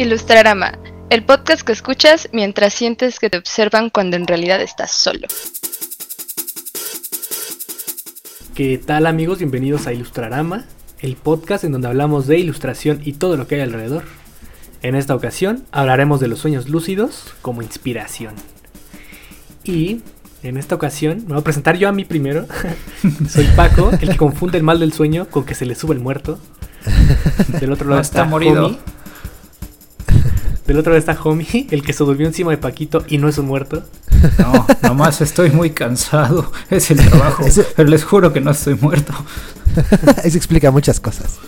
Ilustrarama, 0.00 0.78
el 1.10 1.26
podcast 1.26 1.60
que 1.60 1.72
escuchas 1.72 2.30
mientras 2.32 2.72
sientes 2.72 3.18
que 3.18 3.28
te 3.28 3.36
observan 3.36 3.90
cuando 3.90 4.16
en 4.16 4.26
realidad 4.26 4.62
estás 4.62 4.92
solo. 4.92 5.28
¿Qué 8.54 8.78
tal 8.78 9.04
amigos? 9.06 9.40
Bienvenidos 9.40 9.86
a 9.86 9.92
Ilustrarama, 9.92 10.64
el 11.00 11.16
podcast 11.16 11.64
en 11.64 11.72
donde 11.72 11.88
hablamos 11.88 12.26
de 12.26 12.38
ilustración 12.38 13.02
y 13.04 13.12
todo 13.12 13.36
lo 13.36 13.46
que 13.46 13.56
hay 13.56 13.60
alrededor. 13.60 14.04
En 14.80 14.94
esta 14.94 15.14
ocasión 15.14 15.66
hablaremos 15.70 16.18
de 16.18 16.28
los 16.28 16.38
sueños 16.38 16.70
lúcidos 16.70 17.34
como 17.42 17.60
inspiración. 17.60 18.32
Y 19.64 20.00
en 20.42 20.56
esta 20.56 20.76
ocasión 20.76 21.24
me 21.26 21.34
voy 21.34 21.40
a 21.40 21.44
presentar 21.44 21.76
yo 21.76 21.90
a 21.90 21.92
mí 21.92 22.06
primero. 22.06 22.46
Soy 23.28 23.44
Paco, 23.54 23.90
el 24.00 24.08
que 24.08 24.16
confunde 24.16 24.56
el 24.56 24.64
mal 24.64 24.80
del 24.80 24.94
sueño 24.94 25.28
con 25.28 25.44
que 25.44 25.54
se 25.54 25.66
le 25.66 25.74
sube 25.74 25.92
el 25.92 26.00
muerto. 26.00 26.40
Del 27.60 27.70
otro 27.70 27.86
lado 27.86 27.96
No 27.96 28.00
está, 28.00 28.20
está 28.20 28.24
morido. 28.24 28.68
Homie. 28.68 28.99
Del 30.70 30.78
otro 30.78 30.92
lado 30.92 31.00
está 31.00 31.20
Homie, 31.24 31.66
el 31.72 31.82
que 31.82 31.92
se 31.92 32.04
durmió 32.04 32.28
encima 32.28 32.52
de 32.52 32.56
Paquito 32.58 33.02
y 33.08 33.18
no 33.18 33.28
es 33.28 33.38
un 33.38 33.46
muerto. 33.46 33.82
No, 34.38 34.66
nomás 34.84 35.20
estoy 35.20 35.50
muy 35.50 35.70
cansado. 35.70 36.52
Es 36.70 36.92
el 36.92 36.98
trabajo. 37.04 37.44
Eso- 37.44 37.64
Pero 37.74 37.88
les 37.88 38.04
juro 38.04 38.32
que 38.32 38.40
no 38.40 38.52
estoy 38.52 38.76
muerto. 38.76 39.12
Eso 40.22 40.36
explica 40.36 40.70
muchas 40.70 41.00
cosas. 41.00 41.38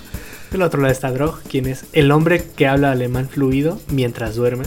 Del 0.51 0.63
otro 0.63 0.81
lado 0.83 0.91
está 0.91 1.13
Drog, 1.13 1.41
quien 1.45 1.67
es 1.67 1.85
el 1.93 2.11
hombre 2.11 2.45
que 2.57 2.67
habla 2.67 2.91
alemán 2.91 3.29
fluido 3.29 3.81
mientras 3.93 4.35
duerme. 4.35 4.65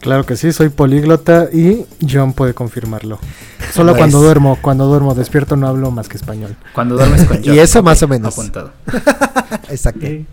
Claro 0.00 0.24
que 0.24 0.36
sí, 0.36 0.50
soy 0.52 0.70
políglota 0.70 1.48
y 1.52 1.84
John 2.10 2.32
puede 2.32 2.54
confirmarlo. 2.54 3.18
Solo 3.74 3.92
Pues- 3.92 3.98
cuando 3.98 4.22
duermo, 4.22 4.56
cuando 4.62 4.86
duermo 4.86 5.14
despierto 5.14 5.56
no 5.56 5.68
hablo 5.68 5.90
más 5.90 6.08
que 6.08 6.16
español. 6.16 6.56
Cuando 6.74 6.94
duermes 6.96 7.24
con 7.26 7.36
Y 7.44 7.48
John. 7.48 7.58
eso 7.58 7.80
Ok, 7.80 7.84
más 7.84 8.02
o 8.02 8.08
menos. 8.08 8.32
Apuntado. 8.32 8.72
Exacto. 9.68 10.06
Y 10.06 10.24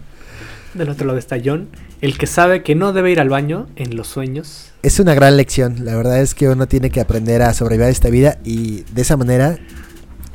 del 0.76 0.90
otro 0.90 1.06
lado 1.08 1.18
está 1.18 1.38
John, 1.44 1.70
el 2.02 2.18
que 2.18 2.28
sabe 2.28 2.64
que 2.64 2.76
no 2.76 2.94
debe 2.94 3.12
ir 3.12 3.20
al 3.20 3.30
baño 3.30 3.68
en 3.76 3.96
los 3.96 4.08
sueños. 4.08 4.72
Es 4.84 5.00
una 5.00 5.14
gran 5.16 5.36
lección. 5.38 5.84
La 5.86 5.96
verdad 5.96 6.22
es 6.22 6.36
que 6.36 6.48
uno 6.50 6.68
tiene 6.68 6.90
que 6.92 7.02
aprender 7.02 7.42
a 7.42 7.54
sobrevivir 7.54 7.88
a 7.88 7.90
esta 7.90 8.10
vida 8.10 8.38
y 8.44 8.84
de 8.94 9.02
esa 9.02 9.18
manera 9.18 9.58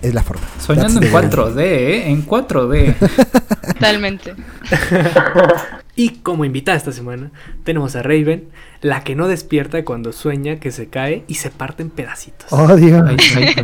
es 0.03 0.15
la 0.15 0.23
forma. 0.23 0.43
Soñando 0.59 1.01
en 1.01 1.07
the- 1.07 1.13
4D, 1.13 1.59
¿eh? 1.61 2.11
En 2.11 2.27
4D. 2.27 2.95
Totalmente. 3.75 4.35
Y 5.97 6.11
como 6.23 6.45
invitada 6.45 6.79
esta 6.79 6.93
semana 6.93 7.31
tenemos 7.65 7.95
a 7.97 8.03
Raven, 8.03 8.49
la 8.81 9.05
que 9.05 9.15
no 9.15 9.29
despierta 9.29 9.85
cuando 9.85 10.13
sueña 10.13 10.57
que 10.57 10.71
se 10.73 10.89
cae 10.89 11.25
y 11.29 11.35
se 11.35 11.51
parte 11.51 11.83
en 11.83 11.91
pedacitos. 11.91 12.51
Odio. 12.53 13.05
Ay, 13.07 13.17
ay, 13.37 13.55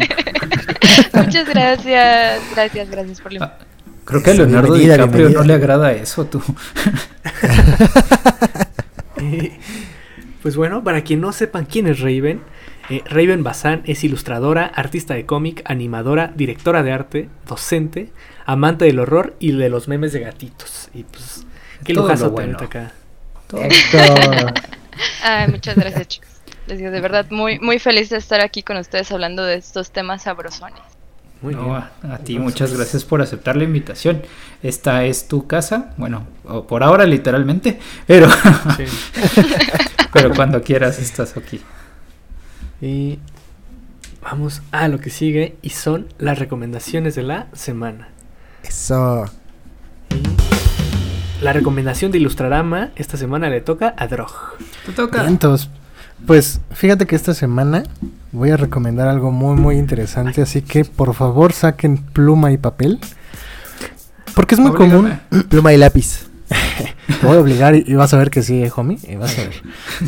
Muchas 1.24 1.48
gracias. 1.48 2.40
Gracias, 2.54 2.90
gracias 2.90 3.20
por 3.20 3.32
la 3.32 3.44
Ah, 3.44 3.58
Creo 4.06 4.22
que 4.22 4.30
a 4.30 4.34
Leonardo 4.34 4.72
bienvenida, 4.72 4.94
DiCaprio 4.94 5.28
bienvenida. 5.28 5.40
no 5.40 5.46
le 5.46 5.54
agrada 5.54 5.92
eso, 5.92 6.24
tú. 6.26 6.42
Pues 10.42 10.56
bueno, 10.56 10.84
para 10.84 11.02
quien 11.02 11.20
no 11.20 11.32
sepan 11.32 11.64
quién 11.64 11.88
es 11.88 11.98
Raven, 11.98 12.40
eh, 12.88 13.02
Raven 13.06 13.42
Bazán 13.42 13.82
es 13.84 14.04
ilustradora, 14.04 14.64
artista 14.66 15.14
de 15.14 15.26
cómic, 15.26 15.62
animadora, 15.64 16.32
directora 16.36 16.84
de 16.84 16.92
arte, 16.92 17.28
docente, 17.48 18.12
amante 18.44 18.84
del 18.84 19.00
horror 19.00 19.34
y 19.40 19.50
de 19.50 19.68
los 19.68 19.88
memes 19.88 20.12
de 20.12 20.20
gatitos. 20.20 20.88
Y 20.94 21.02
pues, 21.02 21.44
qué 21.82 21.94
Todo 21.94 22.04
lujazo 22.04 22.26
lo 22.26 22.30
bueno. 22.30 22.56
tenerte 22.58 22.78
acá. 22.78 22.92
Todo. 23.48 23.62
Ay, 25.24 25.48
muchas 25.48 25.74
gracias, 25.74 26.06
chicos. 26.06 26.30
Les 26.68 26.78
digo, 26.78 26.92
de 26.92 27.00
verdad, 27.00 27.26
muy, 27.30 27.58
muy 27.58 27.80
feliz 27.80 28.10
de 28.10 28.18
estar 28.18 28.40
aquí 28.40 28.62
con 28.62 28.76
ustedes 28.76 29.10
hablando 29.10 29.42
de 29.42 29.56
estos 29.56 29.90
temas 29.90 30.22
sabrosones. 30.22 30.95
Muy 31.42 31.54
No, 31.54 31.64
bien. 31.64 31.74
a, 31.74 32.14
a 32.14 32.18
ti 32.18 32.38
muchas 32.38 32.72
gracias 32.74 33.04
por 33.04 33.20
aceptar 33.22 33.56
la 33.56 33.64
invitación. 33.64 34.22
Esta 34.62 35.04
es 35.04 35.28
tu 35.28 35.46
casa, 35.46 35.92
bueno, 35.96 36.26
o 36.44 36.66
por 36.66 36.82
ahora 36.82 37.04
literalmente, 37.06 37.78
pero, 38.06 38.28
Sí. 38.76 38.84
pero 40.12 40.34
cuando 40.34 40.62
quieras 40.62 40.98
estás 40.98 41.36
aquí. 41.36 41.60
Y 42.80 43.18
vamos 44.22 44.62
a 44.72 44.88
lo 44.88 44.98
que 44.98 45.10
sigue 45.10 45.56
y 45.62 45.70
son 45.70 46.08
las 46.18 46.38
recomendaciones 46.38 47.14
de 47.14 47.22
la 47.22 47.46
semana. 47.52 48.08
Eso. 48.62 49.26
La 51.42 51.52
recomendación 51.52 52.10
de 52.12 52.18
Ilustrarama 52.18 52.90
esta 52.96 53.16
semana 53.18 53.50
le 53.50 53.60
toca 53.60 53.94
a 53.96 54.06
Drog. 54.06 54.32
Te 54.86 54.92
toca. 54.92 55.22
Vientos. 55.22 55.68
Pues 56.26 56.60
fíjate 56.72 57.06
que 57.06 57.14
esta 57.16 57.34
semana 57.34 57.84
voy 58.32 58.50
a 58.50 58.56
recomendar 58.56 59.08
algo 59.08 59.30
muy 59.30 59.56
muy 59.60 59.76
interesante, 59.76 60.42
así 60.42 60.62
que 60.62 60.84
por 60.84 61.14
favor 61.14 61.52
saquen 61.52 61.98
pluma 61.98 62.52
y 62.52 62.56
papel. 62.58 62.98
Porque 64.34 64.54
es 64.54 64.60
muy 64.60 64.70
Oblígame. 64.70 65.18
común. 65.30 65.44
Pluma 65.48 65.72
y 65.72 65.76
lápiz. 65.78 66.26
Te 67.20 67.26
voy 67.26 67.36
a 67.36 67.40
obligar 67.40 67.74
y, 67.74 67.84
y 67.86 67.94
vas 67.94 68.12
a 68.12 68.18
ver 68.18 68.30
que 68.30 68.42
sí, 68.42 68.62
eh, 68.62 68.72
homie. 68.74 68.98
Y 69.08 69.16
vas 69.16 69.38
a 69.38 69.42
ver. 69.42 69.62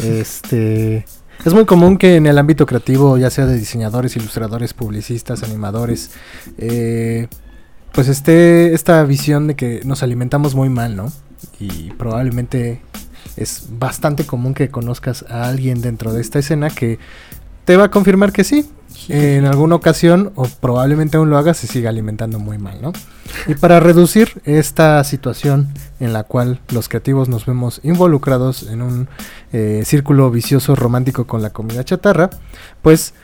Este. 0.05 1.07
Es 1.45 1.55
muy 1.55 1.65
común 1.67 1.99
que 1.99 2.17
en 2.17 2.27
el 2.27 2.37
ámbito 2.37 2.67
creativo, 2.67 3.17
ya 3.17 3.31
sea 3.31 3.47
de 3.47 3.57
diseñadores, 3.57 4.17
ilustradores, 4.17 4.75
publicistas, 4.75 5.45
animadores, 5.45 6.11
eh, 6.59 7.29
pues 7.93 8.09
esté 8.09 8.75
esta 8.75 9.03
visión 9.05 9.47
de 9.47 9.55
que 9.55 9.81
nos 9.85 10.03
alimentamos 10.03 10.57
muy 10.57 10.69
mal, 10.69 10.97
¿no? 10.97 11.13
Y 11.61 11.91
probablemente 11.93 12.81
es 13.38 13.66
bastante 13.71 14.25
común 14.25 14.54
que 14.54 14.69
conozcas 14.69 15.25
a 15.28 15.49
alguien 15.49 15.81
dentro 15.81 16.12
de 16.12 16.21
esta 16.21 16.38
escena 16.38 16.71
que 16.71 16.99
te 17.65 17.76
va 17.76 17.84
a 17.84 17.91
confirmar 17.91 18.32
que 18.32 18.44
sí. 18.44 18.69
En 19.09 19.44
alguna 19.44 19.75
ocasión, 19.75 20.32
o 20.34 20.47
probablemente 20.47 21.16
aún 21.16 21.31
lo 21.31 21.38
haga, 21.38 21.54
se 21.54 21.66
sigue 21.66 21.87
alimentando 21.87 22.38
muy 22.38 22.59
mal, 22.59 22.81
¿no? 22.82 22.93
Y 23.47 23.54
para 23.54 23.78
reducir 23.78 24.41
esta 24.44 25.03
situación 25.04 25.69
en 26.00 26.12
la 26.12 26.25
cual 26.25 26.60
los 26.71 26.88
creativos 26.88 27.28
nos 27.28 27.47
vemos 27.47 27.81
involucrados 27.84 28.65
en 28.65 28.82
un 28.82 29.09
eh, 29.53 29.82
círculo 29.84 30.31
vicioso 30.31 30.75
romántico 30.75 31.27
con 31.27 31.43
la 31.43 31.50
comida 31.50 31.84
chatarra, 31.84 32.31
pues 32.82 33.15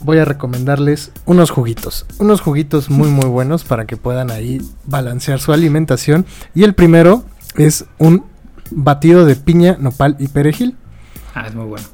voy 0.00 0.18
a 0.18 0.24
recomendarles 0.24 1.12
unos 1.24 1.50
juguitos. 1.50 2.06
Unos 2.18 2.40
juguitos 2.40 2.90
muy 2.90 3.08
muy 3.08 3.26
buenos 3.26 3.64
para 3.64 3.86
que 3.86 3.96
puedan 3.96 4.30
ahí 4.30 4.60
balancear 4.84 5.40
su 5.40 5.52
alimentación. 5.52 6.26
Y 6.54 6.64
el 6.64 6.74
primero 6.74 7.24
es 7.56 7.84
un 7.98 8.24
batido 8.74 9.24
de 9.24 9.36
piña, 9.36 9.76
nopal 9.78 10.16
y 10.18 10.28
perejil. 10.28 10.76
Ah, 11.34 11.46
es 11.46 11.54
muy 11.54 11.66
bueno. 11.66 11.86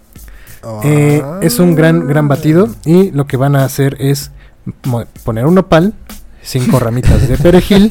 Eh, 0.84 1.22
es 1.40 1.58
un 1.60 1.74
gran, 1.74 2.06
gran 2.06 2.28
batido 2.28 2.68
y 2.84 3.10
lo 3.12 3.26
que 3.26 3.36
van 3.36 3.56
a 3.56 3.64
hacer 3.64 3.96
es 4.00 4.32
poner 5.24 5.46
un 5.46 5.54
nopal, 5.54 5.94
cinco 6.42 6.78
ramitas 6.80 7.28
de 7.28 7.38
perejil, 7.38 7.90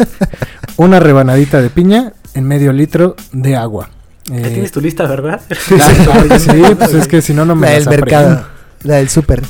una 0.75 0.99
rebanadita 0.99 1.61
de 1.61 1.69
piña 1.69 2.13
en 2.33 2.45
medio 2.45 2.73
litro 2.73 3.15
de 3.31 3.55
agua. 3.55 3.89
Ya 4.25 4.35
Eh, 4.35 4.49
tienes 4.51 4.71
tu 4.71 4.81
lista, 4.81 5.05
¿verdad? 5.07 5.41
sí, 5.49 6.61
pues 6.77 6.93
es 6.93 7.07
que 7.07 7.21
si 7.21 7.33
no, 7.33 7.45
no 7.45 7.55
me 7.55 7.67
La 7.67 7.73
del 7.73 7.89
mercado. 7.89 8.45
La 8.83 8.95
del 8.95 9.09
súper. 9.09 9.43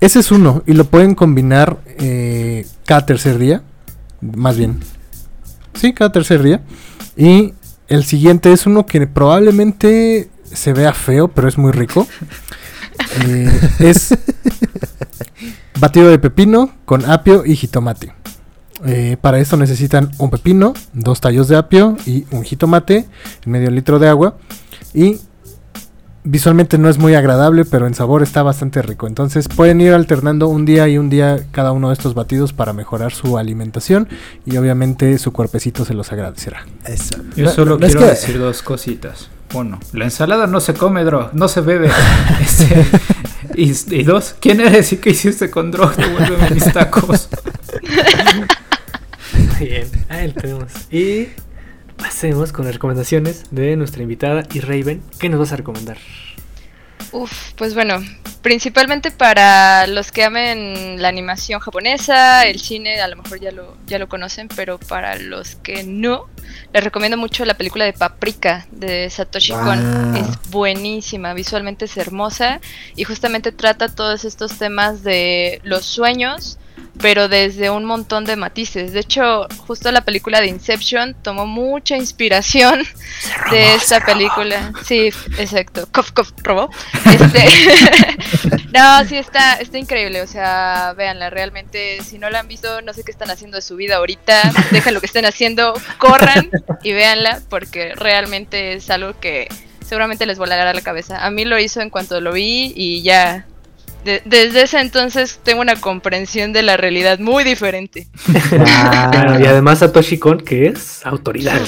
Ese 0.00 0.18
es 0.18 0.32
uno 0.32 0.62
y 0.66 0.72
lo 0.72 0.84
pueden 0.84 1.14
combinar 1.14 1.78
eh, 1.98 2.66
cada 2.84 3.06
tercer 3.06 3.38
día, 3.38 3.62
más 4.20 4.56
bien. 4.56 4.80
Sí, 5.74 5.94
cada 5.94 6.12
tercer 6.12 6.42
día. 6.42 6.60
Y 7.16 7.54
el 7.88 8.04
siguiente 8.04 8.52
es 8.52 8.66
uno 8.66 8.86
que 8.86 9.06
probablemente 9.06 10.30
se 10.44 10.72
vea 10.72 10.92
feo, 10.92 11.28
pero 11.28 11.48
es 11.48 11.58
muy 11.58 11.72
rico. 11.72 12.06
Eh, 13.26 13.70
es 13.80 14.16
batido 15.80 16.08
de 16.08 16.18
pepino 16.18 16.70
con 16.84 17.04
apio 17.04 17.44
y 17.44 17.56
jitomate. 17.56 18.12
Eh, 18.86 19.16
para 19.20 19.38
esto 19.40 19.56
necesitan 19.56 20.10
un 20.18 20.30
pepino, 20.30 20.74
dos 20.92 21.20
tallos 21.20 21.48
de 21.48 21.56
apio 21.56 21.96
y 22.06 22.24
un 22.30 22.44
jitomate, 22.44 23.06
medio 23.46 23.70
litro 23.70 23.98
de 23.98 24.08
agua. 24.08 24.36
Y 24.92 25.18
visualmente 26.24 26.78
no 26.78 26.88
es 26.88 26.98
muy 26.98 27.14
agradable, 27.14 27.64
pero 27.64 27.86
en 27.86 27.94
sabor 27.94 28.22
está 28.22 28.42
bastante 28.42 28.82
rico. 28.82 29.06
Entonces 29.06 29.46
pueden 29.48 29.80
ir 29.80 29.92
alternando 29.92 30.48
un 30.48 30.64
día 30.64 30.88
y 30.88 30.98
un 30.98 31.10
día 31.10 31.44
cada 31.52 31.72
uno 31.72 31.88
de 31.88 31.94
estos 31.94 32.14
batidos 32.14 32.52
para 32.52 32.72
mejorar 32.72 33.12
su 33.12 33.38
alimentación 33.38 34.08
y 34.46 34.56
obviamente 34.56 35.16
su 35.18 35.32
cuerpecito 35.32 35.84
se 35.84 35.94
los 35.94 36.10
agradecerá. 36.12 36.64
Eso. 36.86 37.14
Yo 37.36 37.48
solo 37.50 37.78
no 37.78 37.86
es 37.86 37.92
quiero 37.92 38.06
que- 38.06 38.12
decir 38.14 38.38
dos 38.38 38.62
cositas. 38.62 39.28
Uno, 39.52 39.78
la 39.92 40.04
ensalada 40.06 40.46
no 40.48 40.58
se 40.58 40.74
come, 40.74 41.04
Drog, 41.04 41.32
no 41.34 41.46
se 41.48 41.60
bebe. 41.60 41.88
Este, 42.40 42.84
y, 43.54 43.72
y 44.00 44.02
dos, 44.02 44.34
¿quién 44.40 44.60
eres 44.60 44.92
y 44.92 44.96
qué 44.96 45.10
hiciste 45.10 45.48
con 45.50 45.70
Drog? 45.70 45.94
Devuélveme 45.94 46.50
mis 46.50 46.72
tacos. 46.72 47.28
Muy 49.58 49.68
bien, 49.68 49.88
ahí 50.08 50.28
lo 50.28 50.34
tenemos. 50.34 50.72
Y 50.90 51.28
pasemos 52.04 52.52
con 52.52 52.66
las 52.66 52.74
recomendaciones 52.74 53.44
de 53.50 53.76
nuestra 53.76 54.02
invitada 54.02 54.42
y 54.52 54.60
Raven. 54.60 55.02
¿Qué 55.18 55.30
nos 55.30 55.40
vas 55.40 55.52
a 55.52 55.56
recomendar? 55.56 55.96
Uf, 57.12 57.54
pues 57.56 57.72
bueno, 57.72 57.98
principalmente 58.42 59.10
para 59.10 59.86
los 59.86 60.12
que 60.12 60.22
amen 60.22 61.00
la 61.00 61.08
animación 61.08 61.60
japonesa, 61.60 62.44
el 62.46 62.60
cine, 62.60 63.00
a 63.00 63.08
lo 63.08 63.16
mejor 63.16 63.40
ya 63.40 63.52
lo, 63.52 63.78
ya 63.86 63.98
lo 63.98 64.06
conocen, 64.06 64.48
pero 64.54 64.78
para 64.78 65.16
los 65.16 65.54
que 65.56 65.82
no, 65.82 66.26
les 66.74 66.84
recomiendo 66.84 67.16
mucho 67.16 67.46
la 67.46 67.54
película 67.54 67.86
de 67.86 67.94
Paprika 67.94 68.66
de 68.70 69.08
Satoshi 69.08 69.54
Kon. 69.54 70.14
Es 70.14 70.50
buenísima, 70.50 71.32
visualmente 71.32 71.86
es 71.86 71.96
hermosa 71.96 72.60
y 72.96 73.04
justamente 73.04 73.50
trata 73.50 73.88
todos 73.88 74.26
estos 74.26 74.58
temas 74.58 75.02
de 75.04 75.62
los 75.64 75.86
sueños 75.86 76.58
pero 77.00 77.28
desde 77.28 77.70
un 77.70 77.84
montón 77.84 78.24
de 78.24 78.36
matices. 78.36 78.92
De 78.92 79.00
hecho, 79.00 79.46
justo 79.66 79.90
la 79.90 80.02
película 80.02 80.40
de 80.40 80.46
Inception 80.46 81.14
tomó 81.22 81.46
mucha 81.46 81.96
inspiración 81.96 82.84
de 83.50 83.74
esta 83.74 84.04
película. 84.04 84.72
Sí, 84.84 85.10
exacto. 85.38 85.88
Cof, 85.92 86.12
cof, 86.12 86.32
robó. 86.42 86.70
Este... 87.14 87.44
no, 88.72 89.04
sí, 89.04 89.16
está, 89.16 89.54
está 89.54 89.78
increíble. 89.78 90.22
O 90.22 90.26
sea, 90.26 90.94
véanla, 90.96 91.30
realmente, 91.30 92.02
si 92.02 92.18
no 92.18 92.30
la 92.30 92.40
han 92.40 92.48
visto, 92.48 92.82
no 92.82 92.92
sé 92.92 93.02
qué 93.04 93.10
están 93.10 93.30
haciendo 93.30 93.56
de 93.56 93.62
su 93.62 93.76
vida 93.76 93.96
ahorita. 93.96 94.52
Dejen 94.70 94.94
lo 94.94 95.00
que 95.00 95.06
estén 95.06 95.26
haciendo, 95.26 95.74
corran 95.98 96.50
y 96.82 96.92
véanla, 96.92 97.40
porque 97.48 97.94
realmente 97.94 98.74
es 98.74 98.90
algo 98.90 99.18
que 99.20 99.48
seguramente 99.84 100.26
les 100.26 100.38
volará 100.38 100.72
la 100.72 100.80
cabeza. 100.80 101.24
A 101.24 101.30
mí 101.30 101.44
lo 101.44 101.58
hizo 101.58 101.80
en 101.80 101.90
cuanto 101.90 102.20
lo 102.20 102.32
vi 102.32 102.72
y 102.74 103.02
ya 103.02 103.46
desde 104.04 104.62
ese 104.62 104.80
entonces 104.80 105.40
tengo 105.42 105.60
una 105.60 105.76
comprensión 105.80 106.52
de 106.52 106.62
la 106.62 106.76
realidad 106.76 107.18
muy 107.18 107.44
diferente. 107.44 108.08
y 109.40 109.44
además 109.46 109.80
Satoshi 109.80 110.18
Kon, 110.18 110.40
que 110.40 110.66
es 110.68 111.04
autoridad. 111.04 111.60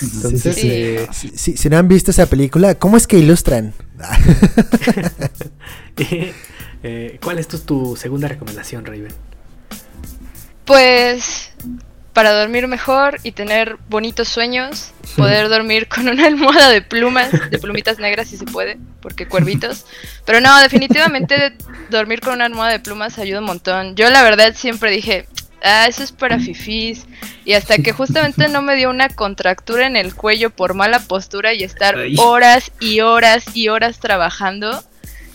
Entonces, 0.00 0.58
eh, 0.62 1.08
si, 1.12 1.68
no 1.68 1.78
han 1.78 1.88
visto 1.88 2.10
esa 2.10 2.26
película, 2.26 2.74
¿cómo 2.74 2.96
es 2.96 3.06
que 3.06 3.18
ilustran? 3.18 3.72
Eh, 6.82 7.18
¿Cuál 7.20 7.38
es 7.40 7.48
tu, 7.48 7.96
segunda 7.96 8.28
recomendación, 8.28 8.84
Raven? 8.84 9.08
Pues 10.64 11.50
para 12.16 12.32
dormir 12.32 12.66
mejor 12.66 13.18
y 13.24 13.32
tener 13.32 13.76
bonitos 13.90 14.28
sueños, 14.28 14.94
poder 15.18 15.50
dormir 15.50 15.86
con 15.86 16.08
una 16.08 16.26
almohada 16.26 16.70
de 16.70 16.80
plumas, 16.80 17.30
de 17.50 17.58
plumitas 17.58 17.98
negras 17.98 18.28
si 18.28 18.38
se 18.38 18.46
puede, 18.46 18.78
porque 19.02 19.28
cuervitos. 19.28 19.84
Pero 20.24 20.40
no, 20.40 20.58
definitivamente 20.62 21.52
dormir 21.90 22.20
con 22.20 22.32
una 22.32 22.46
almohada 22.46 22.72
de 22.72 22.80
plumas 22.80 23.18
ayuda 23.18 23.40
un 23.40 23.44
montón. 23.44 23.96
Yo 23.96 24.08
la 24.08 24.22
verdad 24.22 24.54
siempre 24.54 24.90
dije, 24.90 25.26
ah, 25.62 25.84
eso 25.88 26.02
es 26.02 26.12
para 26.12 26.38
fifís. 26.38 27.04
Y 27.44 27.52
hasta 27.52 27.76
que 27.76 27.92
justamente 27.92 28.48
no 28.48 28.62
me 28.62 28.76
dio 28.76 28.88
una 28.88 29.10
contractura 29.10 29.86
en 29.86 29.96
el 29.96 30.14
cuello 30.14 30.48
por 30.48 30.72
mala 30.72 31.00
postura 31.00 31.52
y 31.52 31.64
estar 31.64 31.98
horas 32.16 32.72
y 32.80 33.00
horas 33.00 33.44
y 33.54 33.68
horas 33.68 34.00
trabajando. 34.00 34.82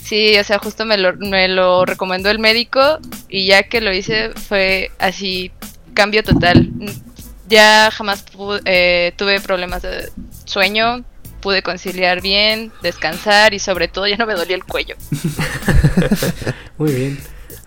Sí, 0.02 0.36
o 0.40 0.44
sea, 0.44 0.58
justo 0.58 0.86
me 0.86 0.98
lo, 0.98 1.16
me 1.18 1.48
lo 1.48 1.86
recomendó 1.86 2.32
el 2.32 2.40
médico 2.40 2.98
y 3.30 3.46
ya 3.46 3.62
que 3.62 3.82
lo 3.82 3.94
hice 3.94 4.32
fue 4.32 4.90
así 4.98 5.52
cambio 5.94 6.24
total. 6.24 6.70
Ya 7.48 7.90
jamás 7.92 8.26
eh, 8.66 9.14
tuve 9.18 9.42
problemas 9.42 9.82
de 9.82 10.10
sueño, 10.46 11.04
pude 11.42 11.62
conciliar 11.62 12.22
bien, 12.22 12.72
descansar 12.82 13.54
y 13.54 13.60
sobre 13.60 13.88
todo 13.88 14.08
ya 14.08 14.16
no 14.16 14.26
me 14.26 14.36
dolía 14.36 14.56
el 14.56 14.64
cuello. 14.64 14.96
Muy 16.78 16.94
bien. 16.94 17.20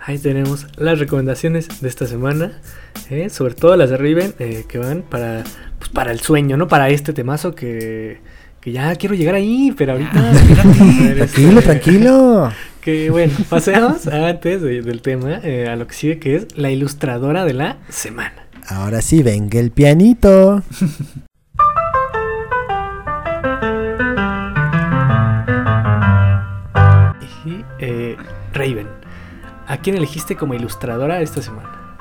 Ahí 0.06 0.18
tenemos 0.18 0.66
las 0.76 0.98
recomendaciones 0.98 1.80
de 1.80 1.88
esta 1.88 2.06
semana, 2.06 2.60
eh, 3.08 3.30
sobre 3.30 3.54
todo 3.54 3.74
las 3.76 3.88
de 3.88 3.96
Riven, 3.96 4.34
eh, 4.38 4.64
que 4.68 4.78
van 4.78 5.02
para, 5.02 5.44
pues, 5.78 5.90
para 5.90 6.12
el 6.12 6.20
sueño, 6.20 6.58
¿no? 6.58 6.68
Para 6.68 6.90
este 6.90 7.14
temazo 7.14 7.54
que, 7.54 8.20
que 8.60 8.72
ya 8.72 8.94
quiero 8.96 9.14
llegar 9.14 9.34
ahí, 9.34 9.72
pero 9.76 9.92
ahorita... 9.92 10.12
tranquilo, 11.16 11.62
tranquilo. 11.62 12.52
Que 12.84 13.08
bueno, 13.08 13.32
pasemos 13.48 14.06
antes 14.06 14.60
del 14.60 15.00
tema 15.00 15.40
eh, 15.42 15.68
a 15.70 15.76
lo 15.76 15.86
que 15.86 15.94
sigue, 15.94 16.18
que 16.18 16.36
es 16.36 16.58
la 16.58 16.70
ilustradora 16.70 17.46
de 17.46 17.54
la 17.54 17.78
semana. 17.88 18.46
Ahora 18.68 19.00
sí, 19.00 19.22
venga 19.22 19.58
el 19.58 19.70
pianito. 19.70 20.62
y 27.46 27.64
eh, 27.78 28.16
Raven, 28.52 28.88
¿a 29.66 29.78
quién 29.78 29.96
elegiste 29.96 30.36
como 30.36 30.52
ilustradora 30.52 31.22
esta 31.22 31.40
semana? 31.40 31.96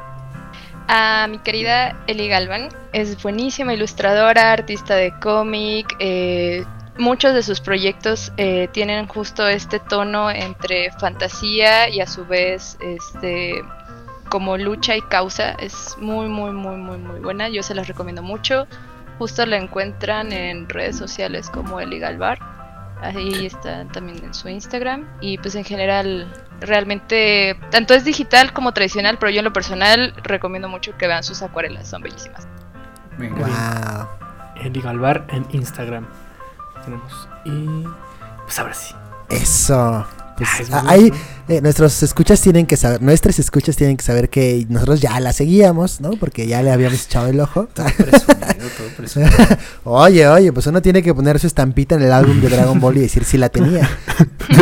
A 0.89 1.27
mi 1.29 1.38
querida 1.39 1.97
Eli 2.07 2.27
Galvan, 2.27 2.68
es 2.91 3.24
buenísima 3.24 3.74
ilustradora, 3.74 4.51
artista 4.51 4.95
de 4.95 5.18
cómic, 5.21 5.95
eh, 6.00 6.65
muchos 6.97 7.33
de 7.33 7.43
sus 7.43 7.61
proyectos 7.61 8.31
eh, 8.37 8.67
tienen 8.71 9.07
justo 9.07 9.47
este 9.47 9.79
tono 9.79 10.29
entre 10.29 10.91
fantasía 10.91 11.89
y 11.89 12.01
a 12.01 12.07
su 12.07 12.25
vez 12.25 12.77
este 12.81 13.61
como 14.29 14.57
lucha 14.57 14.95
y 14.95 15.01
causa. 15.01 15.51
Es 15.51 15.95
muy 15.99 16.27
muy 16.27 16.51
muy 16.51 16.77
muy 16.77 16.97
muy 16.97 17.19
buena. 17.19 17.49
Yo 17.49 17.63
se 17.63 17.75
las 17.75 17.87
recomiendo 17.87 18.23
mucho. 18.23 18.67
Justo 19.19 19.45
la 19.45 19.57
encuentran 19.57 20.31
en 20.31 20.67
redes 20.69 20.97
sociales 20.97 21.49
como 21.49 21.79
Eli 21.79 21.99
Galvar 21.99 22.39
ahí 23.03 23.45
está 23.45 23.85
también 23.85 24.23
en 24.23 24.33
su 24.33 24.49
Instagram. 24.49 25.07
Y 25.21 25.37
pues 25.37 25.55
en 25.55 25.63
general 25.63 26.31
realmente 26.59 27.59
tanto 27.69 27.93
es 27.93 28.05
digital 28.05 28.53
como 28.53 28.71
tradicional 28.71 29.17
pero 29.19 29.29
yo 29.31 29.39
en 29.39 29.45
lo 29.45 29.53
personal 29.53 30.13
recomiendo 30.23 30.69
mucho 30.69 30.97
que 30.97 31.07
vean 31.07 31.23
sus 31.23 31.41
acuarelas. 31.41 31.87
Son 31.87 32.01
bellísimas. 32.01 32.47
Wow. 33.19 34.07
Eli 34.63 34.81
Galvar 34.81 35.25
en 35.29 35.45
Instagram 35.51 36.07
tenemos. 36.83 37.27
Y 37.45 37.83
pues 38.44 38.59
ahora 38.59 38.74
sí. 38.74 38.94
Eso. 39.30 40.06
Pues, 40.38 40.71
ah, 40.71 40.83
ahí 40.88 41.12
eh, 41.47 41.62
nuestros 41.62 42.01
escuchas 42.01 42.41
tienen 42.41 42.65
que 42.65 42.75
saber, 42.75 43.01
nuestras 43.01 43.38
escuchas 43.38 43.75
tienen 43.75 43.97
que 43.97 44.03
saber 44.03 44.30
que 44.30 44.65
nosotros 44.68 45.00
ya 45.00 45.19
la 45.19 45.31
seguíamos, 45.31 46.01
¿no? 46.01 46.12
Porque 46.12 46.47
ya 46.47 46.63
le 46.63 46.71
habíamos 46.71 47.06
echado 47.06 47.27
el 47.27 47.39
ojo. 47.39 47.68
Todo 47.74 47.85
todo 47.85 49.24
oye, 49.83 50.27
oye, 50.27 50.51
pues 50.51 50.65
uno 50.68 50.81
tiene 50.81 51.03
que 51.03 51.13
poner 51.13 51.39
su 51.39 51.47
estampita 51.47 51.95
en 51.95 52.03
el 52.03 52.12
álbum 52.12 52.41
de 52.41 52.50
Dragon 52.50 52.80
Ball 52.80 52.97
y 52.97 53.01
decir 53.01 53.25
si 53.25 53.38
la 53.38 53.50
tenía. 53.50 53.88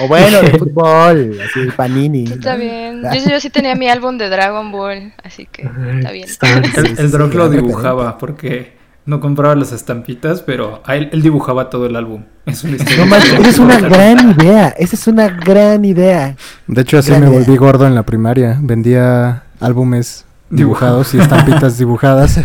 o 0.00 0.08
bueno, 0.08 0.40
de 0.40 0.50
fútbol, 0.58 1.38
así 1.40 1.68
Panini. 1.76 2.24
Está 2.24 2.56
bien. 2.56 3.02
Yo, 3.28 3.40
sí 3.40 3.50
tenía 3.50 3.74
mi 3.74 3.88
álbum 3.88 4.16
de 4.16 4.30
Dragon 4.30 4.72
Ball, 4.72 5.12
así 5.22 5.46
que 5.46 5.62
está 5.62 6.12
bien. 6.12 6.28
el, 6.76 6.98
el 6.98 7.10
lo 7.10 7.50
dibujaba 7.50 8.16
porque 8.16 8.81
no 9.04 9.20
compraba 9.20 9.54
las 9.56 9.72
estampitas, 9.72 10.42
pero 10.42 10.82
él, 10.86 11.22
dibujaba 11.22 11.70
todo 11.70 11.86
el 11.86 11.96
álbum. 11.96 12.22
Es 12.46 12.62
una 12.64 12.76
no, 13.06 13.16
esa 13.16 13.48
es 13.48 13.58
una 13.58 13.80
gran 13.80 14.30
idea. 14.30 14.68
Esa 14.68 14.96
es 14.96 15.06
una 15.06 15.28
gran 15.28 15.84
idea. 15.84 16.36
De 16.66 16.82
hecho, 16.82 16.98
así 16.98 17.12
me 17.12 17.28
volví 17.28 17.56
gordo 17.56 17.86
en 17.86 17.94
la 17.94 18.04
primaria. 18.04 18.58
Vendía 18.60 19.44
álbumes 19.60 20.24
dibujados 20.50 21.14
y 21.14 21.18
estampitas 21.18 21.78
dibujadas 21.78 22.40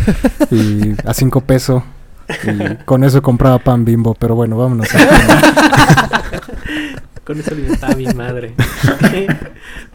y 0.52 0.96
a 1.06 1.14
cinco 1.14 1.42
pesos. 1.42 1.84
Y 2.44 2.84
con 2.86 3.04
eso 3.04 3.22
compraba 3.22 3.60
pan 3.60 3.86
bimbo. 3.86 4.16
Pero 4.16 4.36
bueno, 4.36 4.58
vámonos. 4.58 4.88
con 7.24 7.40
eso 7.40 7.52
alimentaba 7.52 7.96
mi 7.96 8.08
madre. 8.08 8.56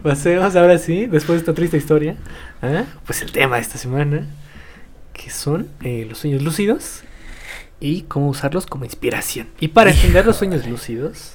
Pasemos 0.01 0.55
ahora 0.55 0.77
sí, 0.77 1.07
después 1.07 1.35
de 1.35 1.39
esta 1.39 1.53
triste 1.53 1.75
historia. 1.75 2.15
¿ah? 2.61 2.83
Pues 3.05 3.21
el 3.21 3.31
tema 3.33 3.57
de 3.57 3.61
esta 3.63 3.77
semana 3.77 4.21
que 5.13 5.29
son 5.29 5.69
eh, 5.83 6.05
los 6.09 6.17
sueños 6.17 6.41
lúcidos 6.41 7.03
y 7.79 8.01
cómo 8.03 8.27
usarlos 8.27 8.65
como 8.65 8.85
inspiración. 8.85 9.47
Y 9.59 9.69
para 9.69 9.91
entender 9.91 10.25
los 10.25 10.37
sueños 10.37 10.67
lúcidos, 10.67 11.33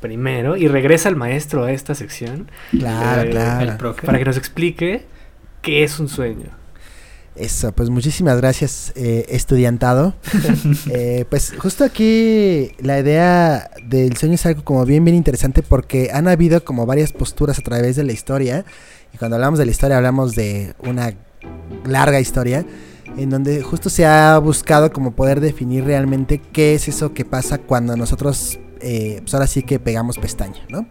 primero, 0.00 0.56
y 0.56 0.66
regresa 0.68 1.08
el 1.08 1.16
maestro 1.16 1.64
a 1.64 1.72
esta 1.72 1.94
sección, 1.94 2.50
claro, 2.70 3.22
eh, 3.22 3.30
claro. 3.30 3.96
para 4.04 4.18
que 4.18 4.24
nos 4.24 4.36
explique 4.36 5.04
qué 5.60 5.84
es 5.84 6.00
un 6.00 6.08
sueño. 6.08 6.50
Eso, 7.34 7.72
pues 7.72 7.88
muchísimas 7.88 8.36
gracias, 8.36 8.92
eh, 8.94 9.24
estudiantado. 9.30 10.14
pues 11.30 11.54
justo 11.56 11.82
aquí 11.84 12.72
la 12.78 12.98
idea 12.98 13.70
del 13.84 14.16
sueño 14.16 14.34
es 14.34 14.44
algo 14.44 14.64
como 14.64 14.84
bien, 14.84 15.04
bien 15.04 15.16
interesante 15.16 15.62
porque 15.62 16.10
han 16.12 16.28
habido 16.28 16.62
como 16.62 16.84
varias 16.84 17.12
posturas 17.12 17.58
a 17.58 17.62
través 17.62 17.96
de 17.96 18.04
la 18.04 18.12
historia. 18.12 18.66
Y 19.14 19.18
cuando 19.18 19.36
hablamos 19.36 19.58
de 19.58 19.64
la 19.64 19.70
historia 19.70 19.96
hablamos 19.96 20.34
de 20.34 20.74
una 20.80 21.14
larga 21.86 22.20
historia 22.20 22.66
en 23.16 23.30
donde 23.30 23.62
justo 23.62 23.90
se 23.90 24.06
ha 24.06 24.38
buscado 24.38 24.92
como 24.92 25.12
poder 25.12 25.40
definir 25.40 25.84
realmente 25.84 26.40
qué 26.52 26.74
es 26.74 26.88
eso 26.88 27.12
que 27.12 27.24
pasa 27.24 27.58
cuando 27.58 27.96
nosotros, 27.96 28.58
eh, 28.80 29.18
pues 29.20 29.34
ahora 29.34 29.46
sí 29.46 29.62
que 29.62 29.78
pegamos 29.78 30.18
pestaña, 30.18 30.60
¿no? 30.68 30.86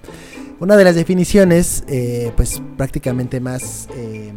Una 0.60 0.78
de 0.78 0.84
las 0.84 0.96
definiciones, 0.96 1.84
eh, 1.88 2.32
pues 2.36 2.62
prácticamente 2.78 3.40
más 3.40 3.88
eh, 3.96 4.32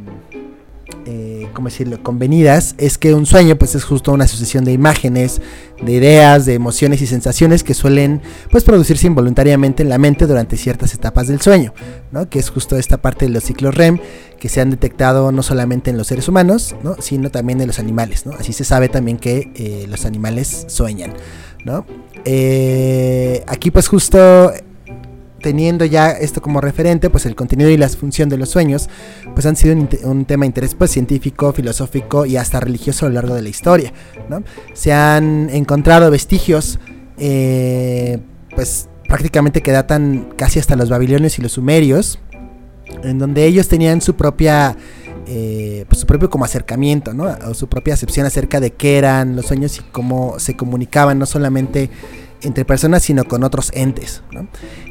eh, 1.07 1.49
¿cómo 1.53 1.69
decirlo?, 1.69 2.03
convenidas, 2.03 2.75
es 2.79 2.99
que 2.99 3.15
un 3.15 3.27
sueño 3.27 3.57
pues 3.57 3.75
es 3.75 3.85
justo 3.85 4.13
una 4.13 4.27
sucesión 4.27 4.65
de 4.65 4.73
imágenes, 4.73 5.41
de 5.83 5.93
ideas, 5.93 6.47
de 6.47 6.55
emociones 6.55 7.03
y 7.03 7.07
sensaciones 7.07 7.65
que 7.65 7.75
suelen 7.75 8.23
pues 8.51 8.65
producirse 8.65 9.07
involuntariamente 9.07 9.83
en 9.83 9.89
la 9.89 9.99
mente 9.99 10.27
durante 10.27 10.57
ciertas 10.57 10.95
etapas 10.95 11.29
del 11.29 11.41
sueño, 11.41 11.75
¿no? 12.11 12.29
Que 12.29 12.39
es 12.39 12.51
justo 12.51 12.77
esta 12.77 12.99
parte 12.99 13.27
de 13.27 13.33
los 13.33 13.45
ciclos 13.45 13.75
REM 13.75 13.99
que 14.39 14.49
se 14.49 14.61
han 14.61 14.71
detectado 14.71 15.33
no 15.33 15.43
solamente 15.43 15.91
en 15.91 15.99
los 15.99 16.07
seres 16.07 16.29
humanos, 16.29 16.75
¿no? 16.83 16.97
Sino 17.01 17.31
también 17.31 17.61
en 17.61 17.67
los 17.67 17.79
animales, 17.79 18.27
¿no? 18.27 18.33
Así 18.33 18.53
se 18.53 18.65
sabe 18.65 18.89
también 18.89 19.19
que 19.19 19.51
eh, 19.55 19.87
los 19.89 20.05
animales 20.05 20.67
sueñan, 20.69 21.15
¿no? 21.65 21.87
Eh, 22.25 23.43
aquí 23.47 23.71
pues 23.71 23.89
justo 23.89 24.53
teniendo 25.45 25.85
ya 25.85 26.11
esto 26.11 26.41
como 26.41 26.63
referente, 26.63 27.11
pues 27.11 27.27
el 27.27 27.35
contenido 27.35 27.69
y 27.69 27.77
la 27.77 27.87
función 27.91 28.31
de 28.31 28.39
los 28.39 28.49
sueños, 28.49 28.89
pues 29.35 29.45
han 29.45 29.57
sido 29.57 29.77
un, 29.77 30.25
tema 30.25 30.45
de 30.45 30.47
interés 30.47 30.75
pues, 30.75 30.91
científico, 30.91 31.53
filosófico 31.53 32.25
y 32.25 32.39
hasta 32.39 32.61
religioso 32.61 33.05
a 33.05 33.11
lo 33.11 33.17
largo 33.17 33.35
de 33.35 33.43
la 33.43 33.51
historia. 33.51 33.93
¿no? 34.31 34.43
Se 34.73 34.95
han 34.95 35.51
encontrado 35.51 36.11
vestigios, 36.11 36.79
eh, 37.19 38.21
pues 38.55 38.89
prácticamente 39.07 39.61
que 39.61 39.71
datan 39.71 40.31
casi 40.35 40.61
hasta 40.61 40.77
los 40.77 40.89
babilonios 40.89 41.39
y 41.39 41.43
los 41.43 41.53
sumerios, 41.53 42.19
en 43.03 43.19
donde 43.19 43.45
ellos 43.45 43.69
tenían 43.69 44.01
su 44.01 44.17
propia 44.17 44.79
eh, 45.27 45.85
pues, 45.91 46.01
su 46.01 46.07
propio 46.07 46.31
como 46.31 46.47
acercamiento, 46.47 47.13
¿no? 47.13 47.27
O 47.47 47.53
su 47.53 47.69
propia 47.69 47.93
acepción 47.93 48.25
acerca 48.25 48.61
de 48.61 48.73
qué 48.73 48.97
eran 48.97 49.37
los 49.37 49.45
sueños 49.45 49.79
y 49.79 49.83
cómo 49.93 50.39
se 50.39 50.57
comunicaban, 50.57 51.19
no 51.19 51.27
solamente 51.27 51.91
entre 52.45 52.65
personas, 52.65 53.03
sino 53.03 53.25
con 53.25 53.45
otros 53.45 53.71
entes. 53.75 54.23
¿no? 54.33 54.47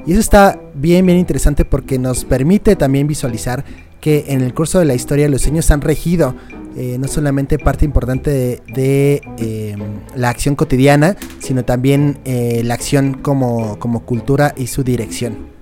Y 0.06 0.12
eso 0.12 0.20
está 0.20 0.60
bien, 0.74 1.06
bien 1.06 1.18
interesante 1.18 1.66
porque 1.66 1.98
nos 2.00 2.26
permite 2.26 2.76
también 2.76 3.08
visualizar 3.08 3.64
que 4.02 4.26
en 4.28 4.42
el 4.42 4.54
curso 4.54 4.80
de 4.80 4.86
la 4.86 4.96
historia 4.96 5.30
los 5.30 5.44
sueños 5.44 5.72
han 5.72 5.80
regido 5.80 6.36
eh, 6.76 6.98
no 7.00 7.08
solamente 7.08 7.60
parte 7.60 7.86
importante 7.86 8.62
de, 8.68 9.22
eh, 9.38 9.76
la 10.16 10.30
acción 10.30 10.56
cotidiana, 10.56 11.16
sino 11.40 11.64
también 11.64 12.18
eh, 12.26 12.62
la 12.66 12.74
acción 12.74 13.14
como, 13.14 13.78
como 13.78 14.06
cultura 14.06 14.54
y 14.58 14.68
su 14.68 14.84
dirección. 14.84 15.53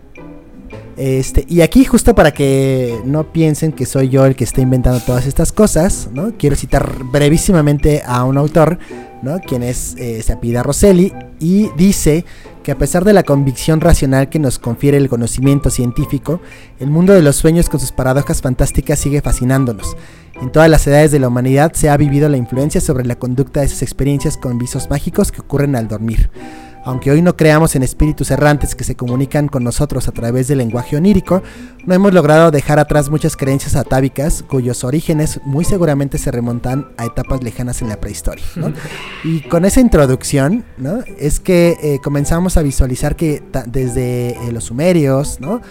Este, 1.01 1.47
y 1.49 1.61
aquí 1.61 1.83
justo 1.83 2.13
para 2.13 2.31
que 2.31 3.01
no 3.05 3.33
piensen 3.33 3.71
que 3.71 3.87
soy 3.87 4.09
yo 4.09 4.23
el 4.27 4.35
que 4.35 4.43
está 4.43 4.61
inventando 4.61 4.99
todas 4.99 5.25
estas 5.25 5.51
cosas, 5.51 6.09
¿no? 6.13 6.37
Quiero 6.37 6.55
citar 6.55 7.03
brevísimamente 7.05 8.03
a 8.05 8.23
un 8.23 8.37
autor, 8.37 8.77
¿no? 9.23 9.39
Quien 9.39 9.63
es 9.63 9.95
eh, 9.97 10.21
Sapida 10.21 10.61
Rosselli 10.61 11.11
y 11.39 11.71
dice 11.75 12.23
que 12.61 12.71
a 12.71 12.77
pesar 12.77 13.03
de 13.03 13.13
la 13.13 13.23
convicción 13.23 13.81
racional 13.81 14.29
que 14.29 14.37
nos 14.37 14.59
confiere 14.59 14.97
el 14.97 15.09
conocimiento 15.09 15.71
científico, 15.71 16.39
el 16.79 16.91
mundo 16.91 17.13
de 17.13 17.23
los 17.23 17.35
sueños 17.35 17.67
con 17.67 17.79
sus 17.79 17.91
paradojas 17.91 18.43
fantásticas 18.43 18.99
sigue 18.99 19.21
fascinándonos. 19.21 19.97
En 20.39 20.51
todas 20.51 20.69
las 20.69 20.85
edades 20.85 21.09
de 21.09 21.17
la 21.17 21.29
humanidad 21.29 21.73
se 21.73 21.89
ha 21.89 21.97
vivido 21.97 22.29
la 22.29 22.37
influencia 22.37 22.79
sobre 22.79 23.07
la 23.07 23.15
conducta 23.15 23.61
de 23.61 23.65
esas 23.65 23.81
experiencias 23.81 24.37
con 24.37 24.59
visos 24.59 24.87
mágicos 24.87 25.31
que 25.31 25.41
ocurren 25.41 25.75
al 25.75 25.87
dormir. 25.87 26.29
Aunque 26.83 27.11
hoy 27.11 27.21
no 27.21 27.35
creamos 27.35 27.75
en 27.75 27.83
espíritus 27.83 28.31
errantes 28.31 28.75
que 28.75 28.83
se 28.83 28.95
comunican 28.95 29.47
con 29.47 29.63
nosotros 29.63 30.07
a 30.07 30.11
través 30.11 30.47
del 30.47 30.57
lenguaje 30.57 30.97
onírico, 30.97 31.43
no 31.85 31.93
hemos 31.93 32.13
logrado 32.13 32.51
dejar 32.51 32.79
atrás 32.79 33.09
muchas 33.09 33.37
creencias 33.37 33.75
atávicas 33.75 34.43
cuyos 34.47 34.83
orígenes 34.83 35.39
muy 35.45 35.63
seguramente 35.63 36.17
se 36.17 36.31
remontan 36.31 36.87
a 36.97 37.05
etapas 37.05 37.43
lejanas 37.43 37.81
en 37.81 37.89
la 37.89 37.99
prehistoria. 37.99 38.43
Y 39.23 39.41
con 39.41 39.65
esa 39.65 39.81
introducción, 39.81 40.65
¿no? 40.77 40.99
es 41.19 41.39
que 41.39 41.77
eh, 41.81 41.99
comenzamos 42.03 42.57
a 42.57 42.63
visualizar 42.63 43.15
que 43.15 43.43
desde 43.67 44.31
eh, 44.31 44.51
los 44.51 44.65
sumerios, 44.65 45.39
¿no? 45.39 45.61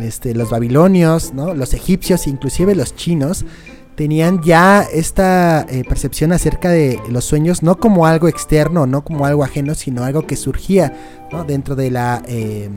este, 0.00 0.34
los 0.34 0.50
babilonios, 0.50 1.32
¿no? 1.32 1.54
los 1.54 1.72
egipcios, 1.72 2.26
inclusive 2.26 2.74
los 2.74 2.94
chinos, 2.94 3.44
tenían 3.98 4.40
ya 4.44 4.82
esta 4.82 5.66
eh, 5.68 5.82
percepción 5.82 6.30
acerca 6.30 6.70
de 6.70 7.00
los 7.10 7.24
sueños 7.24 7.64
no 7.64 7.80
como 7.80 8.06
algo 8.06 8.28
externo, 8.28 8.86
no 8.86 9.02
como 9.02 9.26
algo 9.26 9.42
ajeno, 9.42 9.74
sino 9.74 10.04
algo 10.04 10.24
que 10.24 10.36
surgía 10.36 11.26
¿no? 11.32 11.42
dentro 11.42 11.74
de 11.74 11.90
la 11.90 12.22
eh, 12.28 12.70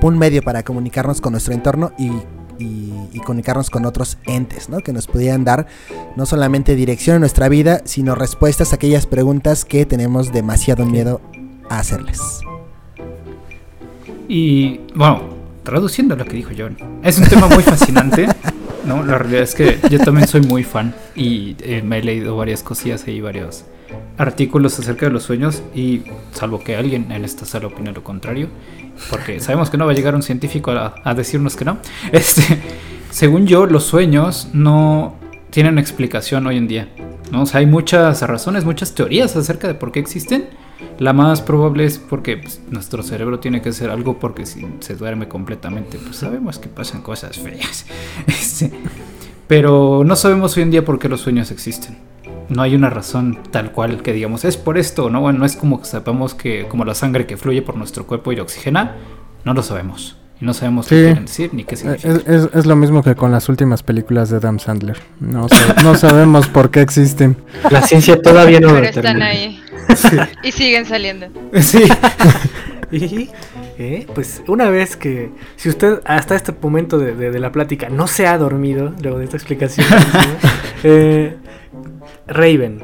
un 0.00 0.16
medio 0.16 0.40
para 0.42 0.62
comunicarnos 0.62 1.20
con 1.20 1.32
nuestro 1.32 1.54
entorno 1.54 1.90
y, 1.98 2.12
y, 2.60 3.18
comunicarnos 3.26 3.68
con 3.68 3.84
otros 3.84 4.16
entes, 4.26 4.68
¿no? 4.68 4.78
que 4.78 4.92
nos 4.92 5.08
pudieran 5.08 5.42
dar 5.42 5.66
no 6.14 6.24
solamente 6.24 6.76
dirección 6.76 7.16
en 7.16 7.20
nuestra 7.20 7.48
vida, 7.48 7.82
sino 7.84 8.14
respuestas 8.14 8.72
a 8.72 8.76
aquellas 8.76 9.06
preguntas 9.06 9.64
que 9.64 9.86
tenemos 9.86 10.32
demasiado 10.32 10.86
miedo 10.86 11.20
a 11.68 11.80
hacerles. 11.80 12.20
Y 14.28 14.82
bueno, 14.94 15.22
traduciendo 15.64 16.14
lo 16.14 16.24
que 16.24 16.36
dijo 16.36 16.50
John, 16.56 16.76
es 17.02 17.18
un 17.18 17.26
tema 17.26 17.48
muy 17.48 17.64
fascinante. 17.64 18.28
No, 18.88 19.04
la 19.04 19.18
realidad 19.18 19.42
es 19.42 19.54
que 19.54 19.78
yo 19.90 19.98
también 19.98 20.26
soy 20.26 20.40
muy 20.40 20.64
fan 20.64 20.94
y 21.14 21.56
eh, 21.60 21.82
me 21.84 21.98
he 21.98 22.02
leído 22.02 22.36
varias 22.38 22.62
cosillas 22.62 23.06
y 23.06 23.20
varios 23.20 23.66
artículos 24.16 24.78
acerca 24.78 25.06
de 25.06 25.12
los 25.12 25.24
sueños 25.24 25.62
y 25.74 26.04
salvo 26.32 26.60
que 26.60 26.74
alguien 26.74 27.12
en 27.12 27.22
esta 27.22 27.44
sala 27.44 27.66
opine 27.66 27.92
lo 27.92 28.02
contrario, 28.02 28.48
porque 29.10 29.40
sabemos 29.40 29.68
que 29.68 29.76
no 29.76 29.84
va 29.84 29.92
a 29.92 29.94
llegar 29.94 30.14
un 30.14 30.22
científico 30.22 30.70
a, 30.70 31.14
decirnos 31.14 31.54
que 31.54 31.66
no, 31.66 31.78
este, 32.12 32.42
según 33.10 33.46
yo 33.46 33.66
los 33.66 33.84
sueños 33.84 34.48
no 34.54 35.16
tienen 35.50 35.78
explicación 35.78 36.46
hoy 36.46 36.56
en 36.56 36.66
día, 36.66 36.88
¿no? 37.30 37.42
O 37.42 37.46
sea, 37.46 37.60
hay 37.60 37.66
muchas 37.66 38.22
razones, 38.22 38.64
muchas 38.64 38.94
teorías 38.94 39.36
acerca 39.36 39.68
de 39.68 39.74
por 39.74 39.92
qué 39.92 40.00
existen, 40.00 40.46
la 40.98 41.12
más 41.12 41.42
probable 41.42 41.84
es 41.84 41.98
porque 41.98 42.36
pues, 42.36 42.60
nuestro 42.70 43.02
cerebro 43.02 43.40
tiene 43.40 43.62
que 43.62 43.72
ser 43.72 43.90
algo 43.90 44.18
porque 44.18 44.46
si 44.46 44.66
se 44.80 44.96
duerme 44.96 45.28
completamente, 45.28 45.98
pues 45.98 46.16
sabemos 46.16 46.58
que 46.58 46.68
pasan 46.68 47.02
cosas 47.02 47.38
feas. 47.38 47.86
Este, 48.26 48.72
pero 49.46 50.02
no 50.04 50.16
sabemos 50.16 50.56
hoy 50.56 50.64
en 50.64 50.70
día 50.70 50.84
por 50.84 50.98
qué 50.98 51.08
los 51.08 51.20
sueños 51.20 51.50
existen. 51.50 51.98
No 52.48 52.62
hay 52.62 52.74
una 52.74 52.90
razón 52.90 53.38
tal 53.50 53.72
cual 53.72 54.02
que 54.02 54.12
digamos 54.12 54.44
es 54.44 54.56
por 54.56 54.78
esto, 54.78 55.10
¿no? 55.10 55.20
Bueno, 55.20 55.40
no 55.40 55.44
es 55.44 55.56
como 55.56 55.80
que 55.80 55.86
sepamos 55.86 56.34
que 56.34 56.66
como 56.66 56.84
la 56.84 56.94
sangre 56.94 57.26
que 57.26 57.36
fluye 57.36 57.62
por 57.62 57.76
nuestro 57.76 58.06
cuerpo 58.06 58.32
y 58.32 58.40
oxigena, 58.40 58.96
no 59.44 59.54
lo 59.54 59.62
sabemos. 59.62 60.16
Y 60.40 60.44
no 60.44 60.54
sabemos 60.54 60.86
qué 60.86 61.02
quieren 61.02 61.24
decir 61.24 61.50
ni 61.52 61.64
qué 61.64 61.76
significa. 61.76 62.14
Es, 62.26 62.48
es, 62.54 62.66
lo 62.66 62.76
mismo 62.76 63.02
que 63.02 63.14
con 63.14 63.32
las 63.32 63.48
últimas 63.48 63.82
películas 63.82 64.30
de 64.30 64.36
Adam 64.36 64.58
Sandler. 64.58 64.98
No, 65.20 65.48
no 65.82 65.94
sabemos 65.96 66.48
por 66.48 66.70
qué 66.70 66.80
existen. 66.80 67.36
La 67.70 67.82
ciencia 67.82 68.20
todavía 68.22 68.60
no 68.60 68.68
Pero 68.72 68.86
están 68.86 69.22
ahí. 69.22 69.60
Y 70.42 70.52
siguen 70.52 70.86
saliendo. 70.86 71.26
Sí. 71.60 71.82
y 72.90 73.30
eh, 73.78 74.06
pues 74.14 74.42
una 74.48 74.70
vez 74.70 74.96
que, 74.96 75.30
si 75.56 75.68
usted 75.68 76.00
hasta 76.04 76.34
este 76.34 76.52
momento 76.52 76.98
de, 76.98 77.38
la 77.38 77.52
plática 77.52 77.88
no 77.88 78.06
se 78.06 78.26
ha 78.26 78.36
dormido, 78.38 78.92
luego 79.02 79.18
de 79.18 79.24
esta 79.24 79.36
explicación, 79.36 79.86
eh, 80.82 81.36
Raven, 82.26 82.82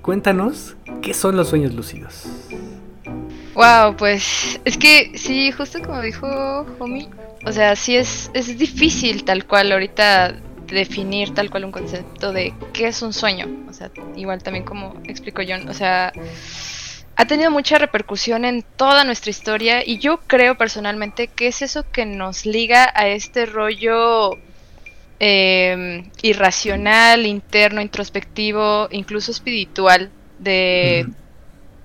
cuéntanos 0.00 0.76
qué 1.00 1.14
son 1.14 1.36
los 1.36 1.48
sueños 1.48 1.74
lúcidos. 1.74 2.26
Wow, 3.54 3.96
pues 3.96 4.60
es 4.64 4.78
que 4.78 5.12
sí, 5.16 5.52
justo 5.52 5.80
como 5.82 6.00
dijo 6.00 6.66
Homie, 6.78 7.08
o 7.44 7.52
sea, 7.52 7.76
sí 7.76 7.96
es, 7.96 8.30
es 8.32 8.56
difícil 8.58 9.24
tal 9.24 9.46
cual 9.46 9.72
ahorita 9.72 10.34
definir 10.72 11.34
tal 11.34 11.50
cual 11.50 11.66
un 11.66 11.72
concepto 11.72 12.32
de 12.32 12.54
qué 12.72 12.88
es 12.88 13.02
un 13.02 13.12
sueño. 13.12 13.46
O 13.68 13.72
sea, 13.72 13.90
igual 14.16 14.42
también 14.42 14.64
como 14.64 14.94
explicó 15.04 15.42
John, 15.46 15.68
o 15.68 15.74
sea, 15.74 16.12
ha 17.16 17.26
tenido 17.26 17.50
mucha 17.50 17.78
repercusión 17.78 18.44
en 18.44 18.64
toda 18.76 19.04
nuestra 19.04 19.30
historia 19.30 19.86
y 19.86 19.98
yo 19.98 20.20
creo 20.26 20.56
personalmente 20.56 21.28
que 21.28 21.48
es 21.48 21.62
eso 21.62 21.84
que 21.90 22.06
nos 22.06 22.46
liga 22.46 22.90
a 22.94 23.08
este 23.08 23.46
rollo 23.46 24.38
em, 25.18 26.10
irracional, 26.22 27.26
interno, 27.26 27.82
introspectivo, 27.82 28.88
incluso 28.90 29.30
espiritual 29.30 30.10
de 30.38 31.06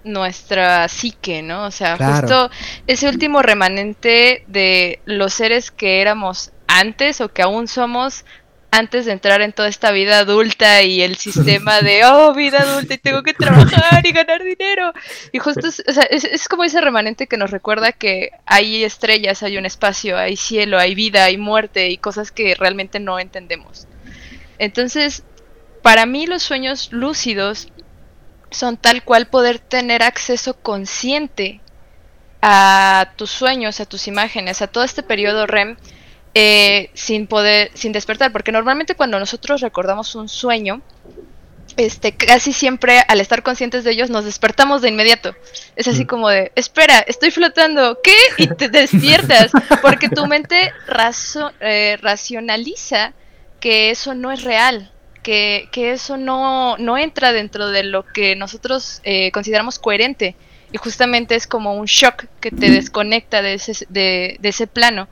nuestra 0.08 0.88
psique, 0.88 1.42
¿no? 1.42 1.66
O 1.66 1.72
sea, 1.72 1.98
justo 1.98 2.50
ese 2.88 3.08
último 3.10 3.42
remanente 3.42 4.44
de 4.48 5.00
los 5.06 5.34
seres 5.34 5.72
que 5.72 6.02
éramos 6.02 6.52
antes 6.68 7.22
o 7.22 7.30
que 7.30 7.42
aún 7.42 7.68
somos 7.68 8.26
antes 8.72 9.06
de 9.06 9.14
entrar 9.14 9.42
en 9.42 9.54
toda 9.54 9.70
esta 9.70 9.92
vida 9.92 10.20
adulta 10.20 10.84
y 10.84 11.02
el 11.02 11.16
sistema 11.18 11.82
de, 11.82 12.06
oh, 12.06 12.34
vida 12.34 12.60
adulta 12.60 12.94
y 12.94 12.98
tengo 12.98 13.24
que 13.24 13.34
trabajar 13.36 14.06
y 14.06 14.12
ganar 14.12 14.44
dinero. 14.44 14.94
Y 15.32 15.40
justo 15.40 15.68
es, 15.68 15.84
o 15.88 15.94
sea, 15.94 16.04
es, 16.04 16.48
como 16.48 16.64
ese 16.64 16.82
remanente 16.82 17.28
que 17.28 17.38
nos 17.38 17.52
recuerda 17.52 17.92
que 17.92 18.32
hay 18.46 18.84
estrellas, 18.84 19.44
hay 19.44 19.58
un 19.58 19.66
espacio, 19.66 20.18
hay 20.18 20.36
cielo, 20.36 20.80
hay 20.80 20.96
vida, 20.96 21.26
hay 21.26 21.38
muerte 21.38 21.90
y 21.90 21.98
cosas 21.98 22.32
que 22.32 22.56
realmente 22.56 23.00
no 23.00 23.20
entendemos. 23.20 23.88
Entonces, 24.60 25.24
para 25.82 26.06
mí 26.06 26.28
los 26.28 26.44
sueños 26.44 26.90
lúcidos 26.92 27.70
son 28.52 28.78
tal 28.78 29.04
cual 29.04 29.28
poder 29.28 29.60
tener 29.60 30.04
acceso 30.04 30.56
consciente 30.56 31.62
a 32.42 33.14
tus 33.16 33.32
sueños, 33.32 33.80
a 33.80 33.86
tus 33.86 34.08
imágenes, 34.08 34.62
a 34.62 34.68
todo 34.68 34.84
este 34.84 35.04
periodo 35.04 35.48
REM 35.48 35.78
eh, 36.34 36.92
sin 36.94 37.28
poder, 37.28 37.72
sin 37.74 37.92
despertar, 37.92 38.32
porque 38.32 38.52
normalmente 38.52 38.96
cuando 38.96 39.20
nosotros 39.20 39.62
recordamos 39.62 40.14
un 40.16 40.30
sueño, 40.30 40.82
este, 41.78 42.16
casi 42.16 42.54
siempre 42.54 43.04
al 43.08 43.22
estar 43.22 43.44
conscientes 43.44 43.84
de 43.84 43.92
ellos 43.92 44.10
nos 44.10 44.26
despertamos 44.26 44.82
de 44.82 44.90
inmediato. 44.90 45.36
Es 45.76 45.88
así 45.88 46.04
mm. 46.04 46.08
como 46.08 46.30
de, 46.30 46.52
espera, 46.56 47.00
estoy 47.00 47.32
flotando, 47.32 48.00
¿qué? 48.04 48.16
Y 48.38 48.48
te 48.48 48.70
despiertas, 48.70 49.52
porque 49.82 50.10
tu 50.10 50.26
mente 50.28 50.74
eh, 51.60 51.98
racionaliza 52.02 53.14
que 53.60 53.90
eso 53.90 54.14
no 54.14 54.32
es 54.32 54.44
real, 54.44 54.92
que, 55.28 55.92
eso 55.92 56.16
no, 56.16 56.78
no, 56.78 56.98
entra 56.98 57.34
dentro 57.34 57.68
de 57.68 57.84
lo 57.84 58.06
que 58.06 58.36
nosotros 58.38 59.02
eh, 59.04 59.32
consideramos 59.32 59.78
coherente. 59.78 60.36
Y 60.72 60.78
justamente 60.78 61.36
es 61.36 61.48
como 61.48 61.76
un 61.76 61.86
shock 61.86 62.26
que 62.40 62.52
te 62.52 62.72
desconecta 62.72 63.42
de 63.42 63.54
ese, 63.54 63.86
de 63.90 64.38
ese 64.42 64.68
plano. 64.68 65.08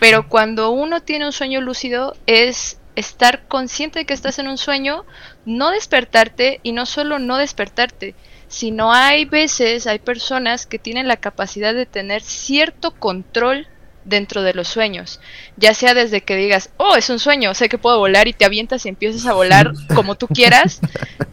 Pero 0.00 0.28
cuando 0.28 0.70
uno 0.70 1.02
tiene 1.02 1.26
un 1.26 1.32
sueño 1.32 1.60
lúcido 1.60 2.16
es 2.26 2.78
estar 2.96 3.46
consciente 3.46 4.00
de 4.00 4.04
que 4.04 4.14
estás 4.14 4.38
en 4.38 4.48
un 4.48 4.58
sueño, 4.58 5.04
no 5.44 5.70
despertarte 5.70 6.60
y 6.62 6.72
no 6.72 6.86
solo 6.86 7.18
no 7.18 7.36
despertarte, 7.36 8.14
sino 8.48 8.92
hay 8.92 9.24
veces, 9.24 9.86
hay 9.86 9.98
personas 9.98 10.66
que 10.66 10.78
tienen 10.78 11.08
la 11.08 11.16
capacidad 11.16 11.72
de 11.72 11.86
tener 11.86 12.22
cierto 12.22 12.92
control 12.92 13.66
dentro 14.04 14.42
de 14.42 14.54
los 14.54 14.68
sueños. 14.68 15.20
Ya 15.56 15.74
sea 15.74 15.94
desde 15.94 16.22
que 16.22 16.36
digas, 16.36 16.70
oh, 16.76 16.96
es 16.96 17.10
un 17.10 17.18
sueño, 17.18 17.54
sé 17.54 17.68
que 17.68 17.78
puedo 17.78 17.98
volar 17.98 18.28
y 18.28 18.32
te 18.32 18.44
avientas 18.44 18.84
y 18.84 18.88
empiezas 18.88 19.26
a 19.26 19.34
volar 19.34 19.72
como 19.94 20.14
tú 20.16 20.28
quieras, 20.28 20.80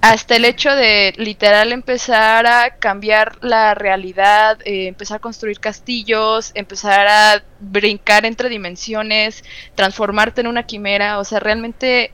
hasta 0.02 0.36
el 0.36 0.46
hecho 0.46 0.74
de 0.76 1.14
literal 1.18 1.72
empezar 1.72 2.46
a 2.48 2.78
cambiar 2.78 3.38
la 3.44 3.76
realidad, 3.76 4.60
eh, 4.66 4.88
empezar 4.88 5.18
a 5.18 5.22
construir 5.22 5.60
castillos, 5.60 6.52
empezar 6.54 7.08
a 7.08 7.44
brincar 7.60 8.26
entre 8.26 8.50
dimensiones, 8.50 9.44
transformarte 9.76 10.42
en 10.42 10.48
una 10.48 10.64
quimera. 10.64 11.20
O 11.20 11.26
sea, 11.26 11.40
realmente 11.40 12.12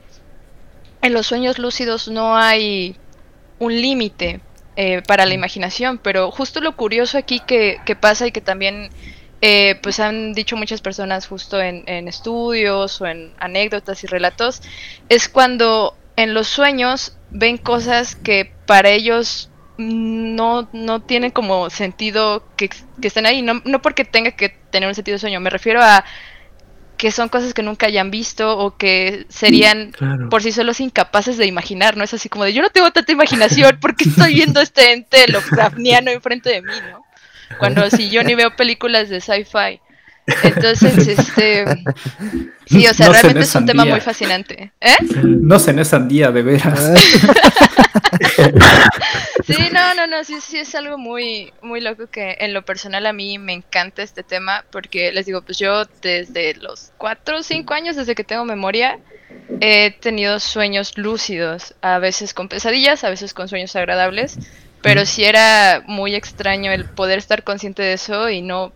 en 1.02 1.12
los 1.12 1.26
sueños 1.26 1.58
lúcidos 1.58 2.08
no 2.08 2.36
hay 2.36 2.96
un 3.58 3.80
límite 3.80 4.40
eh, 4.76 5.02
para 5.06 5.24
la 5.24 5.34
imaginación, 5.34 5.98
pero 5.98 6.30
justo 6.30 6.60
lo 6.60 6.76
curioso 6.76 7.16
aquí 7.16 7.40
que, 7.40 7.78
que 7.86 7.96
pasa 7.96 8.26
y 8.26 8.32
que 8.32 8.40
también 8.40 8.90
eh, 9.42 9.78
pues 9.82 10.00
han 10.00 10.32
dicho 10.32 10.56
muchas 10.56 10.80
personas 10.80 11.26
justo 11.26 11.60
en, 11.60 12.08
estudios 12.08 13.00
o 13.00 13.06
en 13.06 13.32
anécdotas 13.38 14.02
y 14.04 14.06
relatos, 14.06 14.62
es 15.08 15.28
cuando 15.28 15.96
en 16.16 16.32
los 16.32 16.48
sueños 16.48 17.16
ven 17.30 17.58
cosas 17.58 18.16
que 18.16 18.52
para 18.66 18.90
ellos 18.90 19.50
no, 19.76 20.68
no 20.72 21.02
tienen 21.02 21.30
como 21.30 21.68
sentido 21.68 22.44
que, 22.56 22.70
estén 23.02 23.26
ahí, 23.26 23.42
no, 23.42 23.60
no 23.64 23.82
porque 23.82 24.04
tenga 24.04 24.30
que 24.30 24.48
tener 24.70 24.88
un 24.88 24.94
sentido 24.94 25.16
de 25.16 25.20
sueño, 25.20 25.40
me 25.40 25.50
refiero 25.50 25.82
a 25.82 26.04
que 26.96 27.12
son 27.12 27.28
cosas 27.28 27.52
que 27.52 27.62
nunca 27.62 27.86
hayan 27.86 28.10
visto 28.10 28.58
o 28.58 28.76
que 28.76 29.26
serían 29.28 29.92
por 30.30 30.42
sí 30.42 30.50
solos 30.50 30.80
incapaces 30.80 31.36
de 31.36 31.44
imaginar, 31.44 31.94
¿no? 31.96 32.04
Es 32.04 32.14
así 32.14 32.30
como 32.30 32.44
de 32.44 32.54
yo 32.54 32.62
no 32.62 32.70
tengo 32.70 32.90
tanta 32.90 33.12
imaginación 33.12 33.78
porque 33.80 34.08
estoy 34.08 34.34
viendo 34.34 34.60
este 34.60 34.92
ente 34.92 35.28
Lovecraftiano 35.28 36.10
enfrente 36.12 36.48
de 36.50 36.62
mí, 36.62 36.72
¿no? 36.90 37.05
Cuando 37.58 37.88
si 37.90 38.10
yo 38.10 38.22
ni 38.22 38.34
veo 38.34 38.54
películas 38.56 39.08
de 39.08 39.20
sci-fi. 39.20 39.80
Entonces, 40.42 41.06
este. 41.08 41.64
Sí, 42.66 42.86
o 42.86 42.94
sea, 42.94 43.10
realmente 43.10 43.40
es 43.40 43.54
un 43.54 43.66
tema 43.66 43.84
muy 43.84 44.00
fascinante. 44.00 44.72
¿Eh? 44.80 44.96
No 45.22 45.58
se 45.58 45.70
en 45.70 46.08
día, 46.08 46.32
de 46.32 46.42
veras. 46.42 46.92
sí, 49.46 49.56
no, 49.72 49.94
no, 49.94 50.06
no, 50.06 50.24
sí, 50.24 50.40
sí 50.40 50.58
es 50.58 50.74
algo 50.74 50.98
muy, 50.98 51.52
muy 51.62 51.80
loco 51.80 52.08
que 52.08 52.36
en 52.40 52.52
lo 52.52 52.64
personal 52.64 53.06
a 53.06 53.12
mí 53.12 53.38
me 53.38 53.52
encanta 53.52 54.02
este 54.02 54.24
tema 54.24 54.64
porque 54.72 55.12
les 55.12 55.26
digo, 55.26 55.42
pues 55.42 55.58
yo 55.58 55.84
desde 56.02 56.54
los 56.54 56.92
4 56.98 57.38
o 57.38 57.42
5 57.42 57.74
años, 57.74 57.94
desde 57.94 58.16
que 58.16 58.24
tengo 58.24 58.44
memoria, 58.44 58.98
he 59.60 59.92
tenido 59.92 60.40
sueños 60.40 60.98
lúcidos, 60.98 61.74
a 61.82 61.98
veces 61.98 62.34
con 62.34 62.48
pesadillas, 62.48 63.04
a 63.04 63.10
veces 63.10 63.32
con 63.32 63.48
sueños 63.48 63.76
agradables, 63.76 64.38
pero 64.86 65.04
sí 65.04 65.24
era 65.24 65.82
muy 65.88 66.14
extraño 66.14 66.70
el 66.70 66.84
poder 66.84 67.18
estar 67.18 67.42
consciente 67.42 67.82
de 67.82 67.94
eso 67.94 68.30
y 68.30 68.40
no 68.40 68.72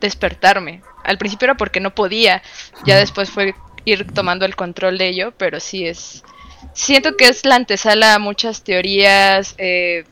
despertarme. 0.00 0.82
Al 1.04 1.16
principio 1.16 1.46
era 1.46 1.56
porque 1.56 1.78
no 1.78 1.94
podía, 1.94 2.42
ya 2.84 2.98
después 2.98 3.30
fue 3.30 3.54
ir 3.84 4.04
tomando 4.12 4.46
el 4.46 4.56
control 4.56 4.98
de 4.98 5.08
ello, 5.08 5.32
pero 5.38 5.60
sí 5.60 5.86
es... 5.86 6.24
Siento 6.72 7.16
que 7.16 7.28
es 7.28 7.44
la 7.44 7.54
antesala 7.54 8.14
a 8.14 8.18
muchas 8.18 8.64
teorías, 8.64 9.54
eh, 9.58 10.04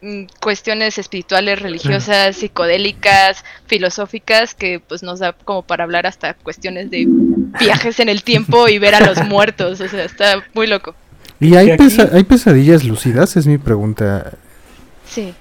mm, 0.00 0.22
cuestiones 0.40 0.96
espirituales, 0.96 1.60
religiosas, 1.60 2.36
psicodélicas, 2.36 3.44
filosóficas, 3.66 4.54
que 4.54 4.80
pues 4.80 5.02
nos 5.02 5.18
da 5.18 5.34
como 5.34 5.64
para 5.64 5.84
hablar 5.84 6.06
hasta 6.06 6.32
cuestiones 6.32 6.90
de 6.90 7.04
viajes 7.60 8.00
en 8.00 8.08
el 8.08 8.22
tiempo 8.22 8.68
y 8.68 8.78
ver 8.78 8.94
a 8.94 9.00
los 9.00 9.22
muertos, 9.26 9.82
o 9.82 9.88
sea, 9.88 10.04
está 10.04 10.42
muy 10.54 10.66
loco. 10.66 10.94
¿Y 11.40 11.56
hay, 11.56 11.76
hay 12.12 12.24
pesadillas 12.24 12.84
lucidas? 12.84 13.36
Es 13.36 13.46
mi 13.46 13.58
pregunta. 13.58 14.32
Sí. 15.08 15.34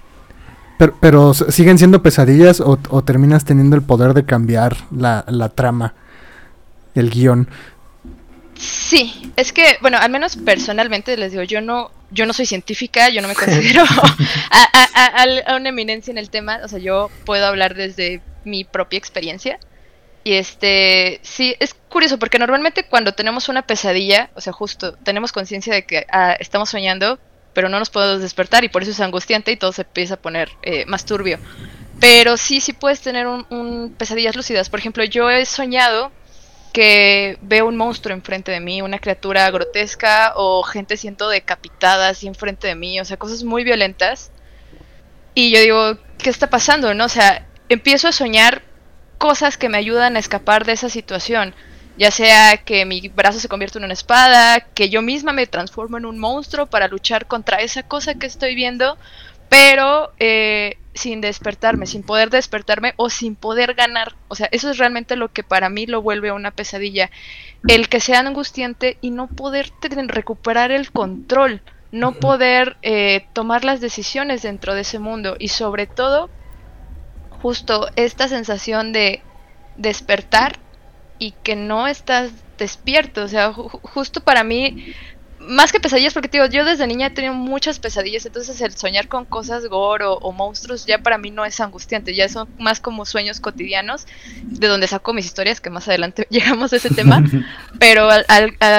Pero, 0.78 1.34
siguen 1.34 1.80
siendo 1.80 2.04
pesadillas 2.04 2.62
o, 2.62 2.78
terminas 3.04 3.46
teniendo 3.46 3.76
el 3.76 3.82
poder 3.82 4.14
de 4.14 4.26
cambiar 4.26 4.78
la, 4.92 5.52
trama, 5.56 5.96
el 6.94 7.10
guion. 7.10 7.50
Sí, 8.54 9.32
es 9.36 9.52
que, 9.54 9.78
bueno, 9.82 9.98
al 9.98 10.12
menos 10.12 10.36
personalmente 10.36 11.18
les 11.18 11.32
digo, 11.32 11.44
yo 11.44 11.62
no, 11.62 11.92
yo 12.12 12.26
no 12.28 12.34
soy 12.34 12.46
científica, 12.46 13.10
yo 13.10 13.22
no 13.22 13.28
me 13.28 13.34
considero 13.36 13.84
a, 13.84 15.56
una 15.56 15.70
eminencia 15.70 16.12
en 16.12 16.20
el 16.20 16.30
tema, 16.30 16.60
o 16.64 16.68
sea, 16.68 16.80
yo 16.80 17.10
puedo 17.26 17.46
hablar 17.46 17.74
desde 17.74 18.22
mi 18.46 18.64
propia 18.64 19.00
experiencia. 19.00 19.60
Y 20.24 20.34
este, 20.34 21.22
sí, 21.24 21.56
es 21.60 21.74
curioso 21.90 22.20
porque 22.20 22.38
normalmente 22.38 22.84
cuando 22.84 23.14
tenemos 23.14 23.50
una 23.50 23.62
pesadilla, 23.62 24.30
o 24.36 24.42
sea, 24.42 24.54
justo 24.54 24.94
tenemos 24.94 25.32
conciencia 25.32 25.74
de 25.74 25.86
que 25.86 26.06
ah, 26.12 26.36
estamos 26.40 26.70
soñando, 26.70 27.18
pero 27.58 27.70
no 27.70 27.80
nos 27.80 27.90
podemos 27.90 28.22
despertar 28.22 28.64
y 28.64 28.70
por 28.70 28.84
eso 28.84 28.92
es 28.92 29.00
angustiante 29.00 29.52
y 29.52 29.58
todo 29.58 29.72
se 29.72 29.82
empieza 29.82 30.14
a 30.14 30.18
poner 30.18 30.52
eh, 30.62 30.86
más 30.86 31.06
turbio. 31.06 31.40
Pero 32.00 32.38
sí, 32.38 32.62
sí 32.62 32.72
puedes 32.72 33.02
tener 33.02 33.26
un, 33.26 33.96
pesadillas 33.98 34.36
lúcidas. 34.36 34.70
Por 34.70 34.78
ejemplo, 34.78 35.04
yo 35.04 35.28
he 35.32 35.44
soñado 35.44 36.12
que 36.72 37.40
veo 37.42 37.66
un 37.66 37.76
monstruo 37.76 38.14
enfrente 38.14 38.52
de 38.52 38.60
mí, 38.60 38.84
una 38.84 39.00
criatura 39.00 39.50
grotesca 39.50 40.34
o 40.36 40.62
gente 40.62 40.98
siendo 40.98 41.30
decapitada 41.30 42.10
así 42.10 42.28
enfrente 42.28 42.68
de 42.68 42.76
mí, 42.76 43.00
o 43.00 43.06
sea, 43.06 43.18
cosas 43.18 43.44
muy 43.44 43.64
violentas. 43.64 44.30
Y 45.34 45.50
yo 45.50 45.60
digo, 45.60 45.98
¿qué 46.20 46.30
está 46.30 46.52
pasando? 46.52 46.94
¿No? 46.94 47.06
O 47.06 47.10
sea, 47.10 47.48
empiezo 47.70 48.08
a 48.08 48.12
soñar 48.12 48.62
cosas 49.18 49.58
que 49.58 49.68
me 49.68 49.80
ayudan 49.80 50.16
a 50.16 50.20
escapar 50.20 50.64
de 50.64 50.74
esa 50.74 50.90
situación 50.90 51.56
ya 51.98 52.12
sea 52.12 52.58
que 52.58 52.86
mi 52.86 53.08
brazo 53.10 53.40
se 53.40 53.48
convierta 53.48 53.80
en 53.80 53.86
una 53.86 53.94
espada, 53.94 54.60
que 54.60 54.90
yo 54.90 55.02
misma 55.02 55.34
me 55.34 55.48
transformo 55.48 55.98
en 55.98 56.06
un 56.06 56.20
monstruo 56.20 56.68
para 56.68 56.88
luchar 56.88 57.26
contra 57.26 57.58
esa 57.58 57.84
cosa 57.84 58.16
que 58.16 58.28
estoy 58.28 58.56
viendo, 58.56 58.98
pero 59.50 60.12
eh, 60.20 60.78
sin 60.94 61.22
despertarme, 61.22 61.86
sin 61.88 62.04
poder 62.04 62.30
despertarme 62.30 62.94
o 62.98 63.10
sin 63.10 63.36
poder 63.36 63.74
ganar. 63.74 64.16
O 64.28 64.36
sea, 64.36 64.48
eso 64.52 64.70
es 64.70 64.78
realmente 64.78 65.16
lo 65.16 65.32
que 65.32 65.44
para 65.44 65.70
mí 65.70 65.86
lo 65.86 66.02
vuelve 66.02 66.32
una 66.32 66.52
pesadilla. 66.52 67.10
El 67.68 67.90
que 67.90 68.00
sea 68.00 68.20
angustiante 68.20 68.98
y 69.02 69.10
no 69.10 69.28
poder 69.28 69.72
recuperar 70.08 70.72
el 70.72 70.92
control, 70.92 71.62
no 71.92 72.14
poder 72.14 72.78
eh, 72.82 73.26
tomar 73.34 73.64
las 73.64 73.82
decisiones 73.82 74.42
dentro 74.44 74.76
de 74.76 74.82
ese 74.82 75.00
mundo 75.00 75.36
y 75.40 75.48
sobre 75.48 75.88
todo 75.88 76.30
justo 77.42 77.88
esta 77.96 78.28
sensación 78.28 78.92
de 78.94 79.22
despertar 79.78 80.60
y 81.20 81.32
que 81.44 81.56
no 81.56 81.88
estás 81.88 82.32
despierto. 82.58 83.24
O 83.24 83.28
sea, 83.28 83.54
justo 83.54 84.22
para 84.22 84.44
mí, 84.44 84.94
más 85.40 85.72
que 85.72 85.80
pesadillas, 85.80 86.14
porque 86.14 86.30
digo, 86.30 86.46
yo 86.48 86.66
desde 86.66 86.88
niña 86.88 87.08
he 87.08 87.12
tenido 87.12 87.34
muchas 87.34 87.80
pesadillas, 87.80 88.26
entonces 88.26 88.60
el 88.62 88.76
soñar 88.76 89.08
con 89.08 89.26
cosas 89.26 89.68
gore 89.68 90.06
o, 90.06 90.32
monstruos 90.32 90.86
ya 90.86 91.00
para 91.00 91.18
mí 91.18 91.32
no 91.32 91.46
es 91.46 91.60
angustiante, 91.60 92.16
ya 92.16 92.28
son 92.28 92.50
más 92.60 92.80
como 92.80 93.06
sueños 93.06 93.40
cotidianos, 93.40 94.08
de 94.44 94.68
donde 94.68 94.88
saco 94.88 95.14
mis 95.14 95.26
historias, 95.26 95.62
que 95.62 95.70
más 95.70 95.88
adelante 95.88 96.28
llegamos 96.32 96.74
a 96.74 96.78
ese 96.78 96.90
tema. 96.90 97.24
Pero 97.80 98.10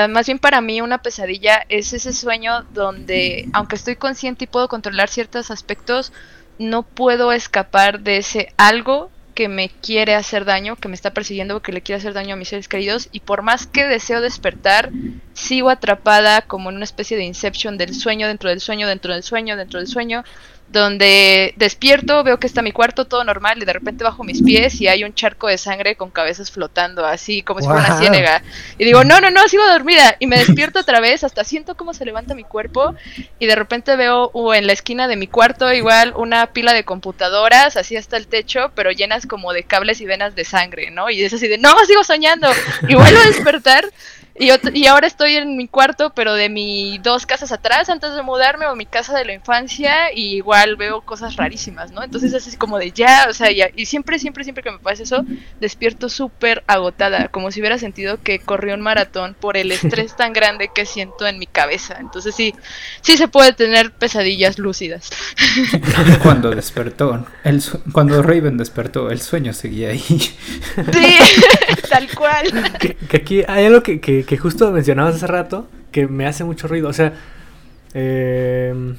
más 0.08 0.26
bien 0.26 0.38
para 0.38 0.60
mí 0.60 0.80
una 0.80 0.98
pesadilla 0.98 1.64
es 1.68 1.92
ese 1.92 2.12
sueño 2.12 2.64
donde, 2.74 3.48
aunque 3.52 3.76
estoy 3.76 3.96
consciente 3.96 4.44
y 4.44 4.48
puedo 4.48 4.68
controlar 4.68 5.08
ciertos 5.08 5.50
aspectos, 5.50 6.12
no 6.58 6.82
puedo 6.82 7.32
escapar 7.32 8.00
de 8.00 8.18
ese 8.18 8.52
algo 8.56 9.10
que 9.38 9.48
me 9.48 9.68
quiere 9.68 10.16
hacer 10.16 10.44
daño, 10.44 10.74
que 10.74 10.88
me 10.88 10.96
está 10.96 11.14
persiguiendo, 11.14 11.62
que 11.62 11.70
le 11.70 11.80
quiere 11.80 12.00
hacer 12.00 12.12
daño 12.12 12.34
a 12.34 12.36
mis 12.36 12.48
seres 12.48 12.66
queridos, 12.66 13.08
y 13.12 13.20
por 13.20 13.42
más 13.42 13.68
que 13.68 13.86
deseo 13.86 14.20
despertar, 14.20 14.90
sigo 15.32 15.70
atrapada 15.70 16.42
como 16.42 16.70
en 16.70 16.74
una 16.74 16.84
especie 16.84 17.16
de 17.16 17.22
inception 17.22 17.78
del 17.78 17.94
sueño 17.94 18.26
dentro 18.26 18.50
del 18.50 18.60
sueño, 18.60 18.88
dentro 18.88 19.14
del 19.14 19.22
sueño, 19.22 19.56
dentro 19.56 19.78
del 19.78 19.86
sueño, 19.86 20.24
donde 20.70 21.54
despierto, 21.56 22.22
veo 22.24 22.38
que 22.38 22.46
está 22.46 22.60
mi 22.60 22.72
cuarto 22.72 23.06
todo 23.06 23.24
normal 23.24 23.58
y 23.60 23.64
de 23.64 23.72
repente 23.72 24.04
bajo 24.04 24.22
mis 24.22 24.42
pies 24.42 24.80
y 24.80 24.88
hay 24.88 25.02
un 25.02 25.14
charco 25.14 25.46
de 25.48 25.56
sangre 25.56 25.96
con 25.96 26.10
cabezas 26.10 26.50
flotando 26.50 27.06
así 27.06 27.42
como 27.42 27.60
si 27.60 27.66
fuera 27.66 27.84
una 27.86 27.98
ciénega. 27.98 28.42
Y 28.76 28.84
digo, 28.84 29.02
no, 29.02 29.20
no, 29.20 29.30
no, 29.30 29.48
sigo 29.48 29.66
dormida. 29.66 30.16
Y 30.18 30.26
me 30.26 30.36
despierto 30.44 30.80
otra 30.80 31.00
vez, 31.00 31.24
hasta 31.24 31.44
siento 31.44 31.76
cómo 31.76 31.94
se 31.94 32.04
levanta 32.04 32.34
mi 32.34 32.44
cuerpo 32.44 32.94
y 33.38 33.46
de 33.46 33.54
repente 33.54 33.96
veo 33.96 34.30
uh, 34.34 34.52
en 34.52 34.66
la 34.66 34.74
esquina 34.74 35.08
de 35.08 35.16
mi 35.16 35.26
cuarto 35.26 35.72
igual 35.72 36.12
una 36.16 36.52
pila 36.52 36.74
de 36.74 36.84
computadoras, 36.84 37.76
así 37.76 37.96
hasta 37.96 38.16
el 38.16 38.26
techo, 38.26 38.70
pero 38.74 38.90
llenas 38.90 39.26
como 39.26 39.52
de 39.52 39.62
cables 39.62 40.00
y 40.00 40.06
venas 40.06 40.34
de 40.34 40.44
sangre, 40.44 40.90
¿no? 40.90 41.08
Y 41.08 41.22
es 41.22 41.32
así 41.32 41.48
de, 41.48 41.58
no, 41.58 41.74
sigo 41.86 42.04
soñando. 42.04 42.48
Y 42.88 42.94
vuelvo 42.94 43.20
a 43.20 43.26
despertar 43.26 43.88
y, 44.38 44.50
y, 44.74 44.86
ahora 44.86 45.06
estoy 45.06 45.36
en 45.36 45.56
mi 45.56 45.68
cuarto, 45.68 46.12
pero 46.14 46.34
de 46.34 46.48
mis 46.48 47.02
dos 47.02 47.26
casas 47.26 47.52
atrás, 47.52 47.88
antes 47.88 48.14
de 48.14 48.22
mudarme, 48.22 48.66
o 48.66 48.76
mi 48.76 48.86
casa 48.86 49.16
de 49.16 49.24
la 49.24 49.32
infancia, 49.32 50.12
y 50.14 50.36
igual 50.36 50.76
veo 50.76 51.00
cosas 51.00 51.36
rarísimas, 51.36 51.92
¿no? 51.92 52.02
Entonces 52.02 52.32
es 52.32 52.46
así 52.46 52.56
como 52.56 52.78
de 52.78 52.92
ya, 52.92 53.26
o 53.28 53.32
sea, 53.32 53.50
ya, 53.50 53.68
y 53.74 53.86
siempre, 53.86 54.18
siempre, 54.18 54.44
siempre 54.44 54.62
que 54.62 54.70
me 54.70 54.78
pasa 54.78 55.02
eso, 55.02 55.24
despierto 55.60 56.08
súper 56.08 56.62
agotada, 56.66 57.28
como 57.28 57.50
si 57.50 57.60
hubiera 57.60 57.78
sentido 57.78 58.22
que 58.22 58.38
corrí 58.38 58.72
un 58.72 58.80
maratón 58.80 59.36
por 59.38 59.56
el 59.56 59.72
estrés 59.72 60.16
tan 60.16 60.32
grande 60.32 60.70
que 60.74 60.86
siento 60.86 61.26
en 61.26 61.38
mi 61.38 61.46
cabeza. 61.46 61.96
Entonces 62.00 62.34
sí, 62.34 62.54
sí 63.02 63.16
se 63.16 63.28
puede 63.28 63.52
tener 63.52 63.92
pesadillas 63.92 64.58
lúcidas. 64.58 65.10
Cuando 66.22 66.50
despertó, 66.50 67.26
el 67.44 67.62
cuando 67.92 68.22
Raven 68.22 68.56
despertó, 68.56 69.10
el 69.10 69.20
sueño 69.20 69.52
seguía 69.52 69.90
ahí. 69.90 70.00
Sí, 70.00 71.18
tal 71.90 72.08
cual. 72.14 72.72
Que, 72.78 72.96
aquí 73.16 73.42
hay 73.46 73.66
algo 73.66 73.82
que 73.82 74.00
que 74.00 74.27
justo 74.36 74.70
mencionabas 74.70 75.16
hace 75.16 75.26
rato, 75.26 75.66
que 75.90 76.06
me 76.06 76.26
hace 76.26 76.44
mucho 76.44 76.68
ruido. 76.68 76.88
O 76.88 76.92
sea, 76.92 77.14
eh, 77.94 78.94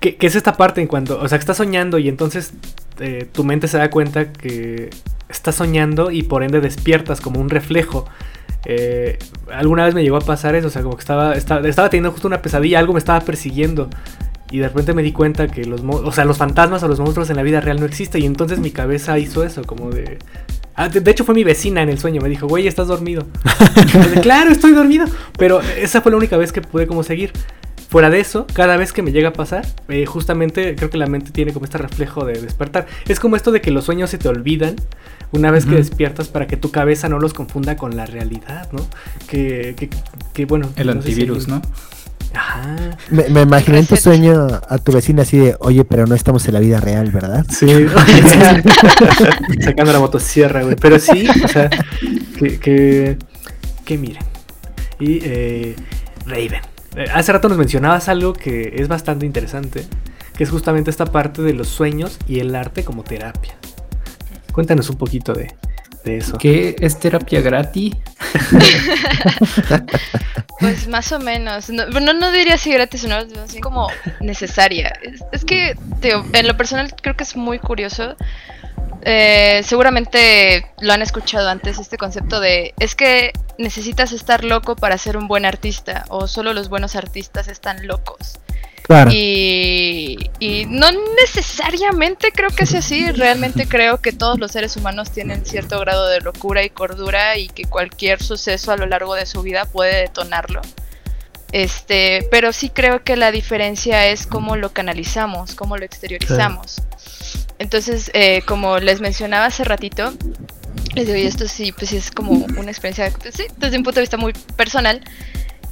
que, 0.00 0.16
es 0.20 0.36
esta 0.36 0.56
parte 0.56 0.80
en 0.80 0.86
cuando, 0.86 1.18
o 1.20 1.28
sea, 1.28 1.38
que 1.38 1.42
estás 1.42 1.56
soñando 1.56 1.98
y 1.98 2.08
entonces 2.08 2.52
eh, 3.00 3.28
tu 3.30 3.44
mente 3.44 3.68
se 3.68 3.78
da 3.78 3.90
cuenta 3.90 4.32
que 4.32 4.90
estás 5.28 5.56
soñando 5.56 6.10
y 6.10 6.22
por 6.22 6.42
ende 6.42 6.60
despiertas 6.60 7.20
como 7.20 7.40
un 7.40 7.50
reflejo. 7.50 8.06
Eh, 8.64 9.18
alguna 9.52 9.84
vez 9.84 9.94
me 9.94 10.02
llegó 10.02 10.16
a 10.16 10.20
pasar 10.20 10.54
eso, 10.54 10.68
o 10.68 10.70
sea, 10.70 10.82
como 10.82 10.96
que 10.96 11.00
estaba, 11.00 11.34
estaba, 11.34 11.66
estaba 11.68 11.88
teniendo 11.88 12.12
justo 12.12 12.28
una 12.28 12.42
pesadilla, 12.42 12.78
algo 12.78 12.92
me 12.92 12.98
estaba 12.98 13.20
persiguiendo. 13.20 13.88
Y 14.50 14.58
de 14.58 14.68
repente 14.68 14.94
me 14.94 15.02
di 15.02 15.12
cuenta 15.12 15.48
que 15.48 15.64
los, 15.64 15.82
o 15.82 16.12
sea, 16.12 16.24
los 16.24 16.36
fantasmas 16.36 16.82
o 16.82 16.88
los 16.88 17.00
monstruos 17.00 17.30
en 17.30 17.36
la 17.36 17.42
vida 17.42 17.60
real 17.60 17.80
no 17.80 17.86
existen. 17.86 18.22
Y 18.22 18.26
entonces 18.26 18.60
mi 18.60 18.70
cabeza 18.70 19.18
hizo 19.18 19.44
eso, 19.44 19.64
como 19.64 19.90
de... 19.90 20.18
Ah, 20.76 20.90
de, 20.90 21.10
hecho 21.10 21.24
fue 21.24 21.34
mi 21.34 21.42
vecina 21.42 21.82
en 21.82 21.88
el 21.88 21.98
sueño, 21.98 22.20
me 22.20 22.28
dijo, 22.28 22.46
güey, 22.46 22.66
estás 22.66 22.88
dormido. 22.88 23.26
claro, 24.22 24.50
estoy 24.50 24.72
dormido. 24.72 25.06
Pero 25.38 25.62
esa 25.62 26.02
fue 26.02 26.12
la 26.12 26.18
única 26.18 26.36
vez 26.36 26.52
que 26.52 26.60
pude 26.60 26.86
como 26.86 27.02
seguir. 27.02 27.32
Fuera 27.88 28.10
de 28.10 28.20
eso, 28.20 28.46
cada 28.52 28.76
vez 28.76 28.92
que 28.92 29.00
me 29.00 29.12
llega 29.12 29.28
a 29.28 29.32
pasar, 29.32 29.64
eh, 29.88 30.04
justamente 30.06 30.74
creo 30.74 30.90
que 30.90 30.98
la 30.98 31.06
mente 31.06 31.30
tiene 31.30 31.52
como 31.52 31.64
este 31.64 31.78
reflejo 31.78 32.26
de 32.26 32.34
despertar. 32.40 32.86
Es 33.06 33.20
como 33.20 33.36
esto 33.36 33.52
de 33.52 33.60
que 33.60 33.70
los 33.70 33.84
sueños 33.84 34.10
se 34.10 34.18
te 34.18 34.28
olvidan 34.28 34.76
una 35.30 35.50
vez 35.50 35.64
que 35.66 35.76
despiertas 35.76 36.28
para 36.28 36.46
que 36.46 36.56
tu 36.56 36.70
cabeza 36.70 37.08
no 37.08 37.18
los 37.18 37.32
confunda 37.32 37.76
con 37.76 37.96
la 37.96 38.04
realidad, 38.04 38.68
¿no? 38.72 38.86
Que, 39.28 39.74
que, 39.76 39.88
que 40.34 40.44
bueno. 40.44 40.68
El 40.76 40.90
antivirus, 40.90 41.48
¿no? 41.48 41.62
Ajá. 42.56 42.96
Me, 43.10 43.28
me 43.28 43.42
imaginé 43.42 43.78
en 43.78 43.86
tu 43.86 43.96
sueño 43.96 44.46
a 44.68 44.78
tu 44.78 44.92
vecina 44.92 45.22
así 45.22 45.38
de, 45.38 45.56
oye, 45.60 45.84
pero 45.84 46.06
no 46.06 46.14
estamos 46.14 46.46
en 46.48 46.54
la 46.54 46.60
vida 46.60 46.80
real, 46.80 47.10
¿verdad? 47.10 47.44
Sí, 47.48 47.66
sacando 49.62 49.92
la 49.92 49.98
motosierra, 49.98 50.62
güey. 50.62 50.76
Pero 50.76 50.98
sí, 50.98 51.26
o 51.44 51.48
sea, 51.48 51.68
que, 52.38 52.58
que, 52.58 53.18
que 53.84 53.98
miren. 53.98 54.22
Y 54.98 55.20
eh, 55.22 55.76
Raven. 56.26 56.62
Eh, 56.96 57.06
hace 57.12 57.32
rato 57.32 57.48
nos 57.48 57.58
mencionabas 57.58 58.08
algo 58.08 58.32
que 58.32 58.74
es 58.76 58.88
bastante 58.88 59.26
interesante, 59.26 59.84
que 60.36 60.44
es 60.44 60.50
justamente 60.50 60.90
esta 60.90 61.06
parte 61.06 61.42
de 61.42 61.52
los 61.52 61.68
sueños 61.68 62.18
y 62.26 62.40
el 62.40 62.54
arte 62.54 62.84
como 62.84 63.04
terapia. 63.04 63.56
Cuéntanos 64.52 64.88
un 64.88 64.96
poquito 64.96 65.34
de, 65.34 65.54
eso. 66.08 66.38
¿Qué 66.38 66.76
es 66.80 66.98
terapia 66.98 67.40
gratis? 67.40 67.94
pues 70.60 70.88
más 70.88 71.12
o 71.12 71.18
menos. 71.18 71.70
No, 71.70 71.86
no, 71.86 72.32
diría 72.32 72.58
si 72.58 72.72
gratis 72.72 73.04
o 73.04 73.08
no, 73.08 73.20
sino 73.28 73.60
como 73.60 73.88
necesaria. 74.20 74.92
Es, 75.32 75.44
que 75.44 75.76
en 76.02 76.46
lo 76.46 76.56
personal 76.56 76.94
creo 77.00 77.16
que 77.16 77.24
es 77.24 77.36
muy 77.36 77.58
curioso. 77.58 78.16
Eh, 79.02 79.62
seguramente 79.64 80.66
lo 80.80 80.92
han 80.92 81.02
escuchado 81.02 81.48
antes, 81.48 81.78
este 81.78 81.96
concepto 81.96 82.40
de 82.40 82.74
es 82.80 82.96
que 82.96 83.32
necesitas 83.56 84.12
estar 84.12 84.44
loco 84.44 84.74
para 84.74 84.98
ser 84.98 85.16
un 85.16 85.28
buen 85.28 85.44
artista 85.44 86.04
o 86.08 86.26
solo 86.26 86.52
los 86.52 86.68
buenos 86.68 86.96
artistas 86.96 87.48
están 87.48 87.86
locos. 87.86 88.40
Y, 89.10 90.64
no 90.68 90.88
necesariamente 91.20 92.30
creo 92.32 92.50
que 92.50 92.66
sea 92.66 92.80
así, 92.80 93.10
realmente 93.10 93.66
creo 93.68 94.00
que 94.00 94.12
todos 94.12 94.38
los 94.38 94.52
seres 94.52 94.76
humanos 94.76 95.10
tienen 95.10 95.44
cierto 95.44 95.80
grado 95.80 96.06
de 96.08 96.20
locura 96.20 96.62
y 96.62 96.70
cordura 96.70 97.36
y 97.36 97.48
que 97.48 97.64
cualquier 97.64 98.22
suceso 98.22 98.72
a 98.72 98.76
lo 98.76 98.86
largo 98.86 99.14
de 99.14 99.26
su 99.26 99.42
vida 99.42 99.64
puede 99.64 100.02
detonarlo. 100.02 100.60
Este, 101.52 102.26
pero 102.30 102.52
sí 102.52 102.68
creo 102.68 103.02
que 103.02 103.16
la 103.16 103.30
diferencia 103.30 104.06
es 104.08 104.26
cómo 104.26 104.56
lo 104.56 104.72
canalizamos, 104.72 105.54
cómo 105.54 105.76
lo 105.76 105.84
exteriorizamos. 105.84 106.82
Entonces, 107.58 108.10
eh, 108.14 108.42
como 108.46 108.78
les 108.78 109.00
mencionaba 109.00 109.46
hace 109.46 109.64
ratito, 109.64 110.12
les 110.94 111.06
digo, 111.06 111.18
y 111.18 111.22
esto 111.22 111.48
sí, 111.48 111.72
pues 111.72 111.92
es 111.92 112.10
como 112.10 112.32
una 112.32 112.70
experiencia, 112.70 113.10
pues 113.20 113.34
sí, 113.34 113.44
desde 113.56 113.78
un 113.78 113.84
punto 113.84 114.00
de 114.00 114.02
vista 114.02 114.16
muy 114.16 114.32
personal. 114.56 115.02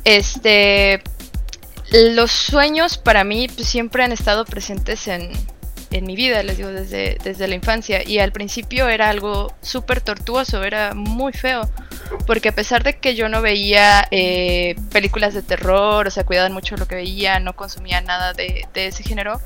Este, 0.05 1.03
los 1.93 2.31
sueños 2.31 2.99
para 2.99 3.25
mí 3.25 3.49
pues, 3.49 3.69
siempre 3.69 4.05
han 4.05 4.13
estado 4.13 4.45
presentes 4.45 5.09
en, 5.09 5.33
mi 6.03 6.17
vida, 6.17 6.43
les 6.43 6.57
digo, 6.57 6.71
desde, 6.71 7.19
desde 7.23 7.47
la 7.47 7.55
infancia. 7.55 8.03
Y 8.03 8.19
al 8.19 8.33
principio 8.33 8.89
era 8.89 9.09
algo 9.09 9.55
súper 9.63 10.01
tortuoso, 10.01 10.65
era 10.65 10.93
muy 10.93 11.33
feo. 11.33 11.71
Porque 12.27 12.49
a 12.49 12.53
pesar 12.53 12.83
de 12.83 12.99
que 12.99 13.15
yo 13.15 13.29
no 13.29 13.41
veía 13.43 14.09
eh, 14.11 14.75
películas 14.91 15.35
de 15.35 15.43
terror, 15.43 16.09
o 16.09 16.11
sea, 16.11 16.25
cuidaban 16.25 16.53
mucho 16.53 16.77
lo 16.77 16.89
que 16.89 16.97
veía, 16.97 17.39
no 17.39 17.55
consumía 17.55 18.01
nada 18.01 18.33
de, 18.33 18.67
de 18.75 18.89
ese 18.89 19.05
género, 19.05 19.41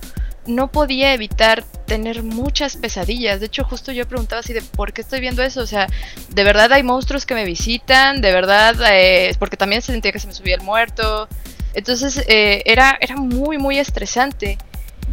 no 0.49 0.73
podía 0.73 1.13
evitar 1.13 1.63
tener 1.87 2.23
muchas 2.23 2.77
pesadillas. 2.77 3.41
De 3.41 3.47
hecho, 3.47 3.65
justo 3.65 3.93
yo 3.93 4.09
preguntaba 4.09 4.41
así 4.41 4.53
de 4.53 4.63
por 4.63 4.93
qué 4.93 5.03
estoy 5.03 5.21
viendo 5.21 5.43
eso. 5.43 5.61
O 5.61 5.67
sea, 5.67 5.87
de 6.31 6.45
verdad 6.45 6.73
hay 6.73 6.83
monstruos 6.83 7.27
que 7.27 7.35
me 7.35 7.45
visitan, 7.45 8.21
de 8.21 8.33
verdad, 8.33 8.75
eh, 8.91 9.35
porque 9.39 9.57
también 9.57 9.83
se 9.83 9.93
sentía 9.93 10.13
que 10.13 10.19
se 10.19 10.27
me 10.27 10.35
subía 10.35 10.55
el 10.55 10.63
muerto. 10.63 11.29
Entonces 11.79 12.25
eh, 12.29 12.63
era, 12.65 12.99
era 13.01 13.17
muy, 13.17 13.59
muy 13.59 13.79
estresante. 13.79 14.59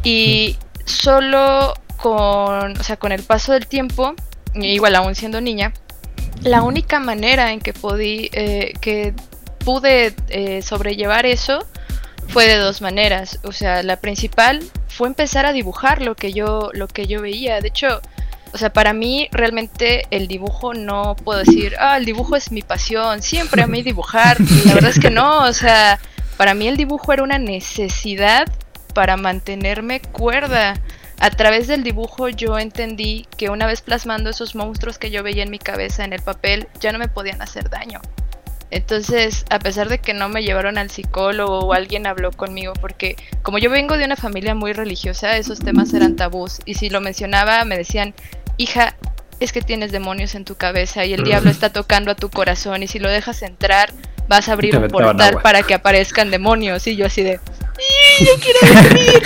Y 0.04 0.58
solo 0.86 1.74
con, 1.98 2.80
o 2.80 2.84
sea, 2.84 2.98
con 2.98 3.12
el 3.12 3.24
paso 3.24 3.54
del 3.54 3.68
tiempo, 3.68 4.14
igual 4.54 4.96
aún 4.96 5.16
siendo 5.16 5.42
niña, 5.42 5.74
la 6.42 6.62
única 6.62 7.00
manera 7.00 7.52
en 7.52 7.60
que, 7.60 7.74
podí, 7.74 8.30
eh, 8.34 8.74
que 8.82 9.14
pude 9.60 10.14
eh, 10.30 10.62
sobrellevar 10.62 11.26
eso 11.26 11.66
fue 12.28 12.48
de 12.48 12.58
dos 12.58 12.82
maneras. 12.82 13.40
O 13.44 13.52
sea, 13.52 13.84
la 13.84 13.98
principal 13.98 14.64
fue 14.88 15.08
empezar 15.08 15.46
a 15.46 15.54
dibujar 15.54 16.02
lo 16.02 16.16
que 16.16 16.34
yo, 16.34 16.72
lo 16.74 16.88
que 16.88 17.08
yo 17.08 17.22
veía. 17.22 17.62
De 17.62 17.70
hecho, 17.70 18.02
o 18.54 18.58
sea, 18.58 18.72
para 18.72 18.94
mí 18.94 19.28
realmente 19.32 20.06
el 20.12 20.28
dibujo 20.28 20.74
no 20.74 21.16
puedo 21.16 21.40
decir, 21.40 21.76
ah, 21.80 21.98
el 21.98 22.06
dibujo 22.06 22.36
es 22.36 22.52
mi 22.52 22.62
pasión, 22.62 23.22
siempre 23.22 23.62
a 23.62 23.68
mí 23.68 23.84
dibujar. 23.84 24.38
La 24.66 24.74
verdad 24.74 24.92
es 24.92 25.00
que 25.00 25.10
no, 25.10 25.40
o 25.44 25.54
sea, 25.54 26.00
para 26.38 26.54
mí 26.54 26.68
el 26.68 26.78
dibujo 26.78 27.14
era 27.14 27.24
una 27.24 27.40
necesidad 27.40 28.48
para 28.94 29.18
mantenerme 29.18 30.00
cuerda. 30.02 30.80
A 31.20 31.30
través 31.30 31.68
del 31.68 31.84
dibujo 31.84 32.30
yo 32.30 32.60
entendí 32.60 33.28
que 33.38 33.50
una 33.50 33.68
vez 33.68 33.82
plasmando 33.82 34.30
esos 34.30 34.56
monstruos 34.56 34.98
que 34.98 35.12
yo 35.12 35.24
veía 35.24 35.44
en 35.44 35.52
mi 35.52 35.60
cabeza 35.60 36.04
en 36.04 36.14
el 36.14 36.22
papel, 36.22 36.68
ya 36.80 36.92
no 36.92 37.00
me 37.00 37.08
podían 37.08 37.42
hacer 37.42 37.70
daño. 37.70 38.02
Entonces, 38.72 39.46
a 39.50 39.60
pesar 39.60 39.88
de 39.88 40.00
que 40.00 40.14
no 40.14 40.28
me 40.28 40.44
llevaron 40.44 40.78
al 40.78 40.90
psicólogo 40.90 41.60
o 41.60 41.74
alguien 41.74 42.08
habló 42.08 42.32
conmigo, 42.32 42.74
porque 42.74 43.16
como 43.42 43.58
yo 43.58 43.70
vengo 43.70 43.98
de 43.98 44.06
una 44.06 44.18
familia 44.18 44.56
muy 44.56 44.74
religiosa, 44.74 45.38
esos 45.38 45.60
temas 45.60 45.94
eran 45.94 46.16
tabús. 46.16 46.60
Y 46.66 46.74
si 46.74 46.90
lo 46.90 47.00
mencionaba, 47.00 47.64
me 47.64 47.78
decían, 47.78 48.14
hija, 48.58 48.96
es 49.40 49.52
que 49.52 49.62
tienes 49.62 49.92
demonios 49.92 50.36
en 50.36 50.46
tu 50.46 50.56
cabeza 50.56 51.06
y 51.06 51.14
el 51.14 51.24
diablo 51.24 51.50
está 51.52 51.72
tocando 51.72 52.12
a 52.12 52.16
tu 52.16 52.30
corazón 52.30 52.84
y 52.84 52.88
si 52.88 53.00
lo 53.00 53.10
dejas 53.10 53.42
entrar, 53.44 53.94
vas 54.28 54.50
a 54.50 54.54
abrir 54.54 54.78
un 54.78 54.88
portal 54.88 55.40
para 55.42 55.64
que 55.64 55.74
aparezcan 55.74 56.32
demonios. 56.32 56.86
Y 56.88 56.96
yo 56.96 57.06
así 57.06 57.24
de, 57.24 57.40
¡yo 58.20 58.32
quiero 58.42 58.60
dormir! 58.82 59.24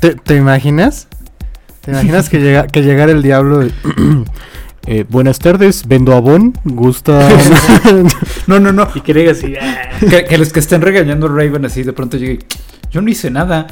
¿Te, 0.24 0.36
imaginas? 0.36 1.08
¿Te 1.80 1.90
imaginas 1.90 2.28
que, 2.28 2.38
llega, 2.38 2.66
que 2.66 2.82
llegara 2.82 3.12
el 3.12 3.22
diablo? 3.22 3.68
Eh, 4.88 5.04
buenas 5.08 5.40
tardes, 5.40 5.88
vendo 5.88 6.14
abón, 6.14 6.54
gusta... 6.62 7.28
no, 8.46 8.60
no, 8.60 8.72
no. 8.72 8.88
Y 8.94 9.00
que 9.00 9.14
diga 9.14 9.32
así... 9.32 9.54
Ah". 9.60 9.90
Que, 9.98 10.38
los 10.38 10.52
que 10.52 10.60
estén 10.60 10.80
regañando 10.80 11.26
Raven 11.26 11.64
así 11.64 11.82
de 11.82 11.92
pronto 11.92 12.16
llegue... 12.16 12.38
Yo 12.92 13.02
no 13.02 13.10
hice 13.10 13.28
nada. 13.28 13.66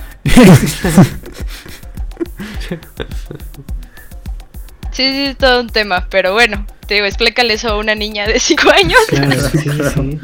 Sí, 4.95 5.11
sí, 5.13 5.25
es 5.25 5.37
todo 5.37 5.61
un 5.61 5.69
tema, 5.69 6.07
pero 6.09 6.33
bueno, 6.33 6.67
te 6.87 6.95
digo, 6.95 7.07
explícale 7.07 7.55
eso 7.55 7.71
a 7.71 7.79
una 7.79 7.95
niña 7.95 8.27
de 8.27 8.39
5 8.39 8.71
años. 8.71 9.01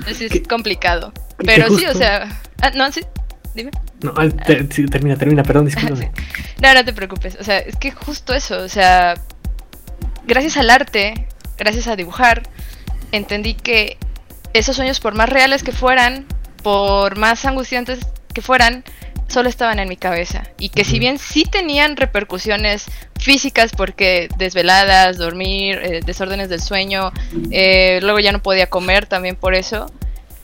Es 0.09 0.49
complicado. 0.49 1.13
Pero 1.39 1.69
sí, 1.77 1.87
o 1.87 1.95
sea. 1.95 2.41
Ah, 2.63 2.71
no, 2.75 2.91
sí, 2.93 3.01
dime. 3.55 3.71
No, 4.03 4.15
termina, 4.47 5.17
termina, 5.17 5.43
perdón, 5.43 5.65
discúlpame. 5.67 6.13
no, 6.63 6.75
no 6.75 6.85
te 6.85 6.93
preocupes. 6.93 7.37
O 7.41 7.45
sea, 7.45 7.59
es 7.59 7.77
que 7.77 7.91
justo 7.91 8.33
eso, 8.33 8.63
o 8.63 8.69
sea, 8.69 9.15
gracias 10.27 10.57
al 10.57 10.71
arte, 10.71 11.27
gracias 11.59 11.89
a 11.89 11.97
dibujar, 11.97 12.43
entendí 13.13 13.55
que 13.55 13.99
esos 14.53 14.77
sueños, 14.77 15.01
por 15.01 15.15
más 15.15 15.29
reales 15.29 15.63
que 15.63 15.73
fueran, 15.73 16.27
por 16.63 17.19
más 17.19 17.45
angustiantes 17.45 18.01
que 18.33 18.43
fueran, 18.43 18.85
solo 19.31 19.49
estaban 19.49 19.79
en 19.79 19.89
mi 19.89 19.97
cabeza. 19.97 20.45
Y 20.59 20.69
que 20.71 20.85
si 20.85 20.99
bien 20.99 21.19
sí 21.19 21.45
tenían 21.45 21.97
repercusiones 21.97 22.87
físicas, 23.19 23.73
porque 23.77 24.29
desveladas, 24.37 25.17
dormir, 25.19 25.79
eh, 25.83 26.01
desórdenes 26.05 26.49
del 26.49 26.61
sueño, 26.61 27.13
eh, 27.51 28.01
luego 28.03 28.19
ya 28.19 28.33
no 28.33 28.43
podía 28.43 28.69
comer 28.69 29.07
también 29.07 29.37
por 29.37 29.55
eso, 29.55 29.87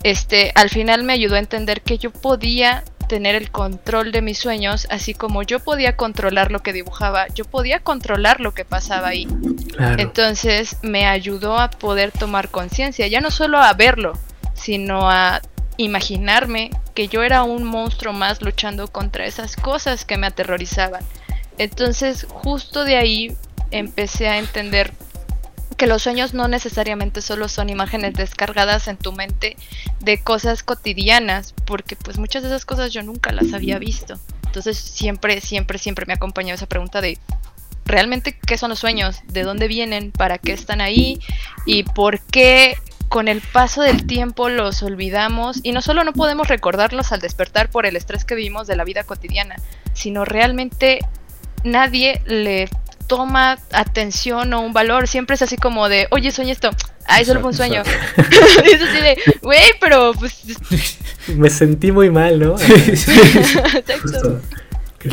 este, 0.02 0.52
al 0.54 0.70
final 0.70 1.02
me 1.02 1.12
ayudó 1.12 1.36
a 1.36 1.40
entender 1.40 1.80
que 1.80 1.98
yo 1.98 2.12
podía 2.12 2.84
tener 3.08 3.34
el 3.34 3.50
control 3.50 4.12
de 4.12 4.22
mis 4.22 4.38
sueños, 4.38 4.86
así 4.90 5.14
como 5.14 5.42
yo 5.42 5.60
podía 5.60 5.96
controlar 5.96 6.50
lo 6.50 6.60
que 6.60 6.72
dibujaba, 6.72 7.28
yo 7.28 7.44
podía 7.44 7.80
controlar 7.80 8.40
lo 8.40 8.52
que 8.52 8.64
pasaba 8.64 9.08
ahí. 9.08 9.28
Entonces 9.98 10.78
me 10.82 11.06
ayudó 11.06 11.58
a 11.58 11.70
poder 11.70 12.12
tomar 12.12 12.48
conciencia, 12.48 13.06
ya 13.06 13.20
no 13.20 13.30
solo 13.30 13.58
a 13.58 13.72
verlo, 13.74 14.18
sino 14.54 15.10
a 15.10 15.40
imaginarme 15.76 16.70
que 16.94 17.08
yo 17.08 17.22
era 17.22 17.42
un 17.42 17.64
monstruo 17.64 18.12
más 18.12 18.42
luchando 18.42 18.88
contra 18.88 19.26
esas 19.26 19.56
cosas 19.56 20.04
que 20.04 20.16
me 20.16 20.26
aterrorizaban. 20.26 21.04
Entonces 21.58 22.26
justo 22.28 22.84
de 22.84 22.96
ahí 22.96 23.36
empecé 23.70 24.28
a 24.28 24.38
entender 24.38 24.92
que 25.76 25.86
los 25.86 26.02
sueños 26.02 26.32
no 26.32 26.48
necesariamente 26.48 27.20
solo 27.20 27.48
son 27.48 27.68
imágenes 27.68 28.14
descargadas 28.14 28.88
en 28.88 28.96
tu 28.96 29.12
mente 29.12 29.56
de 30.00 30.18
cosas 30.18 30.62
cotidianas, 30.62 31.54
porque 31.66 31.96
pues 31.96 32.18
muchas 32.18 32.42
de 32.42 32.48
esas 32.48 32.64
cosas 32.64 32.92
yo 32.92 33.02
nunca 33.02 33.32
las 33.32 33.52
había 33.52 33.78
visto. 33.78 34.18
Entonces 34.46 34.78
siempre, 34.78 35.40
siempre, 35.40 35.78
siempre 35.78 36.06
me 36.06 36.14
ha 36.14 36.16
acompañado 36.16 36.54
esa 36.54 36.66
pregunta 36.66 37.02
de 37.02 37.18
realmente 37.84 38.38
qué 38.46 38.56
son 38.56 38.70
los 38.70 38.78
sueños, 38.78 39.20
de 39.26 39.42
dónde 39.42 39.68
vienen, 39.68 40.12
para 40.12 40.38
qué 40.38 40.52
están 40.52 40.80
ahí 40.80 41.20
y 41.66 41.82
por 41.82 42.20
qué 42.20 42.76
con 43.08 43.28
el 43.28 43.40
paso 43.40 43.82
del 43.82 44.06
tiempo 44.06 44.48
los 44.48 44.82
olvidamos 44.82 45.60
y 45.62 45.72
no 45.72 45.82
solo 45.82 46.04
no 46.04 46.12
podemos 46.12 46.48
recordarlos 46.48 47.12
al 47.12 47.20
despertar 47.20 47.70
por 47.70 47.86
el 47.86 47.96
estrés 47.96 48.24
que 48.24 48.34
vivimos 48.34 48.66
de 48.66 48.76
la 48.76 48.84
vida 48.84 49.04
cotidiana, 49.04 49.56
sino 49.92 50.24
realmente 50.24 51.00
nadie 51.64 52.20
le 52.26 52.68
toma 53.06 53.58
atención 53.72 54.52
o 54.52 54.60
un 54.60 54.72
valor, 54.72 55.08
siempre 55.08 55.34
es 55.34 55.42
así 55.42 55.56
como 55.56 55.88
de, 55.88 56.08
oye, 56.10 56.30
sueño 56.32 56.52
esto, 56.52 56.70
ay, 57.06 57.24
solo 57.24 57.40
fue 57.40 57.50
un 57.50 57.56
sueño. 57.56 57.82
y 58.64 58.70
es 58.70 58.82
así 58.82 59.00
de, 59.00 59.16
güey, 59.42 59.72
pero 59.80 60.12
pues... 60.18 60.42
Me 61.36 61.50
sentí 61.50 61.92
muy 61.92 62.10
mal, 62.10 62.38
¿no? 62.38 62.56
Exacto. 62.60 64.40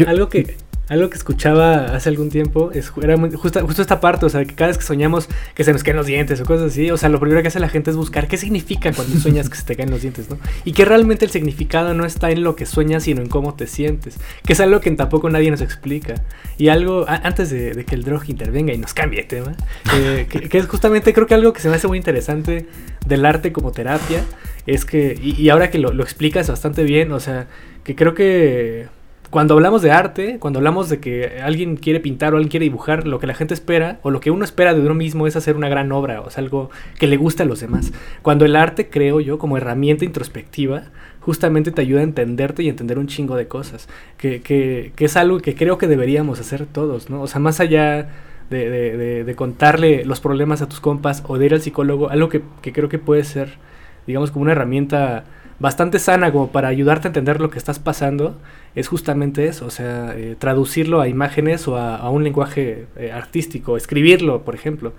Algo 0.08 0.30
que, 0.30 0.58
algo 0.94 1.10
que 1.10 1.18
escuchaba 1.18 1.96
hace 1.96 2.10
algún 2.10 2.30
tiempo 2.30 2.72
es 2.74 2.92
era 3.02 3.18
muy- 3.18 3.32
justo 3.32 3.60
esta 3.82 4.00
parte, 4.00 4.26
o 4.26 4.30
sea, 4.30 4.46
que 4.46 4.56
cada 4.56 4.68
vez 4.70 4.78
que 4.78 4.84
soñamos 4.84 5.28
que 5.56 5.64
se 5.64 5.74
nos 5.74 5.84
caen 5.84 5.98
los 5.98 6.06
dientes 6.06 6.40
o 6.42 6.46
cosas 6.46 6.72
así, 6.72 6.90
o 6.92 6.98
sea, 6.98 7.10
lo 7.10 7.20
primero 7.20 7.42
que 7.42 7.48
hace 7.50 7.60
la 7.60 7.70
gente 7.70 7.90
es 7.92 7.98
buscar 7.98 8.28
qué 8.28 8.38
significa 8.38 8.92
cuando 8.94 9.16
sueñas 9.20 9.50
que 9.50 9.58
se 9.58 9.64
te 9.64 9.76
caen 9.76 9.92
los 9.92 10.02
dientes, 10.02 10.30
¿no? 10.30 10.38
Y 10.66 10.74
que 10.74 10.86
realmente 10.86 11.26
el 11.26 11.32
significado 11.32 11.94
no 11.94 12.06
está 12.06 12.32
en 12.32 12.44
lo 12.44 12.56
que 12.56 12.66
sueñas, 12.66 13.04
sino 13.04 13.22
en 13.22 13.28
cómo 13.30 13.56
te 13.56 13.68
sientes, 13.68 14.18
que 14.46 14.54
es 14.54 14.60
algo 14.60 14.80
que 14.80 14.92
tampoco 14.92 15.30
nadie 15.30 15.52
nos 15.52 15.62
explica. 15.62 16.16
Y 16.58 16.70
algo, 16.70 17.06
a- 17.10 17.16
antes 17.16 17.50
de, 17.50 17.74
de 17.74 17.84
que 17.86 17.96
el 17.96 18.04
drog 18.04 18.24
intervenga 18.30 18.74
y 18.74 18.78
nos 18.78 18.94
cambie 18.94 19.22
de 19.22 19.28
tema, 19.28 19.56
eh, 19.96 20.28
que, 20.30 20.48
que 20.50 20.58
es 20.58 20.68
justamente 20.68 21.14
creo 21.14 21.28
que 21.28 21.34
algo 21.34 21.54
que 21.54 21.60
se 21.62 21.70
me 21.70 21.76
hace 21.76 21.88
muy 21.88 21.98
interesante 21.98 22.68
del 23.06 23.26
arte 23.26 23.52
como 23.52 23.72
terapia, 23.72 24.24
es 24.68 24.86
que, 24.86 25.18
y, 25.22 25.42
y 25.42 25.50
ahora 25.50 25.70
que 25.72 25.78
lo, 25.80 25.92
lo 25.92 26.04
explicas 26.04 26.48
bastante 26.50 26.84
bien, 26.84 27.12
o 27.12 27.20
sea, 27.20 27.48
que 27.84 27.96
creo 27.96 28.14
que 28.14 28.88
cuando 29.34 29.56
hablamos 29.56 29.82
de 29.82 29.92
arte, 29.92 30.38
cuando 30.40 30.60
hablamos 30.60 30.90
de 30.90 31.00
que 31.00 31.42
alguien 31.44 31.76
quiere 31.76 32.00
pintar 32.00 32.34
o 32.34 32.38
alguien 32.38 32.50
quiere 32.52 32.64
dibujar, 32.66 33.06
lo 33.08 33.20
que 33.20 33.28
la 33.28 33.34
gente 33.34 33.54
espera 33.54 34.00
o 34.04 34.12
lo 34.12 34.20
que 34.20 34.32
uno 34.32 34.46
espera 34.46 34.74
de 34.74 34.80
uno 34.80 34.94
mismo 34.94 35.28
es 35.28 35.36
hacer 35.36 35.58
una 35.58 35.68
gran 35.70 35.92
obra, 35.92 36.22
o 36.22 36.30
sea, 36.30 36.44
algo 36.44 36.70
que 37.00 37.08
le 37.08 37.18
guste 37.18 37.44
a 37.44 37.46
los 37.46 37.60
demás. 37.60 37.92
Cuando 38.22 38.46
el 38.46 38.56
arte, 38.56 38.90
creo 38.90 39.20
yo, 39.20 39.38
como 39.40 39.58
herramienta 39.58 40.06
introspectiva, 40.06 40.84
justamente 41.20 41.72
te 41.72 41.82
ayuda 41.82 42.02
a 42.02 42.04
entenderte 42.04 42.64
y 42.64 42.70
entender 42.70 43.00
un 43.00 43.08
chingo 43.08 43.36
de 43.36 43.48
cosas, 43.48 43.90
que, 44.18 44.42
que, 44.42 44.94
que 44.96 45.06
es 45.06 45.18
algo 45.18 45.40
que 45.40 45.56
creo 45.56 45.78
que 45.78 45.88
deberíamos 45.88 46.40
hacer 46.40 46.66
todos, 46.66 47.10
¿no? 47.10 47.22
O 47.22 47.28
sea, 47.28 47.40
más 47.42 47.60
allá 47.60 48.10
de, 48.50 48.70
de- 48.70 48.98
de- 48.98 49.24
de 49.24 49.36
contarle 49.36 50.06
los 50.06 50.20
problemas 50.22 50.62
a 50.62 50.70
tus 50.70 50.80
compas 50.80 51.24
o 51.28 51.38
de 51.38 51.48
ir 51.48 51.54
al 51.54 51.62
psicólogo, 51.62 52.10
algo 52.10 52.30
que, 52.30 52.42
que 52.62 52.72
creo 52.72 52.88
que 52.88 53.00
puede 53.00 53.24
ser, 53.24 53.58
digamos, 54.06 54.32
como 54.32 54.44
una 54.44 54.52
herramienta 54.52 55.24
bastante 55.60 56.00
sana 56.00 56.32
como 56.32 56.52
para 56.52 56.68
ayudarte 56.68 57.08
a 57.08 57.10
entender 57.10 57.40
lo 57.42 57.50
que 57.50 57.58
estás 57.58 57.80
pasando, 57.80 58.36
es 58.76 58.88
justamente 58.88 59.48
eso, 59.48 59.66
o 59.66 59.70
sea, 59.70 60.14
eh, 60.18 60.36
traducirlo 60.38 61.02
a 61.02 61.08
imágenes 61.08 61.68
o 61.68 61.78
a, 61.78 62.10
un 62.10 62.24
lenguaje 62.24 62.86
eh, 62.98 63.12
artístico, 63.12 63.78
escribirlo, 63.78 64.44
por 64.44 64.56
ejemplo, 64.56 64.94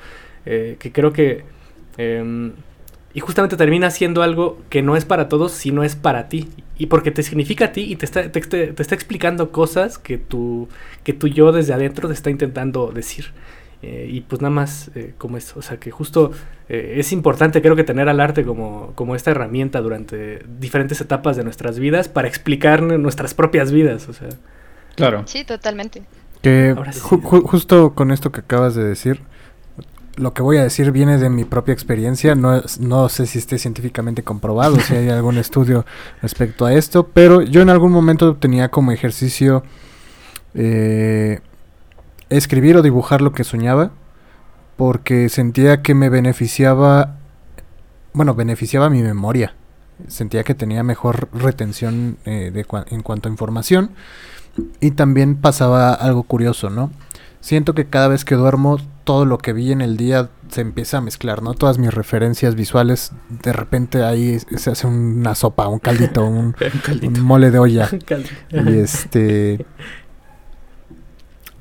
eh, 0.46 0.76
que 0.78 0.92
creo 0.92 1.12
que... 1.12 1.44
em, 1.98 2.52
y 3.12 3.20
justamente 3.20 3.56
termina 3.56 3.90
siendo 3.92 4.22
algo 4.24 4.58
que 4.70 4.82
no 4.82 4.96
es 4.96 5.04
para 5.04 5.28
todos, 5.28 5.52
sino 5.52 5.84
es 5.84 5.94
para 5.94 6.28
ti. 6.28 6.48
Y 6.76 6.86
porque 6.86 7.12
te 7.12 7.22
significa 7.22 7.66
a 7.66 7.72
ti 7.72 7.82
y 7.82 7.94
te 7.94 8.04
está, 8.06 8.28
te- 8.32 8.40
te 8.40 8.82
está 8.82 8.94
explicando 8.96 9.52
cosas 9.52 9.98
que 9.98 10.18
tu, 10.18 10.68
que 11.04 11.12
tu 11.12 11.28
yo 11.28 11.52
desde 11.52 11.72
adentro 11.74 12.08
te 12.08 12.14
está 12.14 12.30
intentando 12.30 12.90
decir. 12.92 13.26
Eh, 13.82 14.08
y 14.10 14.22
pues 14.22 14.40
nada 14.40 14.54
más 14.54 14.90
eh, 14.94 15.14
como 15.18 15.36
eso. 15.36 15.58
O 15.58 15.62
sea 15.62 15.78
que 15.78 15.90
justo 15.90 16.30
eh, 16.68 16.94
es 16.96 17.12
importante 17.12 17.60
creo 17.60 17.76
que 17.76 17.84
tener 17.84 18.08
al 18.08 18.20
arte 18.20 18.44
como, 18.44 18.92
como 18.94 19.14
esta 19.14 19.30
herramienta 19.30 19.80
durante 19.82 20.42
diferentes 20.58 21.00
etapas 21.00 21.36
de 21.36 21.44
nuestras 21.44 21.78
vidas 21.78 22.08
para 22.08 22.26
explicar 22.28 22.82
nuestras 22.82 23.34
propias 23.34 23.70
vidas. 23.72 24.08
O 24.08 24.12
sea, 24.12 24.28
Claro. 24.96 25.24
Sí, 25.26 25.44
totalmente. 25.44 26.02
Que 26.40 26.72
Ahora 26.76 26.92
sí. 26.92 27.00
ju- 27.00 27.20
ju- 27.20 27.42
justo 27.42 27.94
con 27.94 28.10
esto 28.10 28.30
que 28.32 28.40
acabas 28.40 28.74
de 28.74 28.84
decir, 28.84 29.20
lo 30.16 30.32
que 30.32 30.42
voy 30.42 30.56
a 30.58 30.62
decir 30.62 30.92
viene 30.92 31.18
de 31.18 31.28
mi 31.28 31.44
propia 31.44 31.72
experiencia. 31.74 32.34
No, 32.36 32.62
no 32.78 33.08
sé 33.08 33.26
si 33.26 33.38
esté 33.38 33.58
científicamente 33.58 34.22
comprobado, 34.22 34.76
si 34.78 34.94
hay 34.94 35.08
algún 35.08 35.36
estudio 35.38 35.84
respecto 36.22 36.64
a 36.64 36.72
esto, 36.72 37.08
pero 37.12 37.42
yo 37.42 37.60
en 37.60 37.70
algún 37.70 37.90
momento 37.92 38.36
tenía 38.36 38.68
como 38.70 38.92
ejercicio 38.92 39.64
eh, 40.54 41.40
escribir 42.36 42.76
o 42.76 42.82
dibujar 42.82 43.20
lo 43.22 43.32
que 43.32 43.44
soñaba, 43.44 43.90
porque 44.76 45.28
sentía 45.28 45.82
que 45.82 45.94
me 45.94 46.08
beneficiaba, 46.08 47.16
bueno, 48.12 48.34
beneficiaba 48.34 48.90
mi 48.90 49.02
memoria. 49.02 49.54
Sentía 50.08 50.42
que 50.42 50.54
tenía 50.54 50.82
mejor 50.82 51.28
retención 51.32 52.16
eh, 52.24 52.50
de 52.52 52.66
cua- 52.66 52.84
en 52.90 53.02
cuanto 53.02 53.28
a 53.28 53.32
información. 53.32 53.90
Y 54.80 54.92
también 54.92 55.36
pasaba 55.36 55.92
algo 55.94 56.22
curioso, 56.24 56.70
¿no? 56.70 56.90
Siento 57.40 57.74
que 57.74 57.86
cada 57.86 58.08
vez 58.08 58.24
que 58.24 58.34
duermo, 58.36 58.78
todo 59.04 59.26
lo 59.26 59.36
que 59.38 59.52
vi 59.52 59.70
en 59.70 59.82
el 59.82 59.96
día 59.96 60.30
se 60.48 60.62
empieza 60.62 60.98
a 60.98 61.00
mezclar, 61.02 61.42
¿no? 61.42 61.54
Todas 61.54 61.78
mis 61.78 61.92
referencias 61.92 62.54
visuales, 62.54 63.12
de 63.42 63.52
repente 63.52 64.02
ahí 64.02 64.38
se 64.40 64.70
hace 64.70 64.86
una 64.86 65.34
sopa, 65.34 65.68
un 65.68 65.78
caldito, 65.78 66.24
un, 66.24 66.46
Un 66.74 66.80
caldito. 66.84 67.20
un 67.20 67.26
mole 67.26 67.50
de 67.50 67.58
olla. 67.58 67.88
Y 68.50 68.78
este. 68.78 69.64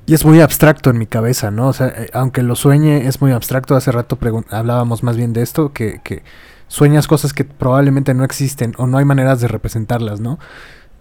Y 0.05 0.13
es 0.13 0.25
muy 0.25 0.41
abstracto 0.41 0.89
en 0.89 0.97
mi 0.97 1.07
cabeza, 1.07 1.49
¿no? 1.49 1.69
O 1.69 1.73
sea, 1.73 1.87
eh, 1.87 2.09
aunque 2.13 2.43
lo 2.43 2.55
sueñe, 2.55 3.07
es 3.07 3.21
muy 3.21 3.31
abstracto. 3.31 3.75
Hace 3.75 3.91
rato 3.91 4.17
hablábamos 4.49 5.01
más 5.01 5.15
bien 5.15 5.31
de 5.31 5.41
esto, 5.41 5.71
que, 5.71 6.23
sueñas 6.67 7.07
cosas 7.07 7.33
que 7.33 7.45
probablemente 7.45 8.13
no 8.13 8.23
existen 8.23 8.73
o 8.77 8.87
no 8.87 8.97
hay 8.97 9.05
maneras 9.05 9.39
de 9.39 9.47
representarlas, 9.47 10.19
¿no? 10.19 10.39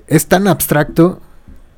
Es 0.06 0.26
tan 0.28 0.46
abstracto 0.46 1.20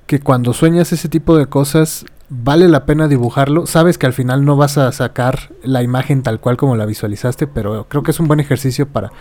que 0.07 0.21
cuando 0.21 0.53
sueñas 0.53 0.93
ese 0.93 1.09
tipo 1.09 1.39
de 1.39 1.47
cosas, 1.47 2.05
vale 2.29 2.69
la 2.69 2.85
pena 2.85 3.09
dibujarlo. 3.09 3.67
Sabes 3.67 3.97
que 3.97 4.05
al 4.05 4.13
final 4.13 4.45
no 4.45 4.57
vas 4.57 4.77
a 4.77 4.93
sacar 4.93 5.51
la 5.63 5.83
imagen 5.83 6.23
tal 6.23 6.41
cual 6.41 6.59
como 6.59 6.77
la 6.77 6.85
visualizaste, 6.85 7.47
pero 7.47 7.87
creo 7.89 8.03
que 8.03 8.11
es 8.11 8.21
un 8.21 8.29
buen 8.29 8.41
ejercicio 8.41 8.87
para 8.87 9.13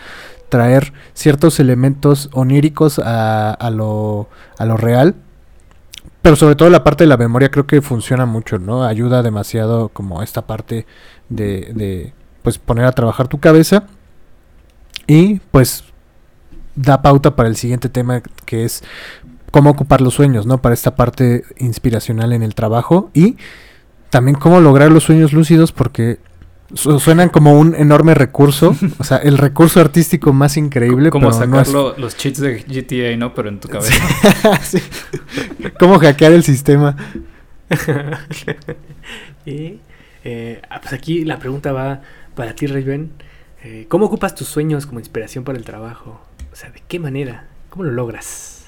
traer 0.50 0.92
ciertos 1.14 1.62
elementos 1.62 2.30
oníricos 2.34 3.00
a 3.00 3.70
lo 3.72 4.28
real. 4.76 5.16
Pero 6.24 6.36
sobre 6.36 6.56
todo 6.56 6.70
la 6.70 6.84
parte 6.84 7.04
de 7.04 7.10
la 7.10 7.18
memoria 7.18 7.52
creo 7.52 7.68
que 7.68 7.82
funciona 7.82 8.26
mucho, 8.26 8.58
¿no? 8.58 8.86
Ayuda 8.86 9.22
demasiado 9.22 9.90
como 9.90 10.24
esta 10.24 10.48
parte 10.48 10.88
de, 11.30 11.72
de 11.76 12.14
pues 12.42 12.58
poner 12.58 12.86
a 12.86 12.94
trabajar 12.94 13.28
tu 13.28 13.40
cabeza. 13.40 13.84
Y 15.06 15.42
pues 15.52 15.84
da 16.76 17.02
pauta 17.02 17.36
para 17.36 17.50
el 17.50 17.58
siguiente 17.58 17.90
tema 17.90 18.22
que 18.46 18.64
es 18.64 18.84
cómo 19.52 19.70
ocupar 19.70 20.00
los 20.00 20.14
sueños, 20.14 20.46
¿no? 20.46 20.60
Para 20.60 20.74
esta 20.74 20.96
parte 20.96 21.44
inspiracional 21.58 22.34
en 22.34 22.42
el 22.42 22.56
trabajo 22.56 23.12
y 23.14 23.36
también 24.10 24.38
cómo 24.38 24.62
lograr 24.62 24.92
los 24.92 25.04
sueños 25.04 25.34
lúcidos 25.34 25.74
porque 25.74 26.20
suenan 26.76 27.30
como 27.30 27.58
un 27.60 27.76
enorme 27.76 28.14
recurso, 28.14 28.76
o 29.00 29.04
sea, 29.04 29.18
el 29.18 29.38
recurso 29.38 29.80
artístico 29.80 30.34
más 30.34 30.58
increíble, 30.58 31.10
Como 31.10 31.30
pero 31.30 31.46
no 31.48 31.60
es- 31.62 31.68
sacarlo, 31.68 31.96
los 31.98 32.16
cheats 32.18 32.40
de 32.40 32.64
GTA, 32.64 33.16
¿no? 33.18 33.34
Pero 33.34 33.50
en 33.50 33.60
tu 33.60 33.68
cabeza. 33.70 33.94
Sí. 34.64 34.80
¿Cómo 35.80 36.00
hackear 36.00 36.32
el 36.34 36.44
sistema? 36.44 36.96
y 39.46 39.80
eh, 40.24 40.62
ah, 40.70 40.80
pues 40.82 40.94
aquí 40.94 41.26
la 41.26 41.40
pregunta 41.40 41.72
va 41.72 42.02
para 42.36 42.54
ti, 42.56 42.68
Raven. 42.68 43.12
Eh, 43.64 43.86
¿Cómo 43.90 44.06
ocupas 44.06 44.36
tus 44.36 44.48
sueños 44.48 44.86
como 44.86 45.00
inspiración 45.00 45.44
para 45.44 45.58
el 45.58 45.64
trabajo? 45.66 46.22
O 46.52 46.56
sea, 46.56 46.70
¿de 46.72 46.82
qué 46.88 47.00
manera? 47.00 47.48
¿Cómo 47.70 47.84
lo 47.86 47.92
logras? 47.92 48.66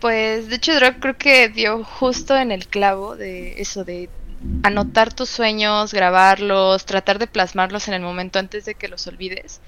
Pues 0.00 0.48
de 0.48 0.56
hecho 0.56 0.74
Drog 0.74 0.94
creo 0.98 1.16
que 1.16 1.48
dio 1.50 1.84
justo 1.84 2.36
en 2.36 2.52
el 2.52 2.66
clavo 2.66 3.16
de 3.16 3.60
eso 3.60 3.84
de 3.84 4.08
anotar 4.62 5.12
tus 5.12 5.28
sueños, 5.30 5.92
grabarlos, 5.94 6.84
tratar 6.86 7.18
de 7.18 7.26
plasmarlos 7.26 7.88
en 7.88 7.94
el 7.94 8.02
momento 8.02 8.38
antes 8.38 8.64
de 8.64 8.74
que 8.74 8.88
los 8.88 9.06
olvides. 9.06 9.60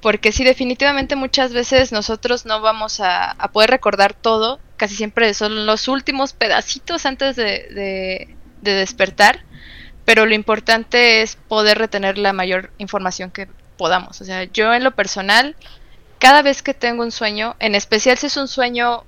Porque 0.00 0.32
sí, 0.32 0.44
definitivamente 0.44 1.16
muchas 1.16 1.52
veces 1.52 1.92
nosotros 1.92 2.46
no 2.46 2.60
vamos 2.60 3.00
a, 3.00 3.32
a 3.32 3.52
poder 3.52 3.70
recordar 3.70 4.14
todo, 4.14 4.60
casi 4.76 4.94
siempre 4.94 5.32
son 5.34 5.66
los 5.66 5.88
últimos 5.88 6.32
pedacitos 6.34 7.06
antes 7.06 7.36
de, 7.36 7.44
de- 7.44 8.36
de 8.62 8.72
despertar, 8.72 9.44
pero 10.04 10.26
lo 10.26 10.34
importante 10.34 11.22
es 11.22 11.36
poder 11.36 11.78
retener 11.78 12.18
la 12.18 12.32
mayor 12.32 12.72
información 12.78 13.30
que 13.30 13.48
podamos. 13.76 14.20
O 14.20 14.24
sea, 14.24 14.44
yo 14.44 14.72
en 14.74 14.84
lo 14.84 14.92
personal, 14.94 15.56
cada 16.18 16.42
vez 16.42 16.62
que 16.62 16.74
tengo 16.74 17.02
un 17.02 17.12
sueño, 17.12 17.56
en 17.60 17.74
especial 17.74 18.18
si 18.18 18.26
es 18.26 18.36
un 18.36 18.48
sueño 18.48 19.04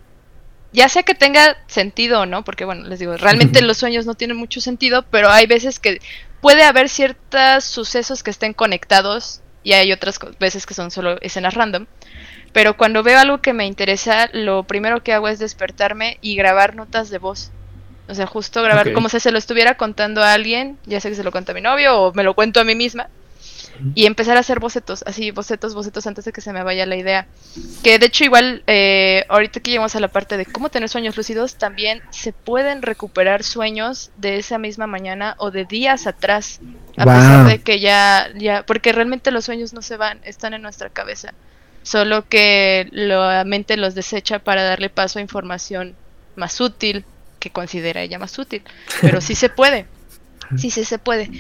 ya 0.73 0.89
sea 0.89 1.03
que 1.03 1.15
tenga 1.15 1.57
sentido 1.67 2.21
o 2.21 2.27
no, 2.27 2.45
porque 2.45 2.65
bueno, 2.65 2.87
les 2.87 2.99
digo, 2.99 3.17
realmente 3.17 3.63
los 3.63 3.79
sueños 3.79 4.07
no 4.07 4.15
tienen 4.15 4.37
mucho 4.37 4.61
sentido, 4.61 5.05
pero 5.11 5.31
hay 5.31 5.47
veces 5.47 5.81
que 5.81 6.01
puede 6.41 6.63
haber 6.63 6.89
ciertos 6.89 7.65
sucesos 7.65 8.23
que 8.23 8.31
estén 8.31 8.53
conectados 8.53 9.41
y 9.63 9.73
hay 9.73 9.93
otras 9.93 10.19
veces 10.39 10.67
que 10.67 10.75
son 10.75 10.91
solo 10.91 11.21
escenas 11.21 11.55
random. 11.55 11.87
Pero 12.53 12.77
cuando 12.77 13.03
veo 13.03 13.19
algo 13.19 13.39
que 13.39 13.53
me 13.53 13.67
interesa, 13.67 14.31
lo 14.33 14.65
primero 14.65 15.03
que 15.03 15.13
hago 15.13 15.29
es 15.29 15.39
despertarme 15.39 16.19
y 16.21 16.37
grabar 16.37 16.75
notas 16.75 17.11
de 17.11 17.19
voz. 17.19 17.51
O 18.09 18.15
sea, 18.15 18.27
justo 18.27 18.63
grabar 18.63 18.95
como 18.95 19.11
si 19.11 19.21
se 19.21 19.31
lo 19.31 19.39
estuviera 19.39 19.77
contando 19.77 20.23
a 20.23 20.33
alguien, 20.33 20.79
ya 20.87 20.99
sea 20.99 21.11
que 21.11 21.17
se 21.17 21.25
lo 21.25 21.31
cuento 21.31 21.53
a 21.53 21.55
mi 21.55 21.61
novio 21.61 22.01
o 22.01 22.15
me 22.15 22.23
lo 22.23 22.35
cuento 22.35 22.61
a 22.61 22.65
mí 22.65 22.75
misma. 22.75 23.09
Y 23.95 24.07
empezar 24.07 24.37
a 24.37 24.41
hacer 24.41 24.61
bocetos, 24.61 25.03
así 25.07 25.31
bocetos, 25.31 25.75
bocetos 25.75 26.07
antes 26.07 26.25
de 26.25 26.33
que 26.33 26.41
se 26.41 26.53
me 26.53 26.63
vaya 26.63 26.87
la 26.87 26.97
idea. 26.97 27.27
Que 27.83 27.99
de 27.99 28.07
hecho 28.07 28.25
igual, 28.25 28.63
eh, 28.67 29.25
ahorita 29.29 29.61
que 29.61 29.71
llegamos 29.71 29.95
a 29.97 30.01
la 30.01 30.09
parte 30.09 30.37
de 30.37 30.47
cómo 30.47 30.69
tener 30.69 30.89
sueños 30.89 31.17
lúcidos, 31.17 31.57
también 31.57 32.03
se 32.11 32.33
pueden 32.33 32.83
recuperar 32.83 33.43
sueños 33.43 34.11
de 34.17 34.39
esa 34.39 34.59
misma 34.59 34.87
mañana 34.87 35.35
o 35.39 35.51
de 35.51 35.65
días 35.65 36.07
atrás, 36.07 36.61
a 36.97 37.05
Wow. 37.05 37.15
pesar 37.15 37.47
de 37.47 37.59
que 37.61 37.81
ya, 37.81 38.29
ya, 38.37 38.65
porque 38.65 38.93
realmente 38.93 39.31
los 39.31 39.45
sueños 39.45 39.73
no 39.73 39.83
se 39.83 39.97
van, 39.97 40.21
están 40.25 40.55
en 40.55 40.63
nuestra 40.63 40.91
cabeza, 40.91 41.33
solo 41.83 42.29
que 42.29 42.89
la 42.91 43.45
mente 43.45 43.77
los 43.77 43.95
desecha 43.95 44.39
para 44.41 44.63
darle 44.65 44.91
paso 44.91 45.19
a 45.19 45.23
información 45.23 45.95
más 46.37 46.61
útil, 46.61 47.05
que 47.39 47.51
considera 47.51 48.03
ella 48.03 48.19
más 48.19 48.37
útil, 48.39 48.63
pero 49.01 49.21
sí 49.21 49.35
se 49.37 49.49
puede. 49.49 49.87
Sí, 50.55 50.71
sí 50.71 50.85
se 50.85 50.99
puede. 50.99 51.31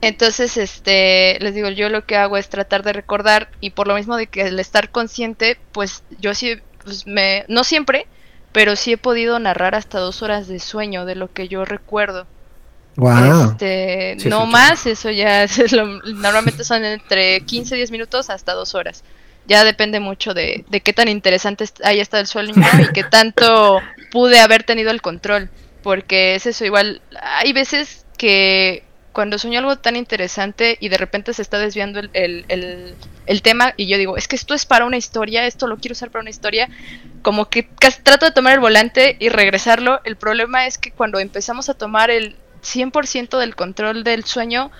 Entonces, 0.00 0.56
este, 0.56 1.38
les 1.40 1.54
digo, 1.54 1.68
yo 1.70 1.88
lo 1.88 2.06
que 2.06 2.16
hago 2.16 2.36
es 2.36 2.48
tratar 2.48 2.82
de 2.82 2.92
recordar 2.92 3.50
y 3.60 3.70
por 3.70 3.88
lo 3.88 3.94
mismo 3.94 4.16
de 4.16 4.28
que 4.28 4.42
el 4.42 4.58
estar 4.60 4.90
consciente, 4.90 5.60
pues 5.72 6.04
yo 6.18 6.34
sí, 6.34 6.56
pues 6.84 7.06
me, 7.06 7.44
no 7.48 7.64
siempre, 7.64 8.08
pero 8.52 8.76
sí 8.76 8.92
he 8.92 8.98
podido 8.98 9.38
narrar 9.38 9.74
hasta 9.74 9.98
dos 10.00 10.22
horas 10.22 10.48
de 10.48 10.60
sueño 10.60 11.04
de 11.06 11.16
lo 11.16 11.32
que 11.32 11.48
yo 11.48 11.64
recuerdo. 11.64 12.28
Wow. 12.96 13.60
Este, 13.60 14.14
Sí, 14.16 14.30
no 14.30 14.46
sí, 14.46 14.46
más, 14.46 14.86
eso 14.86 15.10
ya 15.10 15.44
es 15.44 15.72
lo- 15.72 15.86
normalmente 16.02 16.64
son 16.64 16.84
entre 16.84 17.44
15 17.44 17.76
10 17.76 17.90
minutos 17.90 18.30
hasta 18.30 18.52
dos 18.54 18.74
horas. 18.74 19.04
Ya 19.44 19.64
depende 19.64 20.00
mucho 20.00 20.34
de, 20.34 20.64
de 20.68 20.82
qué 20.82 20.92
tan 20.92 21.08
interesante 21.08 21.64
haya 21.84 22.02
estado 22.02 22.20
el 22.22 22.26
sueño 22.28 22.70
y 22.76 22.90
qué 22.90 23.04
tanto 23.04 23.84
pude 24.10 24.40
haber 24.40 24.62
tenido 24.64 24.90
el 24.90 25.02
control. 25.02 25.50
Porque 25.82 26.36
es 26.36 26.46
eso, 26.46 26.64
igual, 26.64 27.02
hay 27.20 27.52
veces 27.52 28.01
que 28.18 28.84
cuando 29.12 29.38
sueño 29.38 29.58
algo 29.58 29.76
tan 29.76 29.96
interesante 29.96 30.78
y 30.80 30.88
de 30.88 30.96
repente 30.96 31.34
se 31.34 31.42
está 31.42 31.58
desviando 31.58 32.00
el, 32.00 32.10
el- 32.14 32.44
el- 32.48 32.94
el 33.26 33.42
tema 33.42 33.74
y 33.76 33.86
yo 33.86 33.98
digo, 33.98 34.16
es 34.16 34.26
que 34.26 34.36
esto 34.36 34.54
es 34.54 34.64
para 34.66 34.84
una 34.86 34.96
historia, 34.96 35.46
esto 35.46 35.66
lo 35.66 35.76
quiero 35.78 35.92
usar 35.92 36.10
para 36.10 36.22
una 36.22 36.30
historia, 36.30 36.68
como 37.22 37.48
que 37.50 37.68
casi 37.68 38.00
trato 38.02 38.24
de 38.26 38.32
tomar 38.32 38.54
el 38.54 38.60
volante 38.60 39.16
y 39.20 39.28
regresarlo. 39.28 40.00
El 40.04 40.16
problema 40.16 40.66
es 40.66 40.78
que 40.78 40.90
cuando 40.92 41.18
empezamos 41.18 41.68
a 41.68 41.74
tomar 41.74 42.10
el 42.10 42.36
100% 42.62 43.38
del 43.38 43.54
control 43.54 44.02
del 44.02 44.24
sueño, 44.24 44.70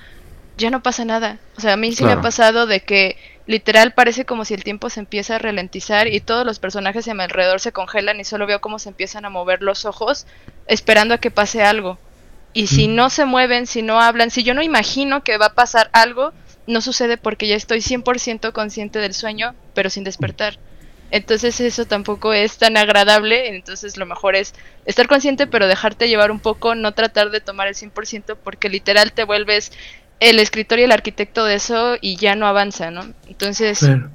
ya 0.56 0.70
no 0.70 0.82
pasa 0.82 1.04
nada. 1.04 1.38
O 1.56 1.60
sea, 1.60 1.74
a 1.74 1.76
mí 1.76 1.92
sí 1.92 2.04
me 2.04 2.12
ha 2.12 2.20
pasado 2.22 2.66
de 2.66 2.80
que 2.80 3.16
literal 3.46 3.92
parece 3.94 4.24
como 4.24 4.44
si 4.44 4.54
el 4.54 4.64
tiempo 4.64 4.88
se 4.90 5.00
empieza 5.00 5.36
a 5.36 5.38
ralentizar 5.38 6.08
y 6.08 6.20
todos 6.20 6.46
los 6.46 6.58
personajes 6.58 7.06
a 7.08 7.14
mi 7.14 7.22
alrededor 7.22 7.60
se 7.60 7.72
congelan 7.72 8.20
y 8.20 8.24
solo 8.24 8.46
veo 8.46 8.60
cómo 8.60 8.78
se 8.78 8.88
empiezan 8.90 9.24
a 9.24 9.30
mover 9.30 9.62
los 9.62 9.84
ojos 9.84 10.26
esperando 10.66 11.14
a 11.14 11.18
que 11.18 11.30
pase 11.30 11.62
algo. 11.62 11.98
Y 12.54 12.66
si 12.66 12.86
no 12.86 13.08
se 13.10 13.24
mueven, 13.24 13.66
si 13.66 13.82
no 13.82 14.00
hablan, 14.00 14.30
si 14.30 14.42
yo 14.42 14.52
no 14.54 14.62
imagino 14.62 15.22
que 15.24 15.38
va 15.38 15.46
a 15.46 15.54
pasar 15.54 15.88
algo, 15.92 16.32
no 16.66 16.80
sucede 16.80 17.16
porque 17.16 17.46
ya 17.48 17.56
estoy 17.56 17.80
100% 17.80 18.52
consciente 18.52 18.98
del 18.98 19.14
sueño, 19.14 19.54
pero 19.74 19.88
sin 19.90 20.04
despertar. 20.04 20.58
Entonces 21.10 21.60
eso 21.60 21.84
tampoco 21.86 22.32
es 22.32 22.56
tan 22.58 22.76
agradable, 22.76 23.48
entonces 23.54 23.96
lo 23.98 24.06
mejor 24.06 24.34
es 24.34 24.54
estar 24.86 25.08
consciente 25.08 25.46
pero 25.46 25.66
dejarte 25.66 26.08
llevar 26.08 26.30
un 26.30 26.40
poco, 26.40 26.74
no 26.74 26.92
tratar 26.92 27.30
de 27.30 27.40
tomar 27.40 27.68
el 27.68 27.74
100% 27.74 28.36
porque 28.36 28.68
literal 28.70 29.12
te 29.12 29.24
vuelves 29.24 29.72
el 30.20 30.38
escritor 30.38 30.78
y 30.78 30.84
el 30.84 30.92
arquitecto 30.92 31.44
de 31.44 31.56
eso 31.56 31.96
y 32.00 32.16
ya 32.16 32.34
no 32.34 32.46
avanza, 32.46 32.90
¿no? 32.90 33.12
Entonces 33.28 33.80
Claro. 33.80 34.10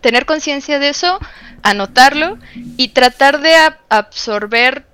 tener 0.00 0.24
conciencia 0.24 0.78
de 0.78 0.88
eso, 0.90 1.18
anotarlo 1.62 2.38
y 2.78 2.88
tratar 2.88 3.40
de 3.40 3.50
ab- 3.54 3.76
absorber 3.90 4.86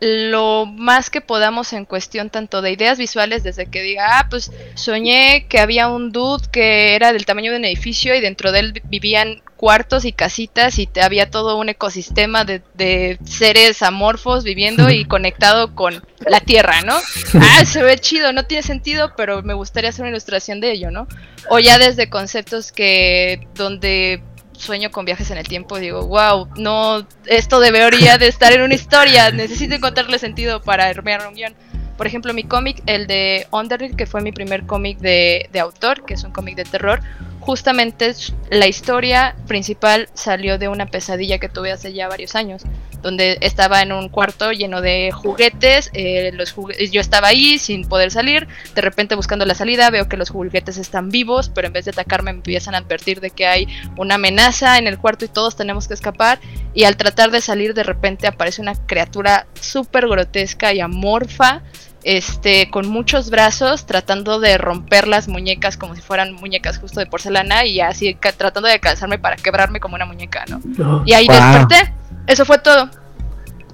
lo 0.00 0.66
más 0.66 1.08
que 1.10 1.20
podamos 1.20 1.72
en 1.72 1.84
cuestión 1.86 2.28
tanto 2.30 2.60
de 2.62 2.72
ideas 2.72 2.98
visuales 2.98 3.42
desde 3.42 3.66
que 3.66 3.82
diga, 3.82 4.18
ah, 4.20 4.26
pues 4.28 4.52
soñé 4.74 5.46
que 5.48 5.58
había 5.58 5.88
un 5.88 6.12
dude 6.12 6.46
que 6.52 6.94
era 6.94 7.12
del 7.12 7.24
tamaño 7.26 7.50
de 7.52 7.58
un 7.58 7.64
edificio 7.64 8.14
y 8.14 8.20
dentro 8.20 8.52
de 8.52 8.60
él 8.60 8.72
vi- 8.72 8.82
vivían 8.84 9.42
cuartos 9.56 10.04
y 10.04 10.12
casitas 10.12 10.78
y 10.78 10.86
te- 10.86 11.00
había 11.02 11.30
todo 11.30 11.56
un 11.56 11.70
ecosistema 11.70 12.44
de, 12.44 12.60
de 12.74 13.18
seres 13.24 13.82
amorfos 13.82 14.44
viviendo 14.44 14.90
y 14.90 15.04
conectado 15.08 15.74
con 15.74 16.02
la 16.26 16.40
tierra, 16.40 16.82
¿no? 16.82 16.96
Ah, 17.40 17.64
se 17.64 17.82
ve 17.82 17.98
chido, 17.98 18.32
no 18.34 18.44
tiene 18.44 18.62
sentido, 18.62 19.12
pero 19.16 19.42
me 19.42 19.54
gustaría 19.54 19.90
hacer 19.90 20.02
una 20.02 20.10
ilustración 20.10 20.60
de 20.60 20.72
ello, 20.72 20.90
¿no? 20.90 21.08
O 21.48 21.58
ya 21.58 21.78
desde 21.78 22.10
conceptos 22.10 22.70
que 22.72 23.46
donde 23.54 24.20
sueño 24.58 24.90
con 24.90 25.04
viajes 25.04 25.30
en 25.30 25.38
el 25.38 25.46
tiempo, 25.46 25.78
digo, 25.78 26.06
wow, 26.06 26.48
no, 26.56 27.06
esto 27.26 27.60
debería 27.60 28.18
de 28.18 28.28
estar 28.28 28.52
en 28.52 28.62
una 28.62 28.74
historia, 28.74 29.30
necesito 29.32 29.74
encontrarle 29.74 30.18
sentido 30.18 30.62
para 30.62 30.86
armar 30.86 31.26
un 31.26 31.34
guion. 31.34 31.54
Por 31.96 32.06
ejemplo, 32.06 32.34
mi 32.34 32.44
cómic, 32.44 32.82
el 32.86 33.06
de 33.06 33.46
Underhill, 33.50 33.96
que 33.96 34.04
fue 34.06 34.20
mi 34.20 34.30
primer 34.30 34.66
cómic 34.66 34.98
de, 34.98 35.48
de 35.50 35.60
autor, 35.60 36.04
que 36.04 36.14
es 36.14 36.24
un 36.24 36.30
cómic 36.30 36.56
de 36.56 36.64
terror, 36.64 37.00
justamente 37.46 38.12
la 38.50 38.66
historia 38.66 39.36
principal 39.46 40.08
salió 40.14 40.58
de 40.58 40.68
una 40.68 40.86
pesadilla 40.86 41.38
que 41.38 41.48
tuve 41.48 41.70
hace 41.70 41.92
ya 41.92 42.08
varios 42.08 42.34
años, 42.34 42.62
donde 43.02 43.38
estaba 43.40 43.82
en 43.82 43.92
un 43.92 44.08
cuarto 44.08 44.50
lleno 44.50 44.80
de 44.80 45.12
juguetes, 45.12 45.90
eh, 45.94 46.32
los 46.34 46.52
jugue- 46.52 46.90
yo 46.90 47.00
estaba 47.00 47.28
ahí 47.28 47.58
sin 47.58 47.88
poder 47.88 48.10
salir, 48.10 48.48
de 48.74 48.80
repente 48.82 49.14
buscando 49.14 49.46
la 49.46 49.54
salida 49.54 49.90
veo 49.90 50.08
que 50.08 50.16
los 50.16 50.30
juguetes 50.30 50.76
están 50.76 51.10
vivos, 51.10 51.48
pero 51.54 51.68
en 51.68 51.72
vez 51.72 51.84
de 51.84 51.92
atacarme 51.92 52.32
me 52.32 52.38
empiezan 52.38 52.74
a 52.74 52.78
advertir 52.78 53.20
de 53.20 53.30
que 53.30 53.46
hay 53.46 53.68
una 53.96 54.16
amenaza 54.16 54.78
en 54.78 54.88
el 54.88 54.98
cuarto 54.98 55.24
y 55.24 55.28
todos 55.28 55.54
tenemos 55.54 55.86
que 55.86 55.94
escapar, 55.94 56.40
y 56.74 56.82
al 56.82 56.96
tratar 56.96 57.30
de 57.30 57.40
salir 57.40 57.74
de 57.74 57.84
repente 57.84 58.26
aparece 58.26 58.60
una 58.60 58.74
criatura 58.74 59.46
súper 59.60 60.08
grotesca 60.08 60.74
y 60.74 60.80
amorfa, 60.80 61.62
este, 62.08 62.70
con 62.70 62.86
muchos 62.86 63.30
brazos, 63.30 63.84
tratando 63.84 64.38
de 64.38 64.58
romper 64.58 65.08
las 65.08 65.26
muñecas 65.26 65.76
como 65.76 65.96
si 65.96 66.00
fueran 66.00 66.34
muñecas 66.34 66.78
justo 66.78 67.00
de 67.00 67.06
porcelana 67.06 67.66
y 67.66 67.80
así 67.80 68.16
tratando 68.38 68.68
de 68.68 68.78
calzarme 68.78 69.18
para 69.18 69.34
quebrarme 69.34 69.80
como 69.80 69.96
una 69.96 70.06
muñeca, 70.06 70.44
¿no? 70.48 70.60
No. 70.78 71.02
Y 71.04 71.14
ahí 71.14 71.26
Wow. 71.26 71.34
desperté. 71.36 71.92
Eso 72.28 72.44
fue 72.44 72.58
todo. 72.58 72.88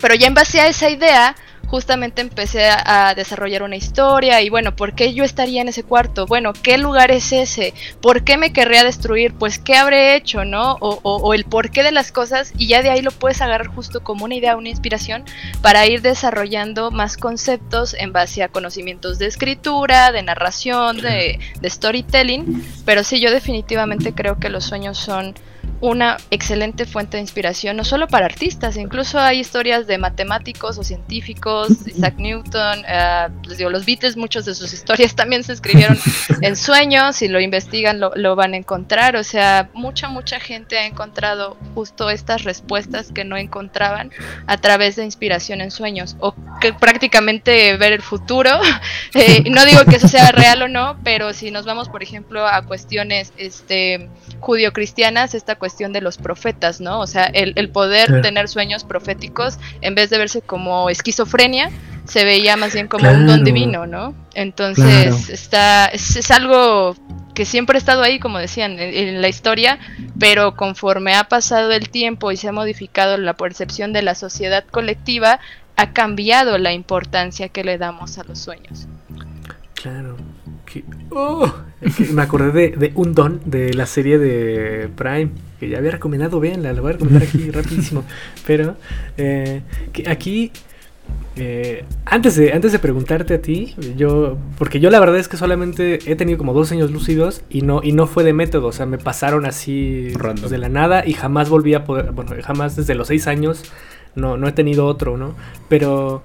Pero 0.00 0.14
ya 0.14 0.28
en 0.28 0.32
base 0.34 0.60
a 0.62 0.66
esa 0.66 0.88
idea, 0.88 1.36
justamente 1.72 2.20
empecé 2.20 2.68
a, 2.68 3.14
desarrollar 3.16 3.62
una 3.62 3.76
historia 3.76 4.42
y 4.42 4.50
bueno, 4.50 4.76
¿por 4.76 4.94
qué 4.94 5.14
yo 5.14 5.24
estaría 5.24 5.62
en 5.62 5.68
ese 5.68 5.82
cuarto? 5.84 6.26
Bueno, 6.26 6.52
¿qué 6.52 6.76
lugar 6.76 7.10
es 7.10 7.32
ese? 7.32 7.72
¿Por 8.02 8.24
qué 8.24 8.36
me 8.36 8.52
querría 8.52 8.84
destruir? 8.84 9.32
Pues, 9.32 9.58
¿qué 9.58 9.74
habré 9.76 10.14
hecho, 10.14 10.44
no? 10.44 10.76
O, 10.80 10.98
o- 11.02 11.16
o 11.16 11.32
el 11.32 11.44
porqué 11.46 11.82
de 11.82 11.90
las 11.90 12.12
cosas 12.12 12.52
y 12.58 12.66
ya 12.66 12.82
de 12.82 12.90
ahí 12.90 13.00
lo 13.00 13.10
puedes 13.10 13.40
agarrar 13.40 13.68
justo 13.68 14.04
como 14.04 14.26
una 14.26 14.34
idea, 14.34 14.54
una 14.54 14.68
inspiración 14.68 15.24
para 15.62 15.86
ir 15.86 16.02
desarrollando 16.02 16.90
más 16.90 17.16
conceptos 17.16 17.94
en 17.94 18.12
base 18.12 18.42
a 18.42 18.48
conocimientos 18.48 19.18
de 19.18 19.26
escritura, 19.28 20.12
de 20.12 20.22
narración, 20.22 20.98
de 20.98 21.38
storytelling. 21.64 22.62
Pero 22.84 23.02
sí, 23.02 23.18
yo 23.18 23.30
definitivamente 23.30 24.12
creo 24.12 24.38
que 24.38 24.50
los 24.50 24.64
sueños 24.64 24.98
son 24.98 25.34
una 25.82 26.16
excelente 26.30 26.86
fuente 26.86 27.16
de 27.16 27.22
inspiración, 27.22 27.76
no 27.76 27.82
solo 27.82 28.06
para 28.06 28.24
artistas, 28.26 28.76
incluso 28.76 29.18
hay 29.18 29.40
historias 29.40 29.88
de 29.88 29.98
matemáticos 29.98 30.78
o 30.78 30.84
científicos, 30.84 31.70
Isaac 31.86 32.14
Newton, 32.18 32.84
eh, 32.86 33.28
les 33.42 33.58
digo, 33.58 33.68
los 33.68 33.84
Beatles, 33.84 34.16
muchas 34.16 34.44
de 34.44 34.54
sus 34.54 34.72
historias 34.72 35.16
también 35.16 35.42
se 35.42 35.52
escribieron 35.52 35.98
en 36.40 36.54
sueños, 36.56 37.16
si 37.16 37.26
lo 37.26 37.40
investigan 37.40 37.98
lo, 37.98 38.12
lo 38.14 38.36
van 38.36 38.54
a 38.54 38.58
encontrar, 38.58 39.16
o 39.16 39.24
sea, 39.24 39.70
mucha, 39.74 40.08
mucha 40.08 40.38
gente 40.38 40.78
ha 40.78 40.86
encontrado 40.86 41.56
justo 41.74 42.10
estas 42.10 42.44
respuestas 42.44 43.10
que 43.12 43.24
no 43.24 43.36
encontraban 43.36 44.12
a 44.46 44.56
través 44.58 44.94
de 44.94 45.04
inspiración 45.04 45.60
en 45.60 45.72
sueños, 45.72 46.16
o 46.20 46.32
que 46.60 46.72
prácticamente 46.72 47.76
ver 47.76 47.92
el 47.92 48.02
futuro, 48.02 48.50
Eh, 49.14 49.44
no 49.50 49.66
digo 49.66 49.84
que 49.84 49.96
eso 49.96 50.08
sea 50.08 50.32
real 50.32 50.62
o 50.62 50.68
no, 50.68 50.96
pero 51.04 51.34
si 51.34 51.50
nos 51.50 51.66
vamos, 51.66 51.90
por 51.90 52.02
ejemplo, 52.02 52.46
a 52.46 52.62
cuestiones 52.62 53.32
este, 53.36 54.08
judio-cristianas, 54.40 55.34
esta 55.34 55.56
cuestión 55.56 55.71
de 55.76 56.00
los 56.00 56.18
profetas, 56.18 56.80
¿no? 56.80 57.00
O 57.00 57.06
sea, 57.06 57.24
el, 57.24 57.52
el 57.56 57.68
poder 57.68 58.06
Claro. 58.08 58.22
tener 58.22 58.48
sueños 58.48 58.84
proféticos, 58.84 59.58
en 59.80 59.94
vez 59.94 60.10
de 60.10 60.18
verse 60.18 60.40
como 60.42 60.88
esquizofrenia, 60.90 61.70
se 62.04 62.24
veía 62.24 62.56
más 62.56 62.72
bien 62.74 62.88
como 62.88 63.10
un 63.10 63.26
don 63.26 63.44
divino, 63.44 63.86
¿no? 63.86 64.14
Entonces, 64.34 64.84
Claro. 64.84 65.32
está, 65.32 65.86
es, 65.86 66.16
es 66.16 66.30
algo 66.30 66.96
que 67.34 67.44
siempre 67.44 67.76
ha 67.76 67.78
estado 67.78 68.02
ahí, 68.02 68.18
como 68.18 68.38
decían, 68.38 68.72
en, 68.72 68.94
en 69.08 69.22
la 69.22 69.28
historia, 69.28 69.78
pero 70.18 70.54
conforme 70.54 71.14
ha 71.14 71.24
pasado 71.24 71.70
el 71.72 71.88
tiempo 71.88 72.30
y 72.30 72.36
se 72.36 72.48
ha 72.48 72.52
modificado 72.52 73.16
la 73.16 73.34
percepción 73.34 73.92
de 73.92 74.02
la 74.02 74.14
sociedad 74.14 74.64
colectiva, 74.70 75.40
ha 75.76 75.92
cambiado 75.92 76.58
la 76.58 76.72
importancia 76.72 77.48
que 77.48 77.64
le 77.64 77.78
damos 77.78 78.18
a 78.18 78.24
los 78.24 78.38
sueños. 78.38 78.86
Claro. 79.74 80.16
Que- 80.72 80.84
oh, 81.10 81.52
que 81.96 82.04
me 82.12 82.22
acordé 82.22 82.52
de, 82.52 82.68
de 82.76 82.92
un 82.94 83.14
don 83.14 83.40
de 83.44 83.74
la 83.74 83.86
serie 83.86 84.18
de 84.18 84.88
Prime 84.96 85.30
que 85.60 85.68
ya 85.68 85.78
había 85.78 85.90
recomendado. 85.92 86.40
Veanla, 86.40 86.72
la 86.72 86.80
voy 86.80 86.90
a 86.90 86.92
recomendar 86.94 87.22
aquí 87.24 87.50
rapidísimo. 87.52 88.04
Pero 88.46 88.76
eh, 89.18 89.62
que 89.92 90.08
aquí, 90.08 90.50
eh, 91.36 91.84
antes, 92.06 92.36
de, 92.36 92.52
antes 92.52 92.72
de 92.72 92.78
preguntarte 92.78 93.34
a 93.34 93.42
ti, 93.42 93.74
yo, 93.96 94.38
porque 94.58 94.80
yo 94.80 94.90
la 94.90 95.00
verdad 95.00 95.18
es 95.18 95.28
que 95.28 95.36
solamente 95.36 95.98
he 96.10 96.16
tenido 96.16 96.38
como 96.38 96.52
dos 96.52 96.72
años 96.72 96.90
lúcidos 96.90 97.42
y 97.50 97.62
no, 97.62 97.80
y 97.82 97.92
no 97.92 98.06
fue 98.06 98.24
de 98.24 98.32
método. 98.32 98.68
O 98.68 98.72
sea, 98.72 98.86
me 98.86 98.98
pasaron 98.98 99.44
así 99.46 100.12
de 100.50 100.58
la 100.58 100.68
nada 100.68 101.04
y 101.06 101.12
jamás 101.14 101.48
volví 101.48 101.74
a 101.74 101.84
poder, 101.84 102.12
bueno, 102.12 102.32
jamás 102.42 102.76
desde 102.76 102.94
los 102.94 103.08
seis 103.08 103.26
años 103.26 103.62
no, 104.14 104.36
no 104.36 104.46
he 104.48 104.52
tenido 104.52 104.86
otro, 104.86 105.16
¿no? 105.16 105.34
Pero 105.68 106.22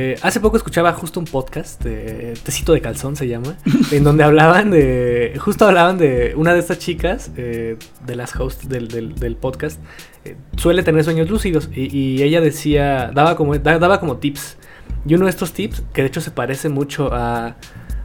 Eh, 0.00 0.14
hace 0.22 0.38
poco 0.38 0.56
escuchaba 0.56 0.92
justo 0.92 1.18
un 1.18 1.26
podcast, 1.26 1.82
de 1.82 2.34
Tecito 2.44 2.72
de 2.72 2.80
Calzón 2.80 3.16
se 3.16 3.26
llama, 3.26 3.56
en 3.90 4.04
donde 4.04 4.22
hablaban 4.22 4.70
de, 4.70 5.34
justo 5.40 5.66
hablaban 5.66 5.98
de 5.98 6.34
una 6.36 6.52
de 6.52 6.60
estas 6.60 6.78
chicas, 6.78 7.32
eh, 7.36 7.76
de 8.06 8.14
las 8.14 8.36
hosts 8.38 8.68
del, 8.68 9.36
podcast, 9.40 9.80
eh, 10.24 10.36
suele 10.56 10.84
tener 10.84 11.02
sueños 11.02 11.28
lúcidos 11.28 11.68
y, 11.74 12.22
ella 12.22 12.40
decía, 12.40 13.10
daba 13.12 13.34
como, 13.34 13.58
da- 13.58 13.80
daba 13.80 13.98
como 13.98 14.18
tips. 14.18 14.56
Y 15.04 15.16
uno 15.16 15.24
de 15.24 15.30
estos 15.30 15.52
tips, 15.52 15.82
que 15.92 16.02
de 16.02 16.06
hecho 16.06 16.20
se 16.20 16.30
parece 16.30 16.68
mucho 16.68 17.12
a, 17.12 17.56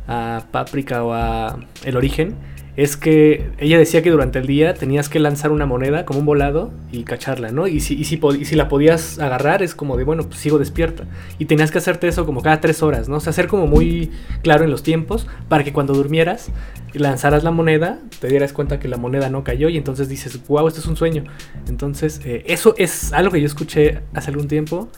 a 0.08 0.46
Paprika 0.50 1.04
o 1.04 1.14
a 1.14 1.60
El 1.84 1.96
Origen, 1.96 2.34
es 2.76 2.98
que 2.98 3.52
ella 3.60 3.78
decía 3.78 4.02
que 4.02 4.10
durante 4.10 4.40
el 4.40 4.48
día 4.48 4.74
tenías 4.74 5.08
que 5.08 5.20
lanzar 5.20 5.52
una 5.52 5.68
moneda 5.68 6.06
como 6.06 6.20
un 6.20 6.26
volado 6.26 6.72
y 6.92 7.04
cacharla, 7.04 7.52
¿no? 7.52 7.68
Y 7.68 7.80
si, 7.82 8.04
si, 8.04 8.56
la 8.56 8.68
podías 8.68 9.20
agarrar 9.20 9.62
es 9.62 9.76
como 9.76 9.96
de, 9.96 10.04
bueno, 10.04 10.24
pues 10.24 10.40
sigo 10.40 10.58
despierta. 10.58 11.06
Y 11.38 11.46
tenías 11.46 11.70
que 11.70 11.78
hacerte 11.78 12.08
eso 12.08 12.26
como 12.26 12.42
cada 12.42 12.62
tres 12.62 12.82
horas, 12.82 13.10
¿no? 13.10 13.18
O 13.18 13.20
sea, 13.20 13.32
ser 13.32 13.48
como 13.48 13.68
muy 13.68 14.12
claro 14.42 14.64
en 14.64 14.72
los 14.72 14.82
tiempos 14.82 15.28
para 15.50 15.64
que 15.64 15.72
cuando 15.72 15.94
durmieras 15.94 16.50
lanzaras 16.94 17.44
la 17.44 17.52
moneda, 17.52 18.00
te 18.20 18.28
dieras 18.28 18.54
cuenta 18.54 18.80
que 18.80 18.88
la 18.88 18.98
moneda 18.98 19.30
no 19.30 19.44
cayó 19.44 19.70
y 19.70 19.78
entonces 19.78 20.10
dices, 20.10 20.40
wow, 20.48 20.68
esto 20.68 20.80
es 20.80 20.88
un 20.88 20.96
sueño. 20.96 21.26
Entonces, 21.68 22.22
eh, 22.26 22.44
eso 22.48 22.74
es 22.78 23.14
algo 23.14 23.32
que 23.32 23.40
yo 23.40 23.46
escuché 23.46 24.02
hace 24.14 24.32
algún 24.32 24.48
tiempo. 24.48 24.90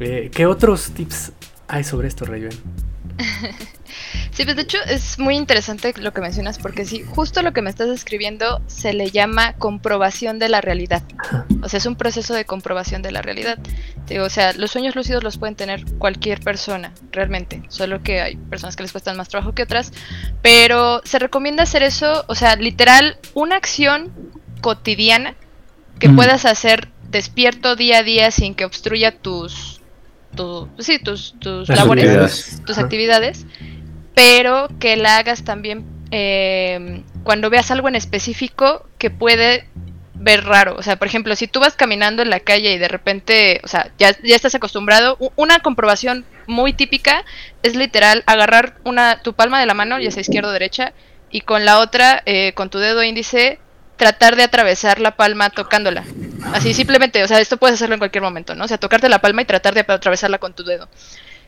Eh, 0.00 0.30
¿Qué 0.32 0.46
otros 0.46 0.90
tips 0.92 1.32
hay 1.68 1.84
sobre 1.84 2.08
esto? 2.08 2.24
Sí, 4.32 4.44
pues 4.44 4.56
de 4.56 4.62
hecho 4.62 4.78
es 4.86 5.18
muy 5.18 5.36
interesante 5.36 5.92
lo 5.98 6.12
que 6.12 6.20
mencionas 6.20 6.58
porque 6.58 6.84
sí, 6.86 7.02
justo 7.06 7.42
lo 7.42 7.52
que 7.52 7.62
me 7.62 7.70
estás 7.70 7.88
describiendo 7.88 8.60
se 8.66 8.92
le 8.92 9.10
llama 9.10 9.54
comprobación 9.54 10.38
de 10.38 10.48
la 10.48 10.60
realidad. 10.60 11.02
O 11.62 11.68
sea, 11.68 11.78
es 11.78 11.86
un 11.86 11.96
proceso 11.96 12.32
de 12.34 12.44
comprobación 12.44 13.02
de 13.02 13.12
la 13.12 13.22
realidad. 13.22 13.58
Digo, 14.06 14.24
o 14.24 14.30
sea, 14.30 14.52
los 14.54 14.70
sueños 14.70 14.94
lúcidos 14.96 15.22
los 15.24 15.36
pueden 15.38 15.54
tener 15.56 15.84
cualquier 15.98 16.40
persona, 16.40 16.92
realmente. 17.12 17.62
Solo 17.68 18.02
que 18.02 18.20
hay 18.20 18.36
personas 18.36 18.76
que 18.76 18.82
les 18.84 18.92
cuestan 18.92 19.16
más 19.16 19.28
trabajo 19.28 19.54
que 19.54 19.62
otras. 19.62 19.92
Pero 20.42 21.02
se 21.04 21.18
recomienda 21.18 21.62
hacer 21.64 21.82
eso, 21.82 22.24
o 22.28 22.34
sea, 22.34 22.56
literal, 22.56 23.18
una 23.34 23.56
acción 23.56 24.10
cotidiana 24.60 25.34
que 25.98 26.08
Mm. 26.08 26.16
puedas 26.16 26.44
hacer 26.44 26.88
despierto 27.10 27.76
día 27.76 27.98
a 27.98 28.02
día 28.02 28.30
sin 28.30 28.54
que 28.54 28.64
obstruya 28.64 29.16
tus, 29.18 29.80
tu- 30.36 30.68
sí, 30.78 30.98
tus, 30.98 31.34
tus 31.40 31.68
labores 31.68 32.04
actividades. 32.04 32.62
tus 32.64 32.78
actividades, 32.78 33.46
pero 34.14 34.68
que 34.78 34.96
la 34.96 35.18
hagas 35.18 35.44
también 35.44 35.84
eh, 36.10 37.02
cuando 37.22 37.50
veas 37.50 37.70
algo 37.70 37.88
en 37.88 37.96
específico 37.96 38.86
que 38.98 39.10
puede 39.10 39.66
ver 40.14 40.44
raro. 40.44 40.76
O 40.76 40.82
sea, 40.82 40.96
por 40.96 41.08
ejemplo, 41.08 41.34
si 41.34 41.46
tú 41.46 41.60
vas 41.60 41.74
caminando 41.74 42.22
en 42.22 42.30
la 42.30 42.40
calle 42.40 42.72
y 42.72 42.78
de 42.78 42.88
repente, 42.88 43.60
o 43.64 43.68
sea, 43.68 43.90
ya, 43.98 44.14
ya 44.22 44.36
estás 44.36 44.54
acostumbrado, 44.54 45.16
una 45.36 45.60
comprobación 45.60 46.24
muy 46.46 46.72
típica 46.72 47.24
es 47.62 47.74
literal 47.74 48.22
agarrar 48.26 48.76
una, 48.84 49.22
tu 49.22 49.32
palma 49.34 49.60
de 49.60 49.66
la 49.66 49.74
mano, 49.74 49.98
ya 49.98 50.10
sea 50.10 50.20
izquierda 50.20 50.50
o 50.50 50.52
derecha, 50.52 50.92
y 51.30 51.42
con 51.42 51.64
la 51.64 51.78
otra, 51.78 52.22
eh, 52.26 52.52
con 52.54 52.70
tu 52.70 52.78
dedo 52.78 53.02
índice, 53.02 53.58
tratar 53.96 54.36
de 54.36 54.42
atravesar 54.42 55.00
la 55.00 55.16
palma 55.16 55.50
tocándola. 55.50 56.04
Así 56.52 56.74
simplemente, 56.74 57.22
o 57.22 57.28
sea, 57.28 57.38
esto 57.38 57.56
puedes 57.56 57.74
hacerlo 57.74 57.94
en 57.94 58.00
cualquier 58.00 58.22
momento, 58.22 58.54
¿no? 58.54 58.64
O 58.64 58.68
sea, 58.68 58.78
tocarte 58.78 59.08
la 59.08 59.20
palma 59.20 59.42
y 59.42 59.44
tratar 59.44 59.74
de 59.74 59.84
atravesarla 59.86 60.38
con 60.38 60.54
tu 60.54 60.64
dedo. 60.64 60.88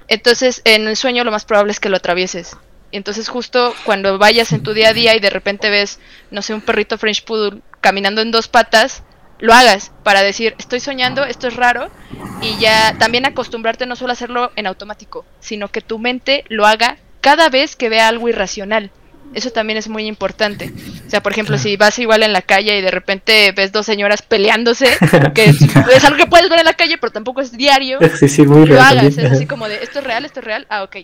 Entonces, 0.09 0.62
en 0.64 0.86
el 0.88 0.96
sueño 0.96 1.24
lo 1.24 1.30
más 1.30 1.44
probable 1.44 1.72
es 1.72 1.80
que 1.80 1.88
lo 1.88 1.96
atravieses. 1.96 2.57
Y 2.90 2.98
entonces 2.98 3.28
justo 3.28 3.74
cuando 3.84 4.18
vayas 4.18 4.53
en 4.53 4.62
tu 4.62 4.74
día 4.74 4.90
a 4.90 4.92
día 4.92 5.16
y 5.16 5.20
de 5.20 5.30
repente 5.30 5.70
ves, 5.70 5.98
no 6.30 6.42
sé, 6.42 6.53
un 6.53 6.61
perrito 6.61 6.98
French 6.98 7.24
Poodle 7.24 7.62
caminando 7.80 8.20
en 8.20 8.30
dos 8.30 8.48
patas, 8.48 9.03
lo 9.38 9.55
hagas 9.55 9.92
para 10.05 10.22
decir, 10.22 10.55
estoy 10.59 10.78
soñando, 10.78 11.24
esto 11.24 11.48
es 11.48 11.57
raro, 11.57 11.90
y 12.40 12.59
ya 12.59 12.96
también 12.98 13.26
acostumbrarte 13.26 13.86
no 13.86 13.96
solo 13.96 14.11
a 14.11 14.12
hacerlo 14.12 14.53
en 14.57 14.66
automático, 14.66 15.24
sino 15.40 15.68
que 15.68 15.80
tu 15.80 15.98
mente 15.98 16.44
lo 16.48 16.66
haga 16.66 16.98
cada 17.20 17.48
vez 17.48 17.74
que 17.74 17.88
vea 17.88 18.09
algo 18.09 18.28
irracional. 18.28 18.92
Eso 19.35 19.51
también 19.51 19.78
es 19.78 19.89
muy 19.89 20.07
importante. 20.07 20.72
O 21.07 21.11
sea, 21.11 21.22
por 21.22 21.33
ejemplo, 21.33 21.59
si 21.59 21.76
vas 21.76 21.99
igual 21.99 22.22
en 22.22 22.33
la 22.33 22.43
calle 22.43 22.78
y 22.78 22.83
de 22.83 22.91
repente 22.91 23.53
ves 23.53 23.72
dos 23.72 23.87
señoras 23.87 24.22
peleándose, 24.22 24.87
que 25.35 25.45
es, 25.45 25.62
es 25.62 26.05
algo 26.05 26.16
que 26.16 26.26
puedes 26.26 26.49
ver 26.49 26.61
en 26.61 26.66
la 26.66 26.74
calle, 26.74 26.99
pero 26.99 27.12
tampoco 27.12 27.41
es 27.41 27.53
diario, 27.53 27.99
Sí, 28.18 28.28
sí, 28.28 28.43
muy 28.43 28.66
lo 28.66 28.74
real 28.74 28.99
hagas, 28.99 29.18
es 29.18 29.33
así 29.33 29.47
como 29.47 29.68
de, 29.68 29.83
¿esto 29.83 30.01
es 30.01 30.05
real? 30.05 30.24
¿Esto 30.24 30.41
es 30.41 30.47
real? 30.47 30.66
Ah, 30.68 30.83
ok. 30.83 30.97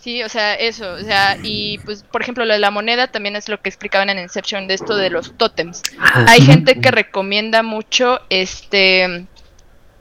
Sí, 0.00 0.22
o 0.22 0.30
sea, 0.30 0.54
eso, 0.54 0.94
o 0.94 1.00
sea, 1.00 1.36
y 1.42 1.78
pues, 1.78 2.04
por 2.04 2.22
ejemplo, 2.22 2.46
lo 2.46 2.54
de 2.54 2.58
la 2.58 2.70
moneda 2.70 3.08
también 3.08 3.36
es 3.36 3.50
lo 3.50 3.60
que 3.60 3.68
explicaban 3.68 4.08
en 4.08 4.18
Inception 4.18 4.66
de 4.66 4.74
esto 4.74 4.96
de 4.96 5.10
los 5.10 5.36
tótems. 5.36 5.82
Ajá. 5.98 6.24
Hay 6.26 6.40
gente 6.40 6.80
que 6.80 6.90
recomienda 6.90 7.62
mucho, 7.62 8.20
este, 8.30 9.26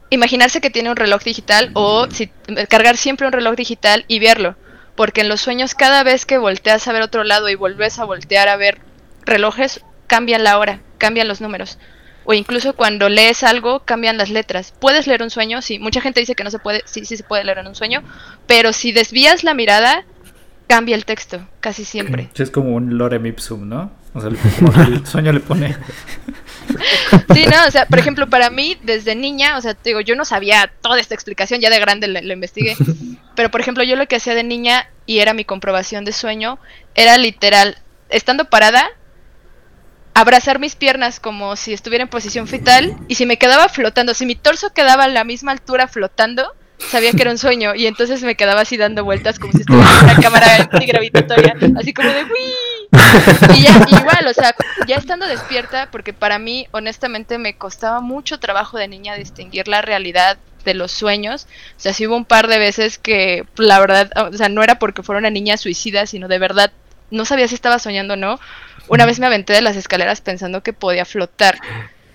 imaginarse 0.09 0.61
que 0.61 0.69
tiene 0.69 0.89
un 0.89 0.95
reloj 0.95 1.21
digital 1.23 1.71
o 1.73 2.07
si, 2.09 2.31
cargar 2.69 2.95
siempre 2.95 3.27
un 3.27 3.33
reloj 3.33 3.55
digital 3.55 4.05
y 4.07 4.19
verlo, 4.19 4.55
porque 4.99 5.21
en 5.21 5.29
los 5.29 5.39
sueños 5.39 5.75
cada 5.75 6.03
vez 6.03 6.25
que 6.25 6.37
volteas 6.37 6.85
a 6.85 6.91
ver 6.91 7.01
otro 7.01 7.23
lado 7.23 7.47
y 7.47 7.55
vuelves 7.55 7.99
a 7.99 8.03
voltear 8.03 8.49
a 8.49 8.57
ver 8.57 8.79
relojes, 9.21 9.79
cambian 10.07 10.43
la 10.43 10.57
hora, 10.57 10.81
cambian 10.97 11.29
los 11.29 11.39
números. 11.39 11.79
O 12.25 12.33
incluso 12.33 12.75
cuando 12.75 13.07
lees 13.07 13.43
algo, 13.43 13.85
cambian 13.85 14.17
las 14.17 14.29
letras. 14.29 14.73
¿Puedes 14.77 15.07
leer 15.07 15.23
un 15.23 15.29
sueño? 15.29 15.61
Sí, 15.61 15.79
mucha 15.79 16.01
gente 16.01 16.19
dice 16.19 16.35
que 16.35 16.43
no 16.43 16.51
se 16.51 16.59
puede, 16.59 16.81
sí, 16.83 17.05
sí 17.05 17.15
se 17.15 17.23
puede 17.23 17.45
leer 17.45 17.59
en 17.59 17.67
un 17.67 17.75
sueño, 17.75 18.03
pero 18.45 18.73
si 18.73 18.91
desvías 18.91 19.45
la 19.45 19.53
mirada, 19.53 20.03
cambia 20.67 20.97
el 20.97 21.05
texto, 21.05 21.47
casi 21.61 21.85
siempre. 21.85 22.29
Sí, 22.33 22.43
Es 22.43 22.51
como 22.51 22.75
un 22.75 22.97
lorem 22.97 23.25
ipsum, 23.25 23.69
¿no? 23.69 23.93
O 24.13 24.19
sea, 24.19 24.29
el 24.85 25.07
sueño 25.07 25.31
le 25.31 25.39
pone. 25.39 25.77
Sí, 27.33 27.45
no, 27.45 27.67
o 27.67 27.71
sea, 27.71 27.85
por 27.85 27.99
ejemplo, 27.99 28.29
para 28.29 28.49
mí, 28.49 28.77
desde 28.83 29.15
niña, 29.15 29.57
o 29.57 29.61
sea, 29.61 29.73
te 29.73 29.89
digo, 29.89 30.01
yo 30.01 30.15
no 30.15 30.25
sabía 30.25 30.71
toda 30.81 30.99
esta 30.99 31.13
explicación, 31.13 31.61
ya 31.61 31.69
de 31.69 31.79
grande 31.79 32.07
lo, 32.07 32.33
investigué, 32.33 32.75
pero 33.35 33.51
por 33.51 33.61
ejemplo, 33.61 33.83
yo 33.83 33.95
lo 33.95 34.07
que 34.07 34.15
hacía 34.15 34.35
de 34.35 34.43
niña, 34.43 34.89
y 35.05 35.19
era 35.19 35.33
mi 35.33 35.45
comprobación 35.45 36.05
de 36.05 36.11
sueño, 36.11 36.59
era 36.95 37.17
literal, 37.17 37.77
estando 38.09 38.45
parada, 38.45 38.89
abrazar 40.13 40.59
mis 40.59 40.75
piernas 40.75 41.19
como 41.19 41.55
si 41.55 41.73
estuviera 41.73 42.03
en 42.03 42.09
posición 42.09 42.47
fetal, 42.47 42.97
y 43.07 43.15
si 43.15 43.25
me 43.25 43.37
quedaba 43.37 43.69
flotando, 43.69 44.13
si 44.13 44.25
mi 44.25 44.35
torso 44.35 44.73
quedaba 44.73 45.05
a 45.05 45.09
la 45.09 45.23
misma 45.23 45.51
altura 45.51 45.87
flotando, 45.87 46.53
sabía 46.89 47.11
que 47.11 47.21
era 47.21 47.31
un 47.31 47.37
sueño, 47.37 47.75
y 47.75 47.87
entonces 47.87 48.23
me 48.23 48.35
quedaba 48.35 48.61
así 48.61 48.77
dando 48.77 49.03
vueltas 49.03 49.39
como 49.39 49.53
si 49.53 49.59
estuviera 49.59 49.89
en 49.99 50.05
una 50.05 50.15
cámara 50.21 50.67
antigravitatoria, 50.71 51.55
así 51.77 51.93
como 51.93 52.09
de 52.09 52.23
¡Wii! 52.23 52.68
Y 53.55 53.63
ya, 53.63 53.85
igual, 53.87 54.27
o 54.27 54.33
sea, 54.33 54.55
ya 54.87 54.95
estando 54.95 55.27
despierta, 55.27 55.89
porque 55.91 56.13
para 56.13 56.39
mí, 56.39 56.67
honestamente, 56.71 57.37
me 57.37 57.55
costaba 57.55 58.01
mucho 58.01 58.39
trabajo 58.39 58.77
de 58.77 58.87
niña 58.87 59.15
distinguir 59.15 59.67
la 59.67 59.81
realidad 59.81 60.37
de 60.65 60.73
los 60.73 60.91
sueños. 60.91 61.47
O 61.77 61.79
sea, 61.79 61.93
sí 61.93 62.07
hubo 62.07 62.15
un 62.15 62.25
par 62.25 62.47
de 62.47 62.59
veces 62.59 62.97
que, 62.97 63.45
la 63.57 63.79
verdad, 63.79 64.11
o 64.17 64.35
sea, 64.35 64.49
no 64.49 64.63
era 64.63 64.79
porque 64.79 65.03
fuera 65.03 65.19
una 65.19 65.29
niña 65.29 65.57
suicida, 65.57 66.05
sino 66.05 66.27
de 66.27 66.39
verdad 66.39 66.71
no 67.11 67.25
sabía 67.25 67.47
si 67.47 67.55
estaba 67.55 67.79
soñando 67.79 68.13
o 68.13 68.17
no. 68.17 68.39
Una 68.87 69.05
vez 69.05 69.19
me 69.19 69.27
aventé 69.27 69.53
de 69.53 69.61
las 69.61 69.75
escaleras 69.75 70.21
pensando 70.21 70.63
que 70.63 70.73
podía 70.73 71.05
flotar. 71.05 71.59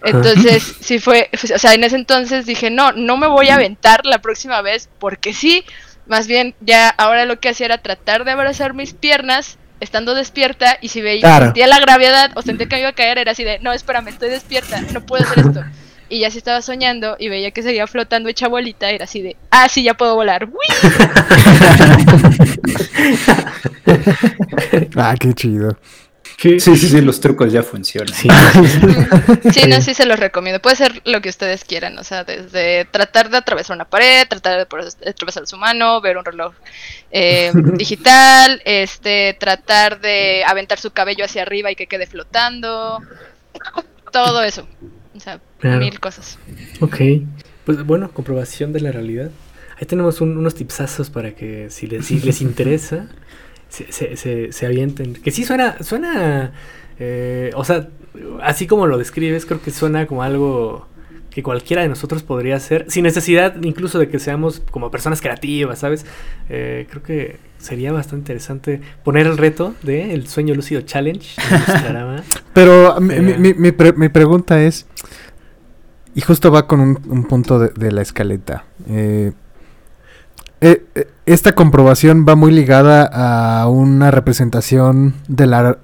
Entonces, 0.03 0.77
sí 0.81 0.99
fue, 0.99 1.31
o 1.33 1.59
sea, 1.59 1.75
en 1.75 1.85
ese 1.85 1.97
entonces 1.97 2.47
dije, 2.47 2.71
no, 2.71 2.93
no 2.93 3.17
me 3.17 3.27
voy 3.27 3.49
a 3.49 3.55
aventar 3.55 4.05
la 4.05 4.19
próxima 4.19 4.61
vez 4.63 4.89
porque 4.99 5.33
sí. 5.33 5.65
Más 6.07 6.27
bien, 6.27 6.55
ya 6.61 6.91
ahora 6.91 7.25
lo 7.25 7.41
que 7.41 7.49
hacía 7.49 7.65
era 7.65 7.79
tratar 7.79 8.25
de 8.25 8.33
abrazar 8.33 8.75
mis 8.75 8.93
piernas 8.93 9.57
estando 9.85 10.15
despierta 10.15 10.79
y 10.81 10.89
si 10.89 11.01
veía 11.01 11.21
Claro. 11.23 11.45
sentía 11.47 11.67
la 11.69 11.79
gravedad 11.79 12.33
o 12.35 12.43
sentía 12.43 12.67
que 12.67 12.77
me 12.77 12.81
iba 12.81 12.89
a 12.91 12.95
caer 12.95 13.19
era 13.19 13.33
así 13.33 13.45
de 13.45 13.59
no 13.61 13.73
espérame 13.73 14.09
estoy 14.09 14.31
despierta 14.31 14.81
no 14.93 15.05
puedo 15.07 15.25
hacer 15.25 15.39
esto 15.47 15.63
y 16.09 16.21
ya 16.21 16.31
si 16.31 16.39
estaba 16.39 16.61
soñando 16.63 17.17
y 17.19 17.29
veía 17.29 17.51
que 17.51 17.63
seguía 17.63 17.87
flotando 17.87 18.29
hecha 18.29 18.49
bolita 18.49 18.91
era 18.91 19.05
así 19.05 19.23
de 19.23 19.37
ah 19.51 19.69
sí 19.69 19.83
ya 19.83 19.95
puedo 19.95 20.15
volar 20.17 20.47
¡Uy! 20.47 20.55
Ah, 24.97 25.15
qué 25.19 25.33
chido. 25.35 25.77
Sí, 26.61 26.61
sí, 26.61 26.77
sí, 26.77 27.01
los 27.01 27.21
trucos 27.21 27.53
ya 27.53 27.63
funcionan. 27.63 28.15
Sí. 28.15 28.29
sí 29.53 29.63
no 29.69 29.81
sí 29.81 29.95
se 29.95 30.05
los 30.07 30.19
recomiendo 30.19 30.61
puede 30.61 30.77
ser 30.77 31.01
lo 31.05 31.21
que 31.21 31.29
ustedes 31.29 31.65
quieran 31.65 31.99
o 31.99 32.05
sea 32.05 32.25
desde 32.25 32.85
tratar 32.85 33.31
de 33.31 33.39
atravesar 33.39 33.75
una 33.77 33.85
pared 33.87 34.27
tratar 34.29 34.67
de 34.69 35.11
atravesar 35.11 35.47
su 35.47 35.57
mano 35.57 36.01
ver 36.01 36.17
un 36.19 36.25
reloj 36.25 36.55
eh, 37.11 37.51
digital 37.77 38.61
este 38.65 39.37
tratar 39.41 40.01
de 40.01 40.45
aventar 40.47 40.79
su 40.79 40.91
cabello 40.91 41.25
hacia 41.25 41.43
arriba 41.43 41.71
y 41.71 41.77
que 41.77 41.87
quede 41.87 42.07
flotando 42.07 43.01
todo 44.13 44.43
eso 44.43 44.67
o 45.17 45.21
sea 45.21 45.41
Claro. 45.59 45.79
mil 45.79 45.99
cosas 45.99 46.39
Ok. 46.81 46.97
Pues 47.65 47.83
bueno, 47.85 48.11
comprobación 48.11 48.75
de 48.75 48.81
la 48.81 48.93
realidad. 48.93 49.31
Ahí 49.81 49.87
tenemos 49.87 50.21
un- 50.21 50.37
unos 50.37 50.55
tipsazos 50.55 51.09
para 51.09 51.35
que 51.35 51.71
si 51.71 51.87
les, 51.87 52.05
si 52.05 52.21
les 52.21 52.41
interesa, 52.49 53.07
se, 53.75 53.91
se, 53.93 54.17
se, 54.17 54.53
se 54.53 54.67
avienten. 54.67 55.15
Que 55.15 55.31
sí 55.31 55.45
suena, 55.45 55.77
suena, 55.83 56.53
eh, 56.99 57.51
o 57.55 57.65
sea, 57.65 57.89
así 58.43 58.67
como 58.67 58.87
lo 58.87 58.97
describes, 58.99 59.45
creo 59.47 59.61
que 59.61 59.71
suena 59.71 60.07
como 60.07 60.23
algo 60.23 60.87
que 61.31 61.43
cualquiera 61.43 61.83
de 61.83 61.89
nosotros 61.89 62.23
podría 62.23 62.55
hacer, 62.55 62.87
sin 62.89 63.03
necesidad 63.03 63.57
incluso 63.63 63.99
de 63.99 64.09
que 64.09 64.21
seamos 64.21 64.63
como 64.71 64.93
personas 64.93 65.21
creativas, 65.21 65.81
¿sabes? 65.81 66.07
Eh, 66.49 66.87
creo 66.89 67.03
que 67.03 67.39
sería 67.59 67.91
bastante 67.93 68.21
interesante 68.33 68.81
poner 69.03 69.27
el 69.27 69.37
reto 69.37 69.75
de 69.83 70.15
el 70.15 70.29
sueño 70.29 70.55
lúcido 70.55 70.83
challenge. 70.83 71.31
Pero 72.53 73.01
mi, 73.01 73.15
Eh. 73.15 73.21
mi- 73.21 73.35
mi- 73.39 73.55
mi 73.55 73.73
pre- 73.73 73.95
mi 73.95 74.09
pregunta 74.09 74.63
es, 74.63 74.87
y 76.15 76.21
justo 76.21 76.53
va 76.53 76.69
con 76.69 76.79
un, 76.81 77.01
un 77.09 77.25
punto 77.25 77.59
de, 77.59 77.71
de 77.71 77.91
la 77.91 78.03
escaleta. 78.03 78.65
eh, 78.89 79.33
eh, 80.65 80.85
eh, 80.95 81.09
esta 81.27 81.55
comprobación 81.55 82.25
va 82.29 82.37
muy 82.37 82.51
ligada 82.53 83.05
a 83.63 83.69
una 83.69 84.11
representación 84.11 85.15
de 85.29 85.47
la 85.47 85.79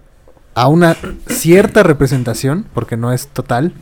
a 0.54 0.66
una 0.66 0.96
cierta 1.26 1.82
representación, 1.84 2.66
porque 2.74 2.96
no 2.96 3.12
es 3.12 3.28
total, 3.28 3.72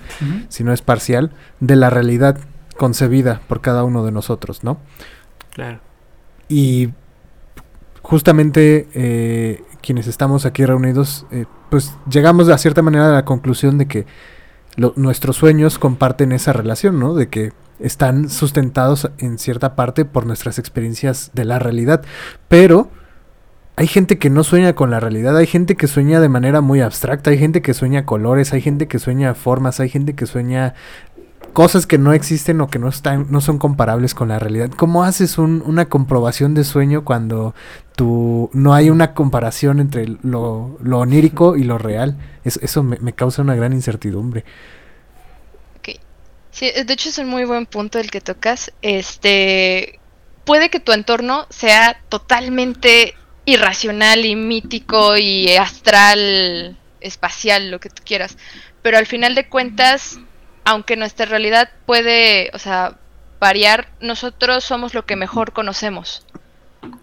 sino 0.48 0.72
es 0.72 0.82
parcial, 0.82 1.30
de 1.60 1.76
la 1.76 1.88
realidad 1.88 2.38
concebida 2.76 3.40
por 3.48 3.60
cada 3.62 3.84
uno 3.84 4.04
de 4.04 4.12
nosotros, 4.12 4.62
¿no? 4.64 4.78
Claro. 5.54 5.80
Y 6.48 6.90
justamente 8.02 8.88
eh, 8.94 9.62
quienes 9.80 10.06
estamos 10.06 10.44
aquí 10.46 10.64
reunidos, 10.66 11.26
eh, 11.30 11.46
pues 11.70 11.94
llegamos 12.10 12.46
de 12.46 12.56
cierta 12.58 12.82
manera 12.82 13.08
a 13.08 13.12
la 13.12 13.24
conclusión 13.24 13.78
de 13.78 13.86
que 13.86 14.06
lo- 14.76 14.92
nuestros 14.96 15.36
sueños 15.36 15.78
comparten 15.78 16.32
esa 16.32 16.52
relación, 16.52 17.00
¿no? 17.00 17.14
De 17.14 17.28
que 17.28 17.52
están 17.80 18.28
sustentados 18.28 19.10
en 19.18 19.38
cierta 19.38 19.74
parte 19.76 20.04
por 20.04 20.26
nuestras 20.26 20.58
experiencias 20.58 21.30
de 21.34 21.44
la 21.44 21.58
realidad. 21.58 22.02
Pero 22.48 22.90
hay 23.76 23.86
gente 23.86 24.18
que 24.18 24.30
no 24.30 24.42
sueña 24.42 24.74
con 24.74 24.90
la 24.90 24.98
realidad, 25.00 25.36
hay 25.36 25.46
gente 25.46 25.76
que 25.76 25.86
sueña 25.86 26.20
de 26.20 26.28
manera 26.28 26.60
muy 26.60 26.80
abstracta, 26.80 27.30
hay 27.30 27.38
gente 27.38 27.62
que 27.62 27.74
sueña 27.74 28.04
colores, 28.04 28.52
hay 28.52 28.60
gente 28.60 28.88
que 28.88 28.98
sueña 28.98 29.34
formas, 29.34 29.78
hay 29.78 29.88
gente 29.88 30.14
que 30.14 30.26
sueña 30.26 30.74
cosas 31.52 31.86
que 31.86 31.98
no 31.98 32.12
existen 32.12 32.60
o 32.60 32.68
que 32.68 32.78
no 32.78 32.88
están 32.88 33.26
no 33.30 33.40
son 33.40 33.58
comparables 33.58 34.14
con 34.14 34.28
la 34.28 34.38
realidad. 34.38 34.70
¿Cómo 34.76 35.02
haces 35.04 35.38
un- 35.38 35.62
una 35.64 35.86
comprobación 35.86 36.54
de 36.54 36.62
sueño 36.64 37.04
cuando 37.04 37.54
no 38.52 38.74
hay 38.74 38.90
una 38.90 39.12
comparación 39.14 39.80
entre 39.80 40.06
lo, 40.22 40.78
lo 40.82 40.98
onírico 40.98 41.56
y 41.56 41.64
lo 41.64 41.78
real? 41.78 42.16
Es- 42.44 42.58
eso 42.62 42.82
me, 42.82 42.98
me 43.00 43.12
causa 43.12 43.42
una 43.42 43.54
gran 43.56 43.72
incertidumbre. 43.72 44.44
Sí, 46.58 46.72
de 46.72 46.92
hecho 46.92 47.10
es 47.10 47.18
un 47.18 47.28
muy 47.28 47.44
buen 47.44 47.66
punto 47.66 48.00
el 48.00 48.10
que 48.10 48.20
tocas. 48.20 48.72
Este 48.82 50.00
puede 50.44 50.70
que 50.70 50.80
tu 50.80 50.90
entorno 50.90 51.46
sea 51.50 52.00
totalmente 52.08 53.14
irracional 53.44 54.24
y 54.24 54.34
mítico 54.34 55.16
y 55.16 55.54
astral, 55.54 56.76
espacial, 57.00 57.70
lo 57.70 57.78
que 57.78 57.90
tú 57.90 58.02
quieras, 58.04 58.36
pero 58.82 58.98
al 58.98 59.06
final 59.06 59.36
de 59.36 59.48
cuentas, 59.48 60.18
aunque 60.64 60.96
nuestra 60.96 61.26
realidad 61.26 61.70
puede, 61.86 62.50
o 62.52 62.58
sea, 62.58 62.98
variar, 63.38 63.90
nosotros 64.00 64.64
somos 64.64 64.94
lo 64.94 65.06
que 65.06 65.14
mejor 65.14 65.52
conocemos. 65.52 66.26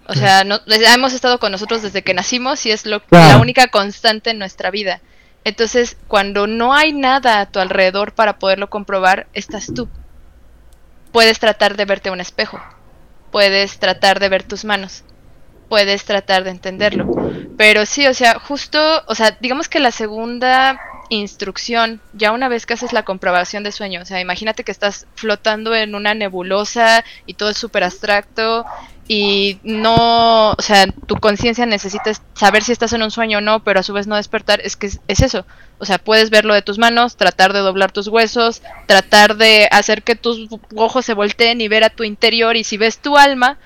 O 0.06 0.16
sea, 0.16 0.44
no, 0.44 0.60
hemos 0.68 1.14
estado 1.14 1.40
con 1.40 1.54
nosotros 1.54 1.82
desde 1.82 2.02
que 2.02 2.14
nacimos 2.14 2.66
y 2.66 2.72
es 2.72 2.86
lo, 2.86 3.02
la 3.10 3.38
única 3.38 3.70
constante 3.70 4.32
en 4.32 4.38
nuestra 4.38 4.70
vida. 4.70 5.00
Entonces, 5.46 5.96
cuando 6.08 6.48
no 6.48 6.74
hay 6.74 6.92
nada 6.92 7.40
a 7.40 7.46
tu 7.46 7.60
alrededor 7.60 8.14
para 8.14 8.40
poderlo 8.40 8.70
comprobar, 8.70 9.28
estás 9.34 9.72
tú. 9.74 9.88
Puedes 11.12 11.40
tratar 11.40 11.78
de 11.78 11.86
verte 11.86 12.10
un 12.10 12.20
espejo. 12.20 12.60
Puedes 13.32 13.78
tratar 13.78 14.20
de 14.20 14.28
ver 14.28 14.42
tus 14.42 14.66
manos. 14.66 15.04
Puedes 15.70 16.04
tratar 16.04 16.44
de 16.44 16.50
entenderlo. 16.50 17.06
Pero 17.58 17.86
sí, 17.86 18.08
o 18.08 18.14
sea, 18.16 18.40
justo, 18.40 19.04
o 19.08 19.14
sea, 19.14 19.38
digamos 19.40 19.70
que 19.70 19.80
la 19.80 19.92
segunda 19.92 20.82
instrucción, 21.10 22.02
ya 22.14 22.32
una 22.32 22.48
vez 22.48 22.66
que 22.66 22.74
haces 22.74 22.92
la 22.92 23.04
comprobación 23.04 23.64
de 23.64 23.72
sueño, 23.72 24.02
o 24.02 24.06
sea, 24.06 24.20
imagínate 24.20 24.64
que 24.64 24.72
estás 24.72 25.06
flotando 25.14 25.76
en 25.76 25.94
una 25.94 26.16
nebulosa 26.16 27.06
y 27.28 27.36
todo 27.36 27.52
es 27.52 27.58
súper 27.58 27.84
abstracto 27.84 28.66
y 29.08 29.60
no, 29.64 30.52
o 30.52 30.62
sea, 30.62 30.88
tu 30.88 31.16
conciencia 31.18 31.66
necesita 31.66 32.12
saber 32.34 32.64
si 32.64 32.72
estás 32.72 32.94
en 32.94 33.04
un 33.04 33.12
sueño 33.12 33.38
o 33.38 33.42
no, 33.42 33.64
pero 33.64 33.80
a 33.80 33.84
su 33.84 33.94
vez 33.94 34.08
no 34.08 34.16
despertar, 34.16 34.62
es 34.62 34.76
que 34.76 34.88
es, 34.88 35.00
es 35.08 35.22
eso. 35.22 35.46
O 35.78 35.86
sea, 35.86 35.98
puedes 35.98 36.30
verlo 36.30 36.54
de 36.54 36.62
tus 36.62 36.80
manos, 36.80 37.16
tratar 37.16 37.54
de 37.54 37.60
doblar 37.60 37.92
tus 37.92 38.08
huesos, 38.08 38.64
tratar 38.88 39.36
de 39.38 39.68
hacer 39.72 40.02
que 40.02 40.16
tus 40.16 40.48
ojos 40.76 41.06
se 41.06 41.14
volteen 41.14 41.62
y 41.62 41.68
ver 41.68 41.84
a 41.84 41.90
tu 41.90 42.04
interior 42.04 42.56
y 42.56 42.64
si 42.64 42.78
ves 42.78 42.98
tu 42.98 43.18
alma, 43.18 43.60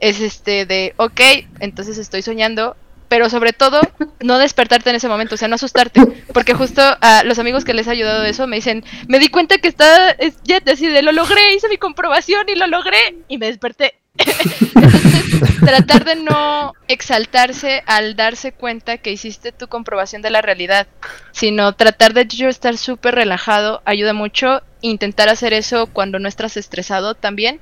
es 0.00 0.20
este 0.20 0.66
de, 0.66 0.94
ok, 0.96 1.20
entonces 1.60 1.96
estoy 1.96 2.22
soñando, 2.22 2.76
pero 3.08 3.30
sobre 3.30 3.52
todo 3.52 3.80
no 4.20 4.38
despertarte 4.38 4.90
en 4.90 4.96
ese 4.96 5.08
momento, 5.08 5.36
o 5.36 5.38
sea, 5.38 5.48
no 5.48 5.54
asustarte, 5.54 6.00
porque 6.34 6.54
justo 6.54 6.82
a 7.00 7.22
los 7.24 7.38
amigos 7.38 7.64
que 7.64 7.72
les 7.72 7.86
he 7.86 7.90
ayudado 7.90 8.24
eso 8.24 8.46
me 8.46 8.56
dicen, 8.56 8.84
me 9.06 9.18
di 9.18 9.28
cuenta 9.28 9.58
que 9.58 9.68
está, 9.68 10.10
es, 10.10 10.34
ya 10.44 10.60
así 10.66 10.86
de, 10.86 11.02
lo 11.02 11.12
logré, 11.12 11.54
hice 11.54 11.68
mi 11.68 11.78
comprobación 11.78 12.48
y 12.48 12.56
lo 12.56 12.66
logré 12.66 13.16
y 13.28 13.38
me 13.38 13.46
desperté. 13.46 14.01
Tratar 15.64 16.04
de 16.04 16.16
no 16.16 16.72
exaltarse 16.88 17.82
al 17.86 18.16
darse 18.16 18.52
cuenta 18.52 18.98
que 18.98 19.12
hiciste 19.12 19.52
tu 19.52 19.68
comprobación 19.68 20.22
de 20.22 20.30
la 20.30 20.42
realidad, 20.42 20.86
sino 21.32 21.72
tratar 21.74 22.12
de 22.14 22.26
yo 22.26 22.48
estar 22.48 22.76
súper 22.76 23.14
relajado 23.14 23.82
ayuda 23.84 24.12
mucho. 24.12 24.62
Intentar 24.80 25.28
hacer 25.28 25.52
eso 25.52 25.86
cuando 25.86 26.18
no 26.18 26.28
estás 26.28 26.56
estresado 26.56 27.14
también. 27.14 27.60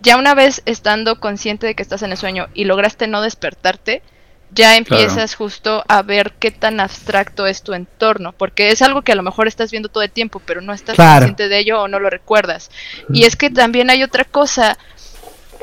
Ya 0.00 0.16
una 0.16 0.34
vez 0.34 0.62
estando 0.66 1.18
consciente 1.18 1.66
de 1.66 1.74
que 1.74 1.82
estás 1.82 2.02
en 2.02 2.12
el 2.12 2.16
sueño 2.18 2.48
y 2.54 2.64
lograste 2.64 3.08
no 3.08 3.20
despertarte, 3.20 4.02
ya 4.50 4.76
empiezas 4.76 5.34
justo 5.34 5.84
a 5.88 6.02
ver 6.02 6.32
qué 6.38 6.50
tan 6.50 6.80
abstracto 6.80 7.46
es 7.46 7.62
tu 7.62 7.74
entorno, 7.74 8.32
porque 8.32 8.70
es 8.70 8.80
algo 8.80 9.02
que 9.02 9.12
a 9.12 9.16
lo 9.16 9.22
mejor 9.22 9.48
estás 9.48 9.70
viendo 9.70 9.88
todo 9.88 10.02
el 10.04 10.10
tiempo, 10.10 10.40
pero 10.44 10.60
no 10.60 10.72
estás 10.72 10.94
Claro. 10.94 11.26
consciente 11.26 11.48
de 11.48 11.58
ello 11.58 11.82
o 11.82 11.88
no 11.88 11.98
lo 11.98 12.08
recuerdas. 12.10 12.70
Y 13.12 13.24
es 13.24 13.34
que 13.36 13.50
también 13.50 13.90
hay 13.90 14.02
otra 14.04 14.24
cosa, 14.24 14.78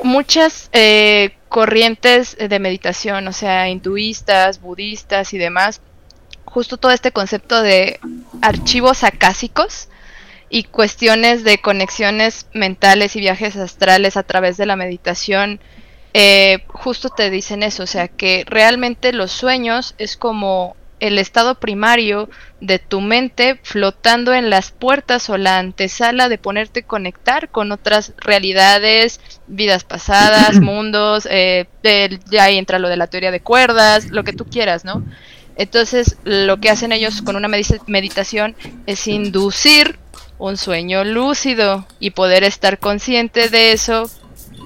muchas 0.02 0.68
eh, 0.72 1.34
corrientes 1.48 2.36
de 2.36 2.58
meditación, 2.58 3.28
o 3.28 3.32
sea, 3.32 3.68
hinduistas, 3.68 4.60
budistas 4.60 5.32
y 5.32 5.38
demás, 5.38 5.80
justo 6.44 6.76
todo 6.76 6.92
este 6.92 7.12
concepto 7.12 7.62
de 7.62 8.00
archivos 8.42 9.04
acásicos 9.04 9.88
y 10.48 10.64
cuestiones 10.64 11.44
de 11.44 11.58
conexiones 11.58 12.46
mentales 12.52 13.16
y 13.16 13.20
viajes 13.20 13.56
astrales 13.56 14.16
a 14.16 14.22
través 14.22 14.56
de 14.56 14.66
la 14.66 14.76
meditación, 14.76 15.60
eh, 16.14 16.64
justo 16.68 17.10
te 17.10 17.30
dicen 17.30 17.62
eso, 17.62 17.82
o 17.82 17.86
sea, 17.86 18.08
que 18.08 18.44
realmente 18.46 19.12
los 19.12 19.32
sueños 19.32 19.94
es 19.98 20.16
como 20.16 20.76
el 21.00 21.18
estado 21.18 21.56
primario 21.56 22.28
de 22.60 22.78
tu 22.78 23.00
mente 23.00 23.60
flotando 23.62 24.32
en 24.32 24.48
las 24.48 24.70
puertas 24.70 25.28
o 25.28 25.36
la 25.36 25.58
antesala 25.58 26.28
de 26.28 26.38
ponerte 26.38 26.80
a 26.80 26.86
conectar 26.86 27.50
con 27.50 27.70
otras 27.72 28.14
realidades, 28.18 29.20
vidas 29.46 29.84
pasadas, 29.84 30.60
mundos, 30.60 31.28
eh, 31.30 31.66
ya 32.30 32.44
ahí 32.44 32.56
entra 32.56 32.78
lo 32.78 32.88
de 32.88 32.96
la 32.96 33.08
teoría 33.08 33.30
de 33.30 33.40
cuerdas, 33.40 34.10
lo 34.10 34.24
que 34.24 34.32
tú 34.32 34.46
quieras, 34.46 34.84
¿no? 34.84 35.04
Entonces, 35.56 36.18
lo 36.24 36.58
que 36.58 36.70
hacen 36.70 36.92
ellos 36.92 37.22
con 37.22 37.34
una 37.36 37.48
meditación 37.48 38.54
es 38.86 39.06
inducir 39.06 39.98
un 40.38 40.58
sueño 40.58 41.02
lúcido 41.04 41.86
y 41.98 42.10
poder 42.10 42.44
estar 42.44 42.78
consciente 42.78 43.48
de 43.48 43.72
eso 43.72 44.10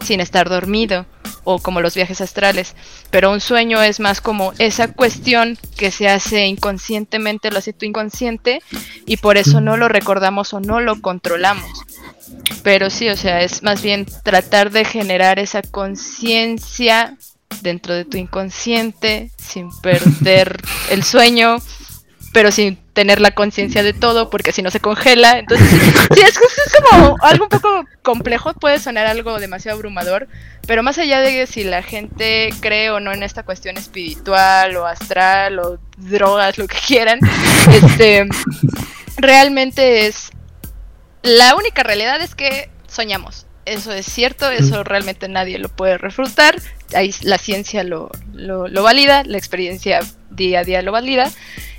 sin 0.02 0.20
estar 0.20 0.48
dormido 0.48 1.06
o 1.54 1.58
como 1.58 1.80
los 1.80 1.94
viajes 1.94 2.20
astrales. 2.20 2.74
Pero 3.10 3.30
un 3.30 3.40
sueño 3.40 3.82
es 3.82 4.00
más 4.00 4.20
como 4.20 4.52
esa 4.58 4.92
cuestión 4.92 5.58
que 5.76 5.90
se 5.90 6.08
hace 6.08 6.46
inconscientemente, 6.46 7.50
lo 7.50 7.58
hace 7.58 7.72
tu 7.72 7.86
inconsciente 7.86 8.62
y 9.06 9.16
por 9.18 9.36
eso 9.36 9.60
no 9.60 9.76
lo 9.76 9.88
recordamos 9.88 10.52
o 10.54 10.60
no 10.60 10.80
lo 10.80 11.00
controlamos. 11.00 11.84
Pero 12.62 12.90
sí, 12.90 13.08
o 13.08 13.16
sea, 13.16 13.42
es 13.42 13.62
más 13.62 13.82
bien 13.82 14.06
tratar 14.22 14.70
de 14.70 14.84
generar 14.84 15.38
esa 15.38 15.62
conciencia 15.62 17.16
dentro 17.62 17.94
de 17.94 18.04
tu 18.04 18.16
inconsciente 18.16 19.30
sin 19.36 19.70
perder 19.80 20.60
el 20.90 21.02
sueño, 21.02 21.56
pero 22.32 22.50
sin 22.50 22.76
tener 23.00 23.18
la 23.18 23.30
conciencia 23.30 23.82
de 23.82 23.94
todo, 23.94 24.28
porque 24.28 24.52
si 24.52 24.60
no 24.60 24.70
se 24.70 24.78
congela. 24.78 25.38
Entonces, 25.38 25.70
sí, 26.14 26.20
es, 26.20 26.36
es 26.36 26.82
como 26.82 27.16
algo 27.22 27.44
un 27.44 27.48
poco 27.48 27.86
complejo, 28.02 28.52
puede 28.52 28.78
sonar 28.78 29.06
algo 29.06 29.40
demasiado 29.40 29.78
abrumador, 29.78 30.28
pero 30.66 30.82
más 30.82 30.98
allá 30.98 31.20
de 31.20 31.46
si 31.46 31.64
la 31.64 31.82
gente 31.82 32.52
cree 32.60 32.90
o 32.90 33.00
no 33.00 33.10
en 33.14 33.22
esta 33.22 33.42
cuestión 33.42 33.78
espiritual 33.78 34.76
o 34.76 34.84
astral 34.84 35.60
o 35.60 35.78
drogas, 35.96 36.58
lo 36.58 36.68
que 36.68 36.76
quieran, 36.86 37.20
este, 37.72 38.28
realmente 39.16 40.06
es 40.06 40.30
la 41.22 41.54
única 41.54 41.82
realidad 41.82 42.20
es 42.20 42.34
que 42.34 42.68
soñamos. 42.86 43.46
Eso 43.64 43.92
es 43.92 44.04
cierto, 44.04 44.50
eso 44.50 44.84
realmente 44.84 45.26
nadie 45.26 45.58
lo 45.58 45.70
puede 45.70 45.96
refutar. 45.96 46.56
Ahí 46.94 47.14
la 47.22 47.38
ciencia 47.38 47.82
lo, 47.82 48.10
lo, 48.34 48.68
lo 48.68 48.82
valida, 48.82 49.22
la 49.24 49.38
experiencia 49.38 50.00
día 50.28 50.60
a 50.60 50.64
día 50.64 50.82
lo 50.82 50.92
valida. 50.92 51.30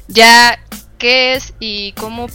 Ya 0.08 0.60
qué 1.02 1.34
es 1.34 1.54
y 1.60 1.91
cómo 1.93 2.28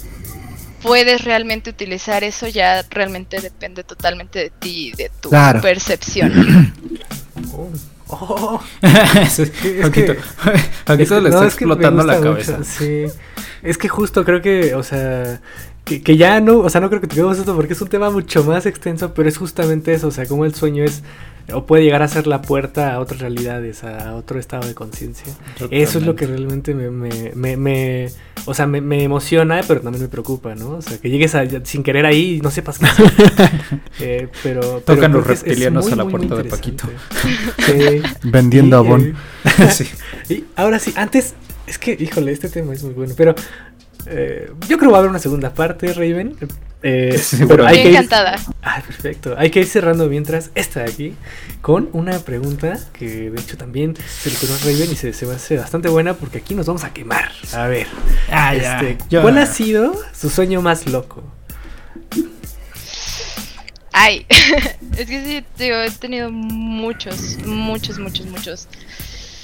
puedes 0.83 1.25
realmente 1.25 1.71
utilizar 1.71 2.25
eso 2.25 2.47
ya 2.49 2.83
realmente 2.91 3.41
depende 3.41 3.83
totalmente 3.85 4.39
de 4.41 4.51
ti 4.51 4.89
y 4.89 4.93
de 4.93 5.11
tu 5.21 5.31
Claro. 5.31 5.61
percepción. 5.61 6.73
Oh, 8.09 8.61
es 8.83 9.51
que- 9.51 9.81
Es 9.81 9.91
le 11.21 11.29
no, 11.31 11.37
está 11.37 11.45
explotando 11.47 12.05
la 12.05 12.21
cabeza. 12.21 12.59
mucho, 12.59 12.65
sí. 12.65 13.07
Es 13.65 13.79
que 13.79 13.89
justo 13.89 14.25
creo 14.25 14.41
que, 14.41 14.77
o 14.77 14.85
sea, 14.85 15.41
que, 15.87 16.03
que 16.03 16.17
ya 16.17 16.41
no, 16.41 16.59
o 16.59 16.69
sea, 16.69 16.81
no 16.81 16.89
creo 16.89 17.01
que 17.01 17.07
tengamos 17.07 17.39
esto 17.39 17.55
porque 17.55 17.73
es 17.73 17.81
un 17.81 17.89
tema 17.89 18.11
mucho 18.11 18.45
más 18.45 18.67
extenso, 18.67 19.15
pero 19.15 19.29
es 19.29 19.39
justamente 19.39 19.95
eso, 19.95 20.09
o 20.09 20.11
sea, 20.11 20.27
como 20.27 20.45
el 20.45 20.55
sueño 20.55 20.85
es 20.85 21.03
o 21.53 21.65
puede 21.65 21.85
llegar 21.85 22.03
a 22.03 22.09
ser 22.09 22.27
la 22.27 22.43
puerta 22.43 22.95
a 22.95 23.01
otras 23.01 23.21
realidades, 23.21 23.85
a 23.85 24.15
otro 24.17 24.41
estado 24.41 24.67
de 24.67 24.75
conciencia. 24.75 25.33
Eso 25.71 25.99
es 25.99 26.05
lo 26.05 26.17
que 26.17 26.27
realmente 26.27 26.75
me, 26.75 26.91
me, 26.91 27.33
me, 27.35 27.57
me 27.57 28.09
o 28.47 28.55
sea, 28.55 28.67
me, 28.67 28.81
me, 28.81 29.05
emociona, 29.05 29.61
pero 29.67 29.81
también 29.81 30.03
me 30.03 30.09
preocupa, 30.09 30.57
¿no? 30.57 30.71
O 30.71 30.83
sea, 30.83 30.99
que 30.99 31.09
llegues 31.09 31.37
a, 31.37 31.45
sin 31.65 31.85
querer 31.85 32.05
ahí 32.05 32.37
y 32.37 32.41
no 32.41 32.51
sepas 32.51 32.79
qué 32.79 32.87
hacer. 32.87 33.13
eh, 34.01 34.29
pero, 34.43 34.81
Tocan 34.81 35.13
los 35.13 35.25
reptilianos 35.25 35.91
a 35.93 35.97
la 35.97 36.05
puerta 36.07 36.35
de 36.35 36.45
Paquito. 36.45 36.89
Sí. 37.65 38.03
Vendiendo 38.25 38.79
abón. 38.79 39.15
Eh, 39.45 39.69
sí. 39.71 39.87
Y 40.29 40.45
ahora 40.57 40.81
sí, 40.81 40.93
antes, 40.97 41.35
es 41.69 41.79
que, 41.79 41.97
híjole, 41.99 42.33
este 42.33 42.49
tema 42.49 42.73
es 42.73 42.83
muy 42.83 42.95
bueno, 42.95 43.15
pero 43.17 43.37
eh, 44.07 44.51
yo 44.69 44.79
creo 44.79 44.79
que 44.79 44.87
va 44.89 44.97
a 44.97 44.99
haber 45.01 45.11
una 45.11 45.19
segunda 45.19 45.53
parte, 45.53 45.93
Raven. 45.93 46.37
Eh, 46.83 47.21
pero 47.49 47.67
hay 47.67 47.83
que 47.83 47.91
encantada. 47.91 48.35
Ir... 48.37 48.55
Ah, 48.63 48.83
perfecto. 48.85 49.35
Hay 49.37 49.51
que 49.51 49.61
ir 49.61 49.67
cerrando 49.67 50.09
mientras 50.09 50.51
esta 50.55 50.81
de 50.81 50.91
aquí 50.91 51.15
con 51.61 51.89
una 51.93 52.19
pregunta 52.21 52.79
que 52.93 53.31
de 53.31 53.41
hecho 53.41 53.57
también 53.57 53.97
se 53.97 54.31
le 54.31 54.37
ocurrió 54.37 54.55
a 54.55 54.59
Raven 54.59 54.93
y 54.93 54.97
se, 54.97 55.13
se, 55.13 55.27
va 55.27 55.33
a 55.33 55.37
hacer 55.37 55.59
bastante 55.59 55.89
buena 55.89 56.15
porque 56.15 56.39
aquí 56.39 56.55
nos 56.55 56.67
vamos 56.67 56.85
a 56.85 56.93
quemar. 56.93 57.33
A 57.53 57.67
ver. 57.67 57.87
Ah, 58.31 58.55
este, 58.55 58.99
ya. 59.09 59.23
¿Cuál 59.23 59.39
ha 59.39 59.47
sido 59.47 59.95
su 60.13 60.31
sueño 60.31 60.63
más 60.63 60.87
loco? 60.87 61.25
Ay, 63.93 64.27
es 64.99 65.07
que 65.07 65.25
sí, 65.25 65.45
digo, 65.59 65.77
he 65.79 65.91
tenido 65.91 66.31
muchos, 66.31 67.39
muchos, 67.47 67.99
muchos, 67.99 68.27
muchos. 68.27 68.69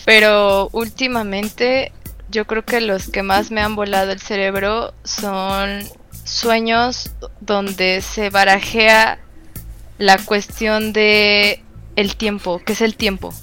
Pero 0.04 0.68
últimamente 0.72 1.90
yo 2.32 2.46
creo 2.46 2.64
que 2.64 2.80
los 2.80 3.08
que 3.08 3.22
más 3.22 3.50
me 3.50 3.60
han 3.60 3.76
volado 3.76 4.10
el 4.10 4.20
cerebro 4.20 4.94
son 5.04 5.80
sueños 6.24 7.12
donde 7.40 8.00
se 8.00 8.30
barajea 8.30 9.18
la 9.98 10.18
cuestión 10.18 10.92
de 10.92 11.62
el 11.94 12.16
tiempo, 12.16 12.60
¿qué 12.64 12.72
es 12.72 12.80
el 12.80 12.96
tiempo? 12.96 13.34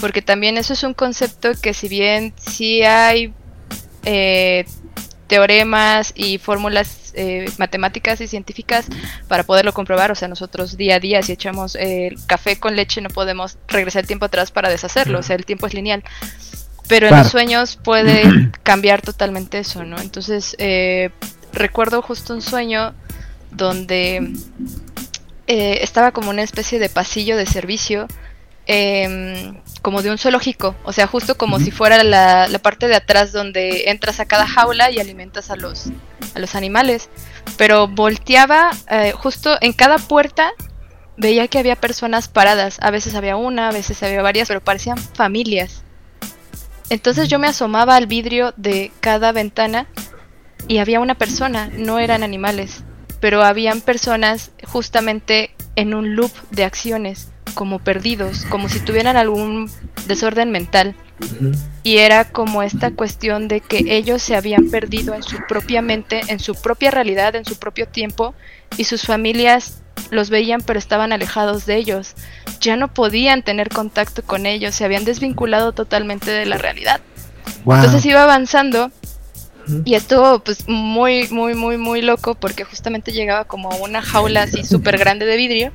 Porque 0.00 0.20
también 0.20 0.58
eso 0.58 0.74
es 0.74 0.82
un 0.84 0.92
concepto 0.92 1.52
que 1.60 1.72
si 1.72 1.88
bien 1.88 2.34
sí 2.36 2.82
hay 2.82 3.32
eh, 4.04 4.66
teoremas 5.26 6.12
y 6.14 6.36
fórmulas 6.36 7.12
eh, 7.14 7.50
matemáticas 7.56 8.20
y 8.20 8.28
científicas 8.28 8.86
para 9.28 9.44
poderlo 9.44 9.72
comprobar, 9.72 10.12
o 10.12 10.14
sea, 10.14 10.28
nosotros 10.28 10.76
día 10.76 10.96
a 10.96 11.00
día 11.00 11.22
si 11.22 11.32
echamos 11.32 11.74
eh, 11.76 12.14
café 12.26 12.60
con 12.60 12.76
leche 12.76 13.00
no 13.00 13.08
podemos 13.08 13.56
regresar 13.66 14.02
el 14.02 14.06
tiempo 14.06 14.26
atrás 14.26 14.50
para 14.50 14.68
deshacerlo, 14.68 15.20
o 15.20 15.22
sea, 15.22 15.36
el 15.36 15.46
tiempo 15.46 15.66
es 15.66 15.72
lineal. 15.72 16.04
Pero 16.88 17.08
claro. 17.08 17.16
en 17.16 17.22
los 17.22 17.32
sueños 17.32 17.78
puede 17.82 18.50
cambiar 18.62 19.02
totalmente 19.02 19.58
eso, 19.58 19.84
¿no? 19.84 19.98
Entonces, 20.00 20.54
eh, 20.58 21.10
recuerdo 21.52 22.02
justo 22.02 22.34
un 22.34 22.42
sueño 22.42 22.94
donde 23.50 24.32
eh, 25.46 25.78
estaba 25.82 26.12
como 26.12 26.30
una 26.30 26.42
especie 26.42 26.78
de 26.78 26.88
pasillo 26.88 27.36
de 27.36 27.46
servicio, 27.46 28.06
eh, 28.66 29.52
como 29.80 30.02
de 30.02 30.10
un 30.10 30.18
zoológico, 30.18 30.74
o 30.84 30.92
sea, 30.92 31.06
justo 31.06 31.36
como 31.36 31.56
uh 31.56 31.58
-huh. 31.60 31.64
si 31.64 31.70
fuera 31.70 32.02
la, 32.02 32.48
la, 32.48 32.58
parte 32.58 32.88
de 32.88 32.96
atrás 32.96 33.30
donde 33.30 33.88
entras 33.90 34.18
a 34.18 34.26
cada 34.26 34.46
jaula 34.46 34.90
y 34.90 34.98
alimentas 34.98 35.50
a 35.50 35.56
los, 35.56 35.86
a 36.34 36.38
los 36.38 36.54
animales. 36.56 37.08
Pero 37.56 37.86
volteaba 37.86 38.70
eh, 38.90 39.12
justo 39.12 39.56
en 39.60 39.72
cada 39.72 39.98
puerta. 39.98 40.50
Veía 41.16 41.48
que 41.48 41.58
había 41.58 41.76
personas 41.76 42.28
paradas, 42.28 42.76
a 42.82 42.90
veces 42.90 43.14
había 43.14 43.36
una, 43.36 43.70
a 43.70 43.72
veces 43.72 44.02
había 44.02 44.20
varias, 44.20 44.48
pero 44.48 44.60
parecían 44.60 44.98
familias. 44.98 45.82
Entonces 46.88 47.28
yo 47.28 47.38
me 47.38 47.48
asomaba 47.48 47.96
al 47.96 48.06
vidrio 48.06 48.54
de 48.56 48.92
cada 49.00 49.32
ventana 49.32 49.86
y 50.68 50.78
había 50.78 51.00
una 51.00 51.14
persona, 51.14 51.68
no 51.72 51.98
eran 51.98 52.22
animales, 52.22 52.84
pero 53.20 53.42
habían 53.42 53.80
personas 53.80 54.52
justamente 54.64 55.50
en 55.74 55.94
un 55.94 56.16
loop 56.16 56.32
de 56.50 56.64
acciones, 56.64 57.32
como 57.54 57.78
perdidos, 57.78 58.44
como 58.46 58.68
si 58.68 58.80
tuvieran 58.80 59.16
algún 59.16 59.70
desorden 60.06 60.50
mental. 60.50 60.94
Uh 61.20 61.24
-huh. 61.24 61.56
Y 61.82 61.98
era 61.98 62.24
como 62.24 62.62
esta 62.62 62.90
cuestión 62.90 63.48
de 63.48 63.60
que 63.60 63.84
ellos 63.88 64.22
se 64.22 64.36
habían 64.36 64.70
perdido 64.70 65.14
en 65.14 65.22
su 65.22 65.38
propia 65.48 65.82
mente, 65.82 66.22
en 66.28 66.40
su 66.40 66.54
propia 66.54 66.90
realidad, 66.90 67.34
en 67.36 67.44
su 67.44 67.56
propio 67.58 67.86
tiempo, 67.88 68.34
y 68.76 68.84
sus 68.84 69.02
familias 69.02 69.82
los 70.10 70.30
veían 70.30 70.60
pero 70.60 70.78
estaban 70.78 71.12
alejados 71.12 71.66
de 71.66 71.76
ellos. 71.76 72.14
Ya 72.60 72.76
no 72.76 72.92
podían 72.92 73.42
tener 73.42 73.68
contacto 73.68 74.22
con 74.22 74.46
ellos, 74.46 74.74
se 74.74 74.84
habían 74.84 75.04
desvinculado 75.04 75.72
totalmente 75.72 76.30
de 76.30 76.46
la 76.46 76.58
realidad. 76.58 77.00
Wow. 77.64 77.76
Entonces 77.76 78.04
iba 78.06 78.22
avanzando 78.22 78.90
y 79.84 79.94
estuvo 79.94 80.38
pues 80.40 80.68
muy, 80.68 81.28
muy, 81.28 81.54
muy, 81.54 81.76
muy 81.76 82.02
loco 82.02 82.34
porque 82.34 82.64
justamente 82.64 83.12
llegaba 83.12 83.44
como 83.44 83.70
a 83.70 83.76
una 83.76 84.00
jaula 84.00 84.42
así 84.42 84.64
súper 84.64 84.96
grande 84.98 85.26
de 85.26 85.36
vidrio 85.36 85.72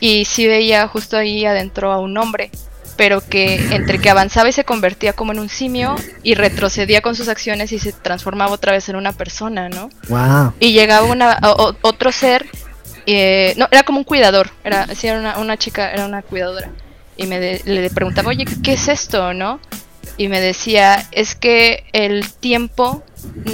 y 0.00 0.26
sí 0.26 0.46
veía 0.46 0.86
justo 0.88 1.16
ahí 1.16 1.46
adentro 1.46 1.92
a 1.92 1.98
un 1.98 2.16
hombre, 2.18 2.50
pero 2.96 3.20
que 3.20 3.74
entre 3.74 3.98
que 3.98 4.10
avanzaba 4.10 4.48
y 4.48 4.52
se 4.52 4.64
convertía 4.64 5.12
como 5.12 5.32
en 5.32 5.38
un 5.38 5.48
simio 5.48 5.96
y 6.22 6.34
retrocedía 6.34 7.00
con 7.02 7.14
sus 7.14 7.28
acciones 7.28 7.72
y 7.72 7.78
se 7.78 7.92
transformaba 7.92 8.52
otra 8.52 8.72
vez 8.72 8.88
en 8.88 8.96
una 8.96 9.12
persona, 9.12 9.68
¿no? 9.68 9.90
Wow. 10.08 10.54
Y 10.60 10.72
llegaba 10.72 11.06
una, 11.06 11.38
o, 11.42 11.74
otro 11.82 12.12
ser, 12.12 12.46
eh, 13.06 13.54
no, 13.56 13.68
era 13.70 13.82
como 13.82 13.98
un 13.98 14.04
cuidador, 14.04 14.50
era, 14.64 14.86
sí, 14.94 15.06
era 15.06 15.18
una, 15.18 15.38
una 15.38 15.56
chica, 15.56 15.90
era 15.90 16.06
una 16.06 16.22
cuidadora. 16.22 16.70
Y 17.16 17.26
me 17.26 17.40
de, 17.40 17.62
le 17.64 17.88
preguntaba, 17.90 18.28
oye, 18.28 18.44
¿qué 18.62 18.74
es 18.74 18.88
esto, 18.88 19.32
no? 19.32 19.60
y 20.18 20.28
me 20.28 20.40
decía, 20.40 21.06
es 21.12 21.34
que 21.34 21.84
el 21.92 22.30
tiempo 22.32 23.02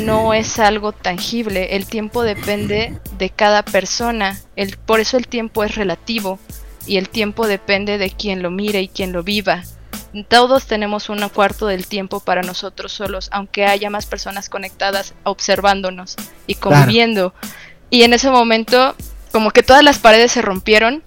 no 0.05 0.33
es 0.35 0.59
algo 0.59 0.93
tangible, 0.93 1.77
el 1.77 1.87
tiempo 1.87 2.23
depende 2.23 2.99
de 3.19 3.31
cada 3.31 3.65
persona, 3.65 4.39
el, 4.55 4.77
por 4.77 5.01
eso 5.01 5.17
el 5.17 5.27
tiempo 5.27 5.65
es 5.65 5.75
relativo 5.75 6.39
y 6.87 6.97
el 6.97 7.09
tiempo 7.09 7.47
depende 7.47 7.99
de 7.99 8.11
quien 8.11 8.43
lo 8.43 8.51
mire 8.51 8.81
y 8.83 8.89
quien 8.89 9.13
lo 9.13 9.23
viva. 9.23 9.63
Todos 10.29 10.67
tenemos 10.67 11.09
un 11.09 11.27
cuarto 11.31 11.67
del 11.67 11.87
tiempo 11.87 12.21
para 12.21 12.43
nosotros 12.43 12.93
solos, 12.93 13.29
aunque 13.33 13.65
haya 13.65 13.89
más 13.89 14.07
personas 14.07 14.49
conectadas 14.49 15.15
observándonos 15.25 16.17
y 16.47 16.57
conviviendo. 16.57 17.33
Claro. 17.33 17.57
Y 17.89 18.03
en 18.03 18.13
ese 18.13 18.31
momento, 18.31 18.95
como 19.33 19.51
que 19.51 19.63
todas 19.63 19.83
las 19.83 19.99
paredes 19.99 20.33
se 20.33 20.43
rompieron, 20.43 21.03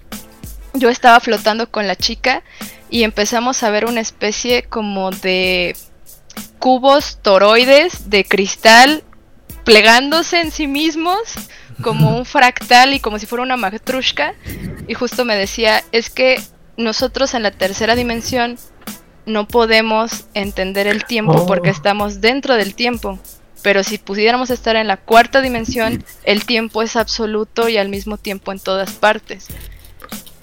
yo 0.74 0.88
estaba 0.88 1.20
flotando 1.20 1.70
con 1.70 1.86
la 1.86 1.96
chica 1.96 2.42
y 2.90 3.04
empezamos 3.04 3.62
a 3.62 3.70
ver 3.70 3.86
una 3.86 4.00
especie 4.00 4.64
como 4.64 5.10
de 5.10 5.76
cubos 6.58 7.18
toroides 7.22 8.10
de 8.10 8.24
cristal 8.24 9.04
plegándose 9.64 10.40
en 10.40 10.50
sí 10.50 10.66
mismos 10.66 11.18
como 11.82 12.16
un 12.16 12.24
fractal 12.24 12.94
y 12.94 13.00
como 13.00 13.18
si 13.18 13.26
fuera 13.26 13.42
una 13.42 13.56
matrushka 13.56 14.34
y 14.86 14.94
justo 14.94 15.24
me 15.24 15.36
decía 15.36 15.82
es 15.92 16.10
que 16.10 16.40
nosotros 16.76 17.34
en 17.34 17.42
la 17.42 17.50
tercera 17.50 17.94
dimensión 17.94 18.58
no 19.24 19.48
podemos 19.48 20.26
entender 20.34 20.86
el 20.86 21.04
tiempo 21.04 21.32
oh. 21.32 21.46
porque 21.46 21.70
estamos 21.70 22.20
dentro 22.20 22.54
del 22.54 22.74
tiempo 22.74 23.18
pero 23.62 23.82
si 23.82 23.98
pudiéramos 23.98 24.50
estar 24.50 24.76
en 24.76 24.86
la 24.86 24.96
cuarta 24.96 25.40
dimensión 25.40 26.04
el 26.24 26.44
tiempo 26.46 26.82
es 26.82 26.96
absoluto 26.96 27.68
y 27.68 27.76
al 27.76 27.88
mismo 27.88 28.18
tiempo 28.18 28.52
en 28.52 28.60
todas 28.60 28.92
partes 28.92 29.48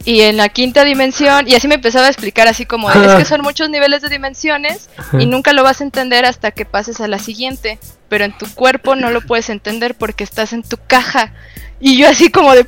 y 0.05 0.21
en 0.21 0.37
la 0.37 0.49
quinta 0.49 0.83
dimensión, 0.83 1.47
y 1.47 1.55
así 1.55 1.67
me 1.67 1.75
empezaba 1.75 2.07
a 2.07 2.09
explicar 2.09 2.47
así 2.47 2.65
como, 2.65 2.91
es 2.91 3.15
que 3.15 3.25
son 3.25 3.41
muchos 3.41 3.69
niveles 3.69 4.01
de 4.01 4.09
dimensiones 4.09 4.89
y 5.17 5.25
nunca 5.25 5.53
lo 5.53 5.63
vas 5.63 5.81
a 5.81 5.83
entender 5.83 6.25
hasta 6.25 6.51
que 6.51 6.65
pases 6.65 7.01
a 7.01 7.07
la 7.07 7.19
siguiente, 7.19 7.79
pero 8.09 8.25
en 8.25 8.37
tu 8.37 8.45
cuerpo 8.53 8.95
no 8.95 9.11
lo 9.11 9.21
puedes 9.21 9.49
entender 9.49 9.95
porque 9.95 10.23
estás 10.23 10.53
en 10.53 10.63
tu 10.63 10.77
caja. 10.87 11.33
Y 11.79 11.97
yo 11.97 12.07
así 12.07 12.31
como 12.31 12.53
de... 12.53 12.65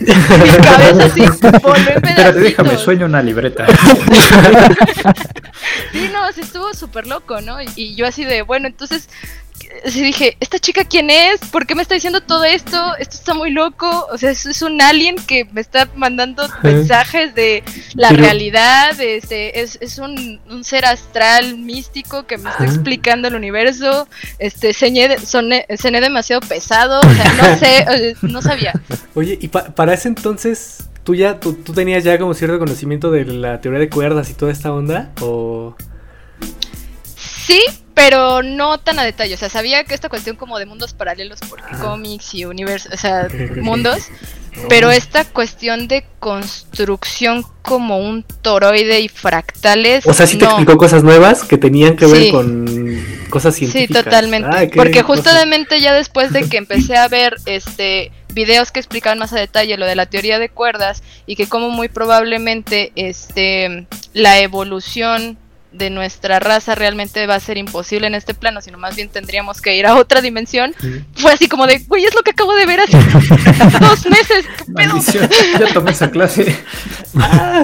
mi 0.00 0.64
cabeza 0.64 1.04
así, 1.04 1.22
Espérate, 1.22 2.40
déjame, 2.40 2.78
sueño 2.78 3.04
una 3.04 3.22
libreta. 3.22 3.66
sí, 5.92 6.08
no, 6.10 6.32
sí 6.32 6.40
estuvo 6.40 6.72
súper 6.72 7.06
loco, 7.06 7.42
¿no? 7.42 7.60
Y, 7.60 7.68
y 7.76 7.94
yo 7.94 8.06
así 8.06 8.24
de, 8.24 8.40
bueno, 8.42 8.66
entonces 8.66 9.10
así 9.84 10.02
dije, 10.02 10.36
¿esta 10.40 10.58
chica 10.58 10.84
quién 10.84 11.10
es? 11.10 11.40
¿Por 11.50 11.66
qué 11.66 11.74
me 11.74 11.82
está 11.82 11.94
diciendo 11.94 12.20
todo 12.20 12.44
esto? 12.44 12.96
Esto 12.98 13.16
está 13.16 13.34
muy 13.34 13.50
loco. 13.50 14.06
O 14.10 14.18
sea, 14.18 14.30
es, 14.30 14.46
es 14.46 14.62
un 14.62 14.80
alien 14.80 15.16
que 15.16 15.44
me 15.52 15.60
está 15.60 15.88
mandando 15.94 16.44
mensajes 16.62 17.34
de 17.34 17.62
la 17.94 18.10
Pero... 18.10 18.22
realidad. 18.22 19.00
Este, 19.00 19.60
es, 19.60 19.78
es 19.80 19.98
un, 19.98 20.40
un, 20.50 20.64
ser 20.64 20.84
astral 20.84 21.58
místico 21.58 22.26
que 22.26 22.38
me 22.38 22.50
está 22.50 22.64
explicando 22.64 23.28
el 23.28 23.34
universo. 23.34 24.08
Este, 24.38 24.72
ceñé, 24.72 25.18
soné, 25.18 25.66
cené 25.76 26.00
demasiado 26.00 26.40
pesado. 26.40 27.00
O 27.00 27.14
sea, 27.14 27.32
no 27.34 27.58
sé, 27.58 28.16
no 28.22 28.42
sabía. 28.42 28.72
Oye, 29.14 29.38
y 29.40 29.48
pa 29.48 29.74
para 29.74 29.94
ese 29.94 30.08
entonces, 30.08 30.88
¿tú 31.04 31.14
ya 31.14 31.40
tú, 31.40 31.54
tú 31.54 31.72
tenías 31.72 32.04
ya 32.04 32.18
como 32.18 32.34
cierto 32.34 32.58
conocimiento 32.58 33.10
de 33.10 33.24
la 33.24 33.60
teoría 33.60 33.80
de 33.80 33.88
cuerdas 33.88 34.30
y 34.30 34.34
toda 34.34 34.52
esta 34.52 34.72
onda? 34.72 35.12
¿O...? 35.20 35.76
Sí, 37.16 37.62
pero 37.96 38.42
no 38.42 38.76
tan 38.76 38.98
a 38.98 39.04
detalle. 39.04 39.34
O 39.34 39.38
sea, 39.38 39.48
sabía 39.48 39.82
que 39.84 39.94
esta 39.94 40.10
cuestión 40.10 40.36
como 40.36 40.58
de 40.58 40.66
mundos 40.66 40.92
paralelos, 40.92 41.40
porque 41.48 41.70
ah. 41.72 41.78
cómics 41.80 42.34
y 42.34 42.44
universos, 42.44 42.92
o 42.92 42.96
sea, 42.98 43.26
mundos. 43.56 44.08
Pero 44.68 44.90
esta 44.90 45.24
cuestión 45.24 45.88
de 45.88 46.04
construcción 46.18 47.42
como 47.62 47.98
un 47.98 48.22
toroide 48.42 49.00
y 49.00 49.08
fractales. 49.08 50.06
O 50.06 50.12
sea, 50.12 50.26
sí 50.26 50.36
no. 50.36 50.40
te 50.40 50.44
explicó 50.44 50.76
cosas 50.76 51.04
nuevas 51.04 51.42
que 51.42 51.56
tenían 51.56 51.96
que 51.96 52.04
ver 52.04 52.22
sí. 52.24 52.30
con. 52.32 53.02
cosas 53.30 53.54
Sí, 53.54 53.66
científicas. 53.66 54.04
totalmente. 54.04 54.50
Ay, 54.52 54.68
qué 54.68 54.76
Porque 54.76 55.02
justamente 55.02 55.80
ya 55.80 55.94
después 55.94 56.34
de 56.34 56.46
que 56.50 56.56
empecé 56.58 56.98
a 56.98 57.08
ver 57.08 57.36
este 57.46 58.12
videos 58.34 58.72
que 58.72 58.80
explicaban 58.80 59.18
más 59.18 59.32
a 59.32 59.38
detalle 59.38 59.78
lo 59.78 59.86
de 59.86 59.94
la 59.94 60.04
teoría 60.04 60.38
de 60.38 60.50
cuerdas 60.50 61.02
y 61.24 61.36
que 61.36 61.46
como 61.46 61.70
muy 61.70 61.88
probablemente 61.88 62.92
este 62.94 63.86
la 64.12 64.38
evolución 64.40 65.38
de 65.76 65.90
nuestra 65.90 66.40
raza 66.40 66.74
realmente 66.74 67.26
va 67.26 67.34
a 67.34 67.40
ser 67.40 67.58
imposible 67.58 68.06
en 68.06 68.14
este 68.14 68.34
plano, 68.34 68.60
sino 68.60 68.78
más 68.78 68.96
bien 68.96 69.08
tendríamos 69.08 69.60
que 69.60 69.76
ir 69.76 69.86
a 69.86 69.96
otra 69.96 70.20
dimensión. 70.20 70.74
Fue 71.14 71.32
así 71.32 71.48
como 71.48 71.66
de, 71.66 71.78
güey, 71.80 72.04
es 72.04 72.14
lo 72.14 72.22
que 72.22 72.30
acabo 72.30 72.54
de 72.54 72.66
ver 72.66 72.80
hace 72.80 72.96
dos 73.80 74.06
meses. 74.06 74.46
¿qué 74.58 74.72
pedo?". 74.72 75.72
Tomé 75.74 75.90
esa 75.90 76.10
clase. 76.10 76.56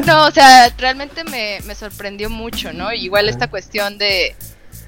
No, 0.07 0.27
o 0.27 0.31
sea, 0.31 0.71
realmente 0.79 1.25
me, 1.25 1.61
me 1.67 1.75
sorprendió 1.75 2.31
mucho, 2.31 2.73
¿no? 2.73 2.93
Igual 2.93 3.29
esta 3.29 3.49
cuestión 3.49 3.99
de, 3.99 4.35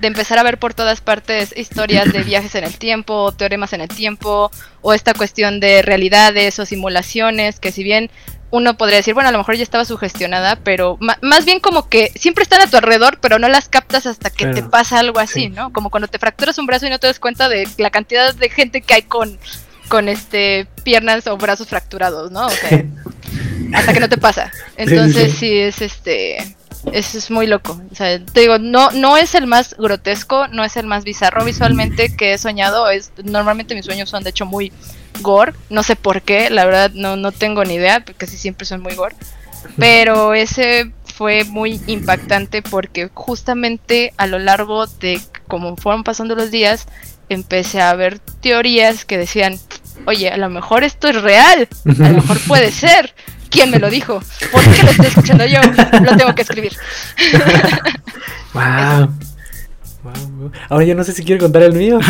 de 0.01 0.07
empezar 0.07 0.39
a 0.39 0.43
ver 0.43 0.59
por 0.59 0.75
todas 0.75 1.01
partes 1.01 1.55
historias 1.57 2.12
de 2.12 2.22
viajes 2.22 2.55
en 2.55 2.64
el 2.64 2.77
tiempo, 2.79 3.33
teoremas 3.33 3.72
en 3.72 3.83
el 3.83 3.89
tiempo, 3.89 4.51
o 4.81 4.93
esta 4.93 5.14
cuestión 5.14 5.61
de 5.61 5.83
realidades 5.83 6.59
o 6.59 6.66
simulaciones, 6.66 7.61
que 7.61 7.72
si 7.72 7.83
bien 7.83 8.11
uno 8.55 8.76
podría 8.76 8.98
decir, 8.98 9.14
bueno, 9.14 9.28
a 9.28 9.32
lo 9.32 9.38
mejor 9.38 9.57
ya 9.57 9.64
estaba 9.64 9.84
sugestionada, 9.84 10.55
pero 10.62 10.96
más 11.00 11.44
bien 11.44 11.59
como 11.59 11.88
que 11.88 12.12
siempre 12.14 12.44
están 12.44 12.61
a 12.61 12.68
tu 12.68 12.76
alrededor, 12.76 13.18
pero 13.20 13.40
no 13.40 13.48
las 13.48 13.68
captas 13.68 14.07
hasta 14.07 14.30
que 14.30 14.46
te 14.46 14.62
pasa 14.62 15.00
algo 15.00 15.18
así, 15.18 15.34
Sí. 15.34 15.48
¿no? 15.48 15.72
Como 15.72 15.90
cuando 15.90 16.07
te 16.07 16.20
fracturas 16.20 16.57
un 16.59 16.66
brazo 16.66 16.86
y 16.86 16.90
no 16.90 17.00
te 17.00 17.09
das 17.09 17.18
cuenta 17.18 17.48
de 17.48 17.68
la 17.78 17.90
cantidad 17.90 18.32
de 18.32 18.48
gente 18.48 18.80
que 18.80 18.94
hay 18.94 19.02
con, 19.02 19.40
con 19.88 20.09
este 20.09 20.68
piernas 20.84 21.26
o 21.26 21.36
brazos 21.36 21.66
fracturados, 21.66 22.30
¿no? 22.30 22.46
O 22.46 22.50
sea, 22.50 22.84
hasta 23.74 23.92
que 23.92 23.98
no 23.98 24.09
te 24.09 24.18
pasa. 24.18 24.52
Entonces 24.76 25.32
sí. 25.32 25.38
sí, 25.38 25.59
es 25.59 25.82
este 25.82 26.57
es, 26.92 27.16
es 27.16 27.30
muy 27.32 27.48
loco. 27.48 27.80
O 27.90 27.94
sea, 27.94 28.24
te 28.24 28.40
digo, 28.40 28.59
no, 28.59 28.92
no 28.92 29.16
es 29.16 29.34
el 29.34 29.48
más 29.48 29.74
grotesco, 29.76 30.46
no 30.46 30.64
es 30.64 30.76
el 30.76 30.86
más 30.86 31.02
bizarro 31.02 31.44
visualmente 31.44 32.14
que 32.14 32.34
he 32.34 32.38
soñado. 32.38 32.88
Es, 32.88 33.11
normalmente 33.24 33.74
mis 33.74 33.84
sueños 33.84 34.11
son 34.11 34.22
de 34.22 34.30
hecho 34.30 34.46
muy 34.46 34.72
gore. 35.21 35.53
No 35.71 35.83
sé 35.83 35.97
por 35.97 36.23
qué, 36.23 36.51
la 36.51 36.65
verdad 36.65 36.91
no, 36.95 37.17
no 37.17 37.33
tengo 37.33 37.65
ni 37.65 37.75
idea, 37.75 38.01
porque 38.01 38.27
casi 38.27 38.37
siempre 38.37 38.67
son 38.67 38.83
muy 38.83 38.95
gore. 38.95 39.17
Pero 39.79 40.35
ese 40.35 40.93
fue 41.05 41.45
muy 41.45 41.81
impactante 41.87 42.62
porque 42.62 43.11
justamente 43.15 44.12
a 44.17 44.27
lo 44.27 44.39
largo 44.39 44.87
de 44.87 45.21
como 45.47 45.77
fueron 45.77 46.05
pasando 46.05 46.35
los 46.35 46.51
días, 46.51 46.87
empecé 47.29 47.81
a 47.81 47.95
ver 47.95 48.19
teorías 48.19 49.05
que 49.05 49.19
decían, 49.19 49.59
oye, 50.07 50.31
a 50.31 50.37
lo 50.37 50.51
mejor 50.51 50.85
esto 50.85 51.09
es 51.09 51.21
real, 51.21 51.69
a 51.85 52.09
lo 52.09 52.15
mejor 52.15 52.39
puede 52.47 52.71
ser. 52.73 53.15
¿Quién 53.51 53.71
me 53.71 53.79
lo 53.79 53.89
dijo? 53.89 54.21
¿Por 54.51 54.62
qué 54.65 54.83
lo 54.83 54.91
estoy 54.91 55.07
escuchando 55.07 55.47
yo? 55.47 55.61
Lo 56.03 56.17
tengo 56.17 56.35
que 56.35 56.43
escribir. 56.43 56.77
Wow. 58.55 59.12
Wow. 60.05 60.50
Ahora 60.68 60.84
ya 60.84 60.94
no 60.94 61.02
sé 61.02 61.12
si 61.12 61.24
quiero 61.24 61.40
contar 61.42 61.62
el 61.62 61.72
mío. 61.72 61.98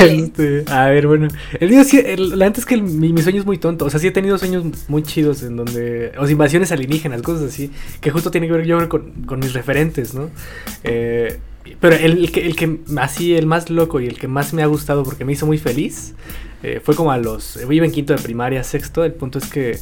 Este, 0.00 0.64
a 0.68 0.86
ver, 0.86 1.06
bueno. 1.06 1.28
El 1.60 1.70
mío 1.70 1.84
sí, 1.84 2.00
el- 2.04 2.38
la 2.38 2.46
neta 2.46 2.60
es 2.60 2.66
que 2.66 2.74
el- 2.74 2.82
mi, 2.82 3.12
mi 3.12 3.22
sueño 3.22 3.40
es 3.40 3.46
muy 3.46 3.58
tonto. 3.58 3.84
O 3.86 3.90
sea, 3.90 3.98
sí 4.00 4.06
he 4.06 4.10
tenido 4.10 4.38
sueños 4.38 4.64
muy 4.88 5.02
chidos 5.02 5.42
en 5.42 5.56
donde. 5.56 6.12
O 6.18 6.24
sea, 6.24 6.32
invasiones 6.32 6.72
alienígenas, 6.72 7.22
cosas 7.22 7.44
así. 7.52 7.70
Que 8.00 8.10
justo 8.10 8.30
tiene 8.30 8.46
que 8.46 8.52
ver, 8.54 8.66
yo 8.66 8.76
creo, 8.76 8.88
con, 8.88 9.10
con 9.26 9.40
mis 9.40 9.52
referentes, 9.52 10.14
¿no? 10.14 10.30
Eh, 10.84 11.38
pero 11.80 11.96
el, 11.96 12.18
el 12.24 12.32
que, 12.32 12.46
el 12.46 12.54
que 12.56 12.78
así, 12.98 13.34
el 13.34 13.46
más 13.46 13.70
loco 13.70 14.00
y 14.00 14.06
el 14.06 14.18
que 14.18 14.28
más 14.28 14.52
me 14.52 14.62
ha 14.62 14.66
gustado 14.66 15.02
porque 15.04 15.24
me 15.24 15.32
hizo 15.32 15.46
muy 15.46 15.58
feliz. 15.58 16.14
eh, 16.62 16.80
fue 16.84 16.94
como 16.94 17.12
a 17.12 17.18
los. 17.18 17.58
Iba 17.70 17.84
en 17.86 17.92
quinto 17.92 18.14
de 18.14 18.22
primaria, 18.22 18.62
sexto. 18.62 19.04
El 19.04 19.12
punto 19.12 19.38
es 19.38 19.46
que. 19.46 19.78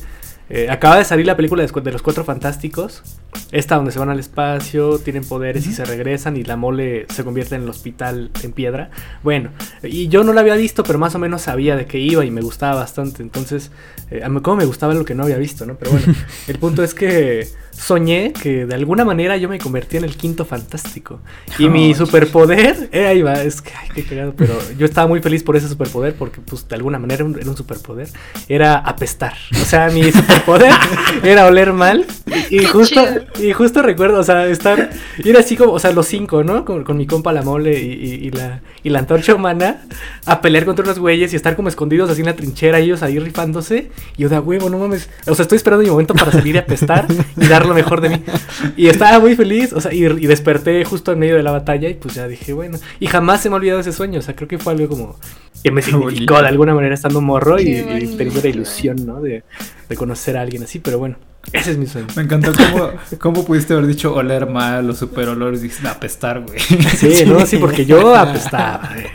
Eh, 0.50 0.68
acaba 0.70 0.98
de 0.98 1.04
salir 1.04 1.26
la 1.26 1.36
película 1.36 1.64
de, 1.64 1.80
de 1.80 1.92
los 1.92 2.02
Cuatro 2.02 2.24
Fantásticos. 2.24 3.02
Esta 3.50 3.76
donde 3.76 3.92
se 3.92 3.98
van 3.98 4.10
al 4.10 4.18
espacio, 4.18 4.98
tienen 4.98 5.24
poderes 5.24 5.66
y 5.66 5.72
se 5.72 5.84
regresan 5.84 6.36
y 6.36 6.44
la 6.44 6.56
mole 6.56 7.06
se 7.08 7.24
convierte 7.24 7.54
en 7.54 7.62
el 7.62 7.68
hospital 7.68 8.30
en 8.42 8.52
piedra. 8.52 8.90
Bueno, 9.22 9.50
y 9.82 10.08
yo 10.08 10.24
no 10.24 10.32
la 10.32 10.40
había 10.40 10.54
visto, 10.54 10.82
pero 10.84 10.98
más 10.98 11.14
o 11.14 11.18
menos 11.18 11.42
sabía 11.42 11.76
de 11.76 11.86
qué 11.86 11.98
iba 11.98 12.24
y 12.24 12.30
me 12.30 12.42
gustaba 12.42 12.74
bastante. 12.76 13.22
Entonces, 13.22 13.70
eh, 14.10 14.22
a 14.22 14.28
mí 14.28 14.40
como 14.40 14.56
me 14.56 14.64
gustaba 14.64 14.94
lo 14.94 15.04
que 15.04 15.14
no 15.14 15.22
había 15.22 15.38
visto, 15.38 15.66
¿no? 15.66 15.76
Pero 15.76 15.92
bueno, 15.92 16.14
el 16.48 16.58
punto 16.58 16.82
es 16.82 16.94
que 16.94 17.48
soñé 17.76 18.32
que 18.32 18.66
de 18.66 18.74
alguna 18.74 19.04
manera 19.04 19.36
yo 19.36 19.48
me 19.48 19.58
convertí 19.58 19.96
en 19.96 20.04
el 20.04 20.16
quinto 20.16 20.44
fantástico. 20.44 21.20
Y 21.58 21.68
mi 21.68 21.92
Oh, 21.92 21.96
superpoder, 21.96 22.88
eh, 22.92 23.06
ahí 23.06 23.22
va, 23.22 23.34
es 23.42 23.60
que, 23.60 23.70
ay, 23.78 23.88
qué 23.94 24.04
cagado, 24.04 24.34
pero 24.36 24.54
yo 24.78 24.86
estaba 24.86 25.06
muy 25.06 25.20
feliz 25.20 25.42
por 25.42 25.56
ese 25.56 25.68
superpoder 25.68 26.14
porque, 26.14 26.40
pues, 26.40 26.66
de 26.68 26.74
alguna 26.76 26.98
manera 26.98 27.16
era 27.16 27.24
un, 27.24 27.38
era 27.38 27.50
un 27.50 27.56
superpoder. 27.56 28.08
Era 28.48 28.76
apestar. 28.78 29.34
O 29.60 29.64
sea, 29.64 29.88
mi 29.90 30.10
superpoder 30.10 30.72
era 31.22 31.46
oler 31.46 31.72
mal. 31.72 32.06
Y, 32.50 32.62
y 32.62 32.64
justo, 32.64 33.00
chido. 33.04 33.46
y 33.48 33.52
justo 33.52 33.82
recuerdo, 33.82 34.18
o 34.20 34.24
sea, 34.24 34.46
estar, 34.46 34.90
ir 35.22 35.36
así 35.36 35.56
como, 35.56 35.72
o 35.72 35.78
sea, 35.78 35.92
los 35.92 36.06
cinco, 36.06 36.42
¿no? 36.44 36.64
Con, 36.64 36.84
con 36.84 36.96
mi 36.96 37.06
compa 37.06 37.32
la 37.32 37.42
mole 37.42 37.80
y, 37.80 37.92
y- 37.92 38.14
y 38.26 38.30
la, 38.30 38.60
y 38.82 38.90
la 38.90 39.00
antorcha 39.00 39.34
humana 39.34 39.82
a 40.26 40.40
pelear 40.40 40.64
contra 40.64 40.84
unos 40.84 40.98
güeyes 40.98 41.32
y 41.32 41.36
estar 41.36 41.56
como 41.56 41.68
escondidos 41.68 42.10
así 42.10 42.20
en 42.20 42.26
la 42.26 42.36
trinchera, 42.36 42.78
ellos 42.78 43.02
ahí 43.02 43.18
rifándose. 43.18 43.90
Y 44.16 44.22
yo 44.22 44.28
de 44.28 44.36
"A 44.36 44.40
huevo, 44.40 44.70
no 44.70 44.78
mames. 44.78 45.08
O 45.26 45.34
sea, 45.34 45.42
estoy 45.42 45.56
esperando 45.56 45.84
mi 45.84 45.90
momento 45.90 46.14
para 46.14 46.32
salir 46.32 46.54
y 46.54 46.58
apestar 46.58 47.06
y 47.36 47.46
dar 47.46 47.63
lo 47.66 47.74
mejor 47.74 48.00
de 48.00 48.08
mí. 48.10 48.22
Y 48.76 48.88
estaba 48.88 49.18
muy 49.18 49.36
feliz, 49.36 49.72
o 49.72 49.80
sea, 49.80 49.92
y, 49.92 50.04
y 50.04 50.26
desperté 50.26 50.84
justo 50.84 51.12
en 51.12 51.18
medio 51.18 51.36
de 51.36 51.42
la 51.42 51.50
batalla 51.50 51.88
y 51.88 51.94
pues 51.94 52.14
ya 52.14 52.26
dije, 52.28 52.52
bueno. 52.52 52.78
Y 53.00 53.06
jamás 53.06 53.40
se 53.42 53.48
me 53.48 53.54
ha 53.54 53.56
olvidado 53.56 53.80
ese 53.80 53.92
sueño, 53.92 54.18
o 54.20 54.22
sea, 54.22 54.34
creo 54.34 54.48
que 54.48 54.58
fue 54.58 54.72
algo 54.72 54.88
como 54.88 55.18
que 55.62 55.70
me 55.70 55.82
significó 55.82 56.40
de 56.40 56.48
alguna 56.48 56.74
manera 56.74 56.94
estando 56.94 57.20
morro 57.20 57.60
y, 57.60 57.68
y 57.68 58.16
teniendo 58.16 58.40
la 58.42 58.48
ilusión, 58.48 59.04
¿no? 59.06 59.20
De, 59.20 59.44
de 59.88 59.96
conocer 59.96 60.36
a 60.36 60.42
alguien 60.42 60.62
así, 60.62 60.78
pero 60.78 60.98
bueno, 60.98 61.16
ese 61.52 61.72
es 61.72 61.78
mi 61.78 61.86
sueño. 61.86 62.06
Me 62.16 62.22
encantó 62.22 62.52
cómo, 62.54 62.90
cómo 63.18 63.44
pudiste 63.44 63.74
haber 63.74 63.86
dicho 63.86 64.14
oler 64.14 64.46
mal 64.46 64.88
o 64.88 64.94
super 64.94 65.28
olores. 65.28 65.62
Dices, 65.62 65.84
apestar, 65.84 66.40
güey. 66.40 66.58
Sí, 66.58 67.24
no, 67.26 67.44
sí, 67.46 67.58
porque 67.58 67.84
yo 67.84 68.14
apestaba. 68.14 68.76
A 68.76 68.94
ver, 68.94 69.10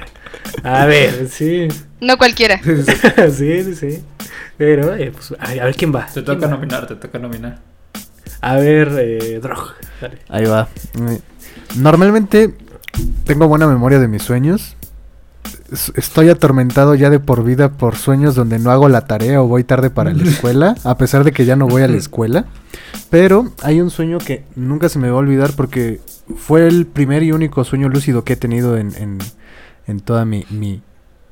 a 0.63 0.85
ver, 0.85 1.27
sí. 1.29 1.67
No 1.99 2.17
cualquiera. 2.17 2.61
Sí, 2.63 3.63
sí, 3.63 3.75
sí. 3.75 4.03
Pero, 4.57 4.95
eh, 4.95 5.11
pues, 5.11 5.33
a 5.39 5.47
ver, 5.49 5.61
a 5.61 5.65
ver 5.65 5.75
quién 5.75 5.93
va. 5.93 6.05
Te 6.05 6.23
¿Quién 6.23 6.25
toca 6.25 6.47
va? 6.47 6.53
nominar, 6.53 6.87
te 6.87 6.95
toca 6.95 7.17
nominar. 7.19 7.59
A 8.41 8.55
ver, 8.55 8.89
eh, 8.99 9.39
Drog. 9.41 9.59
Dale. 10.01 10.17
Ahí 10.29 10.45
va. 10.45 10.67
Normalmente 11.77 12.53
tengo 13.25 13.47
buena 13.47 13.67
memoria 13.67 13.99
de 13.99 14.07
mis 14.07 14.23
sueños. 14.23 14.75
Es- 15.71 15.91
Estoy 15.95 16.29
atormentado 16.29 16.95
ya 16.95 17.09
de 17.09 17.19
por 17.19 17.43
vida 17.43 17.69
por 17.69 17.95
sueños 17.95 18.33
donde 18.35 18.57
no 18.59 18.71
hago 18.71 18.89
la 18.89 19.01
tarea 19.05 19.41
o 19.41 19.47
voy 19.47 19.63
tarde 19.63 19.89
para 19.89 20.13
la 20.13 20.23
escuela, 20.29 20.75
a 20.83 20.97
pesar 20.97 21.23
de 21.23 21.31
que 21.31 21.45
ya 21.45 21.55
no 21.55 21.67
voy 21.67 21.81
a 21.83 21.87
la 21.87 21.97
escuela. 21.97 22.45
Pero 23.09 23.51
hay 23.61 23.81
un 23.81 23.89
sueño 23.89 24.17
que 24.19 24.45
nunca 24.55 24.89
se 24.89 24.99
me 24.99 25.09
va 25.09 25.15
a 25.15 25.19
olvidar 25.19 25.51
porque 25.55 25.99
fue 26.35 26.67
el 26.67 26.85
primer 26.87 27.23
y 27.23 27.31
único 27.33 27.63
sueño 27.63 27.89
lúcido 27.89 28.23
que 28.23 28.33
he 28.33 28.37
tenido 28.37 28.77
en, 28.77 28.95
en- 28.95 29.19
en 29.87 29.99
toda 29.99 30.23
mi, 30.25 30.45
mi 30.49 30.81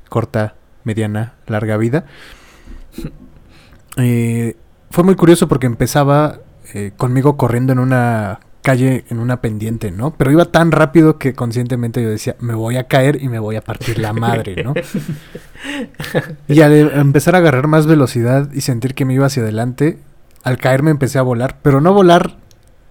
corta, 0.08 0.54
mediana, 0.84 1.34
larga 1.46 1.76
vida. 1.76 2.04
Eh, 3.96 4.56
fue 4.90 5.04
muy 5.04 5.16
curioso 5.16 5.48
porque 5.48 5.66
empezaba 5.66 6.40
eh, 6.74 6.92
conmigo 6.96 7.36
corriendo 7.36 7.72
en 7.72 7.78
una 7.78 8.40
calle, 8.62 9.04
en 9.08 9.18
una 9.18 9.40
pendiente, 9.40 9.90
¿no? 9.90 10.12
Pero 10.14 10.30
iba 10.30 10.44
tan 10.46 10.72
rápido 10.72 11.16
que 11.18 11.32
conscientemente 11.32 12.02
yo 12.02 12.10
decía, 12.10 12.36
me 12.40 12.54
voy 12.54 12.76
a 12.76 12.84
caer 12.88 13.22
y 13.22 13.28
me 13.28 13.38
voy 13.38 13.56
a 13.56 13.62
partir 13.62 13.98
la 13.98 14.12
madre, 14.12 14.62
¿no? 14.62 14.74
y 16.48 16.60
al 16.60 16.72
empezar 16.98 17.34
a 17.34 17.38
agarrar 17.38 17.66
más 17.68 17.86
velocidad 17.86 18.50
y 18.52 18.60
sentir 18.60 18.94
que 18.94 19.04
me 19.04 19.14
iba 19.14 19.26
hacia 19.26 19.42
adelante, 19.42 19.98
al 20.42 20.58
caerme 20.58 20.90
empecé 20.90 21.18
a 21.18 21.22
volar, 21.22 21.58
pero 21.62 21.80
no 21.80 21.92
volar 21.94 22.36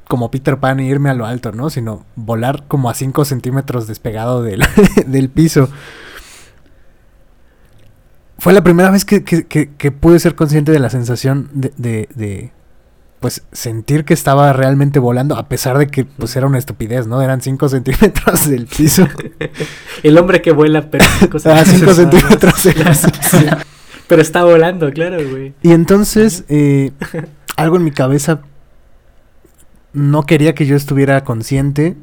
como 0.07 0.32
Peter 0.32 0.57
Pan 0.57 0.80
e 0.80 0.86
irme 0.86 1.09
a 1.09 1.13
lo 1.13 1.25
alto, 1.25 1.51
¿no? 1.51 1.69
Sino 1.69 2.05
volar 2.15 2.63
como 2.67 2.89
a 2.89 2.93
5 2.93 3.25
centímetros 3.25 3.88
despegado 3.88 4.41
del, 4.41 4.63
del 5.05 5.30
piso. 5.30 5.69
Fue 8.39 8.53
la 8.53 8.63
primera 8.63 8.89
vez 8.91 9.03
que, 9.03 9.23
que- 9.23 9.45
que- 9.47 9.69
que 9.75 9.91
pude 9.91 10.19
ser 10.19 10.36
consciente 10.36 10.71
de 10.71 10.80
la 10.80 10.89
sensación 10.89 11.49
de, 11.53 11.73
de- 11.78 12.07
de, 12.15 12.51
pues, 13.20 13.43
sentir 13.51 14.05
que 14.05 14.13
estaba 14.13 14.53
realmente 14.53 14.99
volando, 14.99 15.36
a 15.38 15.47
pesar 15.49 15.78
de 15.78 15.88
que, 15.88 16.05
pues, 16.05 16.36
era 16.36 16.47
una 16.47 16.57
estupidez, 16.57 17.07
¿no? 17.07 17.22
Eran 17.22 17.41
5 17.41 17.70
centímetros 17.70 18.49
del 18.49 18.68
piso. 18.68 19.07
El 20.03 20.18
hombre 20.18 20.41
que 20.41 20.51
vuela, 20.51 20.89
pero, 20.89 21.05
a 21.45 21.65
5 21.65 21.93
centímetros 21.93 22.63
del 22.63 22.76
piso. 22.76 23.39
pero 24.07 24.22
está 24.22 24.43
volando, 24.43 24.91
claro, 24.91 25.18
güey. 25.30 25.53
Y 25.61 25.72
entonces, 25.72 26.45
eh, 26.49 26.91
algo 27.55 27.78
en 27.78 27.84
mi 27.84 27.91
cabeza 27.91 28.41
no 29.93 30.24
quería 30.24 30.53
que 30.53 30.65
yo 30.65 30.76
estuviera 30.76 31.24
consciente 31.24 31.97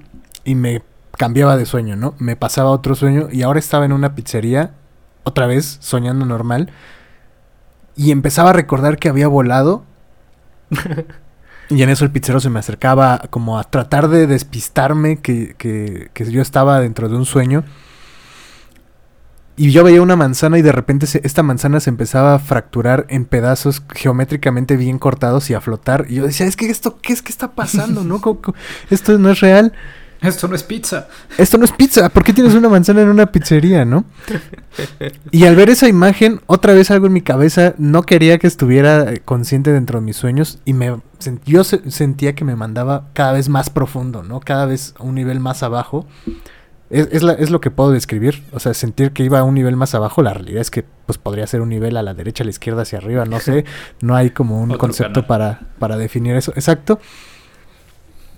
y 0.45 0.57
me 0.57 0.83
cambiaba 1.17 1.57
de 1.57 1.67
sueño, 1.67 1.97
¿no? 1.97 2.15
Me 2.19 2.37
pasaba 2.37 2.71
otro 2.71 2.95
sueño 2.95 3.29
y 3.31 3.43
ahora 3.43 3.59
estaba 3.59 3.85
en 3.85 3.93
una 3.93 4.15
pizzería, 4.15 4.73
otra 5.23 5.47
vez, 5.47 5.79
soñando 5.81 6.27
normal, 6.27 6.71
y 7.97 8.11
empezaba 8.11 8.51
a 8.51 8.53
recordar 8.53 8.99
que 8.99 9.09
había 9.09 9.29
volado. 9.29 9.85
Y 11.71 11.83
en 11.83 11.89
eso 11.89 12.05
el 12.05 12.11
pizzero 12.11 12.41
se 12.41 12.51
me 12.51 12.59
acercaba 12.59 13.23
como 13.31 13.59
a 13.59 13.65
tratar 13.65 14.09
de 14.09 14.27
despistarme 14.27 15.21
que, 15.21 15.55
que, 15.57 16.11
que 16.13 16.31
yo 16.31 16.43
estaba 16.43 16.79
dentro 16.81 17.09
de 17.09 17.17
un 17.17 17.25
sueño. 17.25 17.65
Y 19.57 19.71
yo 19.71 19.85
veía 19.85 20.03
una 20.03 20.17
manzana 20.17 20.59
y 20.59 20.63
de 20.63 20.73
repente 20.73 21.07
se- 21.07 21.21
esta 21.25 21.45
manzana 21.45 21.79
se 21.79 21.89
empezaba 21.89 22.35
a 22.35 22.39
fracturar 22.41 23.07
en 23.09 23.25
pedazos 23.25 23.83
geométricamente 23.95 24.77
bien 24.77 24.99
cortados 24.99 25.49
y 25.49 25.55
a 25.55 25.61
flotar. 25.61 26.07
Y 26.09 26.17
yo 26.17 26.27
decía, 26.27 26.47
es 26.47 26.57
que 26.57 26.69
esto, 26.69 26.99
¿qué 27.01 27.13
es 27.13 27.23
que 27.23 27.31
está 27.31 27.53
pasando? 27.53 28.03
¿No? 28.03 28.21
¿Cómo- 28.21 28.43
cómo? 28.43 28.57
Esto 28.91 29.17
no 29.19 29.31
es 29.31 29.41
real. 29.41 29.73
Esto 30.25 30.49
no 30.49 30.55
es 30.57 30.63
pizza. 30.63 31.09
esto 31.39 31.59
no 31.59 31.65
es 31.65 31.73
pizza, 31.73 32.09
¿por 32.09 32.25
qué 32.25 32.33
tienes 32.33 32.55
una 32.55 32.69
manzana 32.69 33.03
en 33.03 33.09
una 33.09 33.27
pizzería, 33.31 33.85
no? 33.85 34.05
Y 35.31 35.45
al 35.45 35.55
ver 35.57 35.71
esa 35.71 35.89
imagen, 35.89 36.41
otra 36.47 36.73
vez 36.73 36.91
algo 36.91 37.07
en 37.07 37.13
mi 37.13 37.21
cabeza, 37.23 37.75
no 37.79 38.03
quería 38.03 38.39
que 38.39 38.47
estuviera 38.47 39.13
eh, 39.13 39.21
consciente 39.25 39.73
dentro 39.73 40.01
de 40.01 40.05
mis 40.07 40.17
sueños 40.17 40.59
y 40.65 40.73
me 40.73 40.97
yo 41.47 41.65
se- 41.65 41.91
sentía 41.91 42.35
que 42.35 42.45
me 42.45 42.57
mandaba 42.57 43.09
cada 43.15 43.33
vez 43.33 43.49
más 43.49 43.71
profundo, 43.71 44.23
¿no? 44.23 44.41
Cada 44.41 44.67
vez 44.67 44.95
a 44.99 45.03
un 45.05 45.15
nivel 45.15 45.41
más 45.41 45.63
abajo. 45.63 46.07
Es, 46.91 47.09
es, 47.13 47.23
la- 47.23 47.33
es 47.33 47.51
lo 47.51 47.61
que 47.63 47.71
puedo 47.71 47.91
describir, 47.91 48.43
o 48.53 48.61
sea, 48.61 48.75
sentir 48.75 49.13
que 49.13 49.25
iba 49.25 49.39
a 49.39 49.43
un 49.43 49.55
nivel 49.55 49.75
más 49.75 49.95
abajo, 49.95 50.23
la 50.23 50.35
realidad 50.35 50.61
es 50.61 50.71
que 50.71 50.85
pues 51.07 51.19
podría 51.19 51.47
ser 51.47 51.61
un 51.63 51.71
nivel 51.71 51.97
a 51.97 52.03
la 52.03 52.13
derecha, 52.15 52.45
a 52.45 52.47
la 52.47 52.51
izquierda, 52.51 52.83
hacia 52.83 52.99
arriba, 52.99 53.25
no 53.25 53.41
sé, 53.41 53.65
no 54.03 54.15
hay 54.15 54.31
como 54.31 54.61
un 54.61 54.69
Otro 54.71 54.79
concepto 54.79 55.13
canal. 55.23 55.27
para, 55.27 55.61
para 55.79 55.97
definir 55.97 56.37
eso, 56.37 56.53
exacto. 56.57 57.01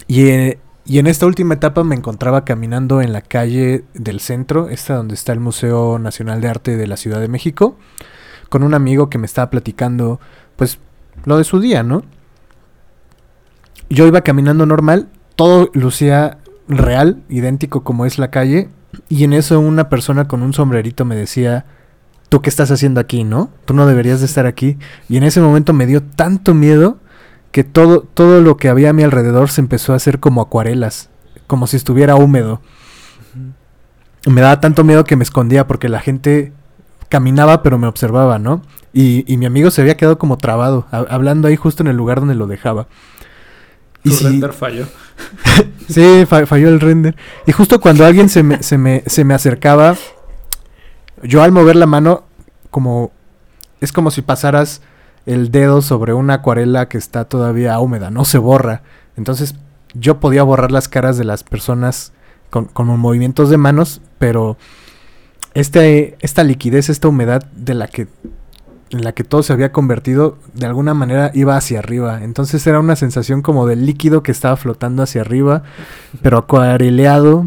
Y, 0.07 0.28
eh, 0.28 0.59
y 0.87 0.99
en 0.99 1.07
esta 1.07 1.26
última 1.26 1.55
etapa 1.55 1.84
me 1.84 1.95
encontraba 1.95 2.45
caminando 2.45 3.03
en 3.03 3.12
la 3.12 3.20
calle 3.20 3.84
del 3.95 4.20
centro, 4.20 4.68
esta 4.68 4.95
donde 4.95 5.14
está 5.14 5.32
el 5.32 5.41
Museo 5.41 5.99
Nacional 5.99 6.41
de 6.41 6.49
Arte 6.49 6.76
de 6.76 6.87
la 6.87 6.97
Ciudad 6.97 7.20
de 7.20 7.28
México, 7.28 7.76
con 8.49 8.62
un 8.62 8.74
amigo 8.74 9.11
que 9.11 9.18
me 9.18 9.26
estaba 9.26 9.51
platicando, 9.51 10.20
pues, 10.57 10.78
lo 11.24 11.39
de 11.39 11.45
su 11.45 11.61
día, 11.61 11.82
¿no? 11.82 12.03
Yo 13.91 14.07
iba 14.07 14.20
caminando 14.20 14.66
normal, 14.66 15.09
todo 15.34 15.70
lucía 15.74 16.39
real, 16.68 17.22
idéntico 17.28 17.82
como 17.82 18.07
es 18.07 18.18
la 18.18 18.30
calle, 18.30 18.68
y 19.09 19.24
en 19.24 19.32
eso 19.32 19.61
una 19.61 19.89
persona 19.89 20.28
con 20.28 20.43
un 20.43 20.53
sombrerito 20.53 21.05
me 21.05 21.16
decía, 21.16 21.66
¿tú 22.28 22.43
qué 22.43 22.51
estás 22.51 22.70
haciendo 22.70 23.01
aquí, 23.01 23.24
no? 23.24 23.51
Tú 23.64 23.74
no 23.74 23.87
deberías 23.87 24.20
de 24.20 24.26
estar 24.26 24.47
aquí. 24.47 24.78
Y 25.09 25.16
en 25.16 25.24
ese 25.24 25.41
momento 25.41 25.72
me 25.72 25.87
dio 25.87 26.03
tanto 26.03 26.55
miedo 26.55 26.99
que 27.57 27.65
todo, 27.65 28.03
todo 28.03 28.43
lo 28.43 28.59
que 28.59 28.69
había 28.69 28.91
a 28.91 28.93
mi 28.93 29.03
alrededor 29.03 29.49
se 29.49 29.63
empezó 29.63 29.95
a 29.95 29.97
hacer 29.97 30.21
como 30.21 30.43
acuarelas, 30.43 31.09
como 31.47 31.67
si 31.67 31.79
estuviera 31.79 32.15
húmedo. 32.15 32.61
Me 34.27 34.43
daba 34.43 34.61
tanto 34.61 34.85
miedo 34.85 35.05
que 35.05 35.17
me 35.17 35.25
escondía 35.25 35.67
porque 35.67 35.89
la 35.89 36.01
gente 36.01 36.53
caminaba 37.09 37.63
pero 37.63 37.79
me 37.79 37.87
observaba, 37.87 38.39
¿no? 38.39 38.61
Y, 38.93 39.25
y 39.33 39.39
mi 39.39 39.47
amigo 39.47 39.71
se 39.71 39.81
había 39.81 39.97
quedado 39.97 40.19
como 40.19 40.37
trabado, 40.37 40.87
ha- 40.91 41.07
hablando 41.09 41.49
ahí 41.49 41.57
justo 41.57 41.83
en 41.83 41.87
el 41.87 41.97
lugar 41.97 42.21
donde 42.21 42.35
lo 42.35 42.47
dejaba. 42.47 42.89
Tu 44.03 44.11
si- 44.11 44.25
render 44.25 44.53
falló. 44.53 44.85
Sí, 45.89 46.27
fa- 46.29 46.45
falló 46.45 46.69
el 46.69 46.79
render. 46.79 47.17
Y 47.47 47.53
justo 47.53 47.81
cuando 47.81 48.05
alguien 48.05 48.29
se 48.29 48.43
me, 48.43 48.63
se 48.63 48.77
me, 48.77 49.03
se 49.07 49.25
me 49.25 49.33
acercaba, 49.33 49.97
yo 51.23 51.43
al 51.43 51.53
mover 51.53 51.77
la 51.77 51.87
mano, 51.87 52.25
como 52.71 53.13
es 53.81 53.93
como 53.93 54.11
si 54.11 54.21
pasaras 54.21 54.83
el 55.27 55.51
dedo 55.51 55.83
sobre 55.83 56.14
una 56.14 56.35
acuarela 56.35 56.89
que 56.89 56.99
está 56.99 57.24
todavía 57.24 57.79
húmeda, 57.79 58.11
no 58.11 58.24
se 58.24 58.39
borra. 58.39 58.83
Entonces 59.16 59.57
yo 59.95 60.20
podía 60.20 60.43
borrar 60.43 60.72
las 60.72 60.89
caras 60.89 61.18
de 61.18 61.24
las 61.24 61.43
personas 61.43 62.12
con, 62.51 62.66
con 62.66 62.87
movimientos 62.99 63.51
de 63.51 63.57
manos, 63.57 64.01
pero 64.18 64.57
este, 65.55 66.16
esta 66.20 66.45
liquidez, 66.45 66.89
esta 66.89 67.09
humedad 67.09 67.43
de 67.55 67.74
la 67.74 67.89
que 67.89 68.09
en 68.91 69.03
la 69.03 69.12
que 69.12 69.24
todo 69.24 69.43
se 69.43 69.53
había 69.53 69.72
convertido, 69.72 70.39
de 70.55 70.66
alguna 70.66 70.95
manera 70.95 71.31
iba 71.35 71.57
hacia 71.57 71.81
arriba. 71.81 72.22
Entonces 72.22 72.64
era 72.66 72.79
una 72.79 72.95
sensación 72.95 73.43
como 73.43 73.66
de 73.66 73.74
líquido 73.77 74.22
que 74.22 74.31
estaba 74.31 74.57
flotando 74.57 75.03
hacia 75.03 75.22
arriba, 75.22 75.64
pero 76.22 76.39
acuareleado. 76.39 77.47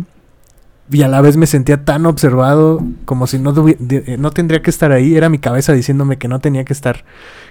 Y 0.91 1.03
a 1.03 1.07
la 1.07 1.21
vez 1.21 1.37
me 1.37 1.45
sentía 1.45 1.85
tan 1.85 2.05
observado 2.07 2.81
como 3.05 3.27
si 3.27 3.37
no, 3.37 3.53
eh, 3.67 4.15
no 4.17 4.31
tendría 4.31 4.61
que 4.63 4.71
estar 4.71 4.91
ahí. 4.91 5.15
Era 5.15 5.29
mi 5.29 5.37
cabeza 5.37 5.73
diciéndome 5.73 6.17
que 6.17 6.27
no 6.27 6.39
tenía 6.39 6.65
que 6.65 6.73
estar 6.73 7.05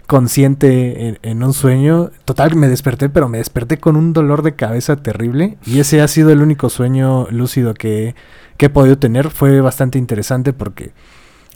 consciente 0.09 1.09
en, 1.09 1.19
en 1.23 1.43
un 1.43 1.53
sueño. 1.53 2.11
Total, 2.25 2.57
me 2.57 2.67
desperté, 2.69 3.09
pero 3.09 3.29
me 3.29 3.39
desperté 3.39 3.79
con 3.79 3.95
un 3.95 4.13
dolor 4.13 4.43
de 4.43 4.55
cabeza 4.57 4.97
terrible. 4.97 5.59
Y 5.67 5.79
ese 5.81 6.01
ha 6.01 6.09
sido 6.09 6.31
el 6.31 6.43
único 6.43 6.69
sueño 6.71 7.29
lúcido 7.31 7.75
que, 7.75 8.15
que 8.57 8.67
he 8.67 8.71
podido 8.71 8.99
tener. 8.99 9.31
Fue 9.31 9.61
bastante 9.61 9.99
interesante 9.99 10.53
porque, 10.53 10.93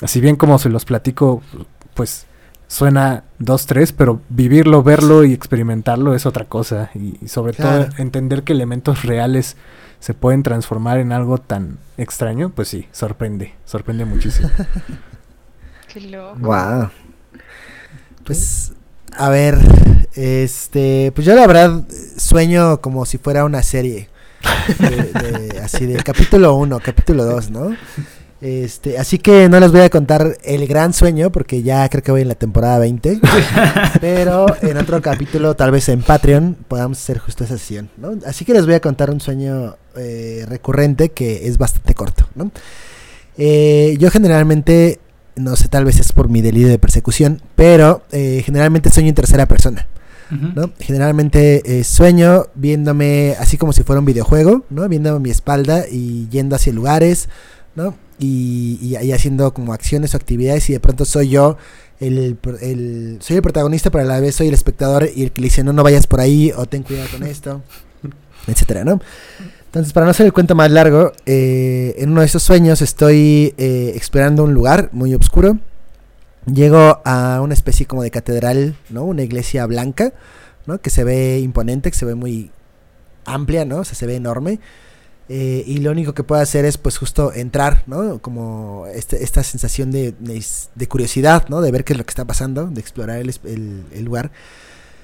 así 0.03 0.21
bien 0.21 0.37
como 0.37 0.59
se 0.59 0.69
los 0.69 0.85
platico, 0.85 1.43
pues 1.95 2.27
suena 2.69 3.25
dos, 3.39 3.67
tres, 3.67 3.93
pero 3.93 4.21
vivirlo, 4.29 4.83
verlo 4.83 5.25
y 5.25 5.33
experimentarlo 5.33 6.15
es 6.15 6.27
otra 6.27 6.45
cosa. 6.45 6.91
Y, 6.95 7.17
y 7.25 7.29
sobre 7.29 7.55
Claro. 7.55 7.87
todo 7.87 7.97
entender 7.99 8.45
que 8.45 8.53
elementos 8.53 9.03
reales 9.03 9.57
se 10.03 10.15
pueden 10.15 10.43
transformar 10.43 10.99
en 10.99 11.13
algo 11.13 11.39
tan 11.39 11.79
extraño, 11.97 12.51
pues 12.51 12.67
sí, 12.67 12.89
sorprende, 12.91 13.55
sorprende 13.65 14.05
muchísimo. 14.05 14.51
Qué 15.93 16.01
loco. 16.01 16.41
Wow. 16.41 16.91
Pues, 18.25 18.73
a 19.17 19.29
ver, 19.29 19.59
este, 20.15 21.13
pues 21.15 21.25
yo 21.25 21.37
la 21.37 21.47
verdad 21.47 21.85
sueño 22.17 22.81
como 22.81 23.07
si 23.07 23.19
fuera 23.19 23.45
una 23.45 23.63
serie. 23.63 24.09
De, 24.81 24.89
de- 24.91 25.61
así 25.65 25.87
de 25.87 26.03
capítulo 26.03 26.57
1, 26.57 26.81
capítulo 26.81 27.25
2, 27.25 27.51
¿no? 27.53 27.77
Este, 28.41 28.99
así 28.99 29.21
que 29.21 29.49
no 29.49 29.61
les 29.61 29.71
voy 29.71 29.83
a 29.83 29.89
contar 29.89 30.37
el 30.43 30.67
gran 30.67 30.93
sueño 30.93 31.31
porque 31.31 31.63
ya 31.63 31.89
creo 31.89 32.03
que 32.03 32.11
voy 32.11 32.23
en 32.23 32.29
la 32.29 32.35
temporada 32.35 32.81
20. 32.81 33.21
pero 34.01 34.47
en 34.63 34.79
otro 34.79 35.01
capítulo, 35.01 35.55
tal 35.55 35.71
vez 35.71 35.89
en 35.89 36.03
Patreon, 36.03 36.57
podamos 36.67 36.99
hacer 36.99 37.19
justo 37.21 37.45
esa 37.45 37.57
sesión, 37.57 37.89
¿no? 37.99 38.19
Así 38.27 38.45
que 38.45 38.53
les 38.53 38.67
voy 38.67 38.75
a 38.75 38.81
contar 38.81 39.13
un 39.13 39.21
sueño 39.21 39.77
eh, 39.97 40.45
recurrente 40.49 41.11
que 41.11 41.47
es 41.49 41.59
bastante 41.59 41.95
corto, 41.95 42.29
¿no? 42.35 42.51
Eh, 43.39 43.97
yo 43.99 44.11
generalmente, 44.11 44.99
no 45.37 45.57
sé, 45.57 45.69
tal 45.69 45.85
vez 45.85 45.99
es 46.01 46.13
por 46.13 46.29
mi 46.29 46.43
delirio 46.43 46.69
de 46.69 46.79
persecución, 46.79 47.41
pero 47.57 48.03
eh, 48.13 48.43
generalmente 48.45 48.91
sueño 48.91 49.09
en 49.09 49.15
tercera 49.15 49.47
persona. 49.47 49.87
¿no? 50.55 50.71
Generalmente 50.81 51.81
eh, 51.81 51.85
sueño 51.85 52.47
viéndome 52.55 53.37
así 53.39 53.59
como 53.59 53.75
si 53.75 53.83
fuera 53.83 54.01
un 54.01 54.07
videojuego, 54.07 54.65
¿no? 54.71 54.89
Viendo 54.89 55.21
mi 55.21 55.29
espalda 55.29 55.85
y 55.91 56.27
yendo 56.31 56.57
hacia 56.57 56.73
lugares, 56.73 57.29
¿no? 57.75 57.95
Y, 58.19 58.79
y- 58.81 58.97
y 58.97 59.13
haciendo 59.13 59.53
como 59.53 59.75
acciones 59.75 60.15
o 60.15 60.17
actividades 60.17 60.71
y 60.71 60.73
de 60.73 60.81
pronto 60.81 61.05
soy 61.05 61.29
yo 61.29 61.59
el, 62.01 62.39
el- 62.63 63.19
soy 63.21 63.37
el 63.37 63.43
protagonista, 63.43 63.91
pero 63.91 64.05
a 64.05 64.07
la 64.07 64.21
vez 64.21 64.35
soy 64.37 64.49
el 64.49 64.55
espectador 64.55 65.07
y 65.15 65.23
el 65.23 65.33
que 65.33 65.43
le 65.43 65.49
dice 65.49 65.65
no, 65.65 65.75
no 65.75 65.83
vayas 65.83 66.07
por 66.07 66.21
ahí 66.21 66.51
o 66.57 66.65
ten 66.65 66.83
cuidado 66.83 67.09
con 67.13 67.25
esto, 67.25 67.63
etcétera, 68.47 68.85
¿no? 68.85 69.03
Entonces, 69.73 69.95
para 69.95 70.05
no 70.05 70.11
hacer 70.11 70.27
el 70.27 70.35
cuento 70.35 70.55
más 70.55 70.71
largo, 70.71 71.13
eh, 71.25 71.95
en 71.97 72.11
uno 72.11 72.21
de 72.21 72.27
esos 72.27 72.43
sueños 72.43 72.83
estoy 72.83 73.55
eh, 73.57 73.93
explorando 73.95 74.45
un 74.45 74.53
lugar 74.53 74.91
muy 74.93 75.15
oscuro. 75.15 75.59
Llego 76.45 77.01
a 77.07 77.41
una 77.43 77.55
especie 77.55 77.87
como 77.87 78.03
de 78.03 78.11
catedral, 78.11 78.77
¿no? 78.91 79.05
Una 79.05 79.23
iglesia 79.23 79.65
blanca, 79.65 80.13
¿no? 80.67 80.79
Que 80.79 80.91
se 80.91 81.05
ve 81.05 81.39
imponente, 81.41 81.91
que 81.91 81.97
se 81.97 82.05
ve 82.05 82.15
muy 82.15 82.51
amplia, 83.25 83.65
¿no? 83.65 83.79
O 83.79 83.85
sea, 83.85 83.95
se 83.95 84.07
ve 84.07 84.17
enorme. 84.17 84.61
Eh, 85.31 85.65
y 85.67 85.79
lo 85.79 85.91
único 85.93 86.13
que 86.13 86.23
puedo 86.25 86.43
hacer 86.43 86.67
es, 86.67 86.77
pues, 86.77 86.99
justo 86.99 87.33
entrar, 87.33 87.83
¿no? 87.87 88.19
Como 88.19 88.87
este- 88.93 89.25
esta 89.25 89.43
sensación 89.43 89.91
de, 89.91 90.13
de, 90.19 90.45
de 90.75 90.89
curiosidad, 90.89 91.47
¿no? 91.49 91.63
De 91.63 91.71
ver 91.71 91.85
qué 91.85 91.95
es 91.95 91.99
lo 91.99 92.05
que 92.05 92.11
está 92.11 92.27
pasando, 92.27 92.67
de 92.67 92.81
explorar 92.81 93.21
el, 93.21 93.31
el- 93.45 93.85
el 93.95 94.05
lugar. 94.05 94.33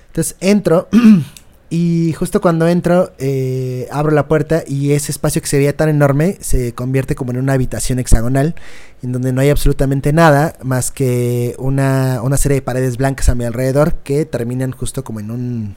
Entonces, 0.09 0.37
entro 0.41 0.89
y 1.71 2.15
justo 2.15 2.41
cuando 2.41 2.67
entro, 2.67 3.13
eh, 3.19 3.89
abro 3.91 4.11
la 4.11 4.27
puerta 4.27 4.63
y 4.67 4.93
ese 4.93 5.13
espacio 5.13 5.43
que 5.43 5.49
se 5.49 5.59
veía 5.59 5.77
tan 5.77 5.91
enorme 5.91 6.39
se 6.41 6.73
convierte 6.73 7.15
como 7.15 7.33
en 7.33 7.37
una 7.39 7.53
habitación 7.53 7.99
hexagonal 7.99 8.55
en 9.03 9.13
donde 9.13 9.33
no 9.33 9.43
hay 9.43 9.51
absolutamente 9.51 10.15
nada 10.15 10.55
más 10.63 10.91
que 10.91 11.55
una, 11.59 12.23
una 12.23 12.39
serie 12.39 12.57
de 12.57 12.63
paredes 12.63 12.97
blancas 12.97 13.29
a 13.29 13.35
mi 13.35 13.45
alrededor 13.45 13.97
que 13.97 14.25
terminan 14.25 14.73
justo 14.73 15.05
como 15.05 15.21
en 15.21 15.31
un 15.31 15.77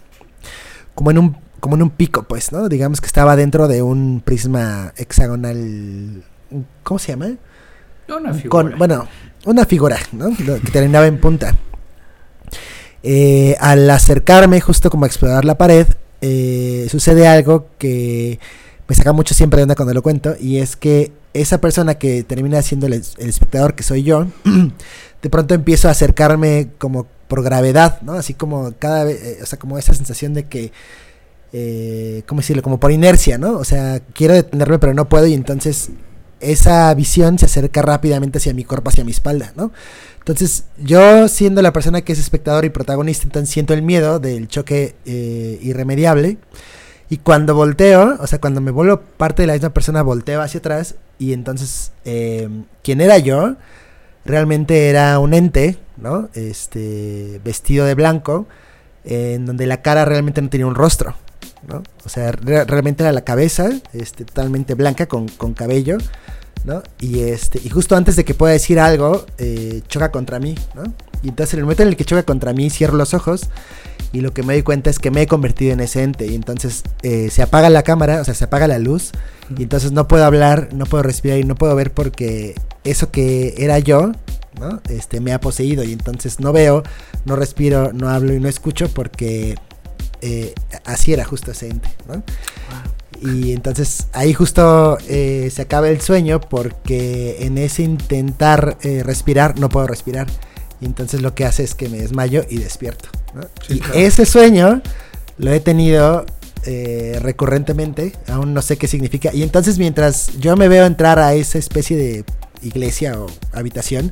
como 0.96 1.12
en 1.12 1.18
un 1.18 1.38
como 1.60 1.76
en 1.76 1.82
un 1.82 1.90
pico 1.90 2.24
pues 2.24 2.54
no 2.54 2.70
digamos 2.70 3.02
que 3.02 3.08
estaba 3.08 3.36
dentro 3.36 3.68
de 3.68 3.82
un 3.82 4.22
prisma 4.24 4.94
hexagonal 4.96 6.24
cómo 6.84 7.00
se 7.00 7.12
llama 7.12 7.32
Una 8.08 8.34
figura. 8.34 8.50
con 8.50 8.78
bueno 8.78 9.08
una 9.46 9.66
figura 9.66 9.98
no 10.14 10.30
que 10.38 10.72
terminaba 10.72 11.06
en 11.08 11.20
punta 11.20 11.54
Eh, 13.04 13.56
al 13.60 13.90
acercarme 13.90 14.62
justo 14.62 14.90
como 14.92 15.06
a 15.06 15.08
explorar 15.08 15.44
la 15.44 15.58
pared 15.58 15.88
eh, 16.22 16.88
sucede 16.92 17.28
algo 17.28 17.66
que 17.80 18.38
me 18.88 18.94
saca 18.96 19.12
mucho 19.12 19.34
siempre 19.34 19.58
de 19.58 19.64
onda 19.64 19.76
cuando 19.76 19.94
lo 19.96 20.04
cuento 20.04 20.36
y 20.40 20.58
es 20.60 20.76
que 20.76 21.12
esa 21.34 21.60
persona 21.60 21.96
que 21.96 22.22
termina 22.24 22.62
siendo 22.62 22.86
el, 22.86 22.94
es- 22.94 23.16
el 23.18 23.30
espectador 23.30 23.74
que 23.74 23.82
soy 23.82 24.04
yo 24.04 24.28
de 25.24 25.30
pronto 25.32 25.56
empiezo 25.56 25.88
a 25.88 25.92
acercarme 25.92 26.70
como 26.78 27.08
por 27.28 27.42
gravedad 27.42 28.00
no 28.04 28.14
así 28.14 28.36
como 28.36 28.72
cada 28.78 29.04
vez 29.06 29.20
eh, 29.24 29.40
o 29.42 29.46
sea 29.48 29.58
como 29.58 29.80
esa 29.80 29.96
sensación 29.96 30.36
de 30.36 30.44
que 30.48 30.72
eh, 31.54 32.22
¿cómo 32.28 32.42
decirlo? 32.42 32.62
Como 32.62 32.80
por 32.80 32.92
inercia, 32.92 33.38
¿no? 33.38 33.58
O 33.58 33.64
sea, 33.66 34.00
quiero 34.14 34.34
detenerme 34.36 34.80
pero 34.80 34.94
no 34.94 35.10
puedo 35.10 35.26
y 35.28 35.34
entonces 35.34 35.90
esa 36.42 36.94
visión 36.94 37.40
se 37.40 37.46
acerca 37.46 37.82
rápidamente 37.82 38.40
hacia 38.40 38.54
mi 38.54 38.64
cuerpo, 38.64 38.90
hacia 38.90 39.04
mi 39.04 39.12
espalda, 39.12 39.54
¿no? 39.56 39.72
Entonces, 40.20 40.66
yo 40.78 41.28
siendo 41.28 41.62
la 41.62 41.74
persona 41.74 42.02
que 42.02 42.14
es 42.14 42.20
espectador 42.20 42.66
y 42.66 42.70
protagonista, 42.70 43.24
entonces 43.24 43.50
siento 43.50 43.74
el 43.74 43.82
miedo 43.82 44.20
del 44.20 44.48
choque 44.48 44.96
eh, 45.06 45.60
irremediable. 45.62 46.38
Y 47.10 47.18
cuando 47.18 47.56
volteo, 47.56 48.18
o 48.20 48.28
sea, 48.28 48.40
cuando 48.40 48.62
me 48.62 48.72
vuelvo 48.72 49.02
parte 49.02 49.44
de 49.44 49.48
la 49.48 49.54
misma 49.54 49.72
persona, 49.72 50.02
volteo 50.02 50.42
hacia 50.42 50.60
atrás 50.60 50.96
y 51.20 51.34
entonces, 51.34 51.92
eh, 52.06 52.48
quien 52.84 53.02
era 53.02 53.18
yo, 53.18 53.56
realmente 54.24 54.90
era 54.90 55.20
un 55.20 55.34
ente, 55.34 55.78
¿no? 55.98 56.30
Este, 56.34 57.42
vestido 57.44 57.86
de 57.86 57.96
blanco, 57.96 58.48
en 59.04 59.46
donde 59.46 59.66
la 59.66 59.82
cara 59.82 60.06
realmente 60.06 60.42
no 60.42 60.50
tenía 60.50 60.68
un 60.68 60.76
rostro. 60.76 61.16
¿No? 61.68 61.84
O 62.06 62.10
sea, 62.10 62.32
re- 62.32 62.66
realmente 62.66 63.04
era 63.04 63.12
la 63.12 63.22
cabeza, 63.22 63.70
este, 63.94 64.26
totalmente 64.26 64.74
blanca, 64.76 65.06
con, 65.08 65.28
con 65.28 65.54
cabello, 65.54 65.98
¿no? 66.66 66.84
Y, 67.00 67.20
este, 67.22 67.60
y 67.64 67.70
justo 67.70 67.96
antes 67.96 68.16
de 68.16 68.26
que 68.26 68.34
pueda 68.34 68.54
decir 68.54 68.80
algo, 68.80 69.26
eh, 69.38 69.82
choca 69.88 70.12
contra 70.12 70.40
mí, 70.40 70.56
¿no? 70.76 70.84
Y 71.24 71.30
entonces 71.30 71.54
en 71.54 71.60
el 71.60 71.66
momento 71.66 71.84
en 71.84 71.90
el 71.90 71.96
que 71.96 72.06
choca 72.06 72.24
contra 72.24 72.52
mí, 72.54 72.70
cierro 72.70 72.98
los 72.98 73.14
ojos 73.14 73.50
y 74.12 74.22
lo 74.22 74.34
que 74.34 74.42
me 74.44 74.54
doy 74.54 74.64
cuenta 74.64 74.90
es 74.90 74.98
que 75.00 75.12
me 75.12 75.22
he 75.22 75.28
convertido 75.28 75.72
en 75.72 75.80
ese 75.80 76.02
ente. 76.02 76.26
Y 76.26 76.34
entonces 76.36 76.84
eh, 77.04 77.30
se 77.30 77.44
apaga 77.44 77.70
la 77.70 77.84
cámara, 77.84 78.22
o 78.22 78.26
sea, 78.26 78.34
se 78.34 78.44
apaga 78.46 78.68
la 78.68 78.80
luz. 78.80 79.12
Y 79.56 79.64
entonces 79.64 79.92
no 79.92 80.08
puedo 80.08 80.26
hablar, 80.26 80.70
no 80.74 80.86
puedo 80.86 81.04
respirar 81.04 81.38
y 81.38 81.44
no 81.44 81.56
puedo 81.56 81.76
ver 81.76 81.92
porque 81.94 82.56
eso 82.84 83.12
que 83.12 83.54
era 83.58 83.78
yo, 83.80 84.12
¿no? 84.60 84.82
Este, 84.90 85.20
me 85.22 85.32
ha 85.32 85.40
poseído. 85.40 85.84
Y 85.84 85.94
entonces 85.94 86.40
no 86.40 86.52
veo, 86.52 86.82
no 87.26 87.36
respiro, 87.36 87.94
no 87.94 88.10
hablo 88.10 88.34
y 88.34 88.40
no 88.40 88.50
escucho 88.50 88.90
porque 88.90 89.56
eh, 90.22 90.54
así 90.86 91.14
era 91.14 91.26
justo 91.26 91.52
ese 91.52 91.70
ente, 91.70 91.90
¿no? 92.08 92.24
Y 93.22 93.52
entonces 93.52 94.08
ahí 94.14 94.34
justo 94.34 94.98
eh, 95.08 95.50
se 95.54 95.62
acaba 95.62 95.90
el 95.90 96.02
sueño 96.02 96.40
porque 96.40 97.38
en 97.42 97.58
ese 97.58 97.84
intentar 97.84 98.78
eh, 98.82 99.04
respirar 99.04 99.60
no 99.60 99.70
puedo 99.70 99.86
respirar. 99.86 100.28
Y 100.80 100.86
entonces 100.86 101.22
lo 101.22 101.36
que 101.36 101.46
hace 101.46 101.64
es 101.64 101.76
que 101.76 101.88
me 101.88 102.00
desmayo 102.00 102.44
y 102.50 102.58
despierto. 102.58 103.10
¿no? 103.36 103.44
Sí, 103.68 103.76
y 103.76 103.80
claro. 103.80 103.94
ese 103.94 104.26
sueño 104.26 104.82
lo 105.38 105.52
he 105.52 105.60
tenido 105.60 106.26
eh, 106.66 107.18
recurrentemente, 107.20 108.14
aún 108.28 108.54
no 108.54 108.62
sé 108.62 108.78
qué 108.78 108.88
significa. 108.88 109.32
Y 109.34 109.44
entonces 109.44 109.78
mientras 109.78 110.40
yo 110.40 110.56
me 110.56 110.68
veo 110.68 110.86
entrar 110.86 111.18
a 111.20 111.34
esa 111.34 111.58
especie 111.58 111.98
de 111.98 112.26
iglesia 112.62 113.20
o 113.20 113.28
habitación, 113.52 114.12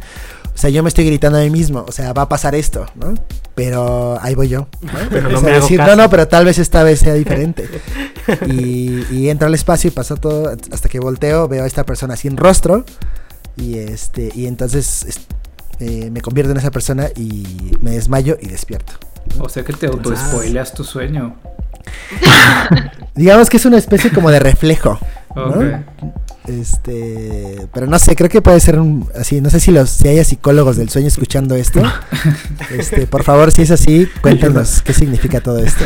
sea, 0.59 0.69
yo 0.69 0.83
me 0.83 0.89
estoy 0.89 1.05
gritando 1.05 1.37
a 1.37 1.41
mí 1.41 1.49
mismo, 1.49 1.85
o 1.87 1.91
sea, 1.91 2.11
va 2.13 2.23
a 2.23 2.29
pasar 2.29 2.53
esto, 2.55 2.85
¿no? 2.95 3.13
Pero 3.55 4.17
ahí 4.21 4.35
voy 4.35 4.47
yo. 4.49 4.67
¿no? 4.81 4.89
Pero 5.09 5.29
O 5.29 5.31
no 5.31 5.39
sea, 5.39 5.49
me 5.49 5.55
hago 5.55 5.61
decir, 5.61 5.77
caso. 5.77 5.95
no, 5.95 6.03
no, 6.03 6.09
pero 6.09 6.27
tal 6.27 6.45
vez 6.45 6.57
esta 6.59 6.83
vez 6.83 6.99
sea 6.99 7.13
diferente. 7.13 7.67
y, 8.47 9.05
y 9.11 9.29
entro 9.29 9.47
al 9.47 9.53
espacio 9.55 9.87
y 9.89 9.91
pasa 9.91 10.15
todo 10.15 10.55
hasta 10.71 10.89
que 10.89 10.99
volteo, 10.99 11.47
veo 11.47 11.63
a 11.63 11.67
esta 11.67 11.85
persona 11.85 12.15
sin 12.15 12.37
rostro 12.37 12.85
y 13.57 13.77
este 13.79 14.31
y 14.35 14.45
entonces 14.47 15.05
es- 15.07 15.19
eh, 15.81 16.09
me 16.11 16.21
convierto 16.21 16.51
en 16.51 16.57
esa 16.57 16.71
persona 16.71 17.07
y 17.15 17.71
me 17.79 17.91
desmayo 17.91 18.37
y 18.41 18.47
despierto. 18.47 18.93
O 19.39 19.47
sea 19.49 19.63
que 19.63 19.71
te 19.73 19.87
auto-spoileas 19.87 20.73
tu 20.73 20.83
sueño. 20.83 21.35
Digamos 23.15 23.49
que 23.49 23.57
es 23.57 23.65
una 23.65 23.77
especie 23.77 24.11
como 24.11 24.29
de 24.31 24.39
reflejo. 24.39 24.99
¿no? 25.35 25.45
Ok. 25.45 25.63
Este, 26.47 27.67
pero 27.73 27.85
no 27.85 27.99
sé, 27.99 28.15
creo 28.15 28.29
que 28.29 28.41
puede 28.41 28.59
ser 28.59 28.79
un 28.79 29.07
así, 29.15 29.41
no 29.41 29.49
sé 29.49 29.59
si 29.59 29.71
los 29.71 29.89
si 29.89 30.07
haya 30.07 30.23
psicólogos 30.23 30.77
del 30.77 30.89
sueño 30.89 31.07
escuchando 31.07 31.55
esto. 31.55 31.81
Este, 32.71 33.07
por 33.07 33.23
favor, 33.23 33.51
si 33.51 33.63
es 33.63 33.71
así, 33.71 34.07
cuéntanos 34.21 34.81
qué 34.81 34.93
significa 34.93 35.41
todo 35.41 35.59
esto. 35.59 35.85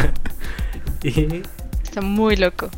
Está 1.84 2.02
muy 2.02 2.36
loco. 2.36 2.70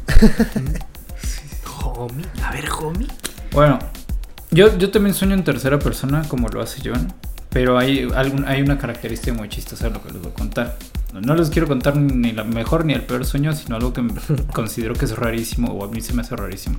Homie, 1.83 2.25
a 2.43 2.51
ver, 2.51 2.69
homie. 2.69 3.07
Bueno, 3.51 3.79
yo, 4.51 4.77
yo 4.77 4.91
también 4.91 5.13
sueño 5.13 5.33
en 5.33 5.43
tercera 5.43 5.79
persona 5.79 6.23
como 6.27 6.49
lo 6.49 6.61
hace 6.61 6.81
John, 6.83 7.13
pero 7.49 7.77
hay, 7.77 8.07
algún, 8.15 8.45
hay 8.45 8.61
una 8.61 8.77
característica 8.77 9.33
muy 9.33 9.49
chistosa 9.49 9.87
de 9.87 9.93
lo 9.95 10.03
que 10.03 10.11
les 10.11 10.21
voy 10.21 10.31
a 10.31 10.33
contar. 10.33 10.77
No, 11.13 11.21
no 11.21 11.35
les 11.35 11.49
quiero 11.49 11.67
contar 11.67 11.95
ni 11.95 12.31
la 12.31 12.43
mejor 12.43 12.85
ni 12.85 12.93
el 12.93 13.03
peor 13.03 13.25
sueño, 13.25 13.53
sino 13.53 13.75
algo 13.75 13.93
que 13.93 14.05
considero 14.53 14.93
que 14.93 15.05
es 15.05 15.15
rarísimo 15.15 15.71
o 15.71 15.85
a 15.85 15.87
mí 15.87 16.01
se 16.01 16.13
me 16.13 16.21
hace 16.21 16.35
rarísimo. 16.35 16.77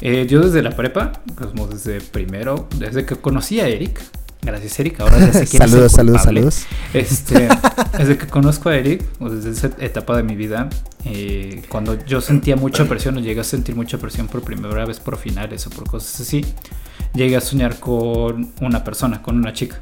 Eh, 0.00 0.26
yo 0.28 0.40
desde 0.40 0.62
la 0.62 0.70
prepa, 0.70 1.12
como 1.36 1.66
desde 1.66 2.00
primero, 2.00 2.68
desde 2.78 3.04
que 3.04 3.16
conocí 3.16 3.60
a 3.60 3.68
Eric, 3.68 4.00
gracias 4.40 4.80
Eric, 4.80 5.00
ahora 5.00 5.18
ya 5.18 5.32
sé 5.32 5.46
quién 5.50 5.62
es 5.62 5.70
saludos, 5.70 5.92
saludos, 5.92 6.22
culpable. 6.22 6.40
saludos. 6.40 6.66
Este, 6.94 7.48
desde 7.98 8.16
que 8.16 8.26
conozco 8.26 8.70
a 8.70 8.76
Eric, 8.76 9.04
o 9.18 9.28
desde 9.28 9.50
esa 9.50 9.70
etapa 9.84 10.16
de 10.16 10.22
mi 10.22 10.36
vida, 10.36 10.70
eh, 11.04 11.62
cuando 11.68 12.02
yo 12.06 12.20
sentía 12.22 12.56
mucha 12.56 12.86
presión 12.86 13.18
o 13.18 13.20
llegué 13.20 13.40
a 13.40 13.44
sentir 13.44 13.74
mucha 13.76 13.98
presión 13.98 14.26
por 14.26 14.42
primera 14.42 14.86
vez 14.86 15.00
por 15.00 15.18
finales 15.18 15.66
o 15.66 15.70
por 15.70 15.86
cosas 15.86 16.20
así, 16.20 16.46
llegué 17.14 17.36
a 17.36 17.40
soñar 17.42 17.78
con 17.78 18.52
una 18.60 18.82
persona, 18.84 19.20
con 19.20 19.36
una 19.36 19.52
chica. 19.52 19.80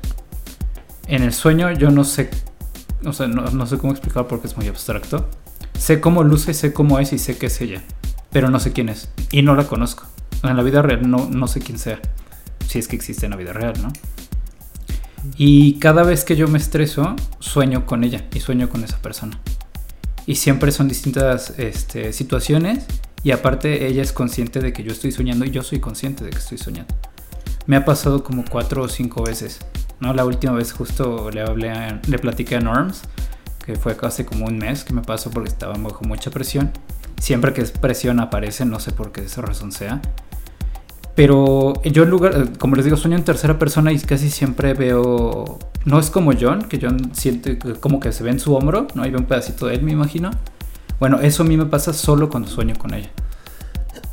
En 1.07 1.23
el 1.23 1.33
sueño 1.33 1.71
yo 1.73 1.91
no 1.91 2.03
sé, 2.03 2.29
o 3.05 3.12
sea, 3.12 3.29
no, 3.29 3.43
no 3.43 3.66
sé 3.66 3.79
cómo 3.79 3.93
explicar 3.93 4.27
porque 4.27 4.49
es 4.49 4.57
muy 4.57 4.66
abstracto. 4.66 5.29
Sé 5.79 6.01
cómo 6.01 6.25
luce, 6.25 6.55
sé 6.55 6.73
cómo 6.73 6.99
es 6.99 7.12
y 7.12 7.19
sé 7.19 7.39
que 7.39 7.47
es 7.47 7.61
ella, 7.61 7.83
pero 8.31 8.51
no 8.51 8.61
sé 8.61 8.72
quién 8.72 8.89
es 8.89 9.09
y 9.31 9.43
no 9.43 9.55
la 9.55 9.64
conozco. 9.64 10.05
En 10.43 10.57
la 10.57 10.62
vida 10.62 10.83
real 10.83 11.09
no, 11.11 11.29
no 11.31 11.49
sé 11.49 11.61
quién 11.61 11.79
sea, 11.79 12.01
si 12.68 12.79
es 12.79 12.87
que 12.89 12.97
existe 12.97 13.26
en 13.26 13.31
la 13.31 13.37
vida 13.37 13.53
real, 13.53 13.74
¿no? 13.83 13.93
Y 15.37 15.79
cada 15.79 16.03
vez 16.05 16.24
que 16.24 16.37
yo 16.37 16.49
me 16.49 16.59
estreso, 16.59 17.16
sueño 17.41 17.87
con 17.87 18.05
ella 18.05 18.24
y 18.33 18.41
sueño 18.41 18.68
con 18.68 18.85
esa 18.85 18.99
persona. 18.99 19.39
Y 20.26 20.37
siempre 20.37 20.72
son 20.72 20.89
distintas 20.89 21.55
este, 21.59 22.12
situaciones 22.12 22.85
y 23.24 23.33
aparte 23.33 23.87
ella 23.87 24.03
es 24.03 24.12
consciente 24.12 24.61
de 24.61 24.72
que 24.72 24.83
yo 24.85 24.93
estoy 24.93 25.11
soñando 25.11 25.45
y 25.45 25.51
yo 25.51 25.62
soy 25.62 25.81
consciente 25.81 26.24
de 26.24 26.31
que 26.31 26.39
estoy 26.39 26.59
soñando. 26.59 26.95
Me 27.66 27.76
ha 27.76 27.85
pasado 27.85 28.22
como 28.22 28.45
cuatro 28.49 28.83
o 28.83 28.89
cinco 28.89 29.22
veces. 29.22 29.59
¿no? 30.01 30.12
La 30.14 30.24
última 30.24 30.53
vez 30.53 30.72
justo 30.72 31.31
le 31.31 31.41
hablé 31.41 31.70
a- 31.70 32.01
le 32.07 32.18
platiqué 32.18 32.57
a 32.57 32.61
Norms, 32.61 33.03
que 33.64 33.74
fue 33.76 33.97
hace 34.03 34.24
como 34.24 34.47
un 34.47 34.57
mes 34.59 34.85
que 34.85 34.95
me 34.95 35.03
pasó 35.03 35.31
porque 35.31 35.49
estaba 35.49 35.74
bajo 35.74 36.05
mucha 36.05 36.31
presión. 36.31 36.70
Siempre 37.19 37.53
que 37.53 37.62
es 37.62 37.73
presión 37.73 38.21
aparece, 38.21 38.64
no 38.64 38.81
sé 38.81 38.93
por 38.93 39.12
qué 39.12 39.23
esa 39.23 39.43
razón 39.43 39.73
sea. 39.73 40.01
Pero 41.14 41.83
yo 41.83 42.05
en 42.05 42.11
lugar, 42.11 42.53
como 42.59 42.77
les 42.77 42.85
digo, 42.85 42.97
sueño 42.97 43.16
en 43.16 43.25
tercera 43.25 43.59
persona 43.59 43.91
y 43.91 43.99
casi 43.99 44.31
siempre 44.31 44.75
veo, 44.75 45.59
no 45.85 45.99
es 45.99 46.11
como 46.11 46.33
John, 46.41 46.69
que 46.69 46.79
John 46.81 47.11
siente 47.12 47.59
como 47.59 47.99
que 47.99 48.12
se 48.12 48.23
ve 48.23 48.31
en 48.31 48.39
su 48.39 48.55
hombro, 48.55 48.87
¿no? 48.95 49.05
Y 49.05 49.11
ve 49.11 49.19
un 49.19 49.25
pedacito 49.25 49.66
de 49.66 49.75
él, 49.75 49.83
me 49.83 49.91
imagino. 49.91 50.31
Bueno, 51.01 51.19
eso 51.19 51.43
a 51.43 51.47
mí 51.47 51.57
me 51.57 51.66
pasa 51.66 51.93
solo 51.93 52.31
cuando 52.31 52.49
sueño 52.49 52.77
con 52.79 52.95
ella. 52.95 53.11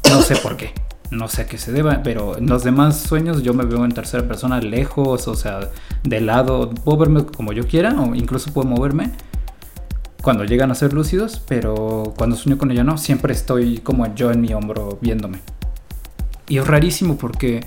No 0.09 0.21
sé 0.23 0.35
por 0.37 0.57
qué, 0.57 0.71
no 1.11 1.27
sé 1.27 1.43
a 1.43 1.45
qué 1.47 1.59
se 1.59 1.71
deba, 1.71 2.01
pero 2.03 2.39
en 2.39 2.47
los 2.47 2.63
demás 2.63 2.97
sueños 2.97 3.43
yo 3.43 3.53
me 3.53 3.65
veo 3.65 3.85
en 3.85 3.91
tercera 3.91 4.27
persona 4.27 4.59
lejos, 4.59 5.27
o 5.27 5.35
sea, 5.35 5.69
de 6.03 6.21
lado, 6.21 6.71
puedo 6.71 6.97
verme 6.97 7.25
como 7.25 7.53
yo 7.53 7.67
quiera 7.67 7.99
o 8.01 8.15
incluso 8.15 8.51
puedo 8.51 8.67
moverme 8.67 9.11
cuando 10.25 10.43
llegan 10.43 10.71
a 10.71 10.75
ser 10.75 10.91
lúcidos, 10.91 11.39
pero 11.47 12.15
cuando 12.17 12.35
sueño 12.35 12.57
con 12.57 12.71
ella 12.71 12.83
no, 12.83 12.97
siempre 12.97 13.31
estoy 13.31 13.77
como 13.77 14.11
yo 14.15 14.31
en 14.31 14.41
mi 14.41 14.55
hombro 14.55 14.97
viéndome. 14.99 15.37
Y 16.47 16.57
es 16.57 16.65
rarísimo 16.65 17.15
porque 17.15 17.63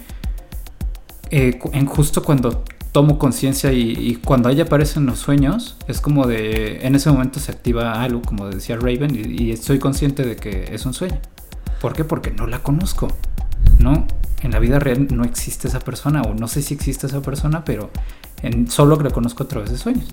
eh, 1.30 1.56
en 1.72 1.86
justo 1.86 2.24
cuando 2.24 2.64
tomo 2.90 3.16
conciencia 3.16 3.72
y, 3.72 3.92
y 3.92 4.16
cuando 4.16 4.48
ella 4.48 4.64
aparece 4.64 4.98
en 4.98 5.06
los 5.06 5.20
sueños, 5.20 5.76
es 5.86 6.00
como 6.00 6.26
de, 6.26 6.84
en 6.84 6.96
ese 6.96 7.12
momento 7.12 7.38
se 7.38 7.52
activa 7.52 8.02
algo, 8.02 8.22
como 8.22 8.48
decía 8.48 8.74
Raven, 8.74 9.14
y, 9.14 9.40
y 9.40 9.52
estoy 9.52 9.78
consciente 9.78 10.24
de 10.24 10.34
que 10.34 10.74
es 10.74 10.84
un 10.84 10.94
sueño. 10.94 11.20
¿Por 11.80 11.92
qué? 11.92 12.02
Porque 12.02 12.32
no 12.32 12.48
la 12.48 12.58
conozco, 12.58 13.06
¿no? 13.78 14.04
En 14.42 14.50
la 14.50 14.58
vida 14.58 14.80
real 14.80 15.06
no 15.14 15.22
existe 15.22 15.68
esa 15.68 15.78
persona, 15.78 16.22
o 16.22 16.34
no 16.34 16.48
sé 16.48 16.62
si 16.62 16.74
existe 16.74 17.06
esa 17.06 17.22
persona, 17.22 17.64
pero 17.64 17.90
en, 18.42 18.68
solo 18.68 18.96
la 18.96 19.10
conozco 19.10 19.44
a 19.44 19.46
través 19.46 19.70
de 19.70 19.78
sueños. 19.78 20.12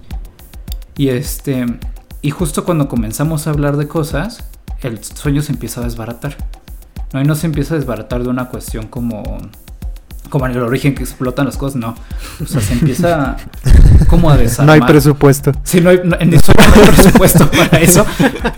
Y 0.96 1.08
este, 1.10 1.66
y 2.26 2.32
justo 2.32 2.64
cuando 2.66 2.88
comenzamos 2.88 3.48
a 3.48 3.52
hablar 3.52 3.78
de 3.78 3.88
cosas, 3.88 4.44
el 4.82 5.04
sueño 5.04 5.42
se 5.42 5.52
empieza 5.52 5.82
a 5.82 5.84
desbaratar. 5.84 6.36
¿no? 7.14 7.22
Y 7.22 7.24
no 7.26 7.36
se 7.36 7.46
empieza 7.46 7.76
a 7.76 7.78
desbaratar 7.78 8.24
de 8.24 8.30
una 8.30 8.50
cuestión 8.50 8.88
como, 8.88 9.24
como 10.30 10.46
en 10.48 10.54
el 10.54 10.60
origen 10.64 10.96
que 10.96 11.04
explotan 11.04 11.46
las 11.46 11.56
cosas, 11.58 11.76
no. 11.80 11.96
O 12.44 12.46
sea, 12.48 12.62
se 12.62 12.74
empieza 12.74 13.38
como 14.10 14.30
a 14.30 14.34
No 14.36 14.40
desarmar. 14.42 14.76
hay 14.76 14.82
presupuesto. 14.82 15.52
Sí, 15.64 15.82
no 15.82 15.92
hay, 15.92 16.02
no- 16.04 16.18
en 16.20 16.32
no 16.32 16.38
hay 16.58 16.86
presupuesto 16.94 17.50
para 17.58 17.80
eso, 17.80 18.06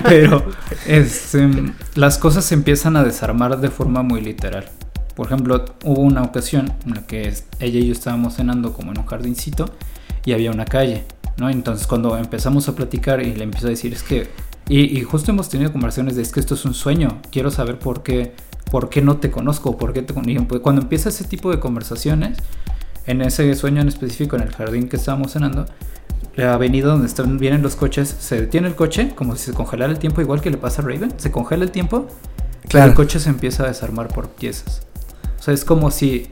pero 0.03 0.43
este, 0.88 1.49
las 1.95 2.18
cosas 2.18 2.45
se 2.45 2.55
empiezan 2.55 2.95
a 2.95 3.03
desarmar 3.03 3.59
de 3.59 3.70
forma 3.70 4.01
muy 4.01 4.22
literal. 4.22 4.65
Por 5.15 5.26
ejemplo, 5.28 5.65
hubo 5.84 6.01
una 6.01 6.22
ocasión 6.24 6.72
en 6.86 6.93
la 6.95 7.01
que 7.05 7.28
ella 7.59 7.80
y 7.80 7.88
yo 7.88 7.91
estábamos 7.91 8.36
cenando 8.36 8.74
como 8.74 8.91
en 8.91 8.99
un 8.99 9.05
jardincito 9.05 9.65
y 10.26 10.34
había 10.34 10.51
una 10.51 10.65
calle, 10.65 11.05
¿no? 11.38 11.49
Entonces 11.49 11.88
cuando 11.88 12.17
empezamos 12.17 12.67
a 12.67 12.75
platicar 12.75 13.21
y 13.21 13.33
le 13.35 13.43
empiezo 13.43 13.67
a 13.67 13.69
decir 13.69 13.93
es 13.93 14.03
que, 14.03 14.29
y, 14.69 14.97
y 14.97 15.01
justo 15.03 15.31
hemos 15.31 15.49
tenido 15.49 15.71
conversaciones 15.71 16.15
de 16.15 16.21
es 16.21 16.31
que 16.31 16.39
esto 16.39 16.55
es 16.55 16.65
un 16.65 16.73
sueño, 16.73 17.21
quiero 17.31 17.51
saber 17.51 17.79
por 17.79 18.03
qué, 18.03 18.33
por 18.71 18.89
qué 18.89 19.01
no 19.01 19.17
te 19.17 19.31
conozco, 19.31 19.77
por 19.77 19.93
qué 19.93 20.01
te 20.01 20.13
con-". 20.13 20.29
y 20.29 20.38
pues, 20.39 20.61
cuando 20.61 20.81
empieza 20.81 21.09
ese 21.09 21.23
tipo 21.23 21.51
de 21.51 21.59
conversaciones, 21.59 22.38
en 23.05 23.21
ese 23.21 23.53
sueño 23.55 23.81
en 23.81 23.88
específico, 23.88 24.35
en 24.35 24.43
el 24.43 24.51
jardín 24.51 24.89
que 24.89 24.97
estábamos 24.97 25.31
cenando, 25.31 25.65
la 26.35 26.53
avenida 26.53 26.88
donde 26.88 27.07
están, 27.07 27.38
vienen 27.39 27.61
los 27.61 27.75
coches, 27.75 28.13
se 28.19 28.39
detiene 28.41 28.67
el 28.67 28.75
coche, 28.75 29.13
como 29.15 29.35
si 29.35 29.45
se 29.45 29.53
congelara 29.53 29.91
el 29.91 29.99
tiempo, 29.99 30.21
igual 30.21 30.41
que 30.41 30.51
le 30.51 30.57
pasa 30.57 30.81
a 30.81 30.85
Raven, 30.85 31.13
se 31.17 31.31
congela 31.31 31.63
el 31.63 31.71
tiempo 31.71 32.07
y 32.63 32.67
Claro. 32.67 32.89
el 32.89 32.95
coche 32.95 33.19
se 33.19 33.29
empieza 33.29 33.63
a 33.63 33.67
desarmar 33.67 34.09
por 34.09 34.27
piezas. 34.29 34.81
O 35.39 35.41
sea, 35.43 35.53
es 35.53 35.63
como 35.63 35.89
si 35.89 36.27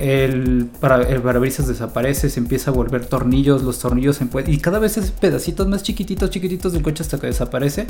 el, 0.00 0.70
para, 0.80 1.02
el 1.02 1.20
parabrisas 1.20 1.68
desaparece, 1.68 2.30
se 2.30 2.40
empieza 2.40 2.70
a 2.70 2.74
volver 2.74 3.04
tornillos, 3.04 3.62
los 3.62 3.78
tornillos 3.78 4.16
se 4.16 4.24
pueden... 4.26 4.52
Y 4.52 4.58
cada 4.58 4.78
vez 4.78 4.96
es 4.96 5.10
pedacitos 5.10 5.68
más 5.68 5.82
chiquititos, 5.82 6.30
chiquititos 6.30 6.72
del 6.72 6.82
coche 6.82 7.02
hasta 7.02 7.20
que 7.20 7.26
desaparece. 7.26 7.86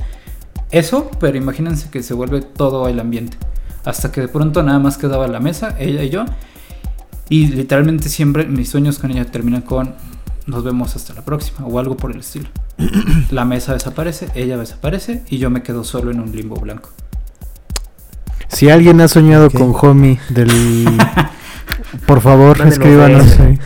Eso, 0.73 1.09
pero 1.21 1.39
imagínense 1.39 1.89
que 1.89 2.03
se 2.03 2.13
vuelve 2.13 2.43
todo 2.43 2.89
el 2.89 2.99
ambiente. 2.99 3.37
Hasta 3.85 4.11
que 4.11 4.23
de 4.23 4.29
pronto 4.29 4.63
nada 4.65 4.81
más 4.81 4.99
quedaba 4.99 5.29
la 5.29 5.39
mesa, 5.39 5.77
ella 5.79 6.03
y 6.03 6.11
yo. 6.11 6.25
Y 7.29 7.47
literalmente 7.47 8.09
siempre 8.09 8.45
mis 8.45 8.69
sueños 8.69 8.99
con 8.99 9.13
ella 9.13 9.25
terminan 9.25 9.63
con 9.63 9.95
nos 10.47 10.65
vemos 10.65 10.97
hasta 10.97 11.15
la 11.15 11.25
próxima 11.25 11.65
o 11.65 11.79
algo 11.79 11.97
por 11.97 12.11
el 12.11 12.21
estilo. 12.21 12.49
La 13.31 13.45
mesa 13.45 13.73
desaparece, 13.73 14.31
ella 14.35 14.57
desaparece 14.57 15.23
y 15.31 15.39
yo 15.39 15.49
me 15.49 15.63
quedo 15.63 15.85
solo 15.85 16.11
en 16.11 16.19
un 16.19 16.35
limbo 16.35 16.57
blanco. 16.57 16.91
Si 18.49 18.69
alguien 18.69 19.01
ha 19.01 19.07
soñado 19.07 19.49
con 19.49 19.73
Homie 19.81 20.19
del... 20.31 20.51
Por 22.07 22.21
favor, 22.21 22.59
Mándenos 22.59 22.75
escríbanos. 22.75 23.39
de-. 23.39 23.59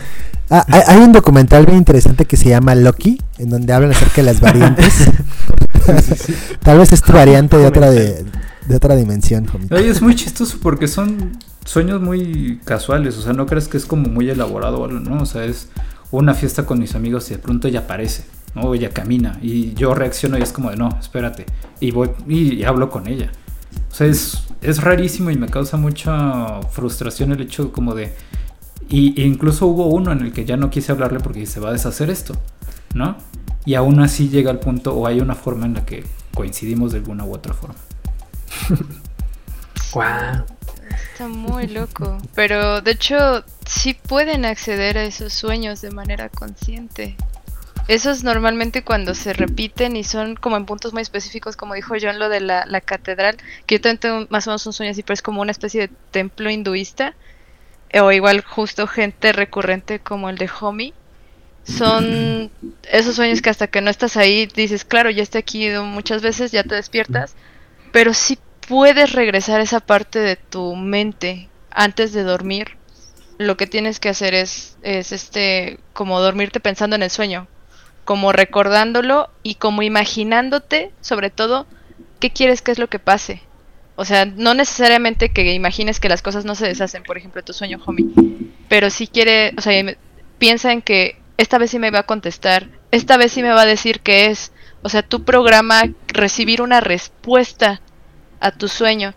Ah, 0.49 0.63
hay, 0.67 0.81
hay 0.87 1.03
un 1.03 1.11
documental 1.11 1.65
bien 1.65 1.77
interesante 1.77 2.25
que 2.25 2.37
se 2.37 2.49
llama 2.49 2.75
Loki, 2.75 3.19
en 3.39 3.49
donde 3.49 3.73
hablan 3.73 3.91
acerca 3.91 4.15
de 4.17 4.23
las 4.23 4.39
variantes. 4.39 5.09
Tal 6.61 6.77
vez 6.77 6.93
es 6.93 7.01
tu 7.01 7.13
variante 7.13 7.57
de 7.57 7.65
otra 7.65 7.89
de, 7.89 8.25
de 8.67 8.75
otra 8.75 8.95
dimensión. 8.95 9.47
Oye, 9.71 9.89
es 9.89 10.01
muy 10.01 10.15
chistoso 10.15 10.57
porque 10.61 10.87
son 10.87 11.37
sueños 11.65 12.01
muy 12.01 12.59
casuales, 12.63 13.17
o 13.17 13.21
sea, 13.21 13.33
no 13.33 13.45
crees 13.45 13.67
que 13.67 13.77
es 13.77 13.85
como 13.85 14.09
muy 14.09 14.29
elaborado 14.29 14.81
o 14.81 14.85
algo, 14.85 14.99
¿no? 14.99 15.23
O 15.23 15.25
sea, 15.25 15.45
es 15.45 15.69
una 16.11 16.33
fiesta 16.33 16.65
con 16.65 16.79
mis 16.79 16.95
amigos 16.95 17.29
y 17.29 17.35
de 17.35 17.39
pronto 17.39 17.67
ella 17.67 17.81
aparece, 17.81 18.25
¿no? 18.53 18.73
Ella 18.73 18.89
camina 18.89 19.37
y 19.41 19.73
yo 19.73 19.93
reacciono 19.93 20.37
y 20.37 20.41
es 20.41 20.51
como 20.51 20.69
de, 20.69 20.77
no, 20.77 20.89
espérate, 20.99 21.45
y 21.79 21.91
voy 21.91 22.11
y, 22.27 22.63
hablo 22.63 22.89
con 22.89 23.07
ella. 23.07 23.31
O 23.91 23.93
sea, 23.93 24.07
es, 24.07 24.44
es 24.69 24.81
rarísimo 24.81 25.31
y 25.31 25.37
me 25.37 25.47
causa 25.47 25.77
mucha 25.77 26.61
frustración 26.71 27.31
el 27.31 27.41
hecho 27.41 27.71
como 27.71 27.93
de... 27.93 28.13
Y, 28.89 29.19
e 29.19 29.25
incluso 29.25 29.65
hubo 29.67 29.87
uno 29.87 30.11
en 30.11 30.21
el 30.21 30.31
que 30.31 30.45
ya 30.45 30.57
no 30.57 30.69
quise 30.69 30.91
hablarle 30.91 31.19
porque 31.19 31.45
se 31.45 31.59
va 31.59 31.69
a 31.69 31.71
deshacer 31.73 32.09
esto, 32.09 32.35
¿no? 32.93 33.17
Y 33.65 33.73
aún 33.73 33.99
así 33.99 34.29
llega 34.29 34.51
al 34.51 34.59
punto 34.59 34.93
o 34.93 35.07
hay 35.07 35.19
una 35.21 35.33
forma 35.33 35.65
en 35.65 35.73
la 35.73 35.85
que 35.85 36.03
coincidimos 36.33 36.91
de 36.91 36.99
alguna 36.99 37.25
u 37.25 37.33
otra 37.33 37.53
forma. 37.53 37.75
Guau. 39.91 40.45
Está 41.11 41.27
muy 41.27 41.67
loco. 41.67 42.17
Pero 42.35 42.81
de 42.81 42.91
hecho, 42.91 43.43
sí 43.65 43.95
pueden 43.95 44.45
acceder 44.45 44.97
a 44.97 45.05
esos 45.05 45.33
sueños 45.33 45.81
de 45.81 45.91
manera 45.91 46.29
consciente. 46.29 47.15
Eso 47.87 48.09
es 48.09 48.23
normalmente 48.23 48.83
cuando 48.83 49.13
se 49.13 49.33
repiten 49.33 49.95
y 49.95 50.03
son 50.03 50.35
como 50.35 50.57
en 50.57 50.65
puntos 50.65 50.93
muy 50.93 51.03
específicos, 51.03 51.55
como 51.55 51.75
dijo 51.75 51.93
John, 52.01 52.17
lo 52.17 52.29
de 52.29 52.39
la, 52.39 52.65
la 52.65 52.81
catedral, 52.81 53.37
que 53.67 53.75
yo 53.75 53.81
también 53.81 53.99
tengo 53.99 54.27
más 54.29 54.47
o 54.47 54.49
menos 54.49 54.65
un 54.65 54.73
sueño 54.73 54.91
así, 54.91 55.03
pero 55.03 55.13
es 55.13 55.21
como 55.21 55.41
una 55.41 55.51
especie 55.51 55.81
de 55.81 55.93
templo 56.09 56.49
hinduista, 56.49 57.13
eh, 57.89 57.99
o 58.01 58.11
igual 58.11 58.41
justo 58.41 58.87
gente 58.87 59.31
recurrente 59.33 59.99
como 59.99 60.29
el 60.29 60.37
de 60.37 60.49
Homi. 60.59 60.93
Son 61.63 62.51
esos 62.91 63.15
sueños 63.15 63.41
que 63.41 63.49
hasta 63.49 63.67
que 63.67 63.81
no 63.81 63.89
estás 63.89 64.17
ahí 64.17 64.47
dices, 64.47 64.85
claro, 64.85 65.09
ya 65.11 65.23
estoy 65.23 65.39
aquí 65.39 65.69
muchas 65.69 66.21
veces, 66.21 66.51
ya 66.51 66.63
te 66.63 66.75
despiertas, 66.75 67.35
pero 67.91 68.13
sí 68.13 68.39
puedes 68.67 69.13
regresar 69.13 69.59
a 69.59 69.63
esa 69.63 69.79
parte 69.79 70.19
de 70.19 70.35
tu 70.35 70.75
mente 70.75 71.49
antes 71.71 72.13
de 72.13 72.23
dormir. 72.23 72.77
Lo 73.37 73.57
que 73.57 73.67
tienes 73.67 73.99
que 73.99 74.09
hacer 74.09 74.33
es, 74.33 74.77
es 74.81 75.11
este, 75.11 75.79
como 75.93 76.19
dormirte 76.21 76.59
pensando 76.59 76.95
en 76.95 77.03
el 77.03 77.09
sueño, 77.09 77.47
como 78.05 78.31
recordándolo 78.31 79.29
y 79.43 79.55
como 79.55 79.81
imaginándote, 79.81 80.91
sobre 81.01 81.29
todo, 81.29 81.67
qué 82.19 82.29
quieres 82.31 82.61
que 82.61 82.71
es 82.71 82.79
lo 82.79 82.87
que 82.87 82.99
pase. 82.99 83.41
O 83.97 84.05
sea, 84.05 84.25
no 84.25 84.53
necesariamente 84.53 85.29
que 85.29 85.53
imagines 85.53 85.99
que 85.99 86.09
las 86.09 86.21
cosas 86.21 86.45
no 86.45 86.55
se 86.55 86.67
deshacen, 86.67 87.03
por 87.03 87.17
ejemplo, 87.17 87.43
tu 87.43 87.53
sueño, 87.53 87.79
homie. 87.85 88.05
Pero 88.67 88.89
sí 88.89 89.07
quiere, 89.07 89.53
o 89.57 89.61
sea, 89.61 89.81
me- 89.83 89.97
piensa 90.37 90.71
en 90.71 90.81
que 90.81 91.17
esta 91.37 91.57
vez 91.57 91.71
sí 91.71 91.79
me 91.79 91.91
va 91.91 91.99
a 91.99 92.03
contestar, 92.03 92.67
esta 92.91 93.17
vez 93.17 93.31
sí 93.31 93.41
me 93.41 93.49
va 93.49 93.61
a 93.61 93.65
decir 93.65 94.01
qué 94.01 94.27
es. 94.27 94.51
O 94.81 94.89
sea, 94.89 95.01
tu 95.01 95.23
programa 95.23 95.83
recibir 96.07 96.61
una 96.61 96.81
respuesta 96.81 97.81
a 98.39 98.51
tu 98.51 98.67
sueño. 98.67 99.13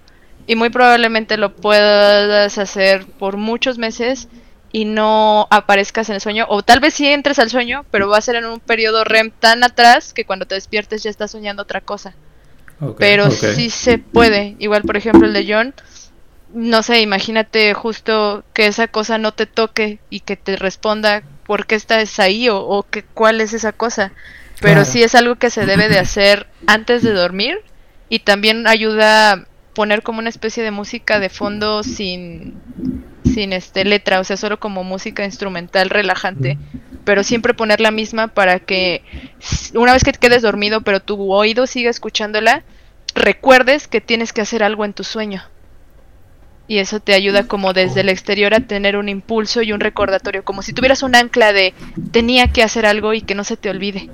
Y 0.46 0.54
muy 0.54 0.70
probablemente 0.70 1.36
lo 1.36 1.54
puedas 1.54 2.56
hacer 2.56 3.04
por 3.06 3.36
muchos 3.36 3.76
meses 3.78 4.28
y 4.72 4.84
no 4.84 5.46
aparezcas 5.50 6.08
en 6.08 6.16
el 6.16 6.20
sueño. 6.20 6.46
O 6.48 6.62
tal 6.62 6.80
vez 6.80 6.94
sí 6.94 7.06
entres 7.06 7.38
al 7.38 7.50
sueño, 7.50 7.84
pero 7.90 8.08
va 8.08 8.18
a 8.18 8.22
ser 8.22 8.36
en 8.36 8.46
un 8.46 8.60
periodo 8.60 9.04
REM 9.04 9.30
tan 9.30 9.64
atrás 9.64 10.12
que 10.12 10.24
cuando 10.24 10.46
te 10.46 10.54
despiertes 10.54 11.02
ya 11.02 11.10
estás 11.10 11.30
soñando 11.30 11.62
otra 11.62 11.80
cosa. 11.80 12.14
Pero 12.98 13.30
sí 13.30 13.70
se 13.70 13.98
puede. 13.98 14.54
Igual, 14.58 14.82
por 14.82 14.96
ejemplo, 14.96 15.26
el 15.26 15.32
de 15.32 15.46
John. 15.52 15.74
No 16.54 16.82
sé, 16.82 17.00
imagínate 17.00 17.74
justo 17.74 18.44
que 18.54 18.66
esa 18.66 18.88
cosa 18.88 19.18
no 19.18 19.32
te 19.32 19.46
toque 19.46 19.98
y 20.10 20.20
que 20.20 20.36
te 20.36 20.56
responda 20.56 21.22
por 21.44 21.66
qué 21.66 21.74
estás 21.74 22.18
ahí 22.20 22.48
o, 22.48 22.58
o 22.58 22.84
que, 22.84 23.02
cuál 23.02 23.40
es 23.40 23.52
esa 23.52 23.72
cosa. 23.72 24.12
Pero 24.60 24.74
Claro. 24.74 24.84
sí 24.84 25.02
es 25.02 25.14
algo 25.14 25.36
que 25.36 25.50
se 25.50 25.66
debe 25.66 25.88
de 25.88 25.98
hacer 25.98 26.46
antes 26.66 27.02
de 27.02 27.12
dormir 27.12 27.58
y 28.08 28.20
también 28.20 28.66
ayuda 28.66 29.32
a 29.32 29.44
poner 29.74 30.02
como 30.02 30.18
una 30.20 30.30
especie 30.30 30.62
de 30.62 30.70
música 30.70 31.20
de 31.20 31.28
fondo 31.28 31.82
sin, 31.82 32.54
sin 33.28 33.52
este 33.52 33.84
letra, 33.84 34.20
o 34.20 34.24
sea, 34.24 34.36
solo 34.36 34.58
como 34.58 34.84
música 34.84 35.24
instrumental 35.24 35.90
relajante, 35.90 36.58
pero 37.04 37.22
siempre 37.22 37.54
poner 37.54 37.80
la 37.80 37.90
misma 37.90 38.28
para 38.28 38.58
que 38.58 39.02
una 39.74 39.92
vez 39.92 40.04
que 40.04 40.12
te 40.12 40.18
quedes 40.18 40.42
dormido, 40.42 40.82
pero 40.82 41.00
tu 41.00 41.32
oído 41.32 41.66
siga 41.66 41.90
escuchándola, 41.90 42.64
recuerdes 43.14 43.88
que 43.88 44.00
tienes 44.00 44.32
que 44.32 44.40
hacer 44.40 44.62
algo 44.62 44.84
en 44.84 44.92
tu 44.92 45.04
sueño. 45.04 45.42
Y 46.70 46.78
eso 46.78 47.00
te 47.00 47.14
ayuda 47.14 47.44
como 47.44 47.72
desde 47.72 48.02
el 48.02 48.10
exterior 48.10 48.52
a 48.52 48.60
tener 48.60 48.98
un 48.98 49.08
impulso 49.08 49.62
y 49.62 49.72
un 49.72 49.80
recordatorio, 49.80 50.44
como 50.44 50.60
si 50.60 50.74
tuvieras 50.74 51.02
un 51.02 51.14
ancla 51.14 51.54
de 51.54 51.72
tenía 52.12 52.48
que 52.52 52.62
hacer 52.62 52.84
algo 52.84 53.14
y 53.14 53.22
que 53.22 53.34
no 53.34 53.42
se 53.44 53.56
te 53.56 53.70
olvide. 53.70 54.10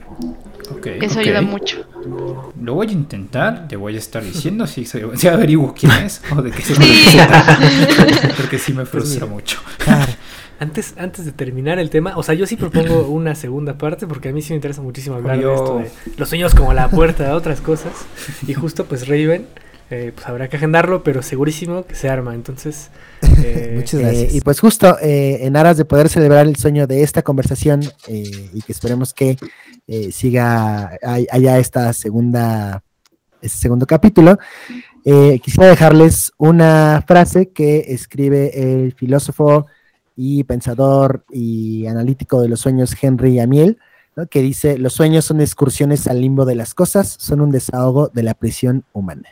Ok, 0.70 0.86
Eso 1.02 1.18
ayuda 1.20 1.42
mucho. 1.42 1.84
Lo 2.60 2.74
voy 2.74 2.88
a 2.88 2.92
intentar, 2.92 3.68
te 3.68 3.76
voy 3.76 3.94
a 3.96 3.98
estar 3.98 4.22
diciendo 4.24 4.66
si, 4.66 4.84
se- 4.84 5.04
si 5.16 5.28
averiguo 5.28 5.74
quién 5.78 5.92
es 6.04 6.22
o 6.34 6.40
de 6.42 6.50
qué 6.50 6.62
se 6.62 6.74
Sí. 6.74 7.16
trata. 7.16 7.58
Porque 8.36 8.58
sí 8.58 8.72
me 8.72 8.86
frustra 8.86 9.26
mira. 9.26 9.34
mucho. 9.34 9.58
Claro. 9.78 10.12
Antes, 10.60 10.94
antes 10.96 11.24
de 11.24 11.32
terminar 11.32 11.78
el 11.78 11.90
tema, 11.90 12.16
o 12.16 12.22
sea, 12.22 12.34
yo 12.34 12.46
sí 12.46 12.56
propongo 12.56 13.08
una 13.08 13.34
segunda 13.34 13.76
parte 13.76 14.06
porque 14.06 14.28
a 14.28 14.32
mí 14.32 14.40
sí 14.40 14.50
me 14.52 14.56
interesa 14.56 14.80
muchísimo 14.82 15.16
hablar 15.16 15.36
de 15.38 15.52
esto 15.52 15.78
de 15.78 15.90
los 16.16 16.28
sueños 16.28 16.54
como 16.54 16.72
la 16.72 16.88
puerta 16.88 17.28
a 17.30 17.34
otras 17.34 17.60
cosas. 17.60 17.92
Y 18.46 18.54
justo 18.54 18.84
pues 18.86 19.08
Raven, 19.08 19.46
eh, 19.90 20.12
pues 20.14 20.26
habrá 20.28 20.48
que 20.48 20.56
agendarlo, 20.56 21.02
pero 21.02 21.22
segurísimo 21.22 21.84
que 21.86 21.96
se 21.96 22.08
arma. 22.08 22.34
Entonces, 22.34 22.90
eh, 23.42 23.72
Muchas 23.76 24.00
Eh, 24.00 24.02
gracias. 24.02 24.34
y 24.34 24.40
pues 24.40 24.60
justo 24.60 24.98
eh, 25.00 25.38
en 25.46 25.56
aras 25.56 25.76
de 25.76 25.84
poder 25.84 26.08
celebrar 26.08 26.46
el 26.46 26.56
sueño 26.56 26.86
de 26.86 27.02
esta 27.02 27.22
conversación 27.22 27.82
eh, 28.08 28.50
y 28.52 28.62
que 28.62 28.72
esperemos 28.72 29.12
que 29.14 29.36
eh, 29.86 30.12
siga 30.12 30.96
hay- 31.02 31.26
haya 31.30 31.58
esta 31.58 31.92
segunda 31.92 32.82
este 33.42 33.58
segundo 33.58 33.84
capítulo, 33.86 34.38
eh, 35.04 35.38
quisiera 35.42 35.68
dejarles 35.68 36.32
una 36.38 37.04
frase 37.06 37.50
que 37.50 37.84
escribe 37.88 38.52
el 38.82 38.94
filósofo 38.94 39.66
y 40.16 40.44
pensador 40.44 41.24
y 41.30 41.86
analítico 41.86 42.40
de 42.40 42.48
los 42.48 42.60
sueños 42.60 42.96
Henry 42.98 43.38
Amiel, 43.40 43.76
¿no? 44.16 44.26
que 44.28 44.40
dice, 44.40 44.78
los 44.78 44.94
sueños 44.94 45.26
son 45.26 45.42
excursiones 45.42 46.06
al 46.06 46.22
limbo 46.22 46.46
de 46.46 46.54
las 46.54 46.72
cosas, 46.72 47.16
son 47.18 47.42
un 47.42 47.50
desahogo 47.50 48.08
de 48.14 48.22
la 48.22 48.32
prisión 48.32 48.84
humana. 48.94 49.28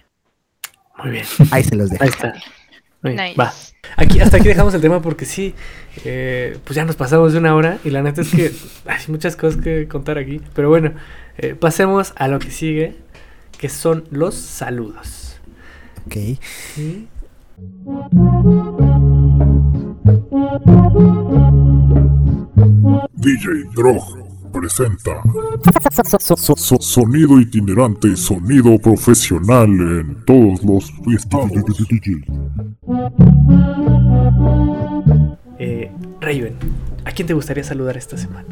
muy 1.02 1.12
bien. 1.12 1.24
Ahí 1.50 1.64
se 1.64 1.74
los 1.76 1.88
dejo. 1.88 2.02
Ahí 2.04 2.10
está. 2.10 2.34
Muy 3.02 3.14
bien, 3.14 3.24
Nice. 3.24 3.40
Va. 3.40 3.52
Aquí, 3.96 4.20
hasta 4.20 4.36
aquí 4.36 4.48
dejamos 4.48 4.74
el 4.74 4.80
tema 4.80 5.02
porque 5.02 5.24
sí, 5.24 5.54
eh, 6.04 6.56
pues 6.64 6.76
ya 6.76 6.84
nos 6.84 6.96
pasamos 6.96 7.32
de 7.32 7.38
una 7.38 7.54
hora 7.54 7.78
y 7.84 7.90
la 7.90 8.02
neta 8.02 8.22
es 8.22 8.30
que 8.30 8.52
hay 8.86 9.00
muchas 9.08 9.36
cosas 9.36 9.60
que 9.60 9.88
contar 9.88 10.18
aquí. 10.18 10.40
Pero 10.54 10.68
bueno, 10.68 10.92
eh, 11.38 11.54
pasemos 11.54 12.12
a 12.16 12.28
lo 12.28 12.38
que 12.38 12.50
sigue, 12.50 12.96
que 13.58 13.68
son 13.68 14.04
los 14.10 14.34
saludos. 14.34 15.40
Ok. 16.06 16.14
¿Sí? 16.74 17.08
DJ 23.14 23.64
Drog 23.74 24.21
presenta 24.52 25.22
So- 26.20 26.36
so- 26.36 26.56
so- 26.56 26.80
Sonido 26.80 27.40
itinerante, 27.40 28.16
sonido 28.16 28.78
profesional 28.78 29.68
en 29.68 30.24
todos 30.24 30.62
los 30.62 30.92
estados. 31.14 31.50
Eh, 35.58 35.90
Raven, 36.20 36.56
¿a 37.04 37.12
quién 37.12 37.26
te 37.28 37.34
gustaría 37.34 37.64
saludar 37.64 37.96
esta 37.96 38.16
semana? 38.16 38.48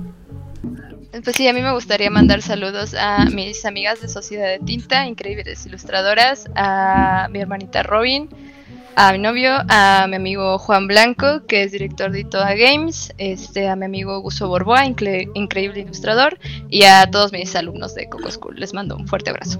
Pues 1.24 1.34
sí, 1.36 1.48
a 1.48 1.52
mí 1.52 1.60
me 1.60 1.72
gustaría 1.72 2.08
mandar 2.10 2.40
saludos 2.40 2.94
a 2.94 3.24
mis 3.26 3.64
amigas 3.64 4.00
de 4.00 4.08
Sociedad 4.08 4.46
de 4.46 4.60
Tinta, 4.60 5.06
increíbles 5.06 5.66
ilustradoras, 5.66 6.44
a 6.54 7.28
mi 7.32 7.40
hermanita 7.40 7.82
Robin, 7.82 8.28
a 8.96 9.12
mi 9.12 9.18
novio, 9.18 9.52
a 9.68 10.06
mi 10.08 10.16
amigo 10.16 10.58
Juan 10.58 10.86
Blanco, 10.86 11.46
que 11.46 11.62
es 11.64 11.72
director 11.72 12.10
de 12.12 12.20
Itoa 12.20 12.54
Games, 12.54 13.12
este, 13.18 13.68
a 13.68 13.76
mi 13.76 13.86
amigo 13.86 14.20
Guso 14.20 14.48
Borboa, 14.48 14.84
incre- 14.86 15.30
increíble 15.34 15.80
ilustrador, 15.80 16.38
y 16.68 16.82
a 16.84 17.10
todos 17.10 17.32
mis 17.32 17.54
alumnos 17.56 17.94
de 17.94 18.08
Coco 18.08 18.30
School. 18.30 18.56
Les 18.58 18.74
mando 18.74 18.96
un 18.96 19.06
fuerte 19.08 19.30
abrazo. 19.30 19.58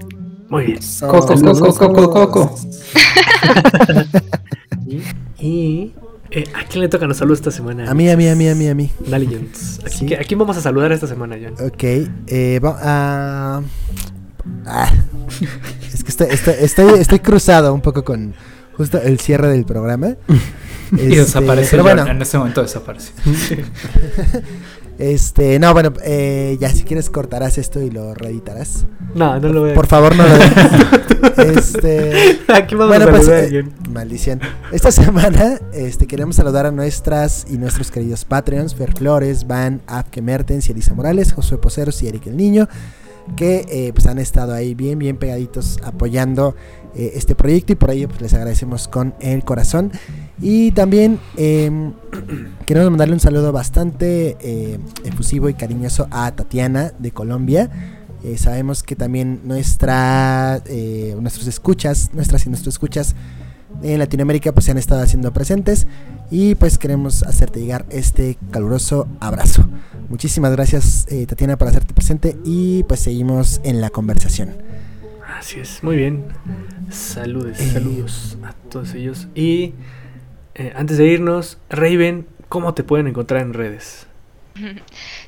Muy 0.49 0.65
bien. 0.65 0.79
Coco, 0.99 1.27
coco, 1.35 1.73
coco, 1.93 2.31
coco. 2.31 2.55
Y 5.39 5.93
eh, 6.29 6.43
¿a 6.53 6.63
quién 6.65 6.81
le 6.81 6.89
tocan 6.89 7.07
los 7.09 7.17
saludos 7.17 7.39
esta 7.39 7.51
semana? 7.51 7.89
A 7.89 7.93
mí, 7.93 8.09
a 8.09 8.17
mí, 8.17 8.27
a 8.27 8.35
mí, 8.35 8.47
a 8.49 8.55
mí, 8.55 8.67
a 8.67 8.75
mí. 8.75 8.91
Dale, 9.07 9.25
Jones. 9.25 9.79
¿A, 9.85 9.89
Sí. 9.89 10.05
quién- 10.05 10.19
a 10.21 10.23
quién 10.23 10.39
vamos 10.39 10.57
a 10.57 10.61
saludar 10.61 10.91
esta 10.91 11.07
semana, 11.07 11.35
John? 11.41 11.53
Ok, 11.67 11.83
eh, 12.27 12.59
va- 12.63 12.77
ah, 12.81 13.61
ah, 14.65 14.91
es 15.93 16.03
que 16.03 16.09
estoy, 16.09 16.27
estoy, 16.31 16.53
estoy, 16.59 16.99
estoy 16.99 17.19
cruzado 17.19 17.73
un 17.73 17.81
poco 17.81 18.03
con 18.03 18.33
justo 18.81 19.01
el 19.01 19.19
cierre 19.19 19.49
del 19.49 19.65
programa. 19.65 20.15
Y 20.91 21.17
Este, 21.17 21.39
pero 21.39 21.63
John, 21.71 21.81
bueno, 21.83 22.05
en 22.05 22.21
este 22.21 22.37
momento 22.37 22.61
desaparece. 22.61 23.13
este, 24.99 25.57
no, 25.57 25.71
bueno, 25.71 25.93
eh, 26.03 26.57
ya 26.59 26.67
si 26.67 26.83
quieres 26.83 27.09
cortarás 27.09 27.57
esto 27.57 27.79
y 27.79 27.89
lo 27.89 28.13
reeditarás. 28.13 28.85
No, 29.15 29.39
no 29.39 29.53
lo 29.53 29.61
voy 29.61 29.71
a 29.71 29.73
Por 29.73 29.87
favor, 29.87 30.13
no 30.17 30.25
lo 30.27 30.35
Este, 31.57 32.41
Aquí 32.49 32.75
vamos 32.75 32.89
bueno, 32.89 33.05
a 33.05 33.09
pues, 33.09 33.29
eh, 33.29 33.63
maldición. 33.89 34.41
Esta 34.73 34.91
semana, 34.91 35.61
este, 35.71 36.07
queremos 36.07 36.35
saludar 36.35 36.65
a 36.65 36.71
nuestras 36.71 37.45
y 37.49 37.57
nuestros 37.57 37.89
queridos 37.89 38.25
Patreons, 38.25 38.75
Fer 38.75 38.91
Flores, 38.91 39.47
Van, 39.47 39.81
Apke 39.87 40.21
Mertens 40.21 40.67
y 40.67 40.73
Elisa 40.73 40.93
Morales, 40.93 41.31
Josué 41.31 41.57
Poceros 41.57 42.03
y 42.03 42.09
Eric 42.09 42.27
el 42.27 42.35
Niño, 42.35 42.67
que 43.37 43.65
eh, 43.69 43.93
pues 43.93 44.07
han 44.07 44.19
estado 44.19 44.53
ahí 44.53 44.75
bien, 44.75 44.99
bien 44.99 45.15
pegaditos 45.15 45.79
apoyando 45.83 46.53
eh, 46.93 47.13
este 47.15 47.35
proyecto 47.35 47.71
y 47.71 47.75
por 47.77 47.89
ello 47.91 48.09
pues, 48.09 48.21
les 48.21 48.33
agradecemos 48.33 48.87
con 48.87 49.13
el 49.21 49.43
corazón. 49.45 49.91
Y 50.41 50.71
también 50.71 51.19
em, 51.37 51.93
queremos 52.65 52.89
mandarle 52.89 53.13
un 53.13 53.19
saludo 53.19 53.51
bastante 53.51 54.37
eh, 54.41 54.77
efusivo 55.05 55.47
y 55.47 55.53
cariñoso 55.53 56.07
a 56.11 56.31
Tatiana 56.33 56.91
de 56.99 57.11
Colombia. 57.11 57.69
Eh, 58.23 58.37
sabemos 58.37 58.83
que 58.83 58.95
también 58.95 59.41
nuestra, 59.45 60.61
nuestros 61.19 61.47
escuchas, 61.47 62.11
nuestras 62.13 62.45
y 62.45 62.49
nuestros 62.49 62.75
escuchas 62.75 63.15
en 63.81 63.97
Latinoamérica 63.97 64.51
pues 64.51 64.65
se 64.65 64.71
han 64.71 64.77
estado 64.77 65.01
haciendo 65.01 65.31
presentes 65.31 65.87
y 66.29 66.53
pues 66.55 66.77
queremos 66.77 67.23
hacerte 67.23 67.61
llegar 67.61 67.85
este 67.89 68.37
caluroso 68.51 69.07
abrazo. 69.19 69.67
Muchísimas 70.09 70.51
gracias 70.51 71.07
Tatiana 71.27 71.57
por 71.57 71.69
hacerte 71.69 71.93
presente 71.93 72.37
y 72.43 72.83
pues 72.83 72.99
seguimos 72.99 73.59
en 73.63 73.81
la 73.81 73.89
conversación. 73.89 74.70
Así 75.41 75.59
es, 75.59 75.81
muy 75.81 75.95
bien. 75.95 76.25
Saludes, 76.91 77.59
Eh. 77.59 77.71
saludos 77.71 78.37
a 78.43 78.53
todos 78.69 78.93
ellos. 78.93 79.27
Y 79.33 79.73
eh, 80.53 80.71
antes 80.75 80.99
de 80.99 81.07
irnos, 81.07 81.57
Raven, 81.67 82.27
¿cómo 82.47 82.75
te 82.75 82.83
pueden 82.83 83.07
encontrar 83.07 83.41
en 83.41 83.53
redes? 83.55 84.05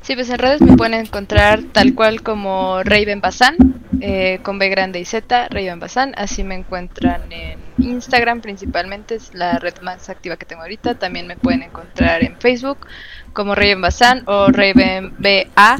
Sí, 0.01 0.13
pues 0.15 0.29
en 0.29 0.37
redes 0.37 0.61
me 0.61 0.75
pueden 0.77 0.93
encontrar 0.93 1.63
tal 1.71 1.95
cual 1.95 2.21
como 2.21 2.83
Raven 2.83 3.21
Bazán, 3.21 3.55
eh, 4.01 4.39
con 4.43 4.59
B 4.59 4.67
grande 4.69 4.99
y 4.99 5.05
Z, 5.05 5.47
Raven 5.49 5.79
Bazán. 5.79 6.13
Así 6.15 6.43
me 6.43 6.53
encuentran 6.53 7.21
en 7.31 7.57
Instagram 7.79 8.41
principalmente, 8.41 9.15
es 9.15 9.33
la 9.33 9.57
red 9.57 9.73
más 9.81 10.09
activa 10.09 10.37
que 10.37 10.45
tengo 10.45 10.61
ahorita. 10.61 10.95
También 10.99 11.25
me 11.25 11.37
pueden 11.37 11.63
encontrar 11.63 12.23
en 12.23 12.35
Facebook 12.37 12.85
como 13.31 13.55
Raven 13.55 13.81
Bazán 13.81 14.21
o 14.27 14.49
Raven 14.49 15.13
BA 15.17 15.77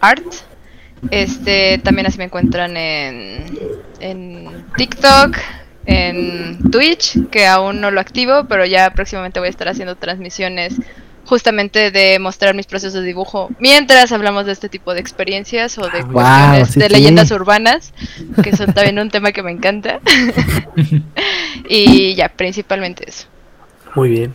Art. 0.00 0.24
Este, 1.10 1.78
también 1.78 2.06
así 2.06 2.18
me 2.18 2.24
encuentran 2.24 2.76
en, 2.76 3.44
en 4.00 4.64
TikTok, 4.76 5.36
en 5.86 6.58
Twitch, 6.70 7.28
que 7.30 7.46
aún 7.46 7.80
no 7.80 7.90
lo 7.90 8.00
activo, 8.00 8.44
pero 8.48 8.64
ya 8.64 8.90
próximamente 8.94 9.38
voy 9.40 9.48
a 9.48 9.50
estar 9.50 9.68
haciendo 9.68 9.96
transmisiones 9.96 10.76
justamente 11.26 11.90
de 11.90 12.18
mostrar 12.18 12.54
mis 12.54 12.66
procesos 12.66 13.00
de 13.00 13.06
dibujo 13.06 13.48
mientras 13.58 14.12
hablamos 14.12 14.44
de 14.44 14.52
este 14.52 14.68
tipo 14.68 14.92
de 14.92 15.00
experiencias 15.00 15.78
o 15.78 15.88
de 15.88 16.00
Ah, 16.00 16.04
wow, 16.04 16.12
cuestiones 16.12 16.68
sí, 16.68 16.80
de 16.80 16.86
sí. 16.88 16.92
leyendas 16.92 17.30
urbanas, 17.30 17.94
que 18.42 18.54
son 18.54 18.74
también 18.74 18.98
un 18.98 19.08
tema 19.10 19.32
que 19.32 19.42
me 19.42 19.50
encanta. 19.50 20.00
y 21.68 22.14
ya, 22.14 22.28
principalmente 22.28 23.08
eso. 23.08 23.26
Muy 23.94 24.10
bien. 24.10 24.34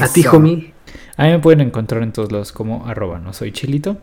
A 0.00 0.08
ti, 0.08 0.24
homie. 0.26 0.72
A 1.16 1.24
mí 1.24 1.30
me 1.32 1.38
pueden 1.38 1.60
encontrar 1.60 2.02
en 2.02 2.12
todos 2.12 2.32
lados 2.32 2.52
como 2.52 2.86
arroba 2.86 3.18
no 3.18 3.32
soy 3.34 3.52
chilito. 3.52 3.98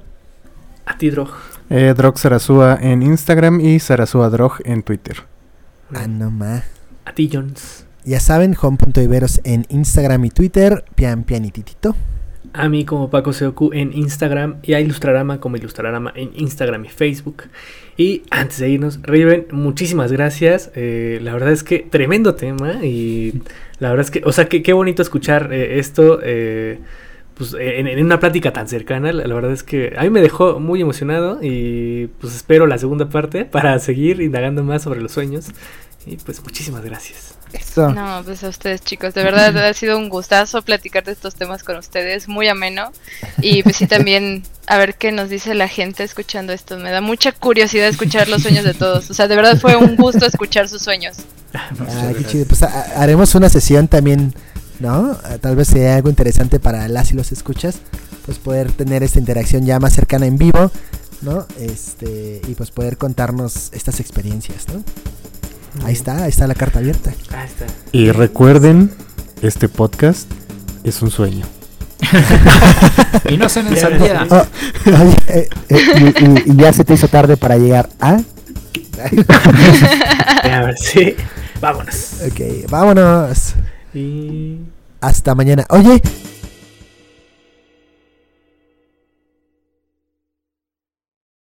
A 0.85 0.97
ti, 0.97 1.09
Drog. 1.09 1.31
Eh, 1.69 1.93
Drog 1.95 2.17
Sarasúa 2.17 2.79
en 2.81 3.03
Instagram 3.03 3.61
y 3.61 3.79
Sarasúa 3.79 4.29
Drog 4.29 4.53
en 4.65 4.81
Twitter. 4.81 5.17
Ah, 5.93 6.07
no 6.07 6.31
ma. 6.31 6.63
A 7.05 7.13
ti, 7.13 7.29
Jones. 7.31 7.85
Ya 8.03 8.19
saben, 8.19 8.55
home.iberos 8.59 9.41
en 9.43 9.65
Instagram 9.69 10.25
y 10.25 10.29
Twitter, 10.31 10.83
pian 10.95 11.23
pian 11.23 11.45
y 11.45 11.51
titito. 11.51 11.95
A 12.53 12.67
mí 12.69 12.85
como 12.85 13.11
Paco 13.11 13.33
Seoku 13.33 13.71
en 13.73 13.93
Instagram 13.93 14.55
y 14.63 14.73
a 14.73 14.79
Ilustrarama 14.79 15.39
como 15.39 15.57
Ilustrarama 15.57 16.11
en 16.15 16.31
Instagram 16.35 16.85
y 16.85 16.89
Facebook. 16.89 17.43
Y 17.97 18.23
antes 18.31 18.59
de 18.59 18.69
irnos, 18.69 18.99
Raven, 19.03 19.47
muchísimas 19.51 20.11
gracias. 20.11 20.71
Eh, 20.73 21.19
la 21.21 21.33
verdad 21.33 21.51
es 21.51 21.63
que 21.63 21.79
tremendo 21.79 22.33
tema 22.33 22.83
y 22.83 23.43
la 23.79 23.89
verdad 23.89 24.05
es 24.05 24.11
que, 24.11 24.21
o 24.25 24.31
sea, 24.31 24.45
que, 24.45 24.63
qué 24.63 24.73
bonito 24.73 25.01
escuchar 25.01 25.53
eh, 25.53 25.77
esto 25.77 26.19
eh, 26.23 26.79
pues, 27.39 27.53
en, 27.53 27.87
en 27.87 28.05
una 28.05 28.19
plática 28.19 28.51
tan 28.51 28.67
cercana. 28.67 29.13
La, 29.13 29.25
la 29.25 29.33
verdad 29.33 29.53
es 29.53 29.63
que 29.63 29.93
a 29.97 30.03
mí 30.03 30.09
me 30.09 30.21
dejó 30.21 30.59
muy 30.59 30.81
emocionado 30.81 31.39
y 31.41 32.07
pues 32.19 32.35
espero 32.35 32.67
la 32.67 32.77
segunda 32.77 33.07
parte 33.07 33.45
para 33.51 33.79
seguir 33.79 34.21
indagando 34.21 34.61
más 34.61 34.83
sobre 34.83 35.01
los 35.01 35.13
sueños. 35.13 35.47
Y 36.05 36.17
pues 36.17 36.43
muchísimas 36.43 36.83
gracias. 36.83 37.35
Eso. 37.53 37.89
No, 37.93 38.21
pues 38.25 38.43
a 38.43 38.49
ustedes 38.49 38.81
chicos, 38.81 39.13
de 39.13 39.23
verdad 39.23 39.57
ha 39.65 39.73
sido 39.73 39.97
un 39.97 40.09
gustazo 40.09 40.61
platicar 40.61 41.03
de 41.05 41.13
estos 41.13 41.35
temas 41.35 41.63
con 41.63 41.77
ustedes, 41.77 42.27
muy 42.27 42.49
ameno. 42.49 42.91
Y 43.41 43.63
pues 43.63 43.77
sí 43.77 43.87
también 43.87 44.43
a 44.67 44.77
ver 44.77 44.95
qué 44.95 45.13
nos 45.13 45.29
dice 45.29 45.55
la 45.55 45.69
gente 45.69 46.03
escuchando 46.03 46.51
esto. 46.51 46.77
Me 46.77 46.91
da 46.91 46.99
mucha 46.99 47.31
curiosidad 47.31 47.87
escuchar 47.87 48.27
los 48.27 48.41
sueños 48.41 48.65
de 48.65 48.73
todos. 48.73 49.09
O 49.09 49.13
sea, 49.13 49.29
de 49.29 49.37
verdad 49.37 49.57
fue 49.57 49.77
un 49.77 49.95
gusto 49.95 50.25
escuchar 50.25 50.67
sus 50.67 50.81
sueños. 50.81 51.17
Ah, 51.53 52.11
qué 52.17 52.25
chido. 52.25 52.45
Pues 52.45 52.63
haremos 52.63 53.33
una 53.33 53.47
sesión 53.49 53.87
también, 53.87 54.33
¿no? 54.79 55.17
Ah, 55.23 55.37
Tal 55.39 55.55
vez 55.55 55.67
sea 55.67 55.95
algo 55.95 56.09
interesante 56.09 56.59
para 56.59 56.87
las 56.87 57.11
y 57.11 57.15
los 57.15 57.31
escuchas, 57.31 57.75
pues 58.25 58.37
poder 58.39 58.71
tener 58.71 59.03
esta 59.03 59.19
interacción 59.19 59.65
ya 59.65 59.79
más 59.79 59.93
cercana 59.93 60.25
en 60.25 60.37
vivo, 60.37 60.71
¿no? 61.21 61.45
Este, 61.59 62.41
y 62.47 62.55
pues 62.55 62.71
poder 62.71 62.97
contarnos 62.97 63.69
estas 63.73 63.99
experiencias, 63.99 64.65
¿no? 64.73 64.83
Ahí 65.85 65.93
está, 65.93 66.23
ahí 66.23 66.29
está 66.29 66.47
la 66.47 66.55
carta 66.55 66.79
abierta. 66.79 67.11
Ahí 67.31 67.47
está. 67.47 67.65
Y 67.91 68.11
recuerden, 68.11 68.91
este 69.41 69.69
podcast 69.69 70.29
es 70.83 71.01
un 71.01 71.11
sueño. 71.11 71.45
Y 73.29 73.37
no 73.37 73.49
se 73.49 73.59
en 73.59 73.69
Ya, 73.75 73.81
sandía. 73.81 74.25
ya. 74.27 74.27
Oh, 74.29 74.45
oye, 74.87 75.15
eh, 75.27 75.49
eh, 75.69 76.13
y, 76.21 76.25
y- 76.25 76.53
y 76.53 76.55
ya 76.55 76.71
se 76.73 76.83
te 76.83 76.93
hizo 76.93 77.07
tarde 77.07 77.37
para 77.37 77.57
llegar 77.57 77.89
a... 77.99 78.19
A 80.43 80.61
ver, 80.65 80.77
sí. 80.77 81.15
Vámonos. 81.61 82.13
Ok, 82.25 82.69
vámonos. 82.69 83.53
Y... 83.93 84.59
Hasta 85.01 85.35
mañana. 85.35 85.65
Oye, 85.69 86.01